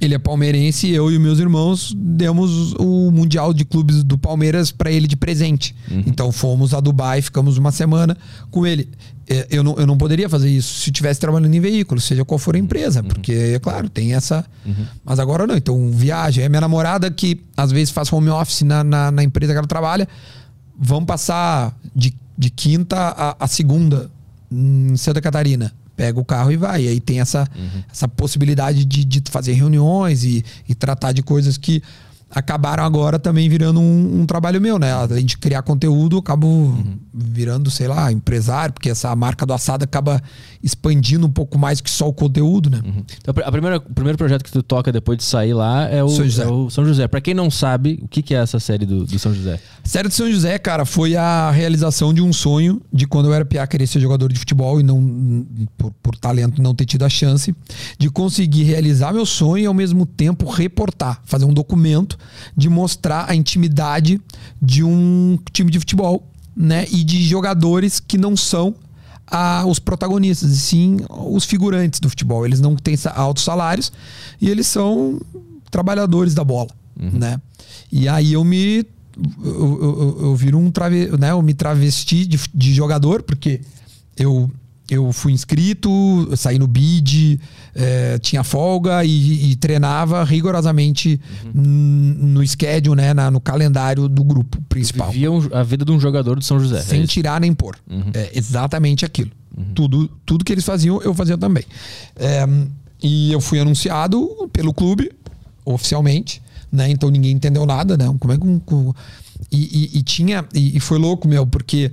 Ele 0.00 0.14
é 0.14 0.18
palmeirense 0.18 0.88
e 0.88 0.94
eu 0.94 1.10
e 1.10 1.18
meus 1.18 1.38
irmãos 1.38 1.94
demos 1.96 2.72
o 2.74 3.10
Mundial 3.12 3.54
de 3.54 3.64
Clubes 3.64 4.02
do 4.02 4.18
Palmeiras 4.18 4.70
para 4.72 4.90
ele 4.90 5.06
de 5.06 5.16
presente. 5.16 5.74
Então 6.06 6.30
fomos 6.32 6.74
a 6.74 6.80
Dubai, 6.80 7.22
ficamos 7.22 7.56
uma 7.58 7.70
semana 7.70 8.16
com 8.50 8.66
ele. 8.66 8.88
É, 9.28 9.46
Eu 9.50 9.62
não, 9.62 9.74
eu 9.76 9.86
não 9.86 9.96
poderia 9.96 10.28
fazer 10.28 10.50
isso 10.50 10.80
se 10.80 10.90
eu 10.90 10.92
estivesse 10.92 11.20
trabalhando 11.20 11.54
em 11.54 11.60
veículo, 11.60 12.00
seja 12.00 12.24
qual 12.24 12.38
for 12.38 12.56
a 12.56 12.58
empresa, 12.58 13.02
porque, 13.02 13.32
é 13.32 13.58
claro, 13.58 13.88
tem 13.88 14.14
essa. 14.14 14.44
Mas 15.04 15.18
agora 15.18 15.46
não. 15.46 15.56
Então, 15.56 15.90
viagem. 15.90 16.44
É 16.44 16.48
minha 16.48 16.60
namorada 16.60 17.10
que 17.10 17.40
às 17.56 17.70
vezes 17.72 17.90
faz 17.90 18.12
home 18.12 18.28
office 18.28 18.62
na, 18.62 18.82
na, 18.84 19.10
na 19.10 19.22
empresa 19.22 19.52
que 19.52 19.58
ela 19.58 19.66
trabalha. 19.66 20.08
Vamos 20.78 21.06
passar 21.06 21.74
de, 21.94 22.14
de 22.36 22.50
quinta 22.50 22.96
a, 22.98 23.36
a 23.38 23.46
segunda 23.46 24.10
em 24.54 24.96
Santa 24.96 25.20
Catarina. 25.20 25.72
Pega 25.96 26.18
o 26.18 26.24
carro 26.24 26.50
e 26.50 26.56
vai. 26.56 26.84
E 26.84 26.88
aí 26.88 27.00
tem 27.00 27.20
essa, 27.20 27.48
essa 27.90 28.08
possibilidade 28.08 28.84
de, 28.84 29.04
de 29.04 29.22
fazer 29.30 29.52
reuniões 29.52 30.24
e, 30.24 30.44
e 30.68 30.74
tratar 30.74 31.12
de 31.12 31.22
coisas 31.22 31.56
que 31.56 31.82
acabaram 32.30 32.84
agora 32.84 33.18
também 33.18 33.48
virando 33.48 33.80
um, 33.80 34.22
um 34.22 34.26
trabalho 34.26 34.60
meu, 34.60 34.78
né? 34.78 34.92
Além 34.92 35.24
de 35.24 35.38
criar 35.38 35.62
conteúdo, 35.62 36.16
eu 36.16 36.20
acabo 36.20 36.76
virando, 37.12 37.70
sei 37.70 37.86
lá, 37.86 38.10
empresário, 38.10 38.74
porque 38.74 38.90
essa 38.90 39.14
marca 39.14 39.46
do 39.46 39.52
assado 39.52 39.84
acaba 39.84 40.20
expandindo 40.64 41.26
um 41.26 41.30
pouco 41.30 41.58
mais 41.58 41.82
que 41.82 41.90
só 41.90 42.08
o 42.08 42.12
conteúdo, 42.12 42.70
né? 42.70 42.80
Então, 43.20 43.34
a 43.44 43.52
primeira, 43.52 43.76
o 43.76 43.94
primeiro 43.94 44.16
projeto 44.16 44.42
que 44.42 44.50
tu 44.50 44.62
toca 44.62 44.90
depois 44.90 45.18
de 45.18 45.24
sair 45.24 45.52
lá 45.52 45.86
é 45.88 46.02
o 46.02 46.08
São 46.08 46.24
José. 46.24 46.42
é 46.42 46.46
o 46.46 46.70
São 46.70 46.84
José. 46.86 47.06
Pra 47.06 47.20
quem 47.20 47.34
não 47.34 47.50
sabe, 47.50 47.98
o 48.02 48.08
que, 48.08 48.22
que 48.22 48.34
é 48.34 48.38
essa 48.38 48.58
série 48.58 48.86
do, 48.86 49.04
do 49.04 49.18
São 49.18 49.34
José? 49.34 49.60
Série 49.84 50.08
de 50.08 50.14
São 50.14 50.30
José, 50.30 50.58
cara, 50.58 50.86
foi 50.86 51.16
a 51.16 51.50
realização 51.50 52.14
de 52.14 52.22
um 52.22 52.32
sonho 52.32 52.80
de 52.90 53.06
quando 53.06 53.26
eu 53.26 53.34
era 53.34 53.44
piá 53.44 53.66
querer 53.66 53.86
ser 53.86 54.00
jogador 54.00 54.32
de 54.32 54.38
futebol 54.38 54.80
e 54.80 54.82
não 54.82 55.46
por, 55.76 55.92
por 56.02 56.16
talento 56.16 56.62
não 56.62 56.74
ter 56.74 56.86
tido 56.86 57.04
a 57.04 57.10
chance 57.10 57.54
de 57.98 58.08
conseguir 58.08 58.62
realizar 58.62 59.12
meu 59.12 59.26
sonho 59.26 59.64
e 59.64 59.66
ao 59.66 59.74
mesmo 59.74 60.06
tempo 60.06 60.50
reportar, 60.50 61.20
fazer 61.26 61.44
um 61.44 61.52
documento 61.52 62.16
de 62.56 62.70
mostrar 62.70 63.26
a 63.28 63.34
intimidade 63.34 64.18
de 64.62 64.82
um 64.82 65.38
time 65.52 65.70
de 65.70 65.78
futebol, 65.78 66.26
né, 66.56 66.86
e 66.90 67.02
de 67.02 67.22
jogadores 67.22 67.98
que 68.00 68.16
não 68.16 68.36
são 68.36 68.74
ah, 69.26 69.64
os 69.66 69.78
protagonistas, 69.78 70.50
e 70.52 70.58
sim 70.58 70.96
os 71.10 71.44
figurantes 71.44 72.00
do 72.00 72.08
futebol. 72.08 72.44
Eles 72.46 72.60
não 72.60 72.76
têm 72.76 72.96
altos 73.14 73.44
salários 73.44 73.92
e 74.40 74.48
eles 74.50 74.66
são 74.66 75.20
trabalhadores 75.70 76.34
da 76.34 76.44
bola, 76.44 76.70
né? 76.96 77.40
E 77.90 78.08
aí 78.08 78.32
eu 78.32 78.44
me 78.44 78.86
eu, 79.44 79.44
eu, 79.44 79.80
eu- 79.82 80.18
eu 80.26 80.36
viro 80.36 80.58
um 80.58 80.70
trave, 80.70 81.08
né? 81.18 81.30
Eu 81.30 81.40
me 81.42 81.54
travesti 81.54 82.26
de, 82.26 82.38
de 82.52 82.74
jogador 82.74 83.22
porque 83.22 83.60
eu 84.16 84.50
eu 84.90 85.10
fui 85.12 85.32
inscrito, 85.32 85.90
saí 86.36 86.58
no 86.58 86.66
bid, 86.66 87.40
eh, 87.74 88.18
tinha 88.20 88.44
folga 88.44 89.04
e, 89.04 89.50
e 89.52 89.56
treinava 89.56 90.22
rigorosamente 90.24 91.18
n- 91.54 92.14
no 92.20 92.46
schedule, 92.46 92.94
né? 92.96 93.14
na- 93.14 93.30
no 93.30 93.40
calendário 93.40 94.08
do 94.08 94.22
grupo 94.22 94.60
principal 94.68 95.10
Vivia 95.10 95.32
um- 95.32 95.48
a 95.52 95.62
vida 95.62 95.84
de 95.84 95.90
um 95.92 95.98
jogador 95.98 96.38
do 96.38 96.44
São 96.44 96.60
José. 96.60 96.82
sem 96.82 97.02
é 97.02 97.06
tirar 97.06 97.40
nem 97.40 97.54
pôr. 97.54 97.76
É 98.12 98.30
exatamente 98.34 99.04
aquilo. 99.04 99.30
Tudo, 99.74 100.10
tudo 100.26 100.44
que 100.44 100.52
eles 100.52 100.64
faziam, 100.64 101.00
eu 101.02 101.14
fazia 101.14 101.38
também. 101.38 101.62
É, 102.16 102.44
e 103.02 103.32
eu 103.32 103.40
fui 103.40 103.60
anunciado 103.60 104.48
pelo 104.52 104.74
clube, 104.74 105.10
oficialmente, 105.64 106.42
né? 106.70 106.90
Então 106.90 107.08
ninguém 107.10 107.32
entendeu 107.32 107.64
nada, 107.64 107.96
né? 107.96 108.12
Como 108.18 108.32
é 108.32 108.36
que 108.36 108.44
um, 108.44 108.92
e, 109.50 109.90
e, 109.94 109.98
e, 109.98 110.02
tinha 110.02 110.44
e, 110.54 110.76
e, 110.76 110.80
foi 110.80 110.98
louco 110.98 111.28
meu 111.28 111.46
porque 111.46 111.90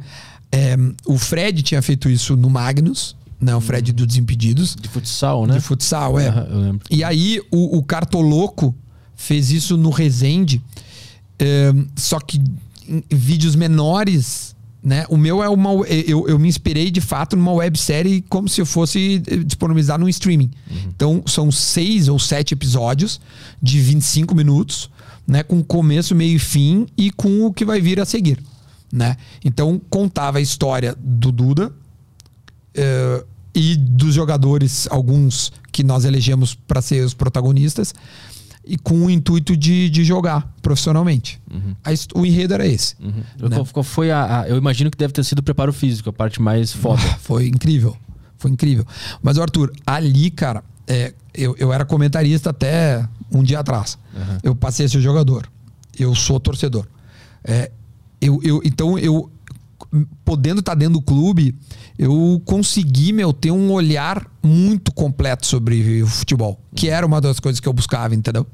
é, 0.51 0.75
o 1.05 1.17
Fred 1.17 1.61
tinha 1.63 1.81
feito 1.81 2.09
isso 2.09 2.35
no 2.35 2.49
Magnus 2.49 3.15
né? 3.41 3.55
O 3.55 3.59
Fred 3.59 3.91
do 3.91 4.05
Desimpedidos. 4.05 4.75
De 4.79 4.87
futsal, 4.87 5.47
né? 5.47 5.55
De 5.55 5.61
futsal, 5.61 6.19
é. 6.19 6.31
E 6.91 7.03
aí 7.03 7.41
o, 7.51 7.79
o 7.79 7.83
Cartoloco 7.83 8.75
fez 9.15 9.51
isso 9.51 9.75
no 9.75 9.89
Resende, 9.89 10.61
é, 11.39 11.73
só 11.95 12.19
que 12.19 12.39
em 12.87 13.03
vídeos 13.09 13.55
menores 13.55 14.55
né? 14.83 15.05
O 15.09 15.15
meu 15.15 15.43
é 15.43 15.49
uma. 15.49 15.69
Eu, 15.85 16.27
eu 16.27 16.39
me 16.39 16.49
inspirei 16.49 16.89
de 16.89 17.01
fato 17.01 17.35
numa 17.35 17.51
websérie 17.51 18.23
como 18.27 18.49
se 18.49 18.59
eu 18.59 18.65
fosse 18.65 19.21
eh, 19.27 19.37
disponibilizar 19.37 19.99
no 19.99 20.09
streaming. 20.09 20.49
Uhum. 20.71 20.77
Então, 20.87 21.23
são 21.27 21.51
seis 21.51 22.07
ou 22.07 22.17
sete 22.17 22.55
episódios 22.55 23.21
de 23.61 23.79
25 23.79 24.33
minutos, 24.33 24.89
né? 25.27 25.43
Com 25.43 25.61
começo, 25.61 26.15
meio 26.15 26.35
e 26.35 26.39
fim 26.39 26.87
e 26.97 27.11
com 27.11 27.45
o 27.45 27.53
que 27.53 27.63
vai 27.63 27.79
vir 27.79 27.99
a 27.99 28.05
seguir. 28.05 28.39
Né? 28.91 29.15
Então, 29.43 29.79
contava 29.89 30.37
a 30.37 30.41
história 30.41 30.95
do 30.99 31.31
Duda 31.31 31.67
uh, 31.69 33.25
e 33.55 33.75
dos 33.75 34.13
jogadores, 34.13 34.87
alguns 34.91 35.51
que 35.71 35.83
nós 35.83 36.03
elegemos 36.05 36.53
para 36.53 36.81
ser 36.81 37.05
os 37.05 37.13
protagonistas 37.13 37.93
e 38.63 38.77
com 38.77 39.05
o 39.05 39.09
intuito 39.09 39.57
de, 39.57 39.89
de 39.89 40.03
jogar 40.03 40.53
profissionalmente. 40.61 41.41
Uhum. 41.51 41.75
o 42.15 42.25
enredo 42.25 42.53
era 42.53 42.67
esse. 42.67 42.95
Uhum. 42.99 43.49
Né? 43.49 43.63
Qual 43.71 43.83
foi 43.83 44.11
a, 44.11 44.41
a, 44.41 44.49
Eu 44.49 44.57
imagino 44.57 44.91
que 44.91 44.97
deve 44.97 45.13
ter 45.13 45.23
sido 45.23 45.39
o 45.39 45.43
preparo 45.43 45.73
físico, 45.73 46.09
a 46.09 46.13
parte 46.13 46.41
mais 46.41 46.71
foda. 46.71 47.01
Ah, 47.03 47.17
foi 47.21 47.47
incrível. 47.47 47.97
Foi 48.37 48.51
incrível. 48.51 48.85
Mas, 49.21 49.37
Arthur, 49.37 49.71
ali, 49.85 50.29
cara, 50.31 50.63
é, 50.87 51.13
eu, 51.33 51.55
eu 51.57 51.71
era 51.71 51.85
comentarista 51.85 52.49
até 52.49 53.07
um 53.31 53.43
dia 53.43 53.59
atrás. 53.59 53.97
Uhum. 54.13 54.37
Eu 54.43 54.55
passei 54.55 54.85
a 54.85 54.89
ser 54.89 55.01
jogador. 55.01 55.49
Eu 55.97 56.13
sou 56.15 56.39
torcedor. 56.39 56.87
É, 57.43 57.71
eu, 58.21 58.39
eu, 58.43 58.61
então, 58.63 58.97
eu, 58.99 59.29
podendo 60.23 60.59
estar 60.59 60.75
dentro 60.75 60.93
do 60.95 61.01
clube, 61.01 61.55
eu 61.97 62.41
consegui, 62.45 63.11
meu, 63.11 63.33
ter 63.33 63.51
um 63.51 63.71
olhar 63.71 64.25
muito 64.41 64.91
completo 64.93 65.45
sobre 65.45 66.03
o 66.03 66.07
futebol, 66.07 66.59
que 66.75 66.87
era 66.87 67.05
uma 67.05 67.19
das 67.19 67.39
coisas 67.39 67.59
que 67.59 67.67
eu 67.67 67.73
buscava, 67.73 68.15
entendeu? 68.15 68.45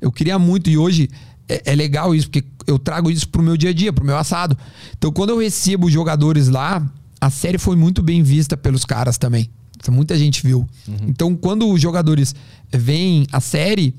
Eu 0.00 0.10
queria 0.10 0.38
muito 0.38 0.70
e 0.70 0.78
hoje 0.78 1.08
é, 1.48 1.72
é 1.72 1.74
legal 1.74 2.14
isso, 2.14 2.28
porque 2.30 2.46
eu 2.66 2.78
trago 2.78 3.10
isso 3.10 3.28
pro 3.28 3.42
meu 3.42 3.56
dia 3.56 3.70
a 3.70 3.72
dia, 3.72 3.92
pro 3.92 4.04
meu 4.04 4.16
assado. 4.16 4.56
Então, 4.96 5.12
quando 5.12 5.30
eu 5.30 5.38
recebo 5.38 5.90
jogadores 5.90 6.48
lá, 6.48 6.84
a 7.20 7.30
série 7.30 7.58
foi 7.58 7.76
muito 7.76 8.02
bem 8.02 8.22
vista 8.22 8.56
pelos 8.56 8.84
caras 8.84 9.18
também. 9.18 9.50
Muita 9.90 10.16
gente 10.16 10.42
viu. 10.42 10.68
Uhum. 10.86 10.96
Então, 11.08 11.34
quando 11.34 11.68
os 11.68 11.80
jogadores 11.80 12.34
veem 12.70 13.26
a 13.32 13.40
série, 13.40 13.94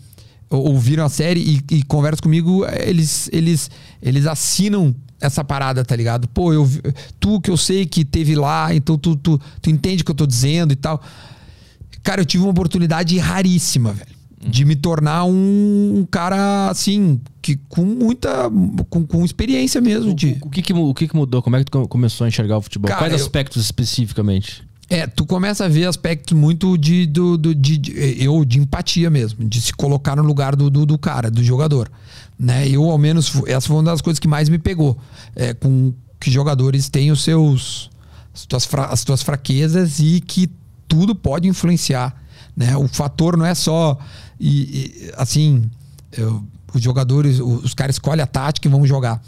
ouviram 0.52 1.06
a 1.06 1.10
série 1.10 1.40
e, 1.70 1.76
e 1.78 1.84
conversam 1.84 2.24
comigo, 2.24 2.66
eles, 2.66 3.30
eles, 3.32 3.72
eles 4.02 4.26
assinam 4.26 4.94
essa 5.20 5.44
parada, 5.44 5.86
tá 5.86 5.96
ligado? 5.96 6.28
Pô, 6.28 6.52
eu, 6.52 6.68
tu 7.20 7.40
que 7.40 7.50
eu 7.50 7.58
sei 7.58 7.86
que 7.86 8.04
teve 8.04 8.36
lá, 8.36 8.74
então 8.74 8.98
tu, 8.98 9.16
tu, 9.16 9.40
tu 9.62 9.70
entende 9.70 10.02
o 10.02 10.06
que 10.06 10.12
eu 10.12 10.16
tô 10.16 10.26
dizendo 10.26 10.74
e 10.74 10.76
tal. 10.76 11.02
Cara, 12.04 12.22
eu 12.22 12.26
tive 12.26 12.44
uma 12.44 12.52
oportunidade 12.52 13.18
raríssima, 13.18 13.94
velho. 13.94 14.22
De 14.44 14.66
me 14.66 14.76
tornar 14.76 15.24
um, 15.26 16.00
um 16.00 16.08
cara, 16.10 16.68
assim, 16.68 17.22
que 17.44 17.58
com 17.70 17.86
muita. 17.86 18.50
com, 18.90 19.06
com 19.06 19.24
experiência 19.24 19.80
mesmo. 19.80 20.16
De... 20.16 20.40
O, 20.42 20.48
o, 20.48 20.50
que, 20.50 20.64
que, 20.64 20.74
o 20.74 20.94
que, 20.96 21.08
que 21.08 21.16
mudou? 21.16 21.44
Como 21.44 21.56
é 21.56 21.64
que 21.64 21.70
tu 21.70 21.88
começou 21.88 22.26
a 22.26 22.28
enxergar 22.28 22.58
o 22.58 22.62
futebol? 22.62 22.88
Cara, 22.88 23.02
Quais 23.02 23.14
eu... 23.14 23.20
aspectos 23.24 23.64
especificamente? 23.64 24.64
É, 24.92 25.08
tu 25.08 25.26
começa 25.26 25.64
a 25.64 25.68
ver 25.70 25.86
aspectos 25.86 26.38
muito 26.38 26.78
de, 26.78 27.06
do, 27.06 27.38
do 27.38 27.56
de, 27.56 27.78
de, 27.78 28.22
eu, 28.22 28.44
de 28.44 28.60
empatia 28.60 29.10
mesmo, 29.10 29.48
de 29.48 29.62
se 29.62 29.72
colocar 29.72 30.18
no 30.18 30.24
lugar 30.24 30.54
do, 30.54 30.70
do, 30.70 30.86
do 30.86 30.98
cara, 30.98 31.32
do 31.32 31.42
jogador. 31.42 31.90
Né? 32.38 32.68
Eu, 32.68 32.84
ao 32.92 32.98
menos, 32.98 33.32
essa 33.48 33.68
foi 33.68 33.78
uma 33.78 33.84
das 33.84 34.02
coisas 34.02 34.20
que 34.20 34.28
mais 34.28 34.50
me 34.50 34.60
pegou. 34.60 34.98
É, 35.34 35.54
com 35.54 35.94
que 36.20 36.30
jogadores 36.30 36.90
têm 36.90 37.10
os 37.10 37.24
seus 37.24 37.90
as 38.34 38.46
tuas, 38.46 38.66
fra, 38.66 38.88
as 38.88 39.24
fraquezas 39.24 40.00
e 40.00 40.20
que 40.20 40.52
tudo 40.90 41.16
pode 41.16 41.48
influenciar. 41.48 42.14
Né? 42.54 42.76
O 42.76 42.86
fator 42.90 43.38
não 43.38 43.46
é 43.46 43.56
só 43.56 43.98
e, 44.38 44.50
e 45.08 45.12
assim. 45.16 45.72
Eu, 46.12 46.44
os 46.74 46.82
jogadores, 46.82 47.40
os 47.40 47.74
caras 47.74 47.96
escolhem 47.96 48.24
a 48.24 48.28
tática 48.28 48.68
e 48.68 48.72
vão 48.72 48.86
jogar. 48.86 49.22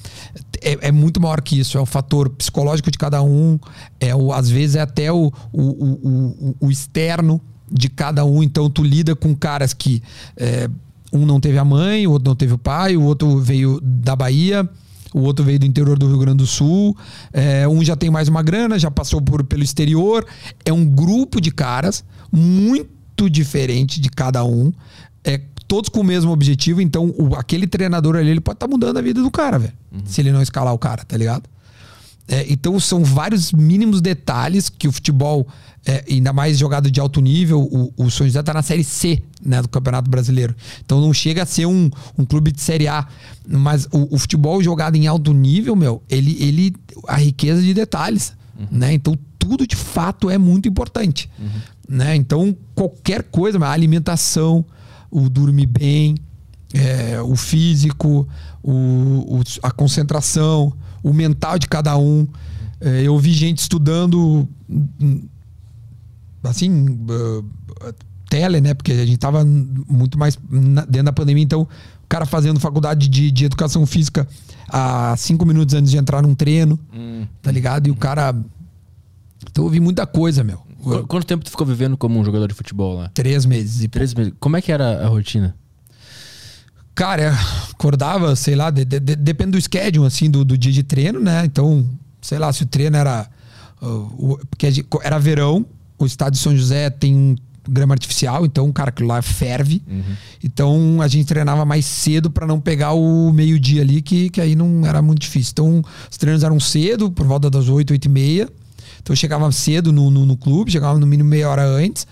É, 0.62 0.88
é, 0.88 0.92
muito 0.92 1.22
maior 1.22 1.42
que 1.42 1.60
isso. 1.60 1.78
É 1.78 1.82
o 1.82 1.86
fator 1.86 2.30
psicológico 2.30 2.90
de 2.90 2.98
cada 2.98 3.22
um. 3.22 3.60
É 4.00 4.16
o, 4.16 4.32
às 4.32 4.50
vezes 4.50 4.76
é 4.76 4.82
até 4.82 5.12
o, 5.12 5.32
o, 5.52 5.62
o, 5.62 6.56
o 6.60 6.72
externo 6.72 7.42
de 7.72 7.90
cada 7.90 8.24
um. 8.26 8.42
Então 8.42 8.70
tu 8.70 8.84
lida 8.84 9.16
com 9.16 9.36
caras 9.36 9.74
que 9.74 10.02
é, 10.38 10.70
um 11.12 11.26
não 11.26 11.40
teve 11.40 11.58
a 11.58 11.66
mãe, 11.66 12.08
o 12.08 12.12
outro 12.12 12.30
não 12.30 12.36
teve 12.36 12.54
o 12.54 12.58
pai, 12.58 12.96
o 12.98 13.04
outro 13.04 13.40
veio 13.40 13.80
da 13.82 14.16
Bahia. 14.16 14.68
O 15.14 15.20
outro 15.20 15.46
veio 15.46 15.60
do 15.60 15.66
interior 15.66 15.98
do 15.98 16.08
Rio 16.08 16.18
Grande 16.18 16.38
do 16.38 16.48
Sul. 16.48 16.98
É, 17.32 17.68
um 17.68 17.84
já 17.84 17.96
tem 17.96 18.10
mais 18.10 18.28
uma 18.28 18.42
grana, 18.42 18.80
já 18.80 18.90
passou 18.90 19.22
por, 19.22 19.44
pelo 19.44 19.64
exterior. 19.64 20.26
É 20.66 20.74
um 20.74 20.84
grupo 20.84 21.40
de 21.40 21.52
caras 21.52 22.04
muito 22.32 23.30
diferente 23.30 24.02
de 24.02 24.10
cada 24.10 24.44
um. 24.44 24.74
É, 25.24 25.40
todos 25.74 25.90
com 25.90 26.02
o 26.02 26.04
mesmo 26.04 26.32
objetivo, 26.32 26.80
então 26.82 27.12
o, 27.18 27.34
aquele 27.34 27.66
treinador 27.66 28.16
ali 28.16 28.30
ele 28.30 28.40
pode 28.40 28.58
estar 28.58 28.68
tá 28.68 28.72
mudando 28.72 28.98
a 28.98 29.02
vida 29.02 29.24
do 29.24 29.32
cara, 29.32 29.58
velho. 29.58 29.74
Uhum. 29.92 30.02
Se 30.06 30.22
ele 30.22 30.32
não 30.32 30.40
escalar 30.40 30.72
o 30.72 30.78
cara, 30.78 31.04
tá 31.04 31.18
ligado? 31.18 31.50
É, 32.28 32.46
então 32.48 32.80
são 32.80 33.04
vários 33.04 33.52
mínimos 33.52 34.00
detalhes 34.00 34.70
que 34.70 34.88
o 34.88 34.92
futebol, 34.92 35.48
é, 35.84 36.06
ainda 36.08 36.32
mais 36.32 36.60
jogado 36.60 36.92
de 36.92 37.00
alto 37.00 37.20
nível, 37.20 37.60
o, 37.60 37.92
o 37.98 38.12
São 38.12 38.28
José 38.28 38.44
tá 38.44 38.54
na 38.54 38.62
série 38.62 38.84
C 38.84 39.24
né, 39.44 39.64
do 39.64 39.68
Campeonato 39.68 40.12
Brasileiro. 40.12 40.56
Então 40.86 41.02
não 41.02 41.12
chega 41.12 41.42
a 41.42 41.46
ser 41.46 41.66
um, 41.66 41.90
um 42.16 42.24
clube 42.24 42.52
de 42.52 42.62
série 42.62 42.88
A. 42.88 43.08
Mas 43.48 43.88
o, 43.92 44.14
o 44.14 44.20
futebol 44.20 44.62
jogado 44.62 44.96
em 44.96 45.08
alto 45.08 45.34
nível, 45.34 45.76
meu, 45.76 46.04
ele, 46.08 46.38
ele 46.40 46.76
a 47.08 47.16
riqueza 47.16 47.64
de 47.64 47.74
detalhes. 47.74 48.34
Uhum. 48.60 48.68
Né? 48.70 48.94
Então 48.94 49.18
tudo 49.40 49.66
de 49.66 49.76
fato 49.76 50.30
é 50.30 50.38
muito 50.38 50.70
importante. 50.70 51.32
Uhum. 51.40 51.98
Né? 51.98 52.16
Então 52.16 52.56
qualquer 52.76 53.24
coisa, 53.24 53.58
a 53.58 53.72
alimentação, 53.72 54.64
o 55.14 55.30
dormir 55.30 55.68
bem, 55.68 56.16
é, 56.74 57.22
o 57.22 57.36
físico, 57.36 58.28
o, 58.64 58.72
o, 58.72 59.44
a 59.62 59.70
concentração, 59.70 60.74
o 61.04 61.14
mental 61.14 61.60
de 61.60 61.68
cada 61.68 61.96
um. 61.98 62.28
É, 62.82 63.04
eu 63.04 63.18
vi 63.20 63.32
gente 63.32 63.60
estudando 63.60 64.48
assim, 66.44 66.86
uh, 66.90 67.46
tele, 68.28 68.60
né? 68.60 68.74
Porque 68.74 68.92
a 68.92 69.06
gente 69.06 69.18
tava 69.18 69.46
muito 69.46 70.18
mais 70.18 70.38
dentro 70.90 71.04
da 71.04 71.14
pandemia, 71.14 71.44
então 71.44 71.62
o 71.62 72.08
cara 72.10 72.26
fazendo 72.26 72.60
faculdade 72.60 73.08
de, 73.08 73.32
de 73.32 73.46
educação 73.46 73.86
física 73.86 74.28
a 74.68 75.16
cinco 75.16 75.46
minutos 75.46 75.76
antes 75.76 75.92
de 75.92 75.98
entrar 75.98 76.22
num 76.24 76.34
treino, 76.34 76.80
hum. 76.94 77.26
tá 77.42 77.52
ligado? 77.52 77.88
E 77.88 77.92
o 77.92 77.96
cara. 77.96 78.36
Então 79.50 79.66
eu 79.66 79.70
vi 79.70 79.80
muita 79.80 80.08
coisa, 80.08 80.44
meu. 80.44 80.60
Quanto 81.08 81.26
tempo 81.26 81.44
tu 81.44 81.52
ficou 81.52 81.66
vivendo 81.66 81.96
como 81.96 82.20
um 82.20 82.26
jogador 82.26 82.48
de 82.48 82.54
futebol 82.54 82.98
lá? 82.98 83.10
Três 83.14 83.46
meses. 83.46 83.84
E 83.84 83.88
Três 83.88 84.14
meses. 84.14 84.34
Como 84.40 84.58
é 84.58 84.62
que 84.62 84.72
era 84.72 85.06
a 85.06 85.08
rotina? 85.08 85.56
Cara, 86.96 87.36
acordava, 87.72 88.36
sei 88.36 88.56
lá, 88.56 88.70
de, 88.70 88.86
de, 88.86 89.00
depende 89.00 89.52
do 89.52 89.62
schedule, 89.62 90.06
assim, 90.06 90.30
do, 90.30 90.46
do, 90.46 90.58
dia 90.58 90.72
de 90.72 90.84
treino, 90.84 91.20
né? 91.20 91.44
Então, 91.44 91.88
sei 92.22 92.38
lá, 92.38 92.54
se 92.54 92.64
o 92.64 92.66
treino 92.66 92.98
era. 92.98 93.28
Uh, 93.82 94.40
porque 94.50 94.86
era 95.02 95.18
verão, 95.18 95.66
o 95.98 96.06
estádio 96.06 96.34
de 96.34 96.40
São 96.40 96.56
José 96.56 96.90
tem 96.90 97.36
grama 97.68 97.94
artificial, 97.94 98.46
então, 98.46 98.72
cara, 98.72 98.90
aquilo 98.90 99.08
lá 99.08 99.22
ferve. 99.22 99.82
Uhum. 99.88 100.16
Então, 100.44 101.02
a 101.02 101.08
gente 101.08 101.26
treinava 101.26 101.66
mais 101.66 101.86
cedo 101.86 102.30
para 102.30 102.46
não 102.46 102.60
pegar 102.60 102.94
o 102.94 103.32
meio-dia 103.32 103.82
ali, 103.82 104.02
que, 104.02 104.30
que 104.30 104.42
aí 104.42 104.56
não 104.56 104.86
era 104.86 105.02
muito 105.02 105.20
difícil. 105.20 105.52
Então, 105.54 105.84
os 106.12 106.18
treinos 106.18 106.44
eram 106.44 106.60
cedo, 106.60 107.10
por 107.10 107.26
volta 107.26 107.50
das 107.50 107.70
8, 107.70 107.92
8 107.92 108.06
e 108.06 108.10
meia. 108.10 108.50
Então 109.04 109.12
eu 109.14 109.18
chegava 109.18 109.52
cedo 109.52 109.92
no, 109.92 110.10
no, 110.10 110.26
no 110.26 110.38
clube, 110.38 110.72
chegava 110.72 110.98
no 110.98 111.06
mínimo 111.06 111.30
meia 111.30 111.50
hora 111.50 111.66
antes, 111.66 112.08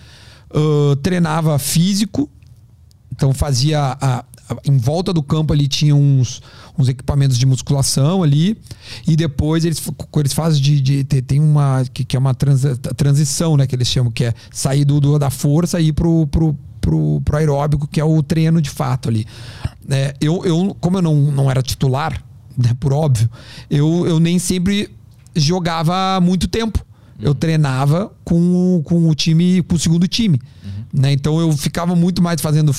uh, 0.53 0.95
treinava 0.97 1.57
físico, 1.57 2.29
então 3.11 3.33
fazia 3.33 3.97
a, 3.99 4.25
em 4.65 4.77
volta 4.77 5.13
do 5.13 5.23
campo 5.23 5.53
ali 5.53 5.67
tinha 5.67 5.95
uns, 5.95 6.41
uns 6.77 6.89
equipamentos 6.89 7.37
de 7.37 7.45
musculação 7.45 8.23
ali 8.23 8.57
e 9.07 9.15
depois 9.15 9.65
eles, 9.65 9.81
eles 10.17 10.33
fazem 10.33 10.61
de, 10.61 10.81
de 10.81 11.03
tem 11.03 11.39
uma 11.39 11.83
que, 11.93 12.03
que 12.03 12.15
é 12.15 12.19
uma 12.19 12.33
trans, 12.33 12.63
transição 12.95 13.55
né 13.55 13.65
que 13.65 13.75
eles 13.75 13.87
chamam 13.87 14.11
que 14.11 14.25
é 14.25 14.33
sair 14.51 14.85
do, 14.85 14.99
do 14.99 15.17
da 15.17 15.29
força 15.29 15.79
e 15.79 15.87
ir 15.87 15.93
pro, 15.93 16.27
pro, 16.27 16.57
pro, 16.79 17.21
pro 17.21 17.37
aeróbico 17.37 17.87
que 17.87 17.99
é 17.99 18.03
o 18.03 18.21
treino 18.21 18.61
de 18.61 18.69
fato 18.69 19.09
ali. 19.09 19.25
É, 19.89 20.13
eu, 20.19 20.43
eu 20.45 20.75
como 20.79 20.97
eu 20.97 21.01
não, 21.01 21.15
não 21.15 21.49
era 21.49 21.61
titular 21.61 22.21
né, 22.57 22.75
por 22.79 22.93
óbvio 22.93 23.29
eu, 23.69 24.05
eu 24.05 24.19
nem 24.19 24.37
sempre 24.39 24.89
jogava 25.35 26.19
muito 26.21 26.47
tempo. 26.47 26.85
Eu 27.19 27.35
treinava 27.35 28.11
com, 28.25 28.81
com 28.83 29.07
o 29.07 29.13
time, 29.13 29.61
com 29.63 29.75
o 29.75 29.79
segundo 29.79 30.07
time. 30.07 30.39
Uhum. 30.63 31.01
Né? 31.01 31.13
Então 31.13 31.39
eu 31.39 31.51
ficava 31.53 31.95
muito 31.95 32.21
mais 32.21 32.41
fazendo 32.41 32.71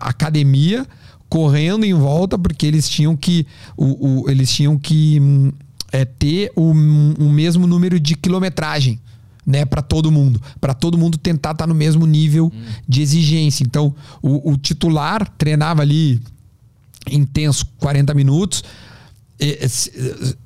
academia, 0.00 0.86
correndo 1.28 1.84
em 1.84 1.94
volta, 1.94 2.38
porque 2.38 2.66
eles 2.66 2.88
tinham 2.88 3.16
que. 3.16 3.46
O, 3.76 4.24
o 4.24 4.30
eles 4.30 4.50
tinham 4.52 4.78
que 4.78 5.18
é, 5.90 6.04
ter 6.04 6.52
o, 6.54 6.70
o 6.72 7.30
mesmo 7.30 7.66
número 7.66 7.98
de 7.98 8.14
quilometragem. 8.14 9.00
né, 9.46 9.64
para 9.64 9.80
todo 9.80 10.10
mundo, 10.10 10.42
para 10.60 10.74
todo 10.74 10.98
mundo 10.98 11.16
tentar 11.16 11.52
estar 11.52 11.64
tá 11.64 11.66
no 11.68 11.74
mesmo 11.74 12.04
nível 12.04 12.52
de 12.86 13.00
exigência. 13.00 13.62
Então, 13.62 13.94
o, 14.20 14.50
o 14.50 14.56
titular 14.56 15.26
treinava 15.38 15.82
ali 15.82 16.20
intenso 17.08 17.64
40 17.78 18.12
minutos, 18.12 18.64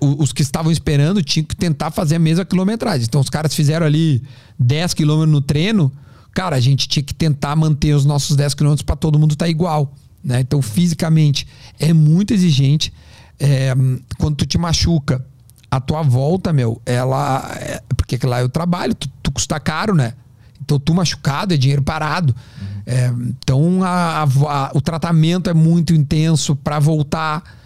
os 0.01 0.33
que 0.33 0.43
estavam 0.43 0.73
esperando 0.73 1.23
tinham 1.23 1.45
que 1.45 1.55
tentar 1.55 1.91
fazer 1.91 2.17
a 2.17 2.19
mesma 2.19 2.45
quilometragem. 2.45 3.07
Então, 3.09 3.21
os 3.21 3.31
caras 3.31 3.55
fizeram 3.55 3.87
ali 3.87 4.23
10 4.59 4.95
quilômetros 4.95 5.33
no 5.33 5.41
treino. 5.41 5.93
Cara, 6.35 6.57
a 6.57 6.61
gente 6.61 6.89
tinha 6.89 7.03
que 7.03 7.15
tentar 7.15 7.55
manter 7.55 7.95
os 7.95 8.05
nossos 8.05 8.37
10 8.37 8.55
quilômetros 8.55 8.83
para 8.83 8.97
todo 8.97 9.19
mundo 9.19 9.33
estar 9.33 9.45
tá 9.45 9.51
igual. 9.51 9.95
Né? 10.25 10.41
Então, 10.41 10.61
fisicamente, 10.61 11.47
é 11.79 11.93
muito 11.93 12.35
exigente. 12.35 12.93
É, 13.39 13.73
quando 14.19 14.37
tu 14.37 14.47
te 14.47 14.59
machuca, 14.59 15.25
a 15.71 15.81
tua 15.81 16.03
volta, 16.03 16.53
meu, 16.53 16.83
ela. 16.85 17.49
É, 17.59 17.83
porque 17.97 18.19
lá 18.27 18.41
eu 18.41 18.49
trabalho, 18.49 18.95
tu, 18.95 19.09
tu 19.23 19.31
custa 19.31 19.61
caro, 19.61 19.95
né? 19.95 20.15
Então, 20.61 20.79
tu 20.79 20.93
machucado 20.95 21.55
é 21.55 21.57
dinheiro 21.57 21.83
parado. 21.83 22.35
Uhum. 22.61 22.67
É, 22.87 23.07
então, 23.29 23.85
a, 23.85 24.23
a, 24.23 24.71
o 24.75 24.81
tratamento 24.81 25.49
é 25.49 25.55
muito 25.55 25.95
intenso 25.95 26.57
para 26.57 26.79
voltar 26.79 27.60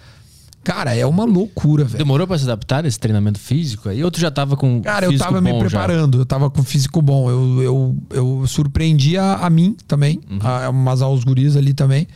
Cara, 0.64 0.96
é 0.96 1.04
uma 1.04 1.24
loucura, 1.24 1.84
velho. 1.84 1.98
Demorou 1.98 2.26
para 2.26 2.38
se 2.38 2.44
adaptar 2.44 2.82
nesse 2.82 2.98
treinamento 2.98 3.38
físico 3.38 3.90
aí? 3.90 4.02
Ou 4.02 4.10
tu 4.10 4.18
já 4.18 4.30
tava 4.30 4.56
com 4.56 4.80
Cara, 4.80 5.04
eu 5.04 5.18
tava 5.18 5.38
me 5.40 5.56
preparando, 5.58 6.16
já? 6.16 6.22
eu 6.22 6.26
tava 6.26 6.50
com 6.50 6.64
físico 6.64 7.02
bom. 7.02 7.30
Eu, 7.30 7.62
eu, 7.62 7.96
eu 8.10 8.46
surpreendi 8.46 9.18
a, 9.18 9.34
a 9.34 9.50
mim 9.50 9.76
também, 9.86 10.20
uhum. 10.28 10.38
a, 10.40 10.72
mas 10.72 11.02
aos 11.02 11.22
guris 11.22 11.54
ali 11.54 11.74
também, 11.74 12.08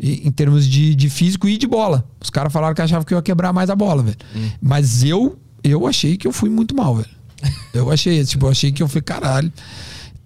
em 0.00 0.30
termos 0.30 0.66
de, 0.66 0.94
de 0.94 1.10
físico 1.10 1.48
e 1.48 1.58
de 1.58 1.66
bola. 1.66 2.08
Os 2.20 2.30
caras 2.30 2.52
falaram 2.52 2.72
que 2.72 2.80
achavam 2.80 3.04
que 3.04 3.12
eu 3.12 3.18
ia 3.18 3.22
quebrar 3.22 3.52
mais 3.52 3.68
a 3.68 3.74
bola, 3.74 4.02
velho. 4.02 4.16
Uhum. 4.34 4.50
Mas 4.62 5.02
eu, 5.02 5.36
eu 5.64 5.84
achei 5.84 6.16
que 6.16 6.26
eu 6.28 6.32
fui 6.32 6.48
muito 6.48 6.76
mal, 6.76 6.94
velho. 6.94 7.18
Eu 7.72 7.92
achei, 7.92 8.24
tipo, 8.24 8.46
eu 8.46 8.50
achei 8.50 8.72
que 8.72 8.82
eu 8.82 8.88
fui 8.88 9.00
caralho. 9.00 9.52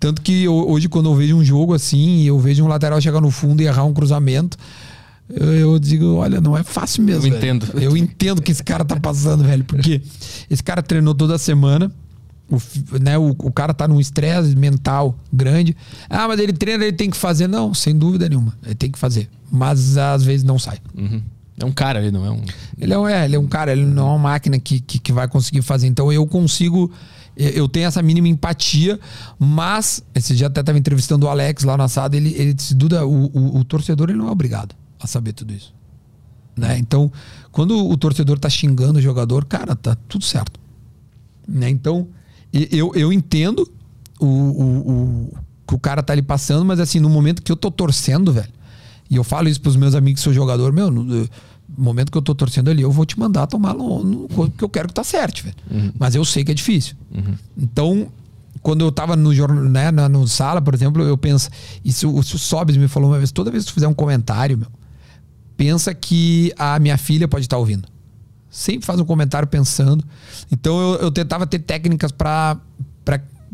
Tanto 0.00 0.22
que 0.22 0.44
eu, 0.44 0.54
hoje, 0.54 0.88
quando 0.88 1.10
eu 1.10 1.14
vejo 1.14 1.36
um 1.36 1.44
jogo 1.44 1.74
assim, 1.74 2.22
eu 2.22 2.38
vejo 2.38 2.64
um 2.64 2.66
lateral 2.66 2.98
chegar 3.00 3.20
no 3.20 3.30
fundo 3.30 3.60
e 3.60 3.66
errar 3.66 3.84
um 3.84 3.92
cruzamento 3.92 4.56
eu, 5.34 5.52
eu, 5.54 5.78
digo, 5.78 6.14
olha, 6.14 6.40
não 6.40 6.56
é 6.56 6.62
fácil 6.62 7.02
mesmo. 7.02 7.26
Eu 7.26 7.30
velho. 7.30 7.36
entendo. 7.36 7.80
Eu 7.80 7.96
entendo 7.96 8.42
que 8.42 8.52
esse 8.52 8.62
cara 8.62 8.84
tá 8.84 8.96
passando, 9.00 9.42
velho. 9.44 9.64
Porque 9.64 10.02
esse 10.50 10.62
cara 10.62 10.82
treinou 10.82 11.14
toda 11.14 11.38
semana. 11.38 11.90
O, 12.50 12.58
né, 13.00 13.16
o, 13.16 13.30
o 13.30 13.50
cara 13.50 13.72
tá 13.72 13.88
num 13.88 13.98
estresse 13.98 14.54
mental 14.54 15.16
grande. 15.32 15.74
Ah, 16.10 16.28
mas 16.28 16.38
ele 16.38 16.52
treina, 16.52 16.84
ele 16.84 16.96
tem 16.96 17.08
que 17.08 17.16
fazer. 17.16 17.46
Não, 17.46 17.72
sem 17.72 17.96
dúvida 17.96 18.28
nenhuma. 18.28 18.54
Ele 18.64 18.74
tem 18.74 18.90
que 18.90 18.98
fazer. 18.98 19.28
Mas 19.50 19.96
às 19.96 20.22
vezes 20.22 20.44
não 20.44 20.58
sai. 20.58 20.78
Uhum. 20.96 21.22
É 21.58 21.64
um 21.64 21.72
cara, 21.72 22.00
ele 22.00 22.10
não 22.10 22.26
é 22.26 22.30
um. 22.30 22.42
Ele 22.78 22.92
é, 22.92 22.98
um, 22.98 23.08
é, 23.08 23.24
ele 23.24 23.36
é 23.36 23.38
um 23.38 23.46
cara, 23.46 23.72
ele 23.72 23.86
não 23.86 24.08
é 24.08 24.10
uma 24.10 24.18
máquina 24.18 24.58
que, 24.58 24.80
que, 24.80 24.98
que 24.98 25.12
vai 25.12 25.28
conseguir 25.28 25.62
fazer. 25.62 25.86
Então 25.86 26.12
eu 26.12 26.26
consigo 26.26 26.90
eu 27.34 27.66
tenho 27.66 27.86
essa 27.86 28.02
mínima 28.02 28.28
empatia, 28.28 29.00
mas 29.38 30.02
esse 30.14 30.34
dia 30.36 30.48
até 30.48 30.60
estava 30.60 30.78
entrevistando 30.78 31.24
o 31.24 31.30
Alex 31.30 31.64
lá 31.64 31.78
na 31.78 31.88
sala, 31.88 32.14
ele, 32.14 32.34
ele 32.36 32.52
disse, 32.52 32.74
Duda, 32.74 33.06
o, 33.06 33.24
o, 33.32 33.58
o, 33.60 33.64
torcedor 33.64 34.10
ele 34.10 34.18
não 34.18 34.28
é 34.28 34.30
obrigado 34.30 34.74
a 35.04 35.06
saber 35.06 35.32
tudo 35.32 35.52
isso. 35.52 35.74
Né? 36.56 36.78
Então, 36.78 37.10
quando 37.50 37.76
o 37.76 37.96
torcedor 37.96 38.38
tá 38.38 38.48
xingando 38.48 38.98
o 38.98 39.02
jogador, 39.02 39.44
cara, 39.44 39.74
tá 39.74 39.96
tudo 40.08 40.24
certo. 40.24 40.60
Né? 41.48 41.68
Então, 41.70 42.08
eu, 42.52 42.92
eu 42.94 43.12
entendo 43.12 43.68
o, 44.20 44.26
o, 44.26 44.78
o 44.90 45.32
que 45.66 45.74
o 45.74 45.78
cara 45.78 46.02
tá 46.02 46.12
ali 46.12 46.22
passando, 46.22 46.64
mas 46.64 46.78
assim, 46.78 47.00
no 47.00 47.08
momento 47.08 47.42
que 47.42 47.50
eu 47.50 47.56
tô 47.56 47.70
torcendo, 47.70 48.32
velho, 48.32 48.52
e 49.10 49.16
eu 49.16 49.24
falo 49.24 49.48
isso 49.48 49.60
pros 49.60 49.76
meus 49.76 49.94
amigos 49.94 50.20
que 50.20 50.24
sou 50.24 50.32
jogador, 50.32 50.72
meu, 50.72 50.90
no, 50.90 51.28
momento 51.76 52.12
que 52.12 52.18
eu 52.18 52.22
tô 52.22 52.34
torcendo 52.34 52.70
ali, 52.70 52.82
eu 52.82 52.90
vou 52.90 53.06
te 53.06 53.18
mandar 53.18 53.46
tomar 53.46 53.74
no, 53.74 54.04
no 54.04 54.28
porque 54.28 54.62
eu 54.62 54.68
quero 54.68 54.88
que 54.88 54.94
tá 54.94 55.04
certo, 55.04 55.42
velho. 55.42 55.56
Uhum. 55.70 55.92
Mas 55.98 56.14
eu 56.14 56.24
sei 56.24 56.44
que 56.44 56.50
é 56.50 56.54
difícil. 56.54 56.94
Uhum. 57.14 57.34
Então, 57.56 58.08
quando 58.60 58.84
eu 58.84 58.92
tava 58.92 59.16
no 59.16 59.34
jornal, 59.34 59.64
né, 59.64 59.90
na, 59.90 60.08
no 60.08 60.26
sala, 60.28 60.60
por 60.60 60.74
exemplo, 60.74 61.02
eu 61.02 61.16
penso, 61.16 61.48
isso 61.84 62.10
o 62.10 62.22
Sobes 62.22 62.76
me 62.76 62.88
falou 62.88 63.10
uma 63.10 63.18
vez, 63.18 63.32
toda 63.32 63.50
vez 63.50 63.64
que 63.64 63.70
tu 63.70 63.74
fizer 63.74 63.88
um 63.88 63.94
comentário, 63.94 64.58
meu, 64.58 64.68
pensa 65.56 65.94
que 65.94 66.52
a 66.58 66.78
minha 66.78 66.96
filha 66.96 67.28
pode 67.28 67.44
estar 67.44 67.58
ouvindo. 67.58 67.88
Sempre 68.50 68.86
faz 68.86 69.00
um 69.00 69.04
comentário 69.04 69.48
pensando. 69.48 70.04
Então 70.50 70.80
eu, 70.80 71.00
eu 71.00 71.10
tentava 71.10 71.46
ter 71.46 71.58
técnicas 71.60 72.12
para 72.12 72.58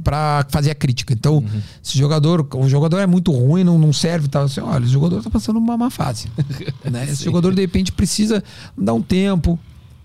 para 0.03 0.47
fazer 0.49 0.71
a 0.71 0.75
crítica. 0.75 1.13
Então, 1.13 1.39
uhum. 1.39 1.63
se 1.83 1.97
o 1.97 1.99
jogador, 1.99 2.47
o 2.55 2.69
jogador 2.69 2.99
é 2.99 3.07
muito 3.07 3.33
ruim, 3.33 3.65
não, 3.65 3.79
não 3.79 3.93
serve, 3.93 4.29
tá 4.29 4.43
assim, 4.43 4.61
olha, 4.61 4.85
o 4.85 4.89
jogador 4.89 5.23
tá 5.23 5.29
passando 5.29 5.59
uma 5.59 5.77
má 5.77 5.91
fase. 5.91 6.29
né? 6.89 7.05
Esse 7.05 7.25
jogador 7.25 7.53
de 7.53 7.61
repente 7.61 7.91
precisa 7.91 8.43
dar 8.77 8.95
um 8.95 9.03
tempo, 9.03 9.59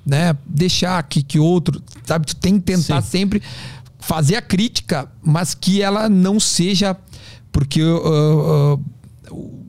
né? 0.05 0.35
Deixar 0.45 1.01
que 1.03 1.21
que 1.21 1.39
outro, 1.39 1.81
sabe, 2.03 2.25
tu 2.25 2.35
tem 2.35 2.59
que 2.59 2.65
tentar 2.65 3.01
Sim. 3.01 3.09
sempre 3.09 3.41
fazer 3.99 4.35
a 4.35 4.41
crítica, 4.41 5.09
mas 5.21 5.53
que 5.53 5.81
ela 5.81 6.09
não 6.09 6.39
seja 6.39 6.97
porque 7.51 7.83
uh, 7.83 8.79
uh, 9.31 9.62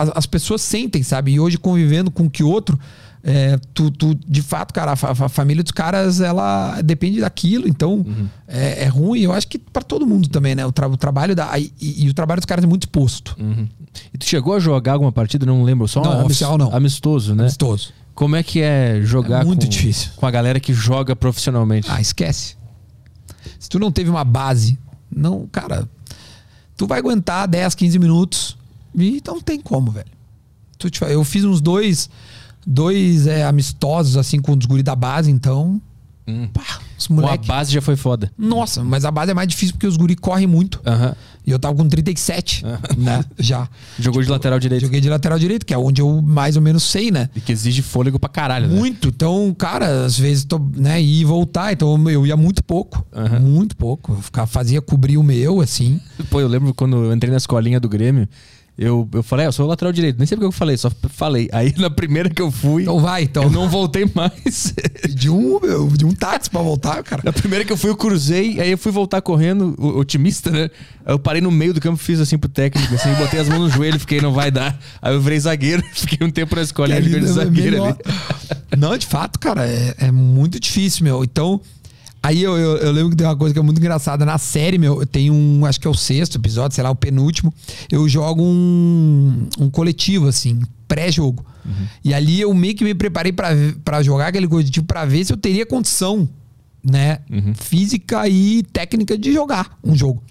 as, 0.00 0.10
as, 0.14 0.26
pessoas 0.26 0.62
sentem, 0.62 1.02
sabe? 1.02 1.32
E 1.32 1.40
hoje 1.40 1.58
convivendo 1.58 2.10
com 2.10 2.28
que 2.28 2.42
outro, 2.42 2.78
é, 3.22 3.58
tu, 3.74 3.90
tu, 3.90 4.14
de 4.14 4.40
fato, 4.40 4.72
cara, 4.72 4.92
a, 4.92 5.24
a, 5.24 5.28
família 5.28 5.62
dos 5.62 5.72
caras, 5.72 6.20
ela 6.20 6.80
depende 6.82 7.20
daquilo, 7.20 7.68
então 7.68 7.96
uhum. 7.96 8.28
é, 8.48 8.84
é, 8.84 8.86
ruim. 8.86 9.20
Eu 9.20 9.32
acho 9.32 9.46
que 9.46 9.58
para 9.58 9.82
todo 9.82 10.06
mundo 10.06 10.28
também, 10.28 10.54
né? 10.54 10.64
O, 10.64 10.72
tra 10.72 10.88
o 10.88 10.96
trabalho 10.96 11.36
da. 11.36 11.58
E, 11.58 11.72
e, 11.80 12.08
o 12.08 12.14
trabalho 12.14 12.40
dos 12.40 12.46
caras 12.46 12.64
é 12.64 12.66
muito 12.66 12.84
exposto. 12.84 13.36
Uhum. 13.38 13.68
E 14.12 14.18
tu 14.18 14.24
chegou 14.24 14.54
a 14.54 14.58
jogar 14.58 14.94
alguma 14.94 15.12
partida? 15.12 15.44
Não 15.44 15.62
lembro, 15.62 15.86
só 15.86 16.02
não, 16.02 16.24
oficial 16.24 16.56
não. 16.56 16.74
Amistoso, 16.74 17.34
né? 17.34 17.44
Amistoso. 17.44 17.92
Como 18.14 18.36
é 18.36 18.42
que 18.42 18.60
é 18.60 19.00
jogar 19.02 19.42
é 19.42 19.44
muito 19.44 19.64
com, 19.64 19.68
difícil. 19.68 20.10
com 20.16 20.26
a 20.26 20.30
galera 20.30 20.58
que 20.58 20.72
joga 20.72 21.14
profissionalmente? 21.14 21.88
Ah, 21.90 22.00
esquece. 22.00 22.56
Se 23.58 23.68
tu 23.68 23.78
não 23.78 23.90
teve 23.90 24.10
uma 24.10 24.24
base, 24.24 24.78
não, 25.14 25.46
cara, 25.50 25.88
tu 26.76 26.86
vai 26.86 26.98
aguentar 26.98 27.46
10, 27.48 27.74
15 27.74 27.98
minutos 27.98 28.59
e 28.94 29.22
não 29.26 29.40
tem 29.40 29.60
como, 29.60 29.90
velho. 29.90 30.10
Eu 31.08 31.24
fiz 31.24 31.44
uns 31.44 31.60
dois, 31.60 32.08
dois 32.66 33.26
é, 33.26 33.44
amistosos, 33.44 34.16
assim, 34.16 34.40
com 34.40 34.52
os 34.52 34.66
guri 34.66 34.82
da 34.82 34.96
base, 34.96 35.30
então. 35.30 35.80
Hum. 36.26 36.48
Pá, 36.52 36.80
os 36.98 37.08
moleque... 37.08 37.44
A 37.44 37.54
base 37.54 37.72
já 37.72 37.82
foi 37.82 37.96
foda. 37.96 38.30
Nossa, 38.38 38.84
mas 38.84 39.04
a 39.04 39.10
base 39.10 39.30
é 39.30 39.34
mais 39.34 39.48
difícil 39.48 39.74
porque 39.74 39.86
os 39.86 39.96
guri 39.96 40.14
correm 40.14 40.46
muito. 40.46 40.80
Uhum. 40.86 41.12
E 41.46 41.50
eu 41.50 41.58
tava 41.58 41.74
com 41.74 41.88
37, 41.88 42.64
uhum. 42.64 43.02
né? 43.02 43.24
Já. 43.38 43.68
Jogou 43.98 44.20
tipo, 44.20 44.26
de 44.26 44.30
lateral 44.30 44.58
direito. 44.58 44.82
Joguei 44.82 45.00
de 45.00 45.08
lateral 45.08 45.38
direito, 45.38 45.66
que 45.66 45.74
é 45.74 45.78
onde 45.78 46.00
eu 46.00 46.22
mais 46.22 46.56
ou 46.56 46.62
menos 46.62 46.84
sei, 46.84 47.10
né? 47.10 47.28
E 47.34 47.40
que 47.40 47.50
exige 47.50 47.82
fôlego 47.82 48.18
pra 48.18 48.28
caralho, 48.28 48.68
né? 48.68 48.74
Muito. 48.74 49.08
Então, 49.08 49.54
cara, 49.58 50.04
às 50.04 50.18
vezes 50.18 50.44
tô, 50.44 50.58
né, 50.76 51.00
ir 51.00 51.22
e 51.22 51.24
voltar. 51.24 51.72
Então 51.72 52.08
eu 52.08 52.26
ia 52.26 52.36
muito 52.36 52.62
pouco. 52.62 53.04
Uhum. 53.12 53.40
Muito 53.40 53.76
pouco. 53.76 54.12
Eu 54.12 54.22
ficava, 54.22 54.46
fazia 54.46 54.80
cobrir 54.80 55.16
o 55.16 55.22
meu, 55.22 55.60
assim. 55.60 56.00
Pô, 56.28 56.40
eu 56.40 56.48
lembro 56.48 56.72
quando 56.74 56.96
eu 56.96 57.12
entrei 57.12 57.30
na 57.30 57.38
escolinha 57.38 57.80
do 57.80 57.88
Grêmio. 57.88 58.28
Eu, 58.80 59.06
eu 59.12 59.22
falei, 59.22 59.44
ah, 59.44 59.48
eu 59.48 59.52
sou 59.52 59.66
lateral 59.66 59.92
direito. 59.92 60.16
Nem 60.16 60.26
sei 60.26 60.38
porque 60.38 60.46
eu 60.46 60.52
falei, 60.52 60.74
só 60.74 60.90
falei. 61.10 61.50
Aí 61.52 61.74
na 61.76 61.90
primeira 61.90 62.30
que 62.30 62.40
eu 62.40 62.50
fui. 62.50 62.84
Então 62.84 62.98
vai, 62.98 63.24
então. 63.24 63.42
Eu 63.42 63.50
não 63.50 63.68
voltei 63.68 64.10
mais. 64.14 64.72
De 65.10 65.28
um, 65.28 65.58
de 65.88 66.06
um 66.06 66.14
táxi 66.14 66.48
pra 66.48 66.62
voltar, 66.62 67.02
cara. 67.02 67.20
Na 67.22 67.32
primeira 67.32 67.62
que 67.62 67.70
eu 67.70 67.76
fui, 67.76 67.90
eu 67.90 67.96
cruzei, 67.96 68.58
aí 68.58 68.70
eu 68.70 68.78
fui 68.78 68.90
voltar 68.90 69.20
correndo, 69.20 69.74
otimista, 69.98 70.50
né? 70.50 70.70
Aí 71.04 71.12
eu 71.12 71.18
parei 71.18 71.42
no 71.42 71.50
meio 71.50 71.74
do 71.74 71.80
campo, 71.80 71.98
fiz 71.98 72.20
assim 72.20 72.38
pro 72.38 72.48
técnico, 72.48 72.94
assim, 72.94 73.12
botei 73.14 73.40
as 73.40 73.48
mãos 73.48 73.60
no 73.60 73.68
joelho, 73.68 74.00
fiquei, 74.00 74.20
não 74.20 74.32
vai 74.32 74.50
dar. 74.50 74.80
Aí 75.02 75.12
eu 75.12 75.20
virei 75.20 75.38
zagueiro, 75.40 75.82
fiquei 75.92 76.26
um 76.26 76.30
tempo 76.30 76.56
na 76.56 76.62
escolinha 76.62 77.02
de 77.02 77.26
zagueiro 77.26 77.84
ali. 77.84 77.96
Não, 78.78 78.96
de 78.96 79.06
fato, 79.06 79.38
cara, 79.38 79.66
é, 79.68 79.94
é 79.98 80.10
muito 80.10 80.58
difícil, 80.58 81.04
meu. 81.04 81.22
Então. 81.22 81.60
Aí 82.22 82.42
eu, 82.42 82.56
eu, 82.56 82.76
eu, 82.76 82.92
lembro 82.92 83.10
que 83.10 83.16
tem 83.16 83.26
uma 83.26 83.36
coisa 83.36 83.52
que 83.54 83.58
é 83.58 83.62
muito 83.62 83.78
engraçada. 83.78 84.26
Na 84.26 84.36
série, 84.36 84.76
meu, 84.76 85.06
tem 85.06 85.30
um. 85.30 85.64
Acho 85.64 85.80
que 85.80 85.86
é 85.86 85.90
o 85.90 85.94
sexto 85.94 86.36
episódio, 86.36 86.74
sei 86.74 86.84
lá, 86.84 86.90
o 86.90 86.94
penúltimo. 86.94 87.52
Eu 87.90 88.06
jogo 88.08 88.42
um, 88.42 89.48
um 89.58 89.70
coletivo, 89.70 90.28
assim, 90.28 90.60
pré-jogo. 90.86 91.44
Uhum. 91.64 91.86
E 92.04 92.12
ali 92.12 92.40
eu 92.40 92.52
meio 92.52 92.74
que 92.74 92.84
me 92.84 92.94
preparei 92.94 93.32
para 93.32 94.02
jogar 94.02 94.28
aquele 94.28 94.46
coletivo 94.46 94.84
para 94.84 95.04
ver 95.06 95.24
se 95.24 95.32
eu 95.32 95.36
teria 95.36 95.64
condição, 95.64 96.28
né? 96.84 97.20
Uhum. 97.30 97.54
Física 97.54 98.28
e 98.28 98.62
técnica 98.64 99.16
de 99.16 99.32
jogar 99.32 99.78
um 99.82 99.96
jogo. 99.96 100.22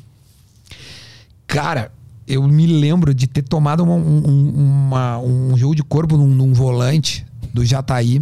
Cara, 1.48 1.92
eu 2.28 2.48
me 2.48 2.68
lembro 2.68 3.16
de 3.16 3.26
ter 3.26 3.42
tomado 3.42 3.84
uma, 3.84 3.96
um, 3.96 4.50
uma, 4.50 5.18
um 5.18 5.58
jogo 5.58 5.74
de 5.74 5.82
corpo 5.82 6.16
num, 6.16 6.28
num 6.28 6.54
volante 6.54 7.26
do 7.52 7.66
Jataí. 7.66 8.22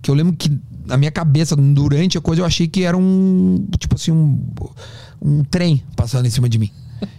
Que 0.00 0.12
eu 0.12 0.14
lembro 0.14 0.36
que 0.36 0.56
na 0.88 0.96
minha 0.96 1.10
cabeça, 1.10 1.54
durante 1.54 2.16
a 2.16 2.20
coisa, 2.20 2.42
eu 2.42 2.46
achei 2.46 2.66
que 2.66 2.82
era 2.82 2.96
um. 2.96 3.66
Tipo 3.78 3.94
assim, 3.94 4.10
um, 4.10 4.42
um 5.20 5.44
trem 5.44 5.82
passando 5.94 6.26
em 6.26 6.30
cima 6.30 6.48
de 6.48 6.58
mim. 6.58 6.70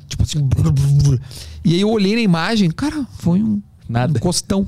tipo 0.07 0.23
assim. 0.23 0.39
E 1.63 1.73
aí 1.73 1.81
eu 1.81 1.89
olhei 1.89 2.15
na 2.15 2.21
imagem, 2.21 2.71
cara, 2.71 3.05
foi 3.19 3.43
um, 3.43 3.61
Nada. 3.87 4.17
um 4.17 4.21
costão. 4.21 4.67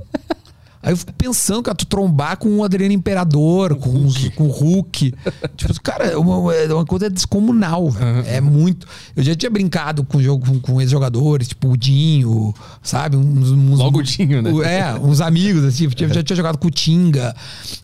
Aí 0.83 0.91
eu 0.91 0.97
fico 0.97 1.13
pensando, 1.13 1.61
cara, 1.61 1.75
tu 1.75 1.85
trombar 1.85 2.37
com 2.37 2.57
o 2.57 2.63
Adriano 2.63 2.93
Imperador, 2.93 3.75
com, 3.75 3.89
Hulk. 3.89 4.29
com 4.31 4.45
o 4.45 4.49
Hulk. 4.49 5.13
tipo, 5.55 5.81
cara, 5.81 6.05
é 6.05 6.17
uma, 6.17 6.53
é 6.55 6.73
uma 6.73 6.85
coisa 6.85 7.09
descomunal, 7.09 7.83
uhum. 7.85 8.23
É 8.25 8.41
muito. 8.41 8.87
Eu 9.15 9.23
já 9.23 9.35
tinha 9.35 9.49
brincado 9.49 10.03
com 10.03 10.21
jogo 10.21 10.45
com, 10.45 10.59
com 10.59 10.81
ex-jogadores, 10.81 11.49
tipo 11.49 11.69
o 11.69 11.77
Dinho, 11.77 12.53
sabe? 12.81 13.15
Uns, 13.15 13.51
uns, 13.51 13.77
Logo 13.77 13.99
o 13.99 14.03
Dinho, 14.03 14.41
né? 14.41 14.51
É, 14.65 14.93
uns 14.95 15.21
amigos, 15.21 15.63
assim. 15.63 15.87
Já, 15.95 16.07
já 16.07 16.23
tinha 16.23 16.35
jogado 16.35 16.57
com 16.57 16.67
o 16.67 16.71
Tinga, 16.71 17.35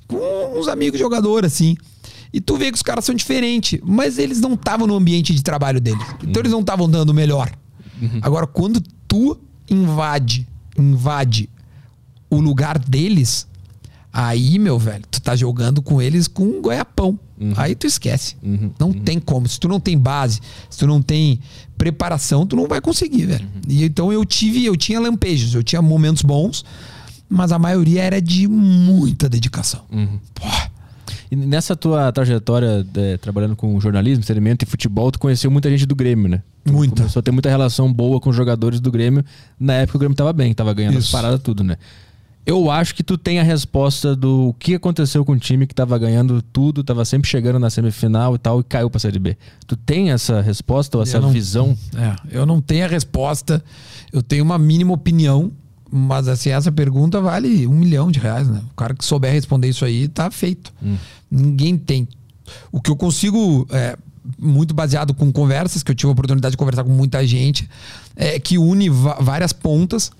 com 0.07 0.59
uns 0.59 0.67
amigos 0.67 0.99
jogadores, 0.99 1.53
assim. 1.53 1.77
E 2.33 2.41
tu 2.41 2.57
vê 2.57 2.71
que 2.71 2.77
os 2.77 2.83
caras 2.83 3.05
são 3.05 3.13
diferentes, 3.13 3.79
mas 3.83 4.17
eles 4.17 4.41
não 4.41 4.55
estavam 4.55 4.87
no 4.87 4.95
ambiente 4.95 5.33
de 5.33 5.43
trabalho 5.43 5.79
deles. 5.79 6.05
Então 6.23 6.41
eles 6.41 6.51
não 6.51 6.61
estavam 6.61 6.89
dando 6.89 7.11
o 7.11 7.13
melhor. 7.13 7.51
Agora, 8.21 8.45
quando 8.45 8.81
tu 9.07 9.37
invade, 9.69 10.47
invade 10.77 11.49
o 12.29 12.39
lugar 12.39 12.77
deles, 12.79 13.47
aí, 14.11 14.57
meu 14.59 14.77
velho, 14.79 15.03
tu 15.09 15.21
tá 15.21 15.35
jogando 15.35 15.81
com 15.81 16.01
eles 16.01 16.27
com 16.27 16.43
um 16.43 16.61
goiapão. 16.61 17.19
Aí 17.55 17.75
tu 17.75 17.85
esquece. 17.85 18.35
Não 18.79 18.91
tem 18.91 19.19
como. 19.19 19.47
Se 19.47 19.59
tu 19.59 19.67
não 19.67 19.79
tem 19.79 19.97
base, 19.97 20.39
se 20.69 20.79
tu 20.79 20.87
não 20.87 21.01
tem 21.01 21.39
preparação, 21.77 22.47
tu 22.47 22.55
não 22.55 22.67
vai 22.67 22.81
conseguir, 22.81 23.25
velho. 23.27 23.47
E 23.67 23.83
então 23.83 24.11
eu 24.11 24.25
tive, 24.25 24.65
eu 24.65 24.75
tinha 24.75 24.99
lampejos, 24.99 25.53
eu 25.53 25.61
tinha 25.63 25.81
momentos 25.81 26.23
bons, 26.23 26.65
mas 27.29 27.51
a 27.51 27.59
maioria 27.59 28.01
era 28.01 28.19
de 28.21 28.47
muita 28.47 29.29
dedicação. 29.29 29.81
Pô, 30.33 30.47
E 31.29 31.35
nessa 31.35 31.75
tua 31.75 32.11
trajetória 32.11 32.87
é, 32.95 33.17
trabalhando 33.17 33.55
com 33.55 33.79
jornalismo, 33.79 34.23
entretenimento 34.23 34.65
e 34.65 34.67
futebol, 34.67 35.11
tu 35.11 35.19
conheceu 35.19 35.51
muita 35.51 35.69
gente 35.69 35.85
do 35.85 35.95
Grêmio, 35.95 36.27
né? 36.27 36.41
Tu 36.65 36.73
Muita. 36.73 36.95
Começou 36.95 37.19
a 37.19 37.23
ter 37.23 37.31
muita 37.31 37.49
relação 37.49 37.93
boa 37.93 38.19
com 38.19 38.31
os 38.31 38.35
jogadores 38.35 38.79
do 38.79 38.91
Grêmio. 38.91 39.23
Na 39.59 39.73
época 39.73 39.97
o 39.97 39.99
Grêmio 39.99 40.15
tava 40.15 40.33
bem, 40.33 40.53
tava 40.55 40.73
ganhando 40.73 40.97
as 40.97 41.03
Isso. 41.03 41.11
paradas, 41.11 41.39
tudo, 41.41 41.63
né? 41.63 41.77
Eu 42.47 42.71
acho 42.71 42.95
que 42.95 43.03
tu 43.03 43.17
tem 43.17 43.41
a 43.41 43.43
resposta 43.43 44.15
do 44.15 44.55
que 44.57 44.73
aconteceu 44.75 45.25
com 45.25 45.33
o 45.33 45.37
time 45.37 45.67
que 45.67 45.75
tava 45.75 45.97
ganhando 45.97 46.41
tudo, 46.41 46.81
tava 46.81 47.03
sempre 47.03 47.29
chegando 47.29 47.59
na 47.59 47.69
semifinal 47.69 48.35
e 48.35 48.37
tal, 48.37 48.61
e 48.61 48.63
caiu 48.63 48.89
pra 48.89 49.01
Série 49.01 49.19
B. 49.19 49.35
Tu 49.67 49.75
tem 49.75 50.11
essa 50.11 50.39
resposta 50.39 50.95
ou 50.97 51.03
essa 51.03 51.19
não- 51.19 51.29
visão? 51.29 51.77
É, 51.93 52.15
eu 52.31 52.45
não 52.45 52.61
tenho 52.61 52.85
a 52.85 52.87
resposta, 52.87 53.61
eu 54.13 54.23
tenho 54.23 54.45
uma 54.45 54.57
mínima 54.57 54.93
opinião, 54.93 55.51
mas 55.91 56.29
assim, 56.29 56.49
essa 56.49 56.71
pergunta 56.71 57.19
vale 57.19 57.67
um 57.67 57.73
milhão 57.73 58.09
de 58.09 58.19
reais, 58.19 58.47
né? 58.47 58.61
O 58.71 58.75
cara 58.75 58.93
que 58.93 59.03
souber 59.03 59.33
responder 59.33 59.67
isso 59.67 59.83
aí 59.83 60.07
tá 60.07 60.31
feito. 60.31 60.73
Ninguém 61.29 61.77
tem. 61.77 62.07
O 62.71 62.79
que 62.79 62.89
eu 62.89 62.95
consigo, 62.95 63.67
é, 63.71 63.97
muito 64.37 64.73
baseado 64.73 65.13
com 65.13 65.31
conversas, 65.31 65.83
que 65.83 65.91
eu 65.91 65.95
tive 65.95 66.09
a 66.09 66.11
oportunidade 66.11 66.51
de 66.51 66.57
conversar 66.57 66.83
com 66.83 66.91
muita 66.91 67.25
gente, 67.25 67.69
é 68.15 68.39
que 68.39 68.57
une 68.57 68.89
várias 68.89 69.53
pontas. 69.53 70.11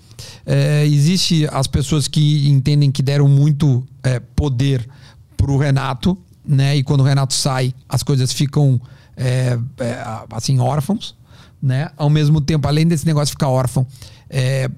É, 0.44 0.84
existe 0.86 1.46
as 1.52 1.66
pessoas 1.66 2.08
que 2.08 2.48
entendem 2.48 2.90
que 2.90 3.02
deram 3.02 3.28
muito 3.28 3.86
é, 4.02 4.18
poder 4.18 4.88
pro 5.36 5.56
Renato, 5.56 6.18
né? 6.44 6.76
E 6.76 6.82
quando 6.82 7.00
o 7.00 7.04
Renato 7.04 7.34
sai, 7.34 7.72
as 7.88 8.02
coisas 8.02 8.32
ficam 8.32 8.80
é, 9.16 9.58
é, 9.78 10.04
assim 10.30 10.58
órfãos, 10.58 11.14
né? 11.62 11.90
Ao 11.96 12.10
mesmo 12.10 12.40
tempo, 12.40 12.66
além 12.66 12.86
desse 12.86 13.06
negócio 13.06 13.32
ficar 13.32 13.48
órfão, 13.48 13.86
é, 14.28 14.70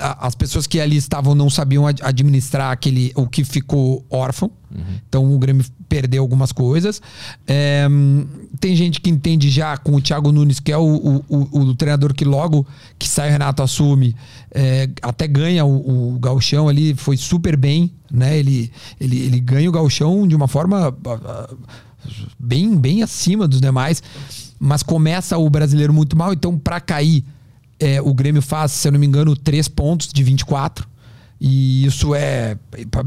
a- 0.00 0.26
as 0.26 0.34
pessoas 0.34 0.66
que 0.66 0.80
ali 0.80 0.96
estavam 0.96 1.34
não 1.34 1.48
sabiam 1.50 1.86
ad- 1.86 2.02
administrar 2.02 2.72
aquele 2.72 3.12
o 3.14 3.26
que 3.26 3.44
ficou 3.44 4.04
órfão. 4.10 4.50
Então 5.08 5.34
o 5.34 5.38
Grêmio 5.38 5.64
perdeu 5.88 6.22
algumas 6.22 6.52
coisas. 6.52 7.02
É, 7.46 7.88
tem 8.60 8.76
gente 8.76 9.00
que 9.00 9.10
entende 9.10 9.50
já 9.50 9.76
com 9.76 9.96
o 9.96 10.00
Thiago 10.00 10.30
Nunes, 10.30 10.60
que 10.60 10.70
é 10.70 10.78
o, 10.78 10.84
o, 10.84 11.24
o- 11.28 11.60
o 11.60 11.74
treinador 11.74 12.14
que 12.14 12.24
logo 12.24 12.64
que 12.98 13.08
sai 13.08 13.28
o 13.28 13.32
Renato 13.32 13.62
assume, 13.62 14.14
é, 14.52 14.88
até 15.02 15.26
ganha 15.26 15.64
o, 15.64 16.14
o 16.14 16.18
gauchão 16.20 16.68
ali, 16.68 16.94
foi 16.94 17.16
super 17.16 17.56
bem, 17.56 17.90
né? 18.10 18.38
Ele, 18.38 18.70
ele, 19.00 19.18
ele 19.18 19.40
ganha 19.40 19.68
o 19.68 19.72
gauchão 19.72 20.26
de 20.28 20.36
uma 20.36 20.46
forma 20.46 20.96
bem, 22.38 22.76
bem 22.76 23.02
acima 23.02 23.46
dos 23.48 23.60
demais, 23.60 24.02
mas 24.58 24.82
começa 24.82 25.36
o 25.36 25.48
brasileiro 25.50 25.92
muito 25.92 26.16
mal, 26.16 26.32
então 26.32 26.56
para 26.58 26.80
cair 26.80 27.24
é, 27.80 28.00
o 28.00 28.12
Grêmio 28.12 28.42
faz, 28.42 28.72
se 28.72 28.86
eu 28.86 28.92
não 28.92 29.00
me 29.00 29.06
engano, 29.06 29.34
3 29.34 29.66
pontos 29.68 30.12
de 30.12 30.22
24. 30.22 30.86
E 31.40 31.86
isso 31.86 32.14
é, 32.14 32.56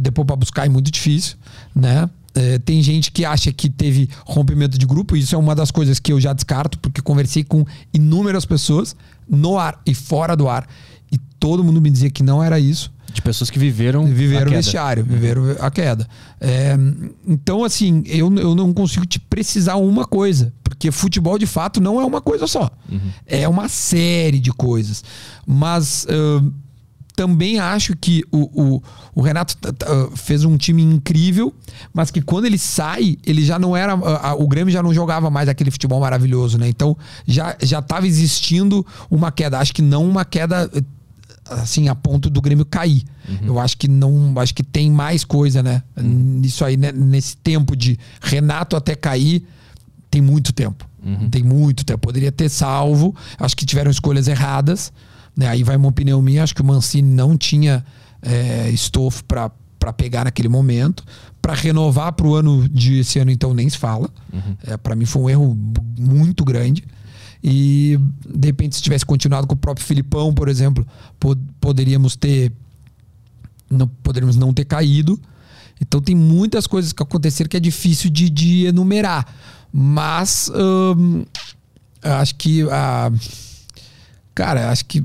depois 0.01 0.25
para 0.25 0.35
buscar, 0.35 0.65
é 0.65 0.69
muito 0.69 0.89
difícil, 0.89 1.37
né? 1.75 2.09
É, 2.35 2.57
tem 2.57 2.81
gente 2.81 3.11
que 3.11 3.23
acha 3.23 3.53
que 3.53 3.69
teve 3.69 4.09
rompimento 4.25 4.75
de 4.77 4.87
grupo, 4.87 5.15
e 5.15 5.19
isso 5.19 5.35
é 5.35 5.37
uma 5.37 5.53
das 5.53 5.69
coisas 5.69 5.99
que 5.99 6.11
eu 6.11 6.19
já 6.19 6.33
descarto, 6.33 6.79
porque 6.79 6.99
conversei 6.99 7.43
com 7.43 7.63
inúmeras 7.93 8.43
pessoas 8.43 8.95
no 9.29 9.59
ar 9.59 9.79
e 9.85 9.93
fora 9.93 10.35
do 10.35 10.49
ar, 10.49 10.67
e 11.11 11.17
todo 11.39 11.63
mundo 11.63 11.79
me 11.79 11.91
dizia 11.91 12.09
que 12.09 12.23
não 12.23 12.43
era 12.43 12.59
isso. 12.59 12.91
De 13.13 13.21
pessoas 13.21 13.49
que 13.49 13.59
viveram. 13.59 14.03
a 14.03 14.07
Viveram 14.07 14.51
o 14.51 14.55
vestiário, 14.55 15.03
viveram 15.03 15.43
a 15.59 15.69
queda. 15.69 16.07
É, 16.41 16.75
então, 17.27 17.63
assim, 17.63 18.03
eu, 18.07 18.33
eu 18.37 18.55
não 18.55 18.73
consigo 18.73 19.05
te 19.05 19.19
precisar 19.19 19.75
uma 19.75 20.05
coisa, 20.05 20.51
porque 20.63 20.91
futebol 20.91 21.37
de 21.37 21.45
fato 21.45 21.79
não 21.79 22.01
é 22.01 22.05
uma 22.05 22.21
coisa 22.21 22.47
só. 22.47 22.69
É 23.25 23.47
uma 23.47 23.69
série 23.69 24.39
de 24.39 24.51
coisas. 24.51 25.03
Mas 25.45 26.07
ahn, 26.09 26.51
também 27.15 27.59
acho 27.59 27.95
que 27.95 28.23
o, 28.31 28.49
o, 28.61 28.83
o 29.15 29.21
Renato 29.21 29.55
fez 30.15 30.43
um 30.43 30.57
time 30.57 30.81
incrível, 30.81 31.53
mas 31.93 32.09
que 32.09 32.21
quando 32.21 32.45
ele 32.45 32.57
sai, 32.57 33.17
ele 33.25 33.43
já 33.43 33.59
não 33.59 33.77
era. 33.77 33.93
ah, 33.93 34.29
ah, 34.29 34.35
o 34.35 34.47
Grêmio 34.47 34.71
já 34.73 34.81
não 34.81 34.93
jogava 34.93 35.29
mais 35.29 35.47
aquele 35.47 35.71
futebol 35.71 35.99
maravilhoso, 35.99 36.57
né? 36.57 36.67
Então 36.67 36.97
já 37.27 37.55
já 37.61 37.79
estava 37.79 38.07
existindo 38.07 38.85
uma 39.09 39.31
queda. 39.31 39.59
Acho 39.59 39.73
que 39.73 39.81
não 39.81 40.07
uma 40.09 40.25
queda 40.25 40.69
assim 41.49 41.87
a 41.87 41.95
ponto 41.95 42.29
do 42.29 42.41
Grêmio 42.41 42.65
cair. 42.65 43.03
Eu 43.45 43.59
acho 43.59 43.77
que 43.77 43.87
não, 43.87 44.33
acho 44.37 44.53
que 44.53 44.63
tem 44.63 44.91
mais 44.91 45.23
coisa, 45.23 45.63
né? 45.63 45.83
Nisso 45.97 46.63
aí 46.65 46.77
né? 46.77 46.91
nesse 46.91 47.37
tempo 47.37 47.75
de 47.75 47.97
Renato 48.21 48.75
até 48.75 48.95
cair, 48.95 49.45
tem 50.09 50.21
muito 50.21 50.53
tempo. 50.53 50.87
Tem 51.29 51.43
muito 51.43 51.83
tempo. 51.83 51.99
Poderia 51.99 52.31
ter 52.31 52.49
salvo. 52.49 53.15
Acho 53.37 53.57
que 53.57 53.65
tiveram 53.65 53.91
escolhas 53.91 54.27
erradas. 54.27 54.91
Né? 55.35 55.47
Aí 55.47 55.63
vai 55.63 55.75
uma 55.75 55.89
opinião 55.89 56.21
minha. 56.21 56.43
Acho 56.43 56.55
que 56.55 56.61
o 56.61 56.65
Mancini 56.65 57.09
não 57.09 57.37
tinha 57.37 57.83
é, 58.21 58.69
estofo 58.69 59.23
para 59.25 59.51
para 59.83 59.91
pegar 59.91 60.23
naquele 60.23 60.47
momento. 60.47 61.03
Para 61.41 61.53
renovar 61.53 62.13
para 62.13 62.25
o 62.25 62.35
ano 62.35 62.69
de 62.69 62.99
esse 62.99 63.19
ano, 63.19 63.29
então, 63.31 63.53
nem 63.53 63.69
se 63.69 63.77
fala. 63.77 64.09
É, 64.65 64.77
para 64.77 64.95
mim 64.95 65.05
foi 65.05 65.21
um 65.21 65.29
erro 65.29 65.57
muito 65.99 66.45
grande. 66.45 66.85
E 67.43 67.99
de 68.25 68.47
repente, 68.47 68.75
se 68.75 68.81
tivesse 68.81 69.05
continuado 69.05 69.45
com 69.47 69.53
o 69.53 69.57
próprio 69.57 69.85
Filipão, 69.85 70.33
por 70.33 70.47
exemplo, 70.47 70.87
po- 71.19 71.35
poderíamos 71.59 72.15
ter. 72.15 72.51
Não, 73.69 73.87
poderíamos 73.87 74.37
não 74.37 74.53
ter 74.53 74.63
caído. 74.65 75.19
Então 75.81 75.99
tem 75.99 76.15
muitas 76.15 76.65
coisas 76.67 76.93
que 76.93 77.03
aconteceram 77.03 77.49
que 77.49 77.57
é 77.57 77.59
difícil 77.59 78.09
de, 78.09 78.29
de 78.29 78.65
enumerar. 78.67 79.27
Mas 79.73 80.49
hum, 80.55 81.25
acho 82.01 82.35
que 82.35 82.61
a. 82.71 83.11
Cara, 84.33 84.71
acho 84.71 84.85
que. 84.85 85.03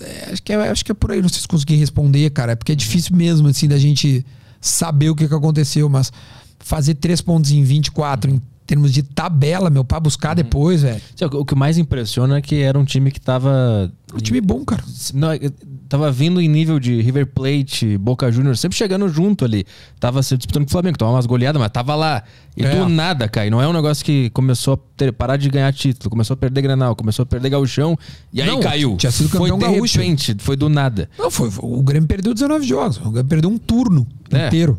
é, 0.00 0.30
acho, 0.32 0.42
que 0.42 0.52
é, 0.52 0.68
acho 0.70 0.84
que 0.84 0.92
é 0.92 0.94
por 0.94 1.10
aí, 1.10 1.20
não 1.20 1.28
sei 1.28 1.40
se 1.40 1.48
consegui 1.48 1.74
responder, 1.74 2.30
cara. 2.30 2.52
É 2.52 2.54
porque 2.54 2.72
é 2.72 2.76
difícil 2.76 3.16
mesmo, 3.16 3.48
assim, 3.48 3.66
da 3.66 3.78
gente 3.78 4.24
saber 4.60 5.10
o 5.10 5.16
que, 5.16 5.26
que 5.26 5.34
aconteceu, 5.34 5.88
mas 5.88 6.12
fazer 6.60 6.94
três 6.94 7.20
pontos 7.20 7.50
em 7.50 7.64
24 7.64 8.30
em 8.30 8.40
termos 8.70 8.92
de 8.92 9.02
tabela, 9.02 9.68
meu, 9.68 9.84
pra 9.84 9.98
buscar 9.98 10.32
depois, 10.32 10.82
velho. 10.82 11.00
O 11.32 11.44
que 11.44 11.56
mais 11.56 11.76
impressiona 11.76 12.38
é 12.38 12.40
que 12.40 12.54
era 12.62 12.78
um 12.78 12.84
time 12.84 13.10
que 13.10 13.20
tava. 13.20 13.90
Um 14.14 14.18
time 14.18 14.40
bom, 14.40 14.64
cara. 14.64 14.80
Não, 15.12 15.34
eu- 15.34 15.50
tava 15.88 16.12
vindo 16.12 16.40
em 16.40 16.46
nível 16.48 16.78
de 16.78 17.00
River 17.02 17.26
Plate, 17.26 17.98
Boca 17.98 18.30
Juniors, 18.30 18.60
sempre 18.60 18.78
chegando 18.78 19.08
junto 19.08 19.44
ali. 19.44 19.66
Tava 19.98 20.22
se 20.22 20.36
disputando 20.36 20.62
com 20.62 20.68
o 20.68 20.70
Flamengo, 20.70 20.96
tomava 20.96 21.16
umas 21.16 21.26
goleadas, 21.26 21.60
mas 21.60 21.68
tava 21.72 21.96
lá. 21.96 22.22
E 22.56 22.64
É. 22.64 22.72
do 22.76 22.88
nada, 22.88 23.28
cai. 23.28 23.50
Não 23.50 23.60
é 23.60 23.66
um 23.66 23.72
negócio 23.72 24.04
que 24.04 24.30
começou 24.30 24.74
a 24.74 24.78
ter- 24.96 25.12
parar 25.12 25.36
de 25.36 25.48
ganhar 25.50 25.72
título, 25.72 26.08
começou 26.08 26.34
a 26.34 26.36
perder 26.36 26.62
Granal, 26.62 26.94
começou 26.94 27.24
a 27.24 27.26
perder 27.26 27.50
Gauchão, 27.50 27.98
e 28.32 28.40
aí 28.40 28.46
Não, 28.48 28.60
caiu. 28.60 28.96
tinha 28.96 29.10
sido 29.10 29.28
foi 29.30 29.50
campeão 29.50 29.58
de 29.58 29.64
gaúcho. 29.78 29.98
repente, 29.98 30.36
foi 30.38 30.54
do 30.54 30.68
nada. 30.68 31.10
Não, 31.18 31.28
foi, 31.28 31.50
foi- 31.50 31.68
o 31.68 31.82
Grêmio 31.82 32.06
perdeu 32.08 32.32
19 32.32 32.64
jogos. 32.64 32.98
O 32.98 33.10
Grêmio 33.10 33.24
perdeu 33.28 33.50
um 33.50 33.58
turno 33.58 34.06
É. 34.30 34.46
inteiro. 34.46 34.78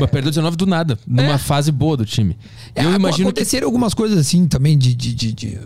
Mas 0.00 0.08
perdeu 0.10 0.30
19 0.30 0.56
do 0.56 0.64
nada, 0.64 0.98
numa 1.06 1.36
fase 1.36 1.70
boa 1.70 1.94
do 1.94 2.06
time. 2.06 2.38
É, 2.74 2.84
eu 2.84 2.94
imagino 2.94 3.16
que 3.32 3.40
aconteceram 3.40 3.66
algumas 3.66 3.94
coisas 3.94 4.18
assim 4.18 4.46
também 4.46 4.76
de, 4.78 4.94
de, 4.94 5.14
de- 5.14 5.32
de, 5.32 5.58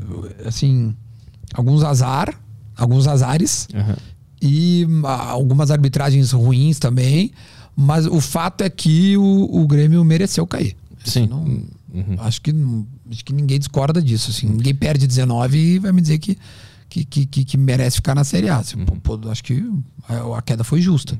assim 0.44 0.94
alguns 1.54 1.82
azar, 1.82 2.34
alguns 2.76 3.06
azares 3.06 3.68
Aham. 3.74 3.96
e 4.40 4.86
ah, 5.04 5.30
algumas 5.30 5.70
arbitragens 5.70 6.32
ruins 6.32 6.78
também. 6.78 7.32
Mas 7.74 8.06
o 8.06 8.20
fato 8.20 8.62
é 8.62 8.68
que 8.70 9.16
o, 9.16 9.48
o 9.50 9.66
Grêmio 9.66 10.04
mereceu 10.04 10.46
cair. 10.46 10.76
Sim. 11.04 11.26
Não- 11.26 11.62
Uhum. 11.94 12.16
acho, 12.20 12.40
que, 12.40 12.50
acho 13.10 13.22
que 13.22 13.34
ninguém 13.34 13.58
discorda 13.58 14.00
disso. 14.00 14.30
Assim. 14.30 14.46
Ninguém 14.46 14.74
perde 14.74 15.06
19 15.06 15.58
e 15.58 15.78
vai 15.78 15.92
me 15.92 16.00
dizer 16.00 16.18
que, 16.18 16.38
que, 16.88 17.04
que, 17.04 17.26
que- 17.26 17.44
que 17.44 17.56
merece 17.58 17.96
ficar 17.96 18.14
na 18.14 18.24
Série 18.24 18.48
A. 18.48 18.56
Assim, 18.58 18.78
Uhum. 18.78 18.86
pô, 19.02 19.20
acho 19.30 19.44
que 19.44 19.62
a, 20.08 20.38
a 20.38 20.40
queda 20.40 20.64
foi 20.64 20.80
justa. 20.80 21.18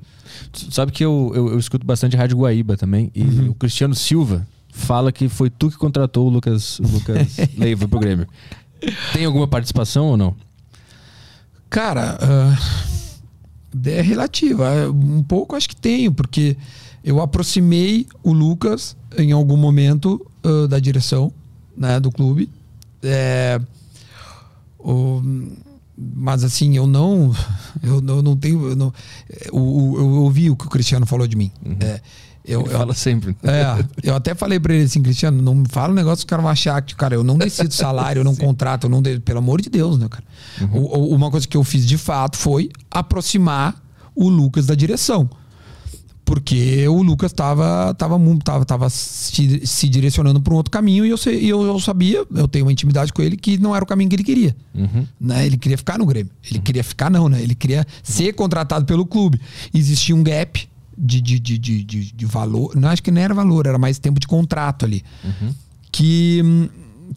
Tu 0.51 0.73
Sabe 0.73 0.93
que 0.93 1.05
eu, 1.05 1.31
eu, 1.35 1.49
eu 1.51 1.59
escuto 1.59 1.87
bastante 1.87 2.17
Rádio 2.17 2.39
Guaíba 2.39 2.75
também. 2.79 3.11
E 3.15 3.23
Uhum. 3.23 3.51
o 3.51 3.55
Cristiano 3.55 3.95
Silva 3.95 4.47
fala 4.75 5.13
que 5.13 5.29
foi 5.29 5.51
tu 5.51 5.71
que 5.71 5.77
contratou 5.77 6.27
o 6.27 6.31
Lucas, 6.31 6.79
o 6.81 6.87
Lucas 6.89 7.37
Leiva 7.57 7.87
pro 7.87 8.01
Grêmio. 8.01 8.27
Tem 9.13 9.25
alguma 9.27 9.47
participação 9.47 10.07
ou 10.07 10.17
não? 10.17 10.35
Cara, 11.71 12.19
ah, 12.21 12.59
é 13.85 14.01
relativa. 14.01 14.69
É, 14.75 14.89
Um 14.89 15.23
pouco 15.23 15.55
acho 15.55 15.69
que 15.69 15.77
tenho, 15.77 16.11
porque 16.13 16.57
eu 17.05 17.21
aproximei 17.21 18.07
o 18.23 18.33
Lucas 18.33 18.97
em 19.17 19.31
algum 19.33 19.57
momento 19.57 20.27
ah, 20.43 20.67
da 20.67 20.79
direção 20.81 21.33
né, 21.77 22.01
do 22.01 22.11
clube. 22.11 22.51
É, 23.03 23.61
o- 24.79 25.23
mas 25.97 26.43
assim, 26.43 26.77
eu 26.77 26.87
não. 26.87 27.33
Eu, 27.83 28.03
eu 28.07 28.23
não 28.23 28.37
tenho. 28.37 28.71
Eu, 28.71 28.77
não, 28.77 28.95
eu, 29.29 29.55
eu, 29.55 29.95
eu 30.01 30.23
ouvi 30.23 30.51
o 30.51 30.57
que 30.57 30.67
o 30.67 30.71
Cristiano 30.71 31.07
falou 31.07 31.27
de 31.29 31.37
mim. 31.37 31.53
É, 31.81 32.01
eu, 32.45 32.61
eu- 32.63 32.67
fala 32.67 32.95
sempre. 32.95 33.37
é, 33.43 33.85
eu 34.03 34.15
até 34.15 34.35
falei 34.35 34.59
pra 34.59 34.75
ele 34.75 34.85
assim, 34.85 35.01
Cristiano, 35.03 35.41
não 35.43 35.55
me 35.55 35.67
fala 35.69 35.93
um 35.93 35.97
negócio 35.97 36.19
que 36.19 36.27
os 36.27 36.31
caras 36.31 36.43
vão 36.43 36.51
achar 36.53 36.81
que, 36.83 36.95
cara, 36.95 37.15
eu 37.15 37.23
não 37.25 37.39
decido 37.39 37.73
salário, 37.73 38.21
eu 38.21 38.25
não 38.25 38.35
contrato, 38.37 38.85
eu 38.85 38.91
não 38.91 39.01
de- 39.03 39.21
pelo 39.21 39.39
amor 39.39 39.61
de 39.61 39.71
Deus, 39.71 39.99
né, 39.99 40.09
cara? 40.09 40.25
O- 40.73 40.99
o- 40.99 41.15
uma 41.15 41.31
coisa 41.31 41.47
que 41.47 41.57
eu 41.57 41.65
fiz 41.65 41.87
de 41.87 41.97
fato 41.99 42.37
foi 42.37 42.71
aproximar 42.91 43.81
o 44.15 44.29
Lucas 44.29 44.67
da 44.67 44.75
direção. 44.75 45.29
Porque 46.25 46.87
o 46.89 47.03
Lucas 47.03 47.33
tava, 47.33 47.93
tava, 47.95 48.17
tava, 48.45 48.65
tava 48.65 48.89
se, 48.89 49.67
se 49.67 49.89
direcionando 49.89 50.41
para 50.41 50.55
um 50.55 50.57
outro 50.57 50.71
caminho 50.71 51.05
e 51.05 51.11
eu, 51.11 51.17
sei- 51.17 51.45
eu, 51.45 51.63
eu 51.63 51.79
sabia, 51.81 52.25
eu 52.35 52.49
tenho 52.49 52.65
uma 52.65 52.73
intimidade 52.73 53.13
com 53.13 53.21
ele, 53.21 53.37
que 53.37 53.59
não 53.59 53.75
era 53.75 53.85
o 53.85 53.87
caminho 53.87 54.09
que 54.09 54.17
ele 54.17 54.23
queria. 54.25 54.57
Uhum. 54.75 55.05
Né? 55.21 55.45
Ele 55.45 55.59
queria 55.59 55.77
ficar 55.77 55.99
no 55.99 56.07
Grêmio. 56.07 56.31
Ele 56.49 56.61
queria 56.61 56.85
ficar, 56.85 57.11
não, 57.11 57.29
né? 57.29 57.43
Ele 57.43 57.55
queria 57.57 57.85
ser 58.03 58.33
contratado 58.35 58.85
pelo 58.87 59.05
clube. 59.05 59.41
Existia 59.75 60.15
um 60.15 60.23
gap 60.23 60.67
de, 60.97 61.21
de, 61.21 61.39
de, 61.39 61.59
de, 61.59 62.13
de, 62.13 62.27
valor. 62.27 62.75
Não 62.77 62.89
acho 62.89 63.03
que 63.03 63.11
não 63.11 63.21
era 63.21 63.33
valor, 63.35 63.67
era 63.67 63.79
mais 63.79 63.99
tempo 63.99 64.21
de 64.21 64.27
contrato 64.27 64.85
ali. 64.85 65.03
Que, 65.91 66.41
hum, 66.45 66.69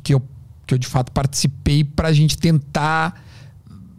que, 0.03 0.13
eu, 0.13 0.21
que 0.65 0.73
eu 0.73 0.77
de 0.77 0.87
fato 0.87 1.11
participei 1.11 1.83
pra 1.83 2.11
gente 2.13 2.37
tentar 2.37 3.21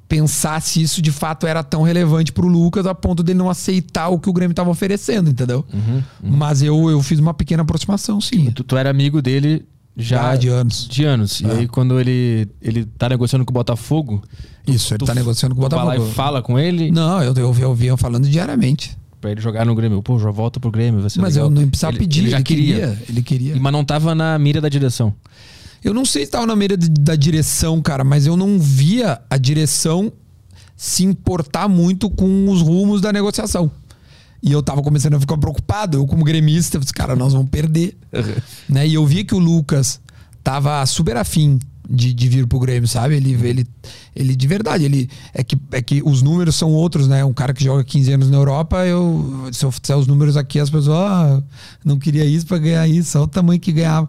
pensar 0.08 0.60
se 0.62 0.80
isso 0.80 1.02
de 1.02 1.10
fato 1.10 1.46
era 1.46 1.64
tão 1.64 1.82
relevante 1.82 2.30
pro 2.32 2.46
Lucas 2.46 2.86
a 2.86 2.94
ponto 2.94 3.22
dele 3.24 3.38
não 3.38 3.50
aceitar 3.50 4.08
o 4.08 4.18
que 4.20 4.30
o 4.30 4.32
Grêmio 4.32 4.54
tava 4.54 4.70
oferecendo, 4.70 5.28
entendeu? 5.30 5.64
Mas 6.22 6.62
eu, 6.62 6.88
eu 6.90 7.02
fiz 7.02 7.18
uma 7.18 7.34
pequena 7.34 7.62
aproximação, 7.62 8.20
sim. 8.20 8.50
Tu, 8.52 8.62
tu 8.62 8.76
era 8.76 8.88
amigo 8.88 9.20
dele 9.20 9.64
já 9.96 10.30
Já 10.32 10.36
de 10.36 10.48
anos. 10.48 10.86
de 10.88 11.04
anos. 11.04 11.40
E 11.40 11.46
É. 11.46 11.50
aí, 11.52 11.66
quando 11.68 11.98
ele, 11.98 12.46
ele 12.62 12.84
tá 12.84 13.08
negociando 13.08 13.44
com 13.44 13.50
o 13.50 13.54
Botafogo, 13.54 14.22
Isso, 14.66 14.92
ele 14.92 14.98
tu 14.98 15.06
tá 15.06 15.14
negociando 15.14 15.54
com 15.56 15.62
o 15.64 15.68
tu 15.68 15.74
vai 15.74 15.84
lá 15.84 15.90
Botafogo. 15.92 16.12
e 16.12 16.14
fala 16.14 16.42
com 16.42 16.58
ele 16.58 16.90
Não, 16.92 17.22
eu, 17.22 17.32
eu, 17.34 17.54
eu 17.58 17.74
vinha 17.74 17.96
falando 17.96 18.28
diariamente. 18.28 18.96
Pra 19.20 19.30
ele 19.30 19.40
jogar 19.40 19.64
no 19.64 19.74
Grêmio. 19.74 20.02
Pô, 20.02 20.18
já 20.18 20.30
volta 20.30 20.58
pro 20.60 20.70
Grêmio, 20.70 21.00
vai 21.00 21.10
ser 21.10 21.20
Mas 21.20 21.34
legal. 21.34 21.48
eu 21.48 21.54
não 21.54 21.68
precisava 21.68 21.92
Ele- 21.92 21.98
pedir, 22.00 22.20
Ele 22.20 22.30
já 22.30 22.42
queria. 22.42 23.02
Ele 23.08 23.22
queria. 23.22 23.56
Mas 23.56 23.72
não 23.72 23.84
tava 23.84 24.14
na 24.14 24.38
mira 24.38 24.60
da 24.60 24.68
direção. 24.68 25.14
Eu 25.84 25.94
não 25.94 26.04
sei 26.04 26.22
se 26.22 26.28
estava 26.28 26.46
na 26.46 26.56
mira 26.56 26.76
de- 26.76 26.88
da 26.88 27.14
direção, 27.14 27.80
cara, 27.80 28.02
mas 28.02 28.26
eu 28.26 28.36
não 28.36 28.58
via 28.58 29.20
a 29.30 29.36
direção 29.36 30.12
se 30.76 31.04
importar 31.04 31.68
muito 31.68 32.10
com 32.10 32.48
os 32.50 32.60
rumos 32.60 33.00
da 33.00 33.12
negociação. 33.12 33.70
E 34.42 34.52
eu 34.52 34.62
tava 34.62 34.82
começando 34.82 35.14
a 35.14 35.20
ficar 35.20 35.38
preocupado. 35.38 35.96
Eu, 35.96 36.06
como 36.06 36.22
gremista, 36.24 36.76
eu 36.76 36.80
falei, 36.82 36.92
cara, 36.94 37.16
nós 37.16 37.32
vamos 37.32 37.48
perder. 37.50 37.96
né? 38.68 38.86
E 38.86 38.94
eu 38.94 39.06
via 39.06 39.24
que 39.24 39.34
o 39.34 39.38
Lucas 39.38 40.00
tava 40.44 40.84
super 40.86 41.16
afim 41.16 41.58
de, 41.88 42.12
de 42.12 42.28
vir 42.28 42.46
pro 42.46 42.58
Grêmio, 42.58 42.88
sabe? 42.88 43.16
Ele, 43.16 43.32
ele, 43.46 43.66
ele 44.14 44.36
de 44.36 44.46
verdade, 44.46 44.84
ele 44.84 45.08
é 45.32 45.44
que, 45.44 45.56
é 45.72 45.80
que 45.80 46.02
os 46.04 46.22
números 46.22 46.56
são 46.56 46.70
outros, 46.72 47.06
né? 47.06 47.24
Um 47.24 47.32
cara 47.32 47.54
que 47.54 47.62
joga 47.62 47.84
15 47.84 48.12
anos 48.12 48.30
na 48.30 48.36
Europa, 48.36 48.84
eu 48.84 49.48
se 49.52 49.64
eu 49.64 49.70
fizer 49.70 49.94
os 49.94 50.06
números 50.06 50.36
aqui, 50.36 50.58
as 50.58 50.68
pessoas, 50.68 50.98
ah, 50.98 51.42
não 51.84 51.98
queria 51.98 52.24
isso 52.24 52.46
para 52.46 52.58
ganhar 52.58 52.86
isso, 52.88 53.16
olha 53.18 53.24
o 53.24 53.28
tamanho 53.28 53.60
que 53.60 53.72
ganhava. 53.72 54.08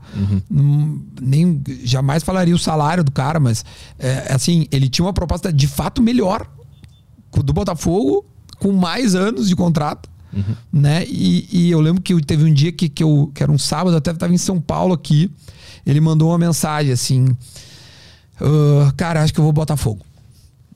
Hum, 0.52 1.06
nem 1.22 1.62
jamais 1.84 2.24
falaria 2.24 2.56
o 2.56 2.60
salário 2.60 3.04
do 3.04 3.12
cara, 3.12 3.40
mas 3.40 3.64
é, 4.00 4.34
assim, 4.34 4.66
ele 4.72 4.90
tinha 4.90 5.06
uma 5.06 5.14
proposta 5.14 5.54
de 5.54 5.68
fato 5.68 6.02
melhor 6.02 6.48
do 7.44 7.54
Botafogo 7.54 8.26
com 8.60 8.72
mais 8.72 9.14
anos 9.16 9.48
de 9.48 9.56
contrato. 9.56 10.10
Né? 10.72 11.06
E, 11.08 11.48
e 11.52 11.72
eu 11.72 11.80
lembro 11.80 12.02
que 12.02 12.20
teve 12.22 12.44
um 12.44 12.54
dia 12.54 12.72
que, 12.72 12.90
que, 12.90 13.04
eu, 13.04 13.32
que 13.34 13.42
era 13.42 13.52
um 13.52 13.58
sábado, 13.58 13.96
até 13.96 14.12
estava 14.12 14.34
em 14.34 14.38
São 14.38 14.60
Paulo 14.60 14.94
aqui. 14.94 15.32
Ele 15.86 16.00
mandou 16.02 16.30
uma 16.30 16.38
mensagem 16.38 16.92
assim: 16.92 17.26
"Ah, 18.40 18.94
Cara, 18.96 19.24
acho 19.24 19.34
que 19.34 19.40
eu 19.40 19.44
vou 19.44 19.54
Botafogo. 19.54 20.06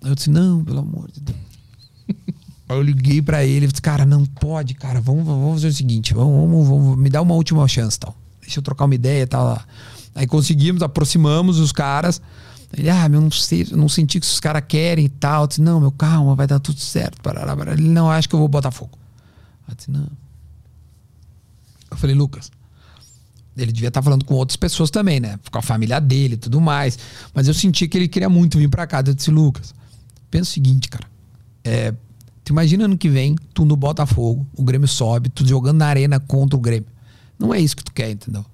Eu 0.04 0.16
disse: 0.16 0.30
Não, 0.30 0.64
pelo 0.64 0.80
amor 0.80 1.10
de 1.12 1.20
Deus. 1.22 1.38
Aí 2.70 2.78
eu 2.78 2.82
liguei 2.82 3.22
pra 3.22 3.44
ele 3.46 3.68
disse: 3.68 3.82
Cara, 3.82 4.06
não 4.06 4.26
pode, 4.26 4.74
cara. 4.74 5.02
Vamos, 5.02 5.26
vamos 5.26 5.54
fazer 5.56 5.68
o 5.68 5.74
seguinte: 5.74 6.14
vamos, 6.14 6.50
vamos, 6.50 6.68
vamos, 6.68 6.98
me 6.98 7.10
dá 7.10 7.22
uma 7.22 7.36
última 7.36 7.68
chance 7.68 8.00
tal. 8.00 8.16
Deixa 8.42 8.60
eu 8.60 8.64
trocar 8.64 8.86
uma 8.86 8.96
ideia 8.96 9.28
tal. 9.28 9.46
lá." 9.46 9.66
Aí 10.14 10.28
conseguimos, 10.28 10.82
aproximamos 10.82 11.60
os 11.60 11.72
caras. 11.72 12.22
Ele, 12.74 12.90
ah, 12.90 13.08
meu, 13.10 13.20
não 13.20 13.32
sei, 13.32 13.68
eu 13.70 13.78
não 13.78 13.90
senti 13.90 14.20
que 14.20 14.26
os 14.26 14.40
caras 14.40 14.64
querem 14.68 15.06
e 15.06 15.10
tal. 15.10 15.44
Eu 15.44 15.48
disse, 15.48 15.62
não, 15.62 15.80
meu, 15.80 15.92
calma, 15.92 16.36
vai 16.36 16.48
dar 16.48 16.60
tudo 16.60 16.80
certo. 16.80 17.22
Parará, 17.22 17.56
parará. 17.56 17.74
Ele, 17.74 17.88
não, 17.90 18.10
acho 18.10 18.30
que 18.30 18.36
eu 18.36 18.40
vou 18.40 18.48
Botafogo. 18.48 18.98
Eu 19.68 19.76
disse, 19.76 19.92
não. 19.92 20.08
Eu 21.90 21.98
falei, 21.98 22.16
Lucas, 22.16 22.50
ele 23.58 23.72
devia 23.72 23.90
estar 23.90 24.02
falando 24.02 24.24
com 24.26 24.34
outras 24.36 24.56
pessoas 24.56 24.90
também, 24.90 25.20
né? 25.20 25.38
Com 25.52 25.58
a 25.58 25.62
família 25.62 26.00
dele 26.00 26.36
e 26.36 26.38
tudo 26.38 26.60
mais. 26.62 26.98
Mas 27.34 27.48
eu 27.48 27.54
senti 27.54 27.88
que 27.88 27.98
ele 27.98 28.08
queria 28.08 28.30
muito 28.30 28.58
vir 28.58 28.70
pra 28.70 28.88
cá. 28.88 29.04
Eu 29.06 29.14
disse, 29.14 29.30
Lucas, 29.32 29.74
pensa 30.30 30.50
o 30.50 30.54
seguinte, 30.54 30.88
cara. 30.88 31.06
É, 31.64 31.92
tu 32.44 32.52
imagina 32.54 32.86
ano 32.86 32.98
que 32.98 33.10
vem, 33.10 33.36
tu 33.54 33.66
no 33.66 33.76
Botafogo, 33.76 34.48
o 34.56 34.64
Grêmio 34.64 34.88
sobe, 34.88 35.30
tu 35.30 35.46
jogando 35.46 35.78
na 35.78 35.88
arena 35.88 36.20
contra 36.20 36.56
o 36.58 36.60
Grêmio. 36.60 36.88
Não 37.38 37.54
é 37.54 37.60
isso 37.60 37.76
que 37.76 37.84
tu 37.84 37.92
quer, 37.92 38.12
entendeu? 38.12 38.46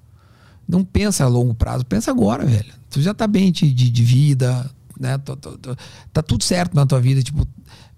Não 0.66 0.84
pensa 0.84 1.24
a 1.24 1.28
longo 1.28 1.54
prazo, 1.54 1.84
pensa 1.86 2.10
agora, 2.10 2.44
velho. 2.44 2.72
Tu 2.90 3.00
já 3.00 3.14
tá 3.14 3.26
bem 3.26 3.50
de, 3.52 3.70
de 3.72 4.04
vida, 4.04 4.68
né? 4.98 5.16
Tô- 5.18 5.36
tô- 5.36 5.56
tô- 5.58 5.76
tá 6.12 6.22
tudo 6.22 6.42
certo 6.44 6.74
na 6.74 6.84
tua 6.84 7.00
vida. 7.00 7.22
Tipo, 7.22 7.46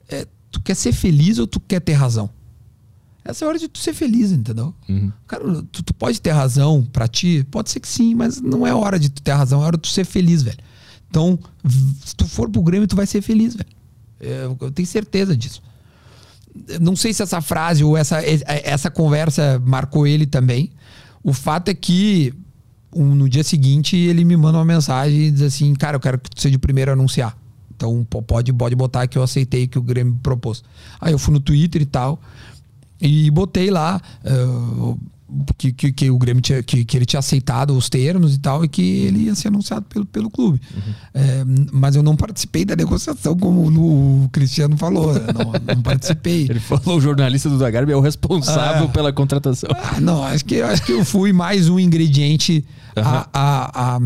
é, 0.09 0.27
tu 0.51 0.61
quer 0.61 0.75
ser 0.77 0.93
feliz 0.93 1.39
ou 1.39 1.47
tu 1.47 1.59
quer 1.61 1.81
ter 1.81 1.95
razão? 1.95 2.29
Essa 3.31 3.45
é 3.45 3.47
a 3.47 3.49
hora 3.49 3.59
de 3.59 3.69
tu 3.69 3.79
ser 3.79 3.93
feliz, 3.95 4.33
entendeu? 4.33 4.75
Cara, 5.27 5.45
tu, 5.73 5.83
tu 5.83 5.95
pode 5.95 6.21
ter 6.21 6.31
razão 6.33 6.83
pra 6.93 7.07
ti? 7.09 7.47
Pode 7.51 7.71
ser 7.71 7.81
que 7.81 7.89
sim, 7.89 8.15
mas 8.15 8.41
não 8.41 8.67
é 8.67 8.75
hora 8.75 8.99
de 8.99 9.09
tu 9.09 9.23
ter 9.23 9.33
razão, 9.33 9.63
é 9.63 9.67
hora 9.67 9.77
de 9.77 9.83
tu 9.83 9.89
ser 9.89 10.05
feliz, 10.05 10.43
velho. 10.43 10.59
Então, 11.09 11.39
se 12.05 12.15
tu 12.15 12.27
for 12.27 12.49
pro 12.49 12.63
Grêmio, 12.63 12.87
tu 12.87 12.95
vai 12.97 13.07
ser 13.07 13.21
feliz, 13.23 13.55
velho. 13.55 13.69
É, 14.21 14.45
Eu, 14.45 14.57
eu 14.61 14.71
tenho 14.71 14.87
certeza 14.87 15.37
disso. 15.37 15.63
Eu 16.69 16.81
Não 16.81 16.95
sei 16.97 17.13
se 17.13 17.23
essa 17.23 17.41
frase 17.41 17.83
ou 17.85 17.97
essa, 17.97 18.19
essa 18.23 18.91
conversa 18.91 19.61
marcou 19.65 20.07
ele 20.07 20.27
também. 20.27 20.71
O 21.23 21.33
fato 21.33 21.69
é 21.69 21.75
que 21.75 22.33
um- 22.95 23.15
no 23.15 23.29
dia 23.29 23.45
seguinte 23.45 23.97
ele 23.97 24.25
me 24.25 24.37
manda 24.37 24.59
uma 24.59 24.65
mensagem 24.65 25.27
e 25.27 25.31
diz 25.31 25.43
assim: 25.43 25.75
Cara, 25.75 25.97
eu 25.97 26.01
quero 26.01 26.19
que 26.19 26.29
tu 26.31 26.41
seja 26.41 26.57
o 26.57 26.61
primeiro 26.61 26.91
a 26.91 26.95
anunciar. 26.95 27.37
Então 27.77 28.05
pode, 28.05 28.53
pode 28.53 28.75
botar 28.75 29.07
que 29.07 29.17
eu 29.17 29.23
aceitei 29.23 29.67
que 29.67 29.79
o 29.79 29.83
Grêmio 29.83 30.19
propôs. 30.23 30.63
Aí 31.01 31.13
eu 31.13 31.19
fui 31.19 31.33
no 31.33 31.41
Twitter 31.41 31.81
e 31.81 31.87
tal. 31.87 32.21
E 33.01 33.31
botei 33.31 33.71
lá 33.71 34.01
eh, 34.25 34.95
que, 35.57 35.73
que, 35.73 35.93
que 35.93 36.11
o 36.11 36.19
Grêmio 36.19 36.43
tinha, 36.43 36.61
que, 36.63 36.85
que 36.85 36.97
ele 36.97 37.07
tinha 37.07 37.21
aceitado 37.21 37.77
os 37.77 37.89
termos 37.89 38.35
e 38.35 38.39
tal, 38.39 38.65
e 38.65 38.69
que 38.69 38.83
ele 38.83 39.21
ia 39.27 39.35
ser 39.35 39.49
anunciado 39.49 39.87
pelo, 39.89 40.05
pelo 40.05 40.29
clube. 40.29 40.61
Eh, 41.15 41.45
mas 41.73 41.95
eu 41.95 42.03
não 42.03 42.17
participei 42.17 42.65
da 42.65 42.75
negociação, 42.75 43.37
como 43.37 43.61
o, 43.61 44.25
o 44.25 44.29
Cristiano 44.31 44.77
falou. 44.77 45.15
né? 45.15 45.21
Não, 45.33 45.75
não 45.77 45.83
participei. 45.83 46.47
Ele 46.51 46.59
falou, 46.61 46.99
o 46.99 47.01
jornalista 47.01 47.49
do 47.49 47.57
Zagarbi 47.59 47.93
é 47.93 47.97
o 47.97 48.01
responsável 48.01 48.87
Ah. 48.87 48.89
pela 48.89 49.13
contratação. 49.13 49.71
Ah, 49.73 50.01
não, 50.01 50.23
acho 50.25 50.45
que, 50.45 50.61
acho 50.61 50.83
que 50.83 50.93
eu 50.93 51.05
fui 51.05 51.33
mais 51.33 51.69
um 51.69 51.79
ingrediente 51.79 52.65
a, 52.97 53.29
a, 53.33 53.97
a, 53.97 54.01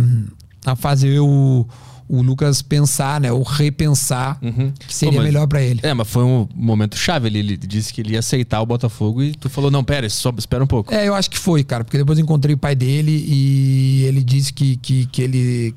a 0.72 0.76
fazer 0.76 1.20
o, 1.20 1.66
o 2.08 2.20
Lucas 2.20 2.60
pensar, 2.62 3.20
né? 3.20 3.32
Ou 3.32 3.42
repensar 3.42 4.38
que 4.78 4.94
seria 4.94 5.12
Pô, 5.12 5.18
mas- 5.18 5.26
melhor 5.26 5.46
pra 5.46 5.62
ele. 5.62 5.80
É, 5.82 5.94
mas 5.94 6.06
foi 6.08 6.22
um 6.24 6.46
momento 6.54 6.96
chave. 6.96 7.28
Ele, 7.28 7.38
ele 7.38 7.56
disse 7.56 7.92
que 7.92 8.00
ele 8.00 8.12
ia 8.12 8.18
aceitar 8.18 8.60
o 8.60 8.66
Botafogo 8.66 9.22
e 9.22 9.32
tu 9.34 9.48
falou, 9.48 9.70
não, 9.70 9.82
pera, 9.82 10.08
só 10.10 10.32
espera 10.36 10.62
um 10.62 10.66
pouco. 10.66 10.92
É, 10.92 11.08
eu 11.08 11.14
acho 11.14 11.30
que 11.30 11.38
foi, 11.38 11.64
cara, 11.64 11.82
porque 11.84 11.96
depois 11.98 12.18
eu 12.18 12.22
encontrei 12.22 12.54
o 12.54 12.58
pai 12.58 12.74
dele 12.74 13.24
e 13.26 14.02
ele 14.04 14.22
disse 14.22 14.52
que, 14.52 14.76
que, 14.76 15.06
que 15.06 15.22
ele. 15.22 15.74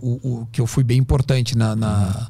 O, 0.00 0.10
o- 0.42 0.48
que 0.52 0.60
eu 0.60 0.66
fui 0.66 0.84
bem 0.84 0.98
importante 0.98 1.56
na, 1.56 1.74
na- 1.74 2.28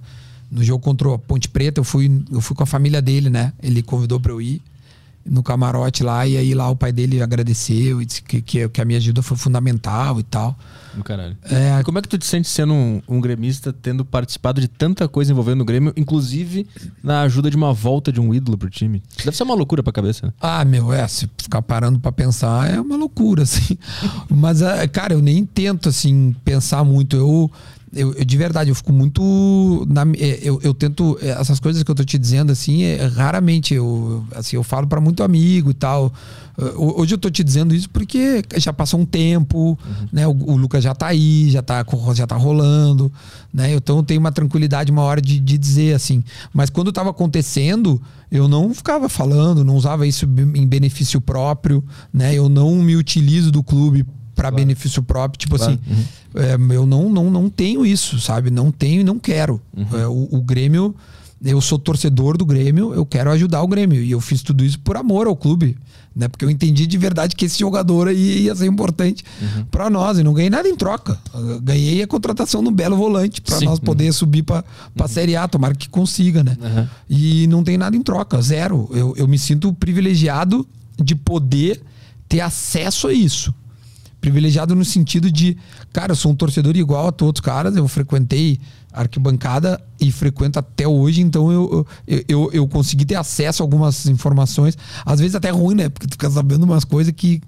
no 0.50 0.62
jogo 0.62 0.82
contra 0.84 1.12
a 1.14 1.18
Ponte 1.18 1.48
Preta. 1.48 1.80
Eu 1.80 1.84
fui, 1.84 2.22
eu 2.30 2.40
fui 2.40 2.54
com 2.56 2.62
a 2.62 2.66
família 2.66 3.02
dele, 3.02 3.28
né? 3.28 3.52
Ele 3.62 3.82
convidou 3.82 4.20
pra 4.20 4.30
eu 4.32 4.40
ir 4.40 4.62
no 5.26 5.42
camarote 5.42 6.02
lá, 6.02 6.26
e 6.26 6.36
aí 6.36 6.54
lá 6.54 6.70
o 6.70 6.74
pai 6.76 6.92
dele 6.92 7.20
agradeceu 7.20 8.00
e 8.00 8.06
disse 8.06 8.22
que, 8.22 8.40
que, 8.40 8.68
que 8.68 8.80
a 8.80 8.84
minha 8.84 8.98
ajuda 8.98 9.22
foi 9.22 9.36
fundamental 9.36 10.18
e 10.18 10.22
tal. 10.22 10.58
Do 10.94 11.04
caralho. 11.04 11.36
É. 11.44 11.82
Como 11.84 11.98
é 11.98 12.02
que 12.02 12.08
tu 12.08 12.18
te 12.18 12.26
sente 12.26 12.48
sendo 12.48 12.72
um, 12.74 13.00
um 13.08 13.20
gremista, 13.20 13.72
tendo 13.72 14.04
participado 14.04 14.60
de 14.60 14.68
tanta 14.68 15.06
coisa 15.08 15.30
envolvendo 15.32 15.60
o 15.60 15.64
Grêmio, 15.64 15.92
inclusive 15.96 16.66
na 17.02 17.22
ajuda 17.22 17.50
de 17.50 17.56
uma 17.56 17.72
volta 17.72 18.12
de 18.12 18.20
um 18.20 18.34
ídolo 18.34 18.58
pro 18.58 18.68
time? 18.70 19.02
Deve 19.24 19.36
ser 19.36 19.42
uma 19.44 19.54
loucura 19.54 19.82
pra 19.82 19.92
cabeça, 19.92 20.26
né? 20.26 20.32
Ah, 20.40 20.64
meu, 20.64 20.92
é, 20.92 21.06
se 21.06 21.28
ficar 21.38 21.62
parando 21.62 21.98
pra 22.00 22.10
pensar 22.12 22.70
é 22.70 22.80
uma 22.80 22.96
loucura, 22.96 23.42
assim. 23.44 23.76
Mas, 24.28 24.62
ah, 24.62 24.86
cara, 24.88 25.14
eu 25.14 25.22
nem 25.22 25.44
tento, 25.44 25.88
assim, 25.88 26.34
pensar 26.44 26.84
muito. 26.84 27.16
Eu, 27.16 27.50
eu, 27.92 28.14
eu, 28.14 28.24
de 28.24 28.36
verdade, 28.36 28.70
eu 28.70 28.74
fico 28.74 28.92
muito. 28.92 29.84
na- 29.88 30.02
é, 30.18 30.38
eu, 30.42 30.60
eu 30.62 30.72
tento. 30.74 31.18
é, 31.20 31.30
Essas 31.30 31.58
coisas 31.60 31.82
que 31.82 31.90
eu 31.90 31.94
tô 31.94 32.04
te 32.04 32.18
dizendo, 32.18 32.50
assim, 32.52 32.82
é, 32.84 33.04
raramente 33.06 33.74
eu, 33.74 34.24
assim, 34.34 34.56
eu 34.56 34.62
falo 34.62 34.86
pra 34.86 35.00
muito 35.00 35.22
amigo 35.22 35.70
e 35.70 35.74
tal. 35.74 36.12
Hoje 36.76 37.14
eu 37.14 37.18
tô 37.18 37.30
te 37.30 37.42
dizendo 37.42 37.74
isso 37.74 37.88
porque 37.88 38.42
já 38.58 38.70
passou 38.70 39.00
um 39.00 39.06
tempo, 39.06 39.78
né? 40.12 40.26
O, 40.28 40.30
o 40.32 40.56
Lucas 40.56 40.79
já 40.80 40.94
tá 40.94 41.06
aí, 41.08 41.50
já 41.50 41.62
tá, 41.62 41.84
co- 41.84 42.14
já 42.14 42.26
tá 42.26 42.36
rolando, 42.36 43.12
né? 43.52 43.72
Então 43.74 43.98
eu 43.98 44.02
tenho 44.02 44.20
uma 44.20 44.32
tranquilidade, 44.32 44.90
uma 44.90 45.02
hora 45.02 45.20
de, 45.20 45.38
de 45.40 45.56
dizer 45.58 45.94
assim. 45.94 46.22
Mas 46.52 46.70
quando 46.70 46.92
tava 46.92 47.10
acontecendo, 47.10 48.00
eu 48.30 48.48
não 48.48 48.72
ficava 48.74 49.08
falando, 49.08 49.64
não 49.64 49.76
usava 49.76 50.06
isso 50.06 50.24
em 50.54 50.66
benefício 50.66 51.20
próprio, 51.20 51.84
né? 52.12 52.34
Eu 52.34 52.48
não 52.48 52.74
me 52.76 52.96
utilizo 52.96 53.50
do 53.50 53.62
clube 53.62 54.04
para 54.34 54.50
benefício 54.50 55.02
próprio, 55.02 55.38
tipo 55.38 55.56
Claro. 55.58 55.72
assim, 55.72 56.04
é, 56.34 56.54
eu 56.74 56.86
não, 56.86 57.10
não, 57.10 57.30
não 57.30 57.50
tenho 57.50 57.84
isso, 57.84 58.18
sabe? 58.20 58.50
Não 58.50 58.70
tenho 58.70 59.02
e 59.02 59.04
não 59.04 59.18
quero. 59.18 59.60
É, 59.92 60.06
o, 60.06 60.28
o 60.32 60.40
Grêmio 60.42 60.94
eu 61.42 61.60
sou 61.60 61.78
torcedor 61.78 62.36
do 62.36 62.44
Grêmio, 62.44 62.92
eu 62.92 63.06
quero 63.06 63.30
ajudar 63.30 63.62
o 63.62 63.68
Grêmio. 63.68 64.02
E 64.02 64.10
eu 64.10 64.20
fiz 64.20 64.42
tudo 64.42 64.64
isso 64.64 64.78
por 64.80 64.96
amor 64.96 65.26
ao 65.26 65.34
clube. 65.34 65.76
Né? 66.14 66.28
Porque 66.28 66.44
eu 66.44 66.50
entendi 66.50 66.86
de 66.86 66.98
verdade 66.98 67.34
que 67.34 67.44
esse 67.44 67.58
jogador 67.58 68.08
aí 68.08 68.42
ia 68.42 68.54
ser 68.54 68.66
importante 68.66 69.24
uhum. 69.40 69.64
para 69.64 69.88
nós. 69.88 70.18
E 70.18 70.22
não 70.22 70.34
ganhei 70.34 70.50
nada 70.50 70.68
em 70.68 70.76
troca. 70.76 71.18
Eu 71.32 71.60
ganhei 71.60 72.02
a 72.02 72.06
contratação 72.06 72.62
do 72.62 72.70
belo 72.70 72.96
volante 72.96 73.40
para 73.40 73.60
nós 73.60 73.78
poder 73.78 74.06
uhum. 74.06 74.12
subir 74.12 74.42
para 74.42 74.58
a 74.58 75.02
uhum. 75.02 75.08
Série 75.08 75.36
A. 75.36 75.48
Tomara 75.48 75.74
que 75.74 75.88
consiga, 75.88 76.44
né? 76.44 76.56
Uhum. 76.60 76.88
E 77.08 77.46
não 77.46 77.64
tem 77.64 77.78
nada 77.78 77.96
em 77.96 78.02
troca, 78.02 78.40
zero. 78.42 78.88
Eu, 78.92 79.14
eu 79.16 79.26
me 79.26 79.38
sinto 79.38 79.72
privilegiado 79.72 80.66
de 81.02 81.14
poder 81.14 81.80
ter 82.28 82.40
acesso 82.40 83.08
a 83.08 83.12
isso. 83.14 83.54
Privilegiado 84.20 84.74
no 84.74 84.84
sentido 84.84 85.30
de, 85.32 85.56
cara, 85.92 86.12
eu 86.12 86.16
sou 86.16 86.32
um 86.32 86.34
torcedor 86.34 86.76
igual 86.76 87.08
a 87.08 87.12
todos 87.12 87.40
os 87.40 87.44
caras, 87.44 87.74
eu 87.74 87.88
frequentei 87.88 88.60
arquibancada 88.92 89.80
e 90.00 90.10
frequento 90.10 90.58
até 90.58 90.86
hoje, 90.86 91.20
então 91.20 91.50
eu, 91.52 91.86
eu, 92.06 92.24
eu, 92.28 92.50
eu, 92.52 92.68
consegui 92.68 93.04
ter 93.04 93.14
acesso 93.14 93.62
a 93.62 93.64
algumas 93.64 94.06
informações, 94.06 94.76
às 95.04 95.20
vezes 95.20 95.34
até 95.34 95.50
ruim, 95.50 95.74
né? 95.74 95.88
Porque 95.88 96.06
tu 96.06 96.12
fica 96.12 96.30
sabendo 96.30 96.64
umas 96.64 96.84
coisas 96.84 97.12
que, 97.16 97.40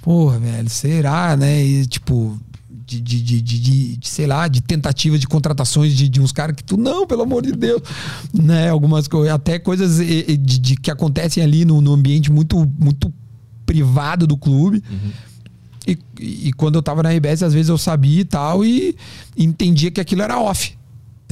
porra, 0.00 0.38
velho, 0.38 0.68
será, 0.68 1.36
né? 1.36 1.64
E, 1.64 1.86
tipo, 1.86 2.38
de, 2.86 3.00
de, 3.00 3.22
de, 3.22 3.42
de, 3.42 3.96
de 3.96 4.08
sei 4.08 4.26
lá, 4.26 4.46
de 4.46 4.60
tentativas 4.60 5.18
de 5.18 5.26
contratações 5.26 5.94
de, 5.94 6.08
de 6.08 6.20
uns 6.20 6.32
caras 6.32 6.54
que 6.54 6.62
tu, 6.62 6.76
não, 6.76 7.06
pelo 7.06 7.22
amor 7.22 7.42
de 7.42 7.52
Deus, 7.52 7.82
né? 8.32 8.68
Algumas 8.68 9.08
coisas, 9.08 9.32
até 9.32 9.58
coisas 9.58 9.96
de, 9.96 10.36
de, 10.36 10.76
que 10.76 10.90
acontecem 10.90 11.42
ali 11.42 11.64
no, 11.64 11.80
no 11.80 11.92
ambiente 11.92 12.30
muito, 12.30 12.70
muito 12.78 13.12
privado 13.66 14.26
do 14.26 14.36
clube. 14.36 14.82
Uhum 14.90 15.31
e, 15.86 15.98
e 16.20 16.52
quando 16.52 16.76
eu 16.76 16.82
tava 16.82 17.02
na 17.02 17.10
RBS, 17.10 17.42
às 17.42 17.54
vezes 17.54 17.68
eu 17.68 17.78
sabia 17.78 18.20
e 18.20 18.24
tal, 18.24 18.64
e 18.64 18.96
entendia 19.36 19.90
que 19.90 20.00
aquilo 20.00 20.22
era 20.22 20.38
off. 20.38 20.76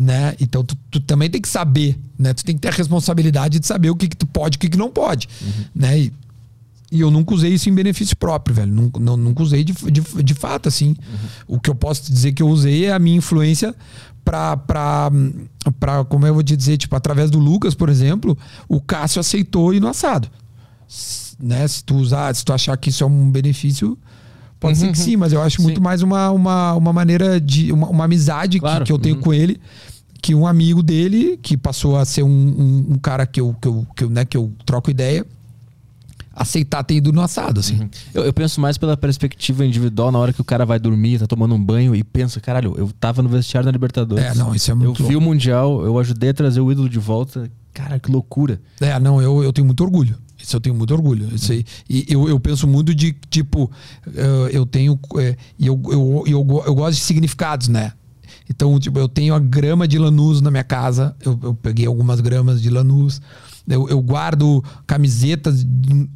Né? 0.01 0.35
Então 0.41 0.65
tu, 0.65 0.77
tu, 0.91 0.99
também 1.01 1.29
tem 1.29 1.41
que 1.41 1.49
saber, 1.49 1.99
né? 2.19 2.33
Tu 2.33 2.43
tem 2.43 2.55
que 2.55 2.61
ter 2.63 2.69
a 2.69 2.73
responsabilidade 2.73 3.59
de 3.59 3.67
saber 3.67 3.91
o 3.91 3.97
que, 3.97 4.09
que 4.09 4.17
tu 4.17 4.27
pode 4.27 4.57
e 4.57 4.57
o 4.57 4.61
que, 4.61 4.71
que 4.71 4.79
não 4.79 4.91
pode. 4.91 5.29
Uhum. 5.43 5.65
Né? 5.75 5.99
E, 6.01 6.13
e, 6.91 7.01
eu 7.01 7.11
nunca 7.11 7.35
usei 7.35 7.53
isso 7.53 7.69
em 7.69 7.75
benefício 7.75 8.17
próprio, 8.17 8.57
velho. 8.57 8.73
Nunca, 8.73 8.99
não, 8.99 9.15
nunca 9.17 9.43
usei 9.43 9.63
de, 9.63 9.75
de, 9.75 10.01
de 10.01 10.35
fato, 10.35 10.69
assim. 10.69 10.89
Uhum. 10.89 11.57
O 11.57 11.61
que 11.61 11.69
eu 11.69 11.75
posso 11.75 12.11
dizer 12.11 12.33
que 12.33 12.43
eu 12.43 12.49
usei 12.49 12.87
é 12.87 12.93
a 12.93 12.99
minha 12.99 13.19
influência 13.19 13.75
pra, 14.25 14.57
pra, 14.57 15.11
pra, 15.79 16.05
como 16.05 16.27
eu 16.27 16.33
vou 16.33 16.43
te 16.43 16.57
dizer, 16.57 16.79
tipo, 16.79 16.97
através 16.97 17.31
do 17.31 17.39
Lucas, 17.39 17.75
por 17.75 17.91
exemplo, 17.91 18.37
o 18.69 18.81
Cássio 18.81 19.21
aceitou 19.21 19.75
ir 19.75 19.81
no 19.81 19.89
assado. 19.89 20.31
Né? 21.39 21.69
Se 21.69 21.85
tu 21.85 21.97
usar, 21.97 22.35
se 22.35 22.45
tu 22.45 22.53
achar 22.53 22.77
que 22.79 22.89
isso 22.89 23.05
é 23.05 23.07
um 23.07 23.31
benefício, 23.31 23.99
Pode 24.61 24.79
uhum. 24.79 24.87
ser 24.87 24.93
que 24.93 24.99
sim, 24.99 25.17
mas 25.17 25.33
eu 25.33 25.41
acho 25.41 25.57
sim. 25.57 25.63
muito 25.63 25.81
mais 25.81 26.03
uma, 26.03 26.31
uma, 26.31 26.75
uma 26.75 26.93
maneira 26.93 27.41
de. 27.41 27.73
uma, 27.73 27.89
uma 27.89 28.05
amizade 28.05 28.61
claro. 28.61 28.81
que, 28.81 28.87
que, 28.87 28.93
eu 28.93 28.99
tenho 28.99 29.17
uhum. 29.17 29.23
com 29.23 29.33
ele 29.33 29.59
que 30.21 30.35
um 30.35 30.47
amigo 30.47 30.83
dele, 30.83 31.39
que 31.43 31.57
passou 31.57 31.97
a 31.97 32.05
ser 32.05 32.23
um, 32.23 32.29
um, 32.29 32.87
um, 32.91 32.99
cara 32.99 33.27
que 33.27 33.41
eu, 33.41 33.57
que, 33.61 33.67
eu, 33.67 33.87
que, 33.97 34.05
eu, 34.05 34.11
né, 34.11 34.25
que 34.25 34.37
eu 34.37 34.53
troco 34.67 34.91
ideia, 34.91 35.25
aceitar 36.35 36.85
ter 36.85 36.95
ido 36.95 37.13
no 37.13 37.23
assado, 37.23 37.61
assim. 37.61 37.81
Uhum. 37.81 37.89
Eu, 38.15 38.25
eu, 38.25 38.33
penso 38.33 38.61
mais 38.61 38.77
pela 38.77 38.97
perspectiva 38.97 39.65
individual, 39.65 40.13
na 40.13 40.19
hora 40.19 40.33
que 40.33 40.41
o 40.41 40.45
cara 40.45 40.65
vai 40.65 40.79
dormir, 40.79 41.19
tá 41.19 41.27
tomando 41.27 41.55
um 41.55 41.63
banho 41.63 41.95
e 41.95 42.05
pensa, 42.05 42.41
caralho, 42.41 42.75
eu 42.77 42.91
tava 43.01 43.23
no 43.23 43.29
vestiário 43.29 43.65
da 43.65 43.73
Libertadores. 43.73 44.25
É, 44.25 44.35
não, 44.35 44.55
isso 44.55 44.71
é 44.71 44.75
muito 44.75 45.03
Eu 45.03 45.09
vi 45.09 45.17
o 45.17 45.21
Mundial, 45.21 45.85
eu 45.85 45.99
ajudei 45.99 46.31
a 46.31 46.35
trazer 46.35 46.61
o 46.61 46.71
ídolo 46.71 46.89
de 46.89 46.99
volta. 46.99 47.51
Cara, 47.73 47.99
que 47.99 48.11
loucura. 48.11 48.61
É, 48.81 48.99
não, 48.99 49.23
eu, 49.23 49.43
eu 49.43 49.53
tenho 49.53 49.67
muito 49.67 49.83
orgulho. 49.83 50.17
Isso 50.43 50.57
eu 50.57 50.61
tenho 50.61 50.75
muito 50.75 50.93
orgulho. 50.95 51.29
Isso 51.35 51.53
aí. 51.53 51.65
E 51.89 52.07
eu, 52.09 52.29
eu 52.29 52.39
penso 52.41 52.67
muito 52.67 52.95
de, 52.95 53.13
tipo, 53.29 53.71
eu 54.53 54.65
tenho. 54.67 54.99
É, 55.19 55.37
e 55.59 55.67
eu, 55.67 55.81
eu, 55.87 56.25
eu, 56.27 56.63
eu 56.67 56.75
gosto 56.75 56.99
de 56.99 57.05
significados, 57.05 57.69
né? 57.69 57.93
Então, 58.49 58.79
tipo, 58.81 58.99
eu 58.99 59.09
tenho 59.09 59.33
a 59.33 59.39
grama 59.39 59.87
de 59.87 59.97
Lanús 59.97 60.41
na 60.41 60.51
minha 60.51 60.65
casa. 60.65 61.15
Eu, 61.25 61.39
eu 61.43 61.55
peguei 61.55 61.87
algumas 61.87 62.21
gramas 62.21 62.61
de 62.61 62.69
Lanús. 62.69 63.21
Eu, 63.69 63.89
eu 63.89 64.03
guardo 64.03 64.65
camisetas 64.87 65.65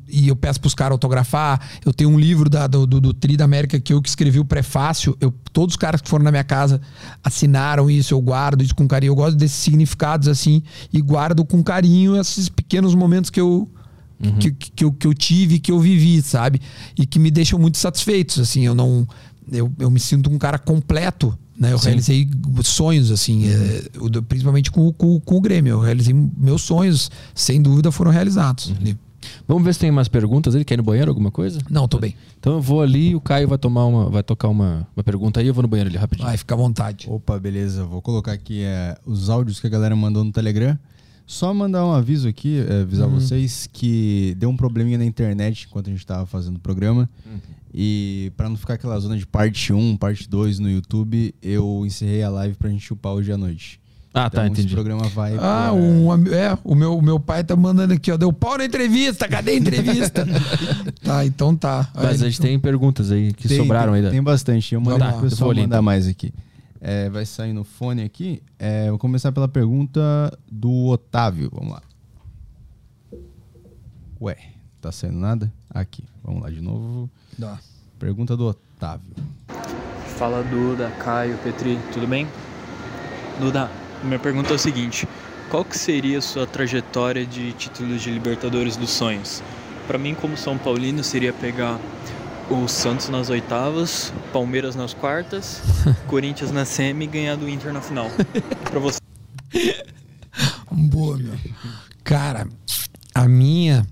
e 0.09 0.27
eu 0.27 0.35
peço 0.35 0.61
para 0.61 0.67
os 0.67 0.75
caras 0.75 0.93
autografar. 0.93 1.61
Eu 1.85 1.93
tenho 1.93 2.11
um 2.11 2.19
livro 2.19 2.51
da, 2.51 2.67
do, 2.67 2.85
do, 2.85 3.01
do, 3.01 3.15
Tri 3.15 3.37
da 3.37 3.45
América 3.45 3.79
que 3.79 3.93
eu 3.93 4.03
que 4.03 4.09
escrevi 4.09 4.41
o 4.41 4.45
prefácio. 4.45 5.17
Eu, 5.21 5.33
todos 5.53 5.75
os 5.75 5.77
caras 5.77 6.01
que 6.01 6.09
foram 6.09 6.25
na 6.25 6.33
minha 6.33 6.43
casa 6.43 6.81
assinaram 7.23 7.89
isso. 7.89 8.13
Eu 8.13 8.21
guardo 8.21 8.63
isso 8.63 8.75
com 8.75 8.89
carinho. 8.89 9.13
Eu 9.13 9.17
gosto 9.17 9.37
desses 9.37 9.59
significados 9.59 10.27
assim 10.27 10.63
e 10.93 11.01
guardo 11.01 11.45
com 11.45 11.63
carinho 11.63 12.17
esses 12.17 12.49
pequenos 12.49 12.95
momentos 12.97 13.31
que 13.31 13.41
eu, 13.41 13.71
uhum. 14.29 14.39
que, 14.39 14.51
que, 14.51 14.85
eu, 14.85 14.93
que 14.93 15.07
eu 15.07 15.15
tive, 15.15 15.59
que 15.59 15.73
eu 15.73 15.79
vivi, 15.79 16.23
sabe? 16.23 16.61
E 16.99 17.07
que 17.07 17.19
me 17.19 17.31
deixam 17.31 17.59
muito 17.59 17.79
satisfeitos, 17.79 18.39
assim, 18.39 18.65
eu 18.65 18.75
não... 18.75 19.07
Eu, 19.53 19.71
eu 19.79 19.91
me 19.91 20.01
sinto 20.01 20.31
um 20.31 20.39
cara 20.39 20.59
completo, 20.59 21.39
né? 21.59 21.73
Eu 21.73 21.79
Sim. 21.79 21.87
realizei 21.89 22.29
sonhos, 22.63 23.11
assim, 23.11 23.45
uhum. 23.45 24.17
é, 24.17 24.21
principalmente 24.23 24.71
com, 24.71 24.93
com, 24.93 25.21
com, 25.21 25.37
o 25.37 25.41
Grêmio. 25.41 25.73
Eu 25.73 25.81
realizei 25.81 26.15
meus 26.15 26.63
sonhos, 26.63 27.11
sem 27.35 27.61
dúvida, 27.61 27.93
foram 27.93 28.11
realizados. 28.11 28.71
Uhum. 28.71 28.97
Vamos 29.47 29.65
ver 29.65 29.75
se 29.75 29.81
tem 29.81 29.91
mais 29.91 30.09
perguntas. 30.09 30.55
Ele 30.55 30.65
quer 30.65 30.75
ir 30.75 30.77
no 30.79 30.83
banheiro, 30.83 31.11
alguma 31.11 31.31
coisa? 31.31 31.59
Não, 31.71 31.87
tô 31.89 31.99
bem. 31.99 32.15
Então 32.39 32.55
eu 32.55 32.61
vou 32.61 32.83
ali 32.83 33.15
o 33.15 33.21
Caio 33.21 33.49
vai 33.49 33.59
tomar 33.59 33.87
uma, 33.87 34.11
vai 34.11 34.23
tocar 34.23 34.49
uma, 34.49 34.87
uma 34.97 35.05
pergunta 35.05 35.41
aí. 35.41 35.47
Eu 35.47 35.55
vou 35.55 35.63
no 35.63 35.69
banheiro 35.69 35.89
ali 35.89 35.99
rapidinho. 35.99 36.27
Vai, 36.27 36.37
fica 36.37 36.55
à 36.55 36.59
vontade. 36.59 37.07
Opa, 37.09 37.39
beleza. 37.39 37.85
Vou 37.85 38.03
colocar 38.03 38.33
aqui 38.33 38.63
é, 38.63 38.97
os 39.07 39.31
áudios 39.31 39.61
que 39.61 39.67
a 39.67 39.71
galera 39.71 39.95
mandou 39.95 40.25
no 40.25 40.33
Telegram. 40.33 40.79
Só 41.27 41.55
mandar 41.55 41.87
um 41.87 41.93
aviso 41.93 42.29
aqui, 42.29 42.65
é, 42.69 42.83
avisar 42.83 43.09
uhum. 43.09 43.15
vocês 43.15 43.69
que 43.73 44.35
deu 44.37 44.51
um 44.51 44.57
probleminha 44.57 44.99
na 44.99 45.05
internet 45.05 45.67
enquanto 45.69 45.87
a 45.87 45.91
gente 45.91 46.01
estava 46.01 46.27
fazendo 46.27 46.57
o 46.57 46.61
programa. 46.61 47.09
Uhum. 47.25 47.39
E 47.73 48.31
para 48.37 48.49
não 48.49 48.57
ficar 48.57 48.75
aquela 48.75 48.99
zona 49.01 49.17
de 49.17 49.27
parte 49.27 49.73
1, 49.73 49.97
parte 49.97 50.29
2 50.29 50.59
no 50.61 50.71
YouTube, 50.71 51.35
eu 51.43 51.83
encerrei 51.85 52.23
a 52.23 52.29
live 52.29 52.55
pra 52.57 52.71
gente 52.71 52.85
chupar 52.85 53.15
hoje 53.15 53.33
à 53.33 53.37
noite. 53.37 53.81
Ah, 54.17 54.31
tá, 54.31 54.39
então, 54.39 54.43
tá, 54.43 54.47
entendi. 54.47 54.69
Esse 54.69 54.75
programa 54.75 55.09
vai. 55.09 55.35
Ah, 55.35 55.71
pra... 55.71 55.73
um, 55.73 56.13
é, 56.33 56.57
o 56.63 56.77
meu, 56.77 57.03
meu 57.03 57.19
pai 57.19 57.43
tá 57.43 57.57
mandando 57.57 57.95
aqui, 57.95 58.13
ó. 58.13 58.17
Deu 58.17 58.33
pau 58.33 58.57
na 58.57 58.65
entrevista, 58.65 59.27
cadê 59.27 59.53
a 59.53 59.57
entrevista? 59.57 60.25
tá, 61.03 61.27
então 61.27 61.57
tá. 61.57 61.91
Mas 61.93 62.23
a 62.23 62.27
gente 62.27 62.41
tem 62.41 62.57
perguntas 62.61 63.11
aí 63.11 63.33
que 63.33 63.49
tem, 63.49 63.57
sobraram 63.57 63.95
tem, 63.95 64.05
aí. 64.05 64.11
Tem 64.13 64.23
bastante. 64.23 64.73
Eu 64.73 64.81
mandei 64.81 65.01
tá, 65.01 65.13
pro 65.15 65.23
pessoal 65.23 65.53
mandar 65.53 65.83
mais 65.83 66.07
aqui. 66.07 66.33
É, 66.87 67.09
vai 67.09 67.25
sair 67.25 67.55
no 67.55 67.65
fone 67.65 68.03
aqui. 68.03 68.43
É, 68.59 68.91
vou 68.91 68.99
começar 68.99 69.33
pela 69.33 69.49
pergunta 69.49 70.01
do 70.53 70.89
Otávio. 70.89 71.51
Vamos 71.51 71.73
lá. 71.73 71.83
Ué, 74.21 74.37
tá 74.83 74.93
saindo 74.93 75.19
nada? 75.19 75.51
Aqui. 75.71 76.05
Vamos 76.23 76.43
lá 76.43 76.51
de 76.51 76.61
novo. 76.61 77.09
Dá. 77.39 77.59
Pergunta 77.99 78.37
do 78.37 78.45
Otávio. 78.49 79.15
Fala 80.19 80.43
Duda, 80.43 80.91
Caio, 81.03 81.39
Petri, 81.39 81.79
tudo 81.91 82.07
bem? 82.07 82.29
Duda, 83.41 83.71
minha 84.03 84.19
pergunta 84.19 84.53
é 84.53 84.57
o 84.57 84.59
seguinte: 84.59 85.09
qual 85.51 85.65
que 85.65 85.79
seria 85.79 86.19
a 86.19 86.23
sua 86.23 86.47
trajetória 86.47 87.25
de 87.25 87.55
títulos 87.55 88.03
de 88.03 88.11
Libertadores 88.11 88.77
dos 88.77 88.91
Sonhos? 88.91 89.43
Para 89.87 89.97
mim, 89.97 90.15
como 90.15 90.37
São 90.37 90.59
Paulino, 90.59 91.03
seria 91.03 91.33
pegar 91.33 91.81
o 92.51 92.69
Santos 92.69 93.09
nas 93.09 93.31
oitavas, 93.31 94.13
Palmeiras 94.33 94.77
nas 94.77 94.93
quartas, 94.93 95.63
Corinthians 96.07 96.51
na 96.51 96.65
semi 96.65 97.05
e 97.05 97.09
ganhar 97.09 97.37
do 97.37 97.49
Inter 97.49 97.73
na 97.73 97.81
final. 97.81 98.11
pra 98.65 98.79
você. 98.79 99.01
Boa, 100.71 101.17
meu. 101.17 101.35
Cara, 102.03 102.47
a 103.15 103.29
minha. 103.29 103.87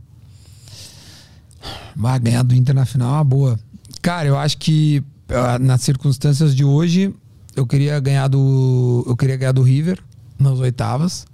Vai 1.95 2.19
ganhar 2.19 2.43
do 2.43 2.55
Inter 2.55 2.74
na 2.74 2.85
final 2.85 3.09
é 3.09 3.16
uma 3.19 3.24
boa. 3.24 3.59
Cara, 4.01 4.27
eu 4.27 4.37
acho 4.37 4.59
que 4.59 5.03
ah, 5.29 5.59
nas 5.59 5.83
circunstâncias 5.83 6.55
de 6.55 6.65
hoje, 6.65 7.15
eu 7.55 7.66
queria 7.66 7.99
ganhar 8.01 8.29
do. 8.29 9.05
Eu 9.07 9.16
queria 9.16 9.37
ganhar 9.37 9.53
do 9.53 9.62
River 9.62 10.03
nas 10.39 10.59
oitavas. 10.59 11.27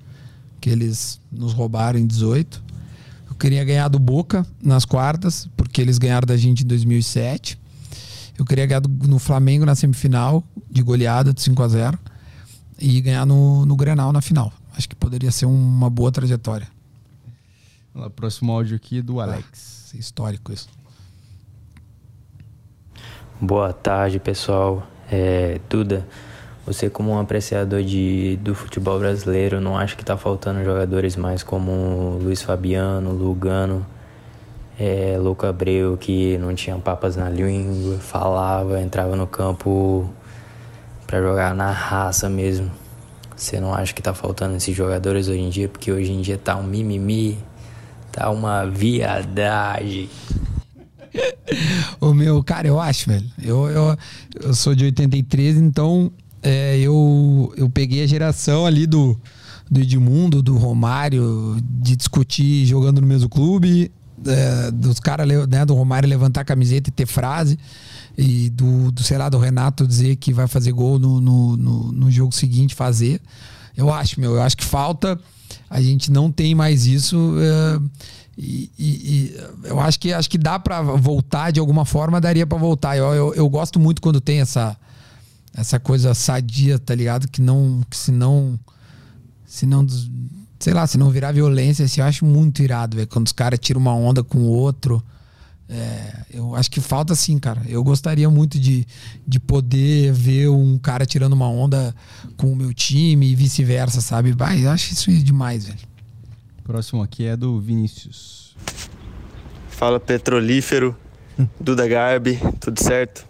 Que 0.60 0.70
eles 0.70 1.20
nos 1.30 1.52
roubaram 1.52 2.00
em 2.00 2.06
18 2.06 2.67
queria 3.38 3.64
ganhar 3.64 3.88
do 3.88 3.98
Boca 3.98 4.46
nas 4.62 4.84
quartas, 4.84 5.48
porque 5.56 5.80
eles 5.80 5.98
ganharam 5.98 6.26
da 6.26 6.36
gente 6.36 6.64
em 6.64 6.66
2007. 6.66 7.58
Eu 8.38 8.44
queria 8.44 8.66
ganhar 8.66 8.80
do, 8.80 8.88
no 9.08 9.18
Flamengo 9.18 9.64
na 9.64 9.74
semifinal, 9.74 10.44
de 10.70 10.82
goleada 10.82 11.32
de 11.32 11.40
5 11.40 11.62
a 11.62 11.68
0 11.68 11.98
E 12.78 13.00
ganhar 13.00 13.24
no, 13.24 13.64
no 13.64 13.76
Grenal 13.76 14.12
na 14.12 14.20
final. 14.20 14.52
Acho 14.76 14.88
que 14.88 14.94
poderia 14.94 15.30
ser 15.32 15.46
uma 15.46 15.90
boa 15.90 16.12
trajetória. 16.12 16.68
Vamos 17.92 18.08
lá, 18.08 18.10
próximo 18.10 18.52
áudio 18.52 18.76
aqui 18.76 19.02
do 19.02 19.20
Alex. 19.20 19.92
Ah, 19.92 19.98
histórico 19.98 20.52
isso. 20.52 20.68
Boa 23.40 23.72
tarde, 23.72 24.18
pessoal. 24.20 24.86
É, 25.10 25.60
Duda, 25.68 26.06
você, 26.68 26.90
como 26.90 27.12
um 27.12 27.18
apreciador 27.18 27.82
de, 27.82 28.38
do 28.42 28.54
futebol 28.54 28.98
brasileiro, 28.98 29.58
não 29.58 29.74
acha 29.74 29.96
que 29.96 30.02
está 30.02 30.18
faltando 30.18 30.62
jogadores 30.62 31.16
mais 31.16 31.42
como 31.42 32.18
Luiz 32.22 32.42
Fabiano, 32.42 33.10
Lugano, 33.10 33.86
é, 34.78 35.16
Louco 35.18 35.46
Abreu, 35.46 35.96
que 35.96 36.36
não 36.36 36.54
tinha 36.54 36.76
papas 36.76 37.16
na 37.16 37.30
língua, 37.30 37.96
falava, 37.96 38.82
entrava 38.82 39.16
no 39.16 39.26
campo 39.26 40.12
para 41.06 41.22
jogar 41.22 41.54
na 41.54 41.72
raça 41.72 42.28
mesmo? 42.28 42.70
Você 43.34 43.58
não 43.58 43.72
acha 43.72 43.94
que 43.94 44.02
está 44.02 44.12
faltando 44.12 44.54
esses 44.54 44.76
jogadores 44.76 45.26
hoje 45.26 45.40
em 45.40 45.48
dia? 45.48 45.70
Porque 45.70 45.90
hoje 45.90 46.12
em 46.12 46.20
dia 46.20 46.36
tá 46.36 46.54
um 46.54 46.64
mimimi, 46.64 47.38
tá 48.12 48.28
uma 48.28 48.66
viadagem. 48.66 50.10
o 51.98 52.12
meu, 52.12 52.44
cara, 52.44 52.68
eu 52.68 52.78
acho, 52.78 53.08
velho. 53.08 53.26
Eu, 53.42 53.68
eu, 53.70 53.96
eu 54.42 54.54
sou 54.54 54.74
de 54.74 54.84
83, 54.84 55.56
então 55.56 56.12
é, 56.42 56.78
eu, 56.78 57.52
eu 57.56 57.68
peguei 57.68 58.02
a 58.02 58.06
geração 58.06 58.66
ali 58.66 58.86
do, 58.86 59.18
do 59.70 59.80
Edmundo, 59.80 60.42
do 60.42 60.56
Romário, 60.56 61.56
de 61.80 61.96
discutir 61.96 62.66
jogando 62.66 63.00
no 63.00 63.06
mesmo 63.06 63.28
clube, 63.28 63.90
é, 64.26 64.70
dos 64.70 64.98
caras, 64.98 65.26
né, 65.48 65.64
do 65.64 65.74
Romário 65.74 66.08
levantar 66.08 66.42
a 66.42 66.44
camiseta 66.44 66.90
e 66.90 66.92
ter 66.92 67.06
frase, 67.06 67.58
e 68.16 68.50
do, 68.50 68.90
do 68.90 69.02
sei 69.02 69.18
lá, 69.18 69.28
do 69.28 69.38
Renato 69.38 69.86
dizer 69.86 70.16
que 70.16 70.32
vai 70.32 70.48
fazer 70.48 70.72
gol 70.72 70.98
no, 70.98 71.20
no, 71.20 71.56
no, 71.56 71.92
no 71.92 72.10
jogo 72.10 72.34
seguinte, 72.34 72.74
fazer. 72.74 73.20
Eu 73.76 73.92
acho, 73.92 74.18
meu, 74.20 74.34
eu 74.34 74.42
acho 74.42 74.56
que 74.56 74.64
falta. 74.64 75.18
A 75.70 75.80
gente 75.80 76.10
não 76.10 76.32
tem 76.32 76.54
mais 76.54 76.84
isso. 76.86 77.34
É, 77.38 77.80
e, 78.36 78.70
e, 78.78 78.84
e, 78.84 79.36
eu 79.64 79.78
acho 79.78 80.00
que 80.00 80.12
acho 80.12 80.28
que 80.28 80.38
dá 80.38 80.58
para 80.58 80.82
voltar 80.82 81.52
de 81.52 81.60
alguma 81.60 81.84
forma, 81.84 82.20
daria 82.20 82.46
para 82.46 82.58
voltar. 82.58 82.96
Eu, 82.96 83.14
eu, 83.14 83.34
eu, 83.34 83.48
gosto 83.48 83.78
muito 83.78 84.02
quando 84.02 84.20
tem 84.20 84.40
essa 84.40 84.76
essa 85.58 85.80
coisa 85.80 86.14
sadia, 86.14 86.78
tá 86.78 86.94
ligado? 86.94 87.28
Que 87.28 87.42
não 87.42 87.82
que 87.90 87.96
se 87.96 88.12
não 88.12 88.58
se 89.44 89.66
não 89.66 89.86
sei 90.58 90.72
lá, 90.72 90.86
se 90.86 90.98
não 90.98 91.10
virar 91.10 91.32
violência, 91.32 91.84
assim, 91.84 92.00
eu 92.00 92.06
acho 92.06 92.24
muito 92.24 92.62
irado, 92.62 92.96
velho, 92.96 93.08
quando 93.08 93.26
os 93.26 93.32
caras 93.32 93.58
tiram 93.58 93.80
uma 93.80 93.94
onda 93.94 94.22
com 94.22 94.38
o 94.38 94.48
outro. 94.48 95.02
É, 95.70 96.24
eu 96.30 96.54
acho 96.56 96.70
que 96.70 96.80
falta 96.80 97.14
sim, 97.14 97.38
cara. 97.38 97.60
Eu 97.68 97.84
gostaria 97.84 98.28
muito 98.30 98.58
de, 98.58 98.86
de 99.26 99.38
poder 99.38 100.12
ver 100.12 100.48
um 100.48 100.78
cara 100.78 101.04
tirando 101.04 101.34
uma 101.34 101.48
onda 101.48 101.94
com 102.38 102.50
o 102.50 102.56
meu 102.56 102.72
time 102.72 103.30
e 103.30 103.34
vice-versa, 103.34 104.00
sabe? 104.00 104.32
Vai, 104.32 104.64
eu 104.64 104.70
acho 104.70 104.92
isso 104.92 105.12
demais, 105.12 105.66
velho. 105.66 105.78
Próximo 106.64 107.02
aqui 107.02 107.24
é 107.26 107.36
do 107.36 107.60
Vinícius. 107.60 108.56
Fala 109.68 110.00
petrolífero, 110.00 110.96
Duda 111.60 111.86
Garbi, 111.86 112.38
tudo 112.58 112.82
certo? 112.82 113.26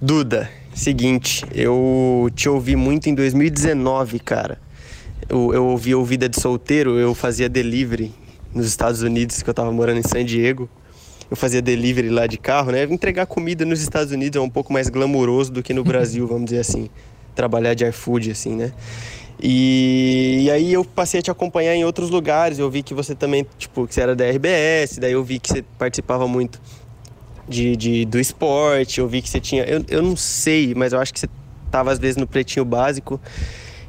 Duda, 0.00 0.50
seguinte, 0.78 1.44
eu 1.54 2.30
te 2.34 2.48
ouvi 2.48 2.76
muito 2.76 3.08
em 3.08 3.14
2019, 3.14 4.18
cara. 4.20 4.58
Eu, 5.28 5.52
eu 5.52 5.66
ouvi 5.66 5.94
o 5.94 6.04
Vida 6.04 6.28
de 6.28 6.40
Solteiro, 6.40 6.98
eu 6.98 7.14
fazia 7.14 7.48
delivery 7.48 8.14
nos 8.54 8.66
Estados 8.66 9.02
Unidos, 9.02 9.42
que 9.42 9.50
eu 9.50 9.54
tava 9.54 9.72
morando 9.72 9.98
em 9.98 10.02
San 10.02 10.24
Diego 10.24 10.68
eu 11.30 11.36
fazia 11.36 11.60
delivery 11.60 12.08
lá 12.08 12.26
de 12.26 12.38
carro, 12.38 12.70
né? 12.70 12.84
Entregar 12.84 13.26
comida 13.26 13.64
nos 13.64 13.80
Estados 13.80 14.12
Unidos 14.12 14.38
é 14.38 14.40
um 14.40 14.50
pouco 14.50 14.72
mais 14.72 14.88
glamouroso 14.88 15.52
do 15.52 15.62
que 15.62 15.74
no 15.74 15.82
Brasil, 15.84 16.26
vamos 16.26 16.46
dizer 16.46 16.60
assim. 16.60 16.88
Trabalhar 17.34 17.74
de 17.74 17.84
iFood, 17.86 18.30
assim, 18.30 18.54
né? 18.54 18.72
E, 19.42 20.44
e, 20.44 20.50
aí 20.50 20.72
eu 20.72 20.82
passei 20.82 21.20
a 21.20 21.22
te 21.22 21.30
acompanhar 21.30 21.74
em 21.74 21.84
outros 21.84 22.08
lugares. 22.10 22.58
Eu 22.58 22.70
vi 22.70 22.82
que 22.82 22.94
você 22.94 23.14
também, 23.14 23.46
tipo, 23.58 23.86
que 23.86 23.94
você 23.94 24.00
era 24.00 24.16
da 24.16 24.24
RBS, 24.24 24.98
daí 24.98 25.12
eu 25.12 25.22
vi 25.22 25.38
que 25.38 25.48
você 25.48 25.62
participava 25.76 26.26
muito 26.26 26.60
de, 27.48 27.76
de 27.76 28.04
do 28.04 28.18
esporte, 28.18 29.00
eu 29.00 29.08
vi 29.08 29.22
que 29.22 29.28
você 29.28 29.40
tinha. 29.40 29.64
Eu, 29.64 29.84
eu 29.88 30.02
não 30.02 30.16
sei, 30.16 30.74
mas 30.74 30.92
eu 30.92 31.00
acho 31.00 31.12
que 31.12 31.20
você 31.20 31.28
tava 31.70 31.92
às 31.92 31.98
vezes 31.98 32.16
no 32.16 32.26
pretinho 32.26 32.64
básico. 32.64 33.20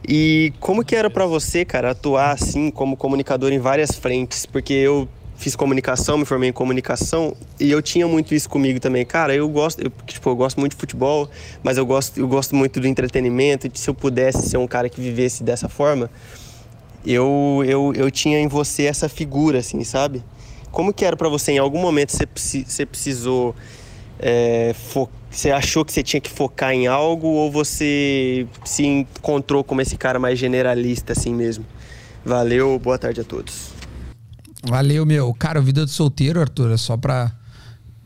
E 0.07 0.53
como 0.59 0.85
que 0.85 0.95
era 0.95 1.09
para 1.09 1.25
você, 1.25 1.65
cara, 1.65 1.91
atuar 1.91 2.31
assim 2.31 2.71
como 2.71 2.95
comunicador 2.95 3.51
em 3.51 3.59
várias 3.59 3.91
frentes? 3.91 4.45
Porque 4.45 4.73
eu 4.73 5.07
fiz 5.38 5.55
comunicação, 5.55 6.17
me 6.17 6.25
formei 6.25 6.49
em 6.49 6.53
comunicação 6.53 7.35
e 7.59 7.69
eu 7.69 7.81
tinha 7.81 8.07
muito 8.07 8.34
isso 8.34 8.49
comigo 8.49 8.79
também. 8.79 9.05
Cara, 9.05 9.35
eu 9.35 9.47
gosto, 9.47 9.84
eu, 9.84 9.91
tipo, 10.05 10.29
eu 10.29 10.35
gosto 10.35 10.59
muito 10.59 10.71
de 10.71 10.79
futebol, 10.79 11.29
mas 11.61 11.77
eu 11.77 11.85
gosto, 11.85 12.19
eu 12.19 12.27
gosto 12.27 12.55
muito 12.55 12.79
do 12.79 12.88
entretenimento 12.88 13.67
e 13.67 13.71
se 13.73 13.89
eu 13.89 13.93
pudesse 13.93 14.49
ser 14.49 14.57
um 14.57 14.67
cara 14.67 14.89
que 14.89 14.99
vivesse 14.99 15.43
dessa 15.43 15.69
forma, 15.69 16.09
eu, 17.05 17.63
eu, 17.65 17.93
eu 17.95 18.09
tinha 18.09 18.39
em 18.39 18.47
você 18.47 18.84
essa 18.84 19.07
figura, 19.07 19.59
assim, 19.59 19.84
sabe? 19.84 20.23
Como 20.72 20.94
que 20.94 21.06
era 21.06 21.15
para 21.15 21.30
você? 21.30 21.53
Em 21.53 21.57
algum 21.57 21.80
momento 21.80 22.11
você, 22.11 22.64
você 22.65 22.85
precisou, 22.85 23.56
é, 24.19 24.76
você 25.30 25.52
achou 25.52 25.84
que 25.84 25.91
você 25.91 26.03
tinha 26.03 26.22
que 26.22 26.30
focar 26.30 26.72
em 26.72 26.88
algo 26.88 27.27
ou 27.27 27.52
você 27.52 28.48
se 28.64 28.85
encontrou 28.85 29.64
como 29.64 29.81
esse 29.81 29.98
cara 29.98 30.19
mais 30.19 30.38
generalista 30.38 31.14
assim 31.14 31.34
mesmo? 31.34 31.65
Valeu, 32.26 32.77
boa 32.80 32.98
tarde 32.98 33.22
a 33.22 33.23
todos. 33.23 33.72
Valeu, 34.64 35.06
meu. 35.06 35.34
Cara, 35.34 35.61
Vida 35.61 35.85
do 35.85 35.91
Solteiro, 35.91 36.41
Arthur, 36.41 36.72
é 36.72 36.77
só 36.77 36.98
pra 36.98 37.31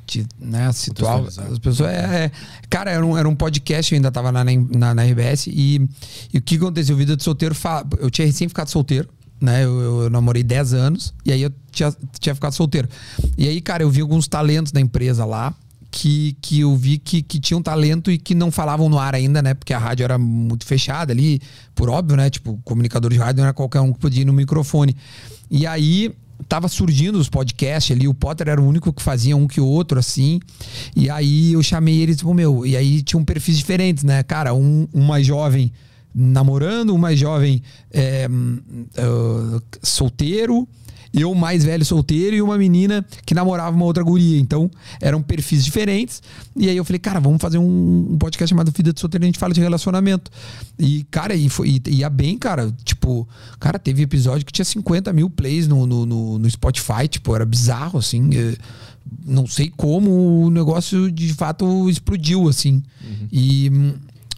te, 0.05 0.27
né, 0.39 0.71
situar 0.73 1.21
as 1.21 1.57
pessoas. 1.59 1.89
É, 1.89 2.25
é, 2.25 2.31
cara, 2.69 2.91
era 2.91 3.05
um, 3.05 3.17
era 3.17 3.27
um 3.27 3.35
podcast, 3.35 3.93
eu 3.93 3.97
ainda 3.97 4.11
tava 4.11 4.31
na, 4.31 4.43
na, 4.43 4.93
na 4.93 5.03
RBS, 5.03 5.47
e, 5.47 5.89
e 6.33 6.37
o 6.37 6.41
que 6.41 6.57
aconteceu? 6.57 6.95
Vida 6.95 7.15
do 7.15 7.23
Solteiro, 7.23 7.55
eu 7.99 8.11
tinha 8.11 8.27
recém 8.27 8.47
ficado 8.47 8.67
solteiro, 8.67 9.07
né? 9.41 9.65
Eu, 9.65 10.03
eu, 10.03 10.09
namorei 10.09 10.43
10 10.43 10.73
anos, 10.73 11.13
e 11.25 11.31
aí 11.31 11.41
eu 11.41 11.51
tinha, 11.71 11.93
tinha 12.19 12.35
ficado 12.35 12.53
solteiro. 12.53 12.87
E 13.37 13.47
aí, 13.47 13.59
cara, 13.59 13.83
eu 13.83 13.89
vi 13.89 14.01
alguns 14.01 14.27
talentos 14.27 14.71
da 14.71 14.79
empresa 14.79 15.25
lá, 15.25 15.53
que, 15.89 16.37
que 16.41 16.61
eu 16.61 16.75
vi 16.75 16.97
que, 16.97 17.21
que 17.21 17.39
tinham 17.39 17.61
talento 17.61 18.09
e 18.09 18.17
que 18.17 18.33
não 18.33 18.49
falavam 18.49 18.87
no 18.87 18.97
ar 18.97 19.13
ainda, 19.13 19.41
né? 19.41 19.53
Porque 19.53 19.73
a 19.73 19.77
rádio 19.77 20.05
era 20.05 20.17
muito 20.17 20.65
fechada 20.65 21.11
ali, 21.11 21.41
por 21.75 21.89
óbvio, 21.89 22.15
né? 22.15 22.29
Tipo, 22.29 22.57
comunicador 22.63 23.11
de 23.11 23.17
rádio 23.17 23.37
não 23.37 23.43
era 23.43 23.53
qualquer 23.53 23.81
um 23.81 23.91
que 23.91 23.99
podia 23.99 24.21
ir 24.21 24.25
no 24.25 24.31
microfone. 24.31 24.95
E 25.49 25.67
aí 25.67 26.13
tava 26.47 26.67
surgindo 26.67 27.19
os 27.19 27.29
podcasts 27.29 27.95
ali, 27.95 28.07
o 28.07 28.13
Potter 28.13 28.47
era 28.47 28.61
o 28.61 28.65
único 28.65 28.91
que 28.93 29.01
fazia 29.01 29.35
um 29.35 29.47
que 29.47 29.59
outro, 29.59 29.99
assim. 29.99 30.39
E 30.95 31.09
aí 31.09 31.53
eu 31.53 31.61
chamei 31.61 31.99
ele, 31.99 32.15
tipo, 32.15 32.33
meu, 32.33 32.65
e 32.65 32.77
aí 32.77 33.01
tinham 33.01 33.23
perfis 33.25 33.57
diferentes, 33.57 34.03
né? 34.03 34.23
Cara, 34.23 34.53
um, 34.53 34.87
um 34.93 35.03
mais 35.03 35.25
jovem 35.27 35.71
namorando, 36.13 36.93
um 36.93 36.97
mais 36.97 37.17
jovem 37.17 37.61
é, 37.91 38.27
uh, 38.27 39.61
solteiro 39.81 40.67
eu 41.13 41.35
mais 41.35 41.63
velho 41.63 41.83
solteiro 41.83 42.35
e 42.35 42.41
uma 42.41 42.57
menina 42.57 43.05
que 43.25 43.33
namorava 43.33 43.75
uma 43.75 43.85
outra 43.85 44.03
guria. 44.03 44.39
Então, 44.39 44.71
eram 45.01 45.21
perfis 45.21 45.63
diferentes. 45.63 46.21
E 46.55 46.69
aí 46.69 46.77
eu 46.77 46.85
falei, 46.85 46.99
cara, 46.99 47.19
vamos 47.19 47.41
fazer 47.41 47.57
um, 47.57 48.17
podcast 48.17 48.49
chamado 48.49 48.71
Vida 48.71 48.93
de 48.93 48.99
Solteiro 48.99 49.25
a 49.25 49.27
gente 49.27 49.39
fala 49.39 49.53
de 49.53 49.59
relacionamento. 49.59 50.31
E, 50.79 51.05
cara, 51.11 51.35
e, 51.35 51.49
foi, 51.49 51.81
e 51.85 51.95
ia 51.97 52.09
bem, 52.09 52.37
cara. 52.37 52.73
Tipo, 52.83 53.27
cara, 53.59 53.77
teve 53.77 54.03
episódio 54.03 54.45
que 54.45 54.53
tinha 54.53 54.65
50 54.65 55.11
mil 55.11 55.29
plays 55.29 55.67
no, 55.67 55.85
no, 55.85 56.05
no, 56.05 56.39
no 56.39 56.49
Spotify, 56.49 57.07
tipo, 57.09 57.35
era 57.35 57.45
bizarro, 57.45 57.99
assim. 57.99 58.29
não 59.25 59.45
sei 59.45 59.69
como 59.75 60.45
o 60.45 60.49
negócio 60.49 61.11
de 61.11 61.33
fato 61.33 61.89
explodiu, 61.89 62.47
assim. 62.47 62.81
Uhum. 63.03 63.27
E 63.31 63.71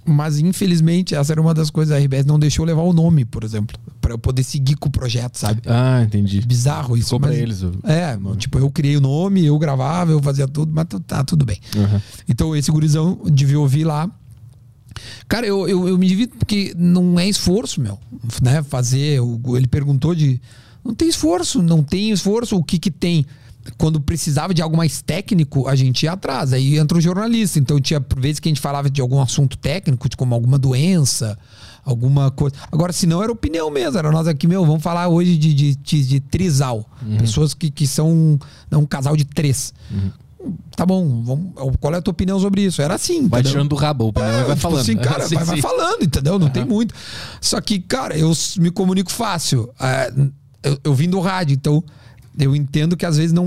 mas, 0.06 0.40
infelizmente, 0.40 1.16
essa 1.16 1.34
era 1.34 1.42
uma 1.42 1.54
das 1.54 1.70
coisas. 1.70 1.96
A 1.96 2.00
RBS 2.00 2.26
não 2.26 2.38
deixou 2.38 2.66
levar 2.66 2.82
o 2.82 2.94
nome, 2.94 3.26
por 3.26 3.44
exemplo, 3.44 3.78
para 4.02 4.14
eu 4.14 4.18
poder 4.18 4.44
seguir 4.44 4.76
com 4.76 4.90
o 4.90 4.92
projeto, 4.92 5.38
sabe? 5.38 5.62
Ah, 5.66 6.02
entendi. 6.04 6.42
Bizarro 6.42 6.98
isso. 6.98 7.08
Ficou 7.08 7.20
pra 7.22 7.34
eles. 7.34 7.64
O... 7.64 7.72
É, 7.84 8.18
tipo, 8.38 8.60
eu 8.60 8.70
criei 8.70 8.98
o 8.98 9.02
nome, 9.02 9.46
eu 9.46 9.58
gravava, 9.58 10.12
eu 10.12 10.22
fazia 10.22 10.48
tudo, 10.48 10.72
mas 10.74 10.86
tá 11.06 11.24
tudo 11.24 11.46
bem. 11.46 11.60
Uhum. 11.76 12.02
Então, 12.28 12.56
esse 12.56 12.72
gurizão 12.72 13.20
devia 13.26 13.60
ouvir 13.60 13.84
lá. 13.84 14.10
Cara, 15.28 15.46
eu, 15.46 15.68
eu, 15.68 15.88
eu 15.88 15.98
me 15.98 16.08
divido 16.08 16.36
porque 16.38 16.74
não 16.78 17.20
é 17.20 17.28
esforço, 17.28 17.82
meu. 17.82 17.98
Né? 18.42 18.62
Fazer. 18.64 19.20
Ele 19.56 19.68
perguntou 19.68 20.14
de. 20.14 20.42
Não 20.84 20.94
tem 20.94 21.08
esforço, 21.08 21.62
não 21.62 21.82
tem 21.82 22.12
esforço. 22.12 22.58
O 22.58 22.64
que 22.64 22.78
que 22.78 22.92
tem? 22.92 23.26
Quando 23.78 24.00
precisava 24.00 24.54
de 24.54 24.62
algo 24.62 24.76
mais 24.76 25.02
técnico, 25.02 25.68
a 25.68 25.76
gente 25.76 26.04
ia 26.04 26.14
atrás. 26.14 26.54
Aí 26.54 26.78
entra 26.78 26.98
o 26.98 27.02
jornalista. 27.02 27.60
Então 27.60 27.80
tinha 27.80 28.02
por 28.02 28.20
vezes 28.20 28.40
que 28.40 28.50
a 28.50 28.52
gente 28.52 28.62
falava 28.62 28.90
de 28.90 29.02
algum 29.02 29.22
assunto 29.22 29.58
técnico, 29.58 30.10
de 30.10 30.18
como 30.18 30.34
alguma 30.34 30.58
doença, 30.58 31.38
alguma 31.86 32.32
coisa. 32.32 32.56
Agora, 32.72 32.92
se 32.92 33.06
não, 33.08 33.24
era 33.24 33.32
opinião 33.32 33.70
mesmo. 33.70 33.98
Era 33.98 34.12
nós 34.12 34.28
aqui, 34.28 34.48
meu, 34.48 34.66
vamos 34.66 34.84
falar 34.84 35.08
hoje 35.08 35.38
de, 35.38 35.54
de, 35.54 35.76
de, 35.76 36.08
de 36.08 36.20
trisal. 36.20 36.86
Uhum. 37.02 37.18
Pessoas 37.18 37.54
que, 37.54 37.72
que 37.72 37.88
são 37.88 38.10
um, 38.12 38.40
um 38.72 38.86
casal 38.86 39.16
de 39.16 39.26
três. 39.26 39.74
Uhum. 39.92 40.12
Tá 40.76 40.86
bom, 40.86 41.24
vamos, 41.24 41.78
qual 41.80 41.94
é 41.94 41.98
a 41.98 42.02
tua 42.02 42.12
opinião 42.12 42.38
sobre 42.38 42.64
isso? 42.64 42.82
Era 42.82 42.96
assim. 42.96 43.30
Vai 43.30 43.42
tirando 43.42 43.70
do 43.70 43.76
rabo, 43.76 44.06
o 44.06 44.08
opinião 44.10 44.30
é, 44.30 44.44
vai 44.44 44.56
tipo 44.56 44.58
falando. 44.58 44.82
Assim, 44.82 44.98
cara, 44.98 45.24
sim, 45.28 45.36
vai, 45.36 45.46
vai, 45.46 45.62
falando, 45.62 46.04
entendeu? 46.04 46.38
Não 46.38 46.48
uhum. 46.48 46.54
tem 46.54 46.66
muito. 46.66 46.94
Só 47.40 47.62
que, 47.62 47.80
cara, 47.80 48.18
eu 48.18 48.30
me 48.58 48.70
comunico 48.70 49.10
fácil. 49.10 49.70
É, 49.80 50.14
eu, 50.62 50.80
eu 50.84 50.94
vim 50.94 51.10
do 51.10 51.22
rádio, 51.22 51.54
então 51.54 51.82
eu 52.38 52.56
entendo 52.56 52.98
que 52.98 53.06
às 53.06 53.18
vezes 53.18 53.32
não, 53.32 53.46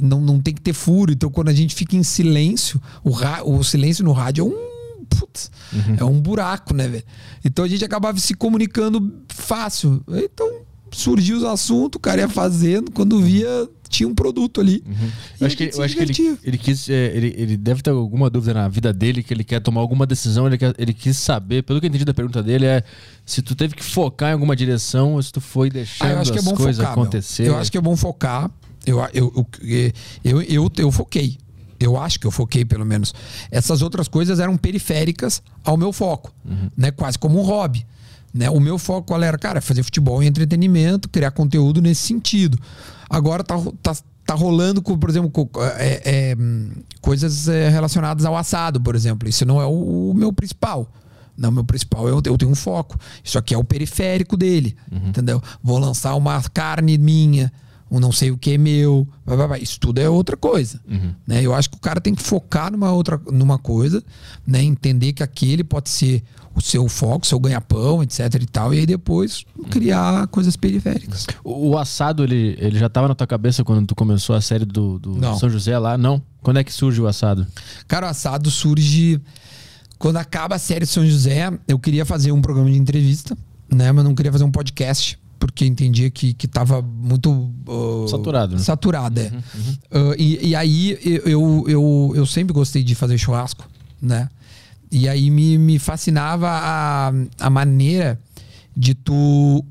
não, 0.00 0.20
não 0.20 0.40
tem 0.40 0.54
que 0.54 0.60
ter 0.60 0.72
furo. 0.72 1.12
Então, 1.12 1.30
quando 1.30 1.48
a 1.48 1.54
gente 1.54 1.74
fica 1.74 1.96
em 1.96 2.02
silêncio, 2.02 2.80
o, 3.04 3.10
o 3.44 3.62
silêncio 3.62 4.04
no 4.04 4.12
rádio 4.12 4.42
é 4.42 4.48
um. 4.48 4.68
Putz, 5.08 5.50
uhum. 5.72 5.96
É 5.98 6.04
um 6.04 6.20
buraco, 6.20 6.74
né, 6.74 6.86
velho? 6.86 7.04
Então 7.42 7.64
a 7.64 7.68
gente 7.68 7.82
acabava 7.82 8.18
se 8.18 8.34
comunicando 8.34 9.22
fácil. 9.28 10.02
Então 10.06 10.67
surgiu 10.92 11.38
os 11.38 11.44
assuntos, 11.44 11.98
o 11.98 12.00
cara 12.00 12.22
ia 12.22 12.28
fazendo, 12.28 12.90
quando 12.90 13.20
via, 13.20 13.68
tinha 13.88 14.08
um 14.08 14.14
produto 14.14 14.60
ali. 14.60 14.82
Uhum. 14.86 15.10
Eu 15.40 15.46
acho 15.46 15.56
que, 15.56 15.70
eu 15.74 15.82
acho 15.82 15.96
que 15.96 16.02
ele, 16.02 16.38
ele 16.44 16.58
quis. 16.58 16.88
É, 16.88 17.16
ele, 17.16 17.34
ele 17.36 17.56
deve 17.56 17.82
ter 17.82 17.90
alguma 17.90 18.28
dúvida 18.30 18.54
na 18.54 18.68
vida 18.68 18.92
dele, 18.92 19.22
que 19.22 19.32
ele 19.32 19.44
quer 19.44 19.60
tomar 19.60 19.80
alguma 19.80 20.06
decisão, 20.06 20.46
ele, 20.46 20.58
quer, 20.58 20.74
ele 20.78 20.92
quis 20.92 21.16
saber, 21.16 21.62
pelo 21.62 21.80
que 21.80 21.86
eu 21.86 21.88
entendi 21.88 22.04
da 22.04 22.14
pergunta 22.14 22.42
dele, 22.42 22.66
é 22.66 22.82
se 23.24 23.42
tu 23.42 23.54
teve 23.54 23.74
que 23.74 23.84
focar 23.84 24.30
em 24.30 24.32
alguma 24.34 24.54
direção 24.54 25.14
ou 25.14 25.22
se 25.22 25.32
tu 25.32 25.40
foi 25.40 25.70
deixando 25.70 26.16
ah, 26.16 26.20
as 26.20 26.30
é 26.30 26.54
coisas 26.54 26.76
focar, 26.76 26.92
acontecer. 26.92 27.48
Eu 27.48 27.56
acho 27.56 27.70
que 27.70 27.78
é 27.78 27.80
bom 27.80 27.96
focar. 27.96 28.50
Eu, 28.86 29.00
eu, 29.12 29.32
eu, 29.34 29.92
eu, 30.24 30.42
eu, 30.42 30.70
eu 30.78 30.92
foquei. 30.92 31.36
Eu 31.80 31.96
acho 31.96 32.18
que 32.18 32.26
eu 32.26 32.30
foquei, 32.30 32.64
pelo 32.64 32.84
menos. 32.84 33.14
Essas 33.50 33.82
outras 33.82 34.08
coisas 34.08 34.40
eram 34.40 34.56
periféricas 34.56 35.42
ao 35.64 35.76
meu 35.76 35.92
foco, 35.92 36.34
uhum. 36.44 36.68
né? 36.76 36.90
Quase 36.90 37.18
como 37.18 37.38
um 37.38 37.42
hobby. 37.42 37.86
Né? 38.32 38.50
O 38.50 38.60
meu 38.60 38.78
foco 38.78 39.08
qual 39.08 39.22
era? 39.22 39.38
Cara, 39.38 39.60
fazer 39.60 39.82
futebol 39.82 40.22
e 40.22 40.26
entretenimento, 40.26 41.08
criar 41.08 41.30
conteúdo 41.30 41.80
nesse 41.80 42.02
sentido. 42.02 42.58
Agora 43.08 43.42
tá, 43.42 43.56
tá, 43.82 43.96
tá 44.26 44.34
rolando 44.34 44.82
com, 44.82 44.96
por 44.98 45.08
exemplo, 45.08 45.30
com, 45.30 45.48
é, 45.78 46.02
é, 46.04 46.36
coisas 47.00 47.48
é, 47.48 47.68
relacionadas 47.68 48.24
ao 48.24 48.36
assado, 48.36 48.80
por 48.80 48.94
exemplo. 48.94 49.28
Isso 49.28 49.46
não 49.46 49.60
é 49.60 49.64
o, 49.64 50.10
o, 50.10 50.14
meu 50.14 50.32
principal. 50.32 50.92
Não, 51.36 51.50
meu 51.50 51.64
principal, 51.64 52.08
eu, 52.08 52.20
eu 52.24 52.36
tenho 52.36 52.50
um 52.50 52.54
foco. 52.54 52.98
Isso 53.22 53.38
aqui 53.38 53.54
é 53.54 53.58
o 53.58 53.64
periférico 53.64 54.36
dele, 54.36 54.76
entendeu? 54.90 55.40
Vou 55.62 55.78
lançar 55.78 56.14
uma 56.16 56.42
carne 56.52 56.98
minha, 56.98 57.50
um 57.90 57.98
não 57.98 58.12
sei 58.12 58.30
o 58.30 58.38
que 58.38 58.52
é 58.52 58.58
meu. 58.58 59.06
blá, 59.24 59.36
blá, 59.36 59.48
blá. 59.48 59.58
Isso 59.58 59.78
tudo 59.80 59.98
é 59.98 60.08
outra 60.08 60.36
coisa. 60.36 60.80
Né? 61.26 61.42
Eu 61.42 61.54
acho 61.54 61.70
que 61.70 61.76
o 61.76 61.80
cara 61.80 62.00
tem 62.00 62.14
que 62.14 62.22
focar 62.22 62.70
numa 62.70 62.92
outra 62.92 63.20
numa 63.30 63.58
coisa, 63.58 64.02
né? 64.46 64.62
entender 64.62 65.12
que 65.12 65.22
aquele 65.22 65.64
pode 65.64 65.88
ser 65.88 66.22
o 66.54 66.60
seu 66.60 66.88
foco, 66.88 67.26
seu 67.26 67.38
ganha-pão, 67.38 68.02
etc 68.02 68.34
e 68.34 68.46
tal, 68.46 68.74
e 68.74 68.80
aí 68.80 68.86
depois 68.86 69.44
criar 69.70 70.26
coisas 70.26 70.56
periféricas. 70.56 71.26
O, 71.44 71.70
o 71.70 71.78
assado, 71.78 72.24
ele, 72.24 72.56
ele 72.58 72.78
já 72.78 72.88
tava 72.88 73.06
na 73.08 73.14
tua 73.14 73.26
cabeça 73.26 73.62
quando 73.62 73.86
tu 73.86 73.94
começou 73.94 74.34
a 74.34 74.40
série 74.40 74.64
do, 74.64 74.98
do 74.98 75.14
Não. 75.14 75.38
São 75.38 75.48
José 75.48 75.78
lá? 75.78 75.96
Não? 75.96 76.20
Quando 76.42 76.58
é 76.58 76.64
que 76.64 76.72
surge 76.72 77.00
o 77.00 77.06
assado? 77.06 77.46
Cara, 77.86 78.06
o 78.06 78.10
assado 78.10 78.50
surge 78.50 79.20
quando 79.98 80.16
acaba 80.16 80.56
a 80.56 80.58
série 80.58 80.84
de 80.84 80.90
São 80.90 81.06
José. 81.06 81.50
Eu 81.66 81.78
queria 81.78 82.04
fazer 82.04 82.32
um 82.32 82.42
programa 82.42 82.70
de 82.70 82.78
entrevista, 82.78 83.36
né? 83.72 83.90
Mas 83.92 84.04
não 84.04 84.14
queria 84.14 84.32
fazer 84.32 84.44
um 84.44 84.50
podcast, 84.50 85.18
porque 85.38 85.64
entendia 85.64 86.10
que, 86.10 86.34
que 86.34 86.48
tava 86.48 86.82
muito. 86.82 87.30
uh, 87.66 88.08
Saturado, 88.08 88.56
né? 88.56 88.62
Saturado, 88.62 89.20
é. 89.20 89.28
Uh, 89.28 90.14
e, 90.18 90.48
e 90.48 90.54
aí 90.56 90.98
eu, 91.24 91.64
eu, 91.68 92.12
eu, 92.14 92.26
sempre 92.26 92.52
gostei 92.52 92.82
de 92.82 92.94
fazer 92.94 93.16
churrasco, 93.18 93.68
né? 94.00 94.28
E 94.90 95.08
aí 95.08 95.30
me, 95.30 95.56
me 95.58 95.78
fascinava 95.78 96.48
a, 96.48 97.12
a 97.38 97.50
maneira 97.50 98.18
de 98.76 98.94
tu 98.94 99.64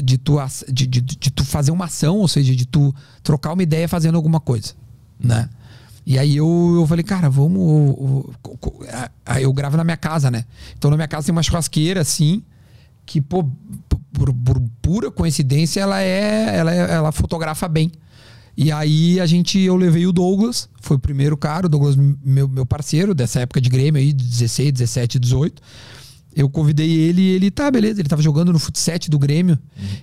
de 0.00 0.16
tu, 0.16 0.38
de, 0.72 0.86
de, 0.86 1.00
de 1.00 1.30
tu 1.30 1.44
fazer 1.44 1.70
uma 1.72 1.84
ação, 1.86 2.18
ou 2.18 2.28
seja, 2.28 2.54
de 2.54 2.64
tu 2.64 2.94
trocar 3.22 3.52
uma 3.52 3.62
ideia 3.62 3.86
fazendo 3.88 4.14
alguma 4.14 4.40
coisa, 4.40 4.72
né? 5.20 5.48
E 6.06 6.18
aí 6.18 6.36
eu, 6.36 6.72
eu 6.76 6.86
falei, 6.86 7.04
cara, 7.04 7.28
vamos. 7.30 7.60
eu- 7.60 8.34
eu- 8.44 9.40
eu 9.40 9.52
gravo 9.52 9.76
na 9.76 9.84
minha 9.84 9.96
casa, 9.96 10.30
né? 10.30 10.44
Então 10.76 10.90
na 10.90 10.96
minha 10.96 11.08
casa 11.08 11.26
tem 11.26 11.32
uma 11.32 11.42
churrasqueira 11.42 12.00
assim, 12.00 12.42
que, 13.06 13.20
pô, 13.20 13.44
por, 14.12 14.32
por 14.32 14.60
pura 14.80 15.10
coincidência, 15.10 15.80
ela 15.80 16.00
é, 16.02 16.56
ela 16.56 16.74
é. 16.74 16.92
Ela 16.92 17.12
fotografa 17.12 17.68
bem. 17.68 17.90
E 18.56 18.70
aí 18.70 19.18
a 19.18 19.26
gente, 19.26 19.58
eu 19.58 19.76
levei 19.76 20.06
o 20.06 20.12
Douglas, 20.12 20.68
foi 20.80 20.96
o 20.96 21.00
primeiro 21.00 21.36
cara, 21.36 21.66
o 21.66 21.68
Douglas, 21.68 21.96
meu, 21.96 22.46
meu 22.46 22.66
parceiro 22.66 23.14
dessa 23.14 23.40
época 23.40 23.60
de 23.60 23.70
Grêmio 23.70 24.00
aí, 24.00 24.12
de 24.12 24.24
16, 24.24 24.72
17, 24.72 25.18
18. 25.18 25.62
Eu 26.34 26.48
convidei 26.48 26.90
ele 26.90 27.22
e 27.22 27.30
ele, 27.30 27.50
tá, 27.50 27.70
beleza, 27.70 28.00
ele 28.00 28.08
tava 28.08 28.22
jogando 28.22 28.52
no 28.52 28.58
futset 28.58 29.10
do 29.10 29.18
Grêmio. 29.18 29.58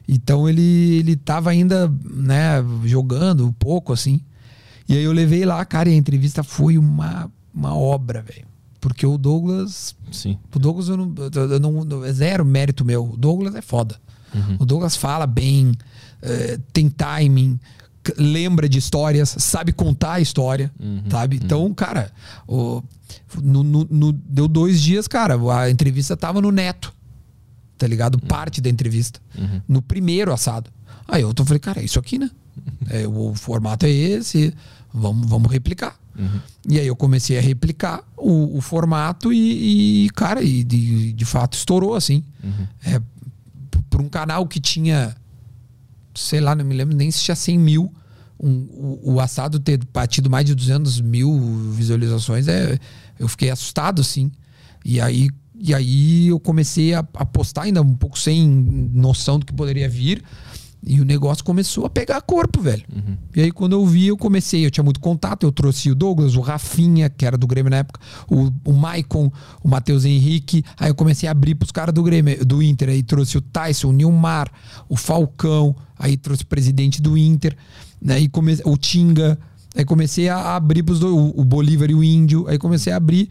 Então 0.07 0.49
ele, 0.49 0.97
ele 0.97 1.15
tava 1.15 1.49
ainda, 1.49 1.91
né, 2.03 2.63
jogando 2.85 3.45
um 3.45 3.51
pouco, 3.51 3.93
assim. 3.93 4.21
E 4.87 4.95
aí 4.95 5.03
eu 5.03 5.11
levei 5.11 5.45
lá, 5.45 5.63
cara, 5.65 5.89
e 5.89 5.93
a 5.93 5.95
entrevista 5.95 6.43
foi 6.43 6.77
uma, 6.77 7.31
uma 7.53 7.75
obra, 7.75 8.21
velho. 8.21 8.47
Porque 8.79 9.05
o 9.05 9.17
Douglas. 9.17 9.95
Sim. 10.11 10.37
O 10.53 10.59
Douglas 10.59 10.87
eu 10.89 10.97
não, 10.97 11.13
eu 11.33 11.59
não, 11.59 12.05
é 12.05 12.13
zero 12.13 12.45
mérito 12.45 12.85
meu. 12.85 13.11
O 13.11 13.17
Douglas 13.17 13.55
é 13.55 13.61
foda. 13.61 13.99
O 14.59 14.65
Douglas 14.65 14.95
fala 14.95 15.25
bem, 15.25 15.73
eh, 16.21 16.59
tem 16.71 16.87
timing, 16.89 17.59
lembra 18.17 18.69
de 18.69 18.77
histórias, 18.77 19.35
sabe 19.39 19.71
contar 19.73 20.13
a 20.13 20.19
história, 20.21 20.71
sabe? 21.09 21.37
Então, 21.43 21.73
cara, 21.73 22.11
o- 22.47 22.81
no- 23.41 23.63
no- 23.63 23.87
no- 23.89 24.11
deu 24.13 24.47
dois 24.47 24.79
dias, 24.81 25.07
cara, 25.07 25.35
a 25.59 25.69
entrevista 25.69 26.15
tava 26.15 26.39
no 26.41 26.51
Neto, 26.51 26.93
tá 27.77 27.87
ligado? 27.87 28.19
Parte 28.19 28.61
da 28.61 28.69
entrevista. 28.69 29.19
No 29.67 29.81
primeiro 29.81 30.31
assado. 30.31 30.69
Aí 31.07 31.21
eu 31.23 31.33
tô 31.33 31.43
falei, 31.43 31.59
cara, 31.59 31.81
é 31.81 31.83
isso 31.85 31.97
aqui, 31.99 32.19
né? 32.19 32.29
É, 32.89 33.07
o 33.07 33.33
formato 33.35 33.85
é 33.85 33.89
esse, 33.89 34.53
vamos, 34.93 35.27
vamos 35.27 35.51
replicar. 35.51 35.97
E 36.67 36.79
aí 36.79 36.87
eu 36.87 36.95
comecei 36.95 37.37
a 37.37 37.41
replicar 37.41 38.03
o, 38.17 38.57
o 38.57 38.61
formato 38.61 39.31
e, 39.31 40.05
e, 40.05 40.09
cara, 40.09 40.41
e 40.43 40.63
de, 40.63 41.13
de 41.13 41.25
fato 41.25 41.53
estourou 41.57 41.95
assim. 41.95 42.23
É, 42.83 42.99
p- 42.99 43.79
por 43.89 44.01
um 44.01 44.09
canal 44.09 44.45
que 44.47 44.59
tinha, 44.59 45.15
sei 46.15 46.39
lá, 46.41 46.53
não 46.55 46.65
me 46.65 46.75
lembro 46.75 46.95
nem 46.95 47.09
se 47.11 47.23
tinha 47.23 47.35
100 47.35 47.57
mil, 47.59 47.93
um- 48.39 48.67
o, 49.03 49.13
o 49.13 49.19
assado 49.19 49.59
ter 49.59 49.79
batido 49.93 50.29
mais 50.29 50.45
de 50.45 50.53
200 50.55 50.99
mil 51.01 51.37
visualizações, 51.71 52.47
é, 52.47 52.77
eu 53.17 53.27
fiquei 53.27 53.49
assustado 53.49 54.01
assim. 54.01 54.31
E 54.83 54.99
aí, 54.99 55.29
e 55.61 55.73
aí 55.73 56.27
eu 56.27 56.39
comecei 56.39 56.93
a, 56.93 56.99
a 56.99 57.25
postar 57.25 57.63
ainda 57.63 57.81
um 57.81 57.93
pouco 57.95 58.17
sem 58.17 58.47
noção 58.93 59.39
do 59.39 59.45
que 59.45 59.53
poderia 59.53 59.89
vir. 59.89 60.23
E 60.81 61.01
o 61.01 61.05
negócio 61.05 61.43
começou 61.43 61.85
a 61.85 61.89
pegar 61.89 62.21
corpo, 62.21 62.61
velho. 62.61 62.85
E 63.35 63.41
aí, 63.41 63.51
quando 63.51 63.73
eu 63.73 63.85
vi, 63.85 64.07
eu 64.07 64.17
comecei. 64.17 64.65
Eu 64.65 64.71
tinha 64.71 64.83
muito 64.83 64.99
contato. 64.99 65.45
Eu 65.45 65.51
trouxe 65.51 65.91
o 65.91 65.95
Douglas, 65.95 66.35
o 66.35 66.41
Rafinha, 66.41 67.09
que 67.09 67.25
era 67.25 67.37
do 67.37 67.45
Grêmio 67.45 67.69
na 67.69 67.77
época, 67.77 67.99
o, 68.29 68.49
o 68.63 68.73
Maicon, 68.73 69.31
o 69.61 69.67
Matheus 69.67 70.05
Henrique. 70.05 70.63
Aí 70.77 70.89
eu 70.89 70.95
comecei 70.95 71.27
a 71.27 71.31
abrir 71.31 71.55
pros 71.55 71.71
caras 71.71 71.93
do 71.93 72.01
Grêmio, 72.01 72.45
do 72.45 72.63
Inter. 72.63 72.89
Aí 72.89 73.03
trouxe 73.03 73.37
o 73.37 73.41
Tyson, 73.41 73.89
o 73.89 73.91
Nilmar, 73.91 74.49
o 74.87 74.95
Falcão. 74.95 75.75
Aí 75.97 76.15
trouxe 76.15 76.43
o 76.43 76.47
presidente 76.47 77.01
do 77.01 77.17
Inter. 77.17 77.57
Né? 78.01 78.21
E 78.21 78.29
come, 78.29 78.57
o 78.63 78.77
Tinga. 78.77 79.37
Aí 79.75 79.83
comecei 79.83 80.29
a 80.29 80.55
abrir 80.55 80.83
pros 80.83 80.99
dois, 80.99 81.13
o, 81.13 81.41
o 81.41 81.43
Bolívar 81.43 81.91
e 81.91 81.93
o 81.93 82.03
Índio. 82.03 82.47
Aí 82.47 82.57
comecei 82.57 82.93
a 82.93 82.95
abrir. 82.95 83.29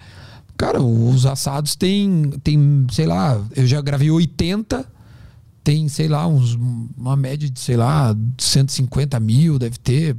Cara, 0.56 0.82
os 0.82 1.24
assados 1.24 1.76
tem, 1.76 2.30
tem, 2.42 2.86
sei 2.90 3.06
lá, 3.06 3.40
eu 3.56 3.66
já 3.66 3.80
gravei 3.80 4.10
80 4.10 4.97
tem, 5.62 5.88
sei 5.88 6.08
lá, 6.08 6.26
uns, 6.26 6.54
uma 6.96 7.16
média 7.16 7.48
de, 7.48 7.60
sei 7.60 7.76
lá, 7.76 8.16
150 8.38 9.18
mil, 9.20 9.58
deve 9.58 9.78
ter. 9.78 10.16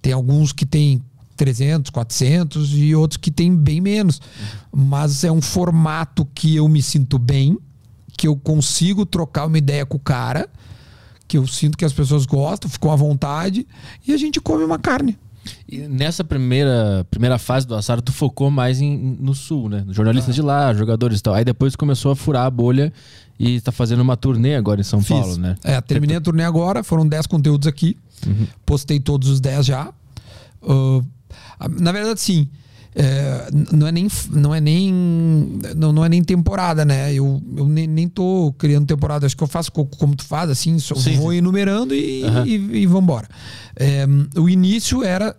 Tem 0.00 0.12
alguns 0.12 0.52
que 0.52 0.66
tem 0.66 1.00
300, 1.36 1.90
400 1.90 2.72
e 2.74 2.94
outros 2.94 3.16
que 3.16 3.30
tem 3.30 3.54
bem 3.54 3.80
menos. 3.80 4.20
Mas 4.74 5.24
é 5.24 5.32
um 5.32 5.42
formato 5.42 6.26
que 6.34 6.56
eu 6.56 6.68
me 6.68 6.82
sinto 6.82 7.18
bem, 7.18 7.58
que 8.16 8.26
eu 8.26 8.36
consigo 8.36 9.06
trocar 9.06 9.46
uma 9.46 9.58
ideia 9.58 9.86
com 9.86 9.96
o 9.96 10.00
cara, 10.00 10.48
que 11.26 11.38
eu 11.38 11.46
sinto 11.46 11.78
que 11.78 11.84
as 11.84 11.92
pessoas 11.92 12.26
gostam, 12.26 12.70
ficam 12.70 12.92
à 12.92 12.96
vontade 12.96 13.66
e 14.06 14.12
a 14.12 14.16
gente 14.16 14.40
come 14.40 14.62
uma 14.62 14.78
carne. 14.78 15.18
E 15.68 15.78
nessa 15.78 16.22
primeira, 16.22 17.04
primeira 17.10 17.38
fase 17.38 17.66
do 17.66 17.74
assado, 17.74 18.02
tu 18.02 18.12
focou 18.12 18.50
mais 18.50 18.80
em, 18.80 19.16
no 19.18 19.34
sul, 19.34 19.68
né? 19.68 19.84
Jornalistas 19.88 20.34
de 20.34 20.42
lá, 20.42 20.72
jogadores 20.72 21.18
e 21.18 21.22
tal. 21.22 21.34
Aí 21.34 21.44
depois 21.44 21.74
começou 21.74 22.12
a 22.12 22.16
furar 22.16 22.46
a 22.46 22.50
bolha 22.50 22.92
e 23.44 23.60
tá 23.60 23.72
fazendo 23.72 24.00
uma 24.00 24.16
turnê 24.16 24.54
agora 24.54 24.80
em 24.80 24.84
São 24.84 25.00
Fiz. 25.00 25.08
Paulo, 25.18 25.36
né? 25.36 25.56
É, 25.64 25.80
terminei 25.80 26.16
a 26.16 26.20
turnê 26.20 26.44
agora, 26.44 26.84
foram 26.84 27.06
10 27.06 27.26
conteúdos 27.26 27.66
aqui. 27.66 27.96
Postei 28.64 29.00
todos 29.00 29.28
os 29.28 29.40
10 29.40 29.66
já. 29.66 29.92
Ah, 31.58 31.68
na 31.68 31.90
verdade, 31.92 32.20
sim. 32.20 32.48
é, 32.94 33.48
não 33.72 33.86
é 33.86 33.90
nem 33.92 34.06
não 34.30 34.54
é 34.54 34.60
nem 34.60 34.92
não, 35.74 35.92
não 35.92 36.04
é 36.04 36.08
nem 36.10 36.22
temporada 36.22 36.84
né 36.84 37.12
eu, 37.14 37.42
eu 37.56 37.66
nem, 37.66 37.86
nem 37.86 38.06
tô 38.06 38.54
criando 38.58 38.86
temporada 38.86 39.24
acho 39.24 39.34
que 39.36 39.42
eu 39.42 39.48
faço 39.48 39.72
co- 39.72 39.86
como 39.86 40.14
tu 40.14 40.24
faz 40.24 40.50
assim 40.50 40.78
só 40.78 40.94
Sim, 40.94 41.16
vou 41.16 41.30
sim. 41.32 41.38
enumerando 41.38 41.94
e, 41.94 42.22
Aham. 42.22 42.46
e, 42.46 42.54
e 42.82 42.86
vambora 42.86 43.26
É, 43.74 44.04
o 44.38 44.46
início 44.46 45.02
era 45.02 45.34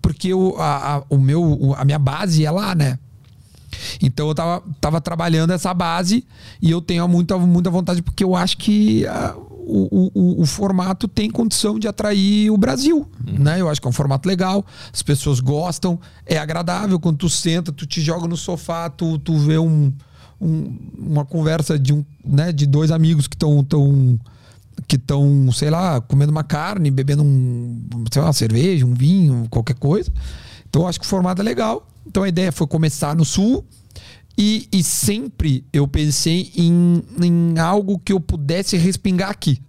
porque 0.00 0.32
o, 0.32 0.54
a, 0.56 0.96
a- 0.98 1.02
o 1.10 1.18
meu 1.18 1.74
a 1.76 1.84
minha 1.84 1.98
base 1.98 2.44
é 2.46 2.50
lá 2.50 2.76
né 2.76 2.96
então 4.02 4.28
eu 4.28 4.34
tava, 4.34 4.62
tava 4.80 5.00
trabalhando 5.00 5.52
essa 5.52 5.72
base 5.74 6.24
e 6.60 6.70
eu 6.70 6.80
tenho 6.80 7.06
muita, 7.08 7.36
muita 7.38 7.70
vontade, 7.70 8.02
porque 8.02 8.22
eu 8.24 8.34
acho 8.36 8.56
que 8.58 9.06
ah, 9.06 9.34
o, 9.36 10.10
o, 10.14 10.42
o 10.42 10.46
formato 10.46 11.08
tem 11.08 11.30
condição 11.30 11.78
de 11.78 11.88
atrair 11.88 12.50
o 12.50 12.56
Brasil. 12.58 13.08
Né? 13.26 13.60
Eu 13.60 13.68
acho 13.70 13.80
que 13.80 13.86
é 13.86 13.90
um 13.90 13.92
formato 13.94 14.28
legal, 14.28 14.64
as 14.92 15.02
pessoas 15.02 15.40
gostam, 15.40 15.98
é 16.26 16.36
agradável 16.38 17.00
quando 17.00 17.16
tu 17.18 17.28
senta, 17.28 17.72
tu 17.72 17.86
te 17.86 18.00
joga 18.00 18.26
no 18.28 18.36
sofá, 18.36 18.90
tu, 18.90 19.18
tu 19.18 19.36
vê 19.38 19.56
um, 19.58 19.92
um- 20.40 20.76
uma 20.98 21.24
conversa 21.24 21.78
de, 21.78 21.92
um, 21.94 22.04
né, 22.24 22.52
de 22.52 22.66
dois 22.66 22.90
amigos 22.90 23.26
que 23.26 23.34
estão. 23.36 23.62
Tão, 23.64 24.18
que 24.88 24.96
estão, 24.96 25.52
sei 25.52 25.70
lá, 25.70 26.00
comendo 26.00 26.32
uma 26.32 26.42
carne, 26.42 26.90
bebendo 26.90 27.22
um, 27.22 27.80
sei 28.12 28.20
lá, 28.20 28.26
uma 28.26 28.32
cerveja, 28.34 28.84
um 28.84 28.92
vinho, 28.92 29.46
qualquer 29.48 29.76
coisa. 29.76 30.12
Então 30.68 30.82
eu 30.82 30.88
acho 30.88 30.98
que 30.98 31.06
o 31.06 31.08
formato 31.08 31.40
é 31.40 31.44
legal. 31.44 31.86
Então 32.06 32.22
a 32.22 32.28
ideia 32.28 32.52
foi 32.52 32.66
começar 32.66 33.14
no 33.14 33.24
sul 33.24 33.64
e, 34.36 34.68
e 34.72 34.82
sempre 34.82 35.64
eu 35.72 35.86
pensei 35.86 36.50
em, 36.56 37.02
em 37.22 37.58
algo 37.58 37.98
que 37.98 38.12
eu 38.12 38.20
pudesse 38.20 38.76
respingar 38.76 39.30
aqui. 39.30 39.60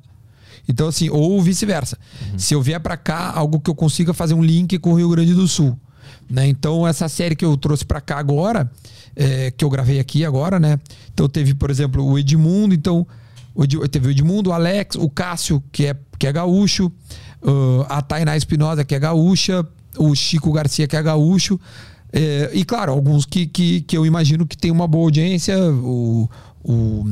Então, 0.67 0.87
assim, 0.87 1.09
ou 1.09 1.39
vice-versa. 1.41 1.97
Se 2.37 2.55
eu 2.55 2.61
vier 2.61 2.79
pra 2.79 2.97
cá, 2.97 3.31
algo 3.35 3.59
que 3.59 3.69
eu 3.69 3.75
consiga 3.75 4.13
fazer 4.13 4.33
um 4.33 4.43
link 4.43 4.79
com 4.79 4.93
o 4.93 4.95
Rio 4.95 5.09
Grande 5.09 5.33
do 5.33 5.47
Sul. 5.47 5.77
Né? 6.27 6.47
Então, 6.47 6.87
essa 6.87 7.07
série 7.07 7.35
que 7.35 7.45
eu 7.45 7.55
trouxe 7.55 7.85
pra 7.85 8.01
cá 8.01 8.17
agora, 8.17 8.69
é, 9.15 9.51
que 9.51 9.63
eu 9.63 9.69
gravei 9.69 9.99
aqui 9.99 10.25
agora, 10.25 10.59
né? 10.59 10.79
Então, 11.13 11.29
teve, 11.29 11.53
por 11.53 11.69
exemplo, 11.69 12.03
o 12.03 12.17
Edmundo. 12.17 12.73
Então, 12.73 13.05
o 13.53 13.65
teve 13.87 14.07
o 14.07 14.11
Edmundo, 14.11 14.49
o 14.49 14.53
Alex, 14.53 14.95
o 14.95 15.07
Cássio, 15.07 15.63
que 15.71 15.85
é, 15.85 15.95
que 16.17 16.27
é 16.27 16.31
gaúcho, 16.33 16.91
ah, 17.87 17.97
a 17.97 18.01
Tainá 18.01 18.35
Espinosa, 18.35 18.83
que 18.83 18.95
é 18.95 18.99
gaúcha, 18.99 19.65
o 19.97 20.13
Chico 20.13 20.51
Garcia, 20.51 20.87
que 20.87 20.95
é 20.95 21.01
gaúcho. 21.01 21.59
É, 22.17 22.49
e 22.53 22.63
claro, 22.63 22.93
alguns 22.93 23.25
que, 23.25 23.45
que, 23.45 23.81
que 23.81 23.97
eu 23.97 24.05
imagino 24.05 24.47
que 24.47 24.57
tem 24.57 24.71
uma 24.71 24.87
boa 24.87 25.03
audiência. 25.03 25.57
O, 25.73 26.29
o, 26.63 27.05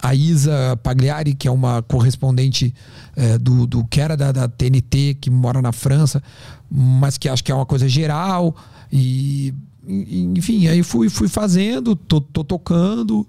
a 0.00 0.14
Isa 0.14 0.78
Pagliari, 0.84 1.34
que 1.34 1.48
é 1.48 1.50
uma 1.50 1.82
correspondente 1.82 2.72
é, 3.16 3.36
do, 3.38 3.66
do 3.66 3.84
que 3.84 4.00
era 4.00 4.16
da, 4.16 4.30
da 4.30 4.46
TNT, 4.46 5.18
que 5.20 5.30
mora 5.30 5.60
na 5.60 5.72
França, 5.72 6.22
mas 6.70 7.18
que 7.18 7.28
acho 7.28 7.42
que 7.42 7.50
é 7.50 7.54
uma 7.56 7.66
coisa 7.66 7.88
geral. 7.88 8.54
E, 8.92 9.52
enfim, 9.84 10.68
aí 10.68 10.80
fui, 10.84 11.08
fui 11.08 11.26
fazendo, 11.26 11.96
tô, 11.96 12.20
tô 12.20 12.44
tocando. 12.44 13.16
Uhum. 13.16 13.26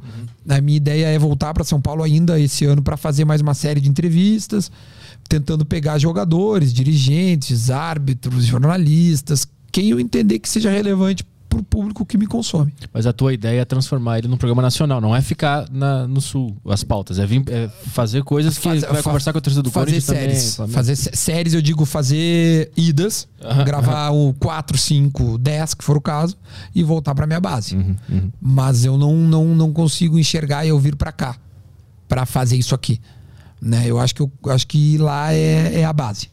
A 0.56 0.62
minha 0.62 0.78
ideia 0.78 1.08
é 1.08 1.18
voltar 1.18 1.52
para 1.52 1.64
São 1.64 1.82
Paulo 1.82 2.04
ainda 2.04 2.40
esse 2.40 2.64
ano 2.64 2.84
para 2.84 2.96
fazer 2.96 3.26
mais 3.26 3.42
uma 3.42 3.56
série 3.56 3.82
de 3.82 3.90
entrevistas, 3.90 4.72
tentando 5.28 5.66
pegar 5.66 5.98
jogadores, 5.98 6.72
dirigentes, 6.72 7.72
árbitros, 7.72 8.46
jornalistas, 8.46 9.48
quem 9.82 9.90
eu 9.92 10.00
entender 10.00 10.40
que 10.40 10.50
seja 10.50 10.72
relevante 10.72 11.24
pro 11.48 11.62
público 11.64 12.06
que 12.06 12.18
me 12.18 12.26
consome. 12.28 12.74
Mas 12.92 13.06
a 13.06 13.14
tua 13.14 13.32
ideia 13.34 13.62
é 13.62 13.66
transformar 13.66 14.18
ele 14.18 14.28
num 14.28 14.36
programa 14.36 14.62
nacional, 14.62 15.00
não 15.00 15.16
é 15.16 15.22
ficar 15.22 15.66
na- 15.72 16.08
no 16.08 16.20
sul, 16.20 16.58
as 16.68 16.84
pautas. 16.84 17.20
É, 17.20 17.26
vir, 17.28 17.44
é 17.48 17.70
fazer 17.92 18.24
coisas 18.24 18.58
que 18.58 18.64
Faz- 18.68 18.82
vai 18.84 19.02
conversar 19.04 19.32
com 19.32 19.38
a 19.38 19.42
torcida 19.42 19.62
do 19.64 19.70
fazer 19.72 19.86
Corinthians 20.02 20.04
séries. 20.20 20.56
também. 20.56 20.74
Fazer 20.74 20.96
sé- 20.96 21.12
séries, 21.14 21.54
eu 21.54 21.62
digo 21.62 21.86
fazer 21.86 22.72
idas, 22.76 23.28
Aham, 23.42 23.64
gravar 23.64 24.10
o 24.10 24.34
4, 24.34 24.78
5, 24.78 25.38
10, 25.38 25.74
que 25.76 25.84
for 25.84 25.96
o 25.96 26.02
caso, 26.02 26.36
e 26.76 26.84
voltar 26.84 27.14
pra 27.16 27.28
minha 27.28 27.40
base. 27.40 27.76
Uhum, 27.76 27.96
uhum. 28.10 28.32
Mas 28.42 28.84
eu 28.84 28.98
não, 28.98 29.14
não, 29.16 29.46
não 29.56 29.72
consigo 29.72 30.18
enxergar 30.20 30.66
e 30.66 30.70
eu 30.70 30.80
vir 30.80 30.96
pra 30.96 31.12
cá 31.12 31.38
pra 32.10 32.26
fazer 32.26 32.58
isso 32.58 32.74
aqui. 32.76 33.00
Né? 33.62 33.84
Eu 33.88 34.00
acho 34.00 34.14
que 34.14 34.22
eu 34.22 34.32
acho 34.50 34.68
que 34.68 34.98
lá 34.98 35.34
é, 35.34 35.80
é 35.82 35.86
a 35.86 35.94
base. 35.94 36.30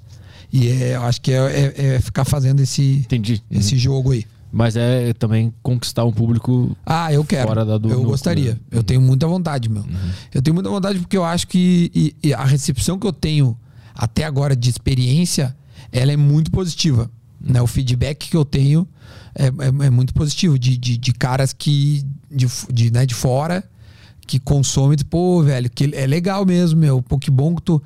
E 0.57 0.69
é, 0.69 0.95
eu 0.95 1.03
acho 1.03 1.21
que 1.21 1.33
é, 1.33 1.37
é- 1.77 1.95
é 1.97 2.01
ficar 2.01 2.25
fazendo 2.25 2.61
esse, 2.61 2.99
Entendi. 3.05 3.43
Uhum. 3.51 3.59
esse 3.59 3.77
jogo 3.77 4.13
aí. 4.13 4.25
Mas 4.53 4.77
é 4.77 5.13
também 5.15 5.53
conquistar 5.65 6.05
um 6.05 6.13
público. 6.13 6.77
Ah, 6.87 7.13
eu 7.13 7.25
quero. 7.25 7.49
Fora 7.49 7.65
da 7.65 7.77
do 7.77 7.91
eu 7.91 8.05
gostaria. 8.05 8.57
Eu 8.71 8.85
tenho 8.85 9.01
muita 9.01 9.27
vontade, 9.27 9.69
meu. 9.69 9.85
Eu 10.33 10.41
tenho 10.41 10.55
muita 10.55 10.71
vontade 10.71 11.01
porque 11.01 11.17
eu 11.17 11.25
acho 11.25 11.49
que 11.49 11.91
e- 11.93 12.15
e 12.23 12.33
a 12.33 12.45
recepção 12.45 12.97
que 12.97 13.05
eu 13.05 13.13
tenho 13.13 13.59
até 13.97 14.23
agora 14.23 14.55
de 14.55 14.71
experiência, 14.71 15.57
ela 15.91 16.13
é 16.13 16.17
muito 16.17 16.53
positiva. 16.53 17.11
Né? 17.41 17.61
O 17.61 17.67
feedback 17.67 18.31
que 18.31 18.37
eu 18.37 18.45
tenho 18.45 18.87
é, 19.35 19.47
é- 19.47 19.87
é 19.87 19.91
muito 19.91 20.15
positivo. 20.15 20.57
De, 20.57 20.79
de, 20.79 20.97
de 20.99 21.13
caras 21.13 21.53
que 21.53 22.05
de, 22.31 22.47
de, 22.73 22.93
né, 22.93 23.05
de 23.05 23.15
fora 23.15 23.65
que 24.25 24.39
consomem, 24.39 24.97
tipo, 24.97 25.11
pô, 25.11 25.43
velho, 25.43 25.69
que 25.69 25.91
é 25.95 26.07
legal 26.07 26.47
mesmo, 26.47 26.79
meu. 26.79 27.03
Pô, 27.03 27.19
que 27.19 27.31
bom 27.31 27.57
que 27.57 27.63
tu. 27.63 27.83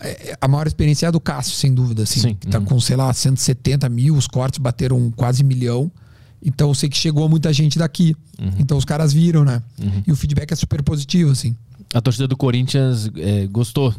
É- 0.00 0.36
A 0.40 0.48
maior 0.48 0.66
experiência 0.66 1.06
é 1.06 1.08
a 1.08 1.10
do 1.10 1.20
Cássio, 1.20 1.54
sem 1.54 1.72
dúvida. 1.74 2.02
Assim, 2.04 2.20
Sim. 2.20 2.34
tá 2.34 2.58
Uhum. 2.58 2.64
com, 2.64 2.80
sei 2.80 2.96
lá, 2.96 3.12
170 3.12 3.88
mil, 3.88 4.14
os 4.16 4.26
cortes 4.26 4.58
bateram 4.58 5.10
quase 5.10 5.42
milhão. 5.44 5.90
Então 6.42 6.68
eu 6.68 6.74
sei 6.74 6.88
que 6.88 6.96
chegou 6.96 7.28
muita 7.28 7.52
gente 7.52 7.78
daqui. 7.78 8.16
Uhum. 8.38 8.50
Então 8.58 8.78
os 8.78 8.84
caras 8.84 9.12
viram, 9.12 9.44
né? 9.44 9.62
E 10.06 10.10
o 10.10 10.16
feedback 10.16 10.50
é 10.52 10.56
super 10.56 10.82
positivo, 10.82 11.30
assim. 11.32 11.54
A 11.92 12.00
torcida 12.00 12.26
do 12.28 12.36
Corinthians 12.36 13.10
é, 13.16 13.46
gostou 13.48 13.92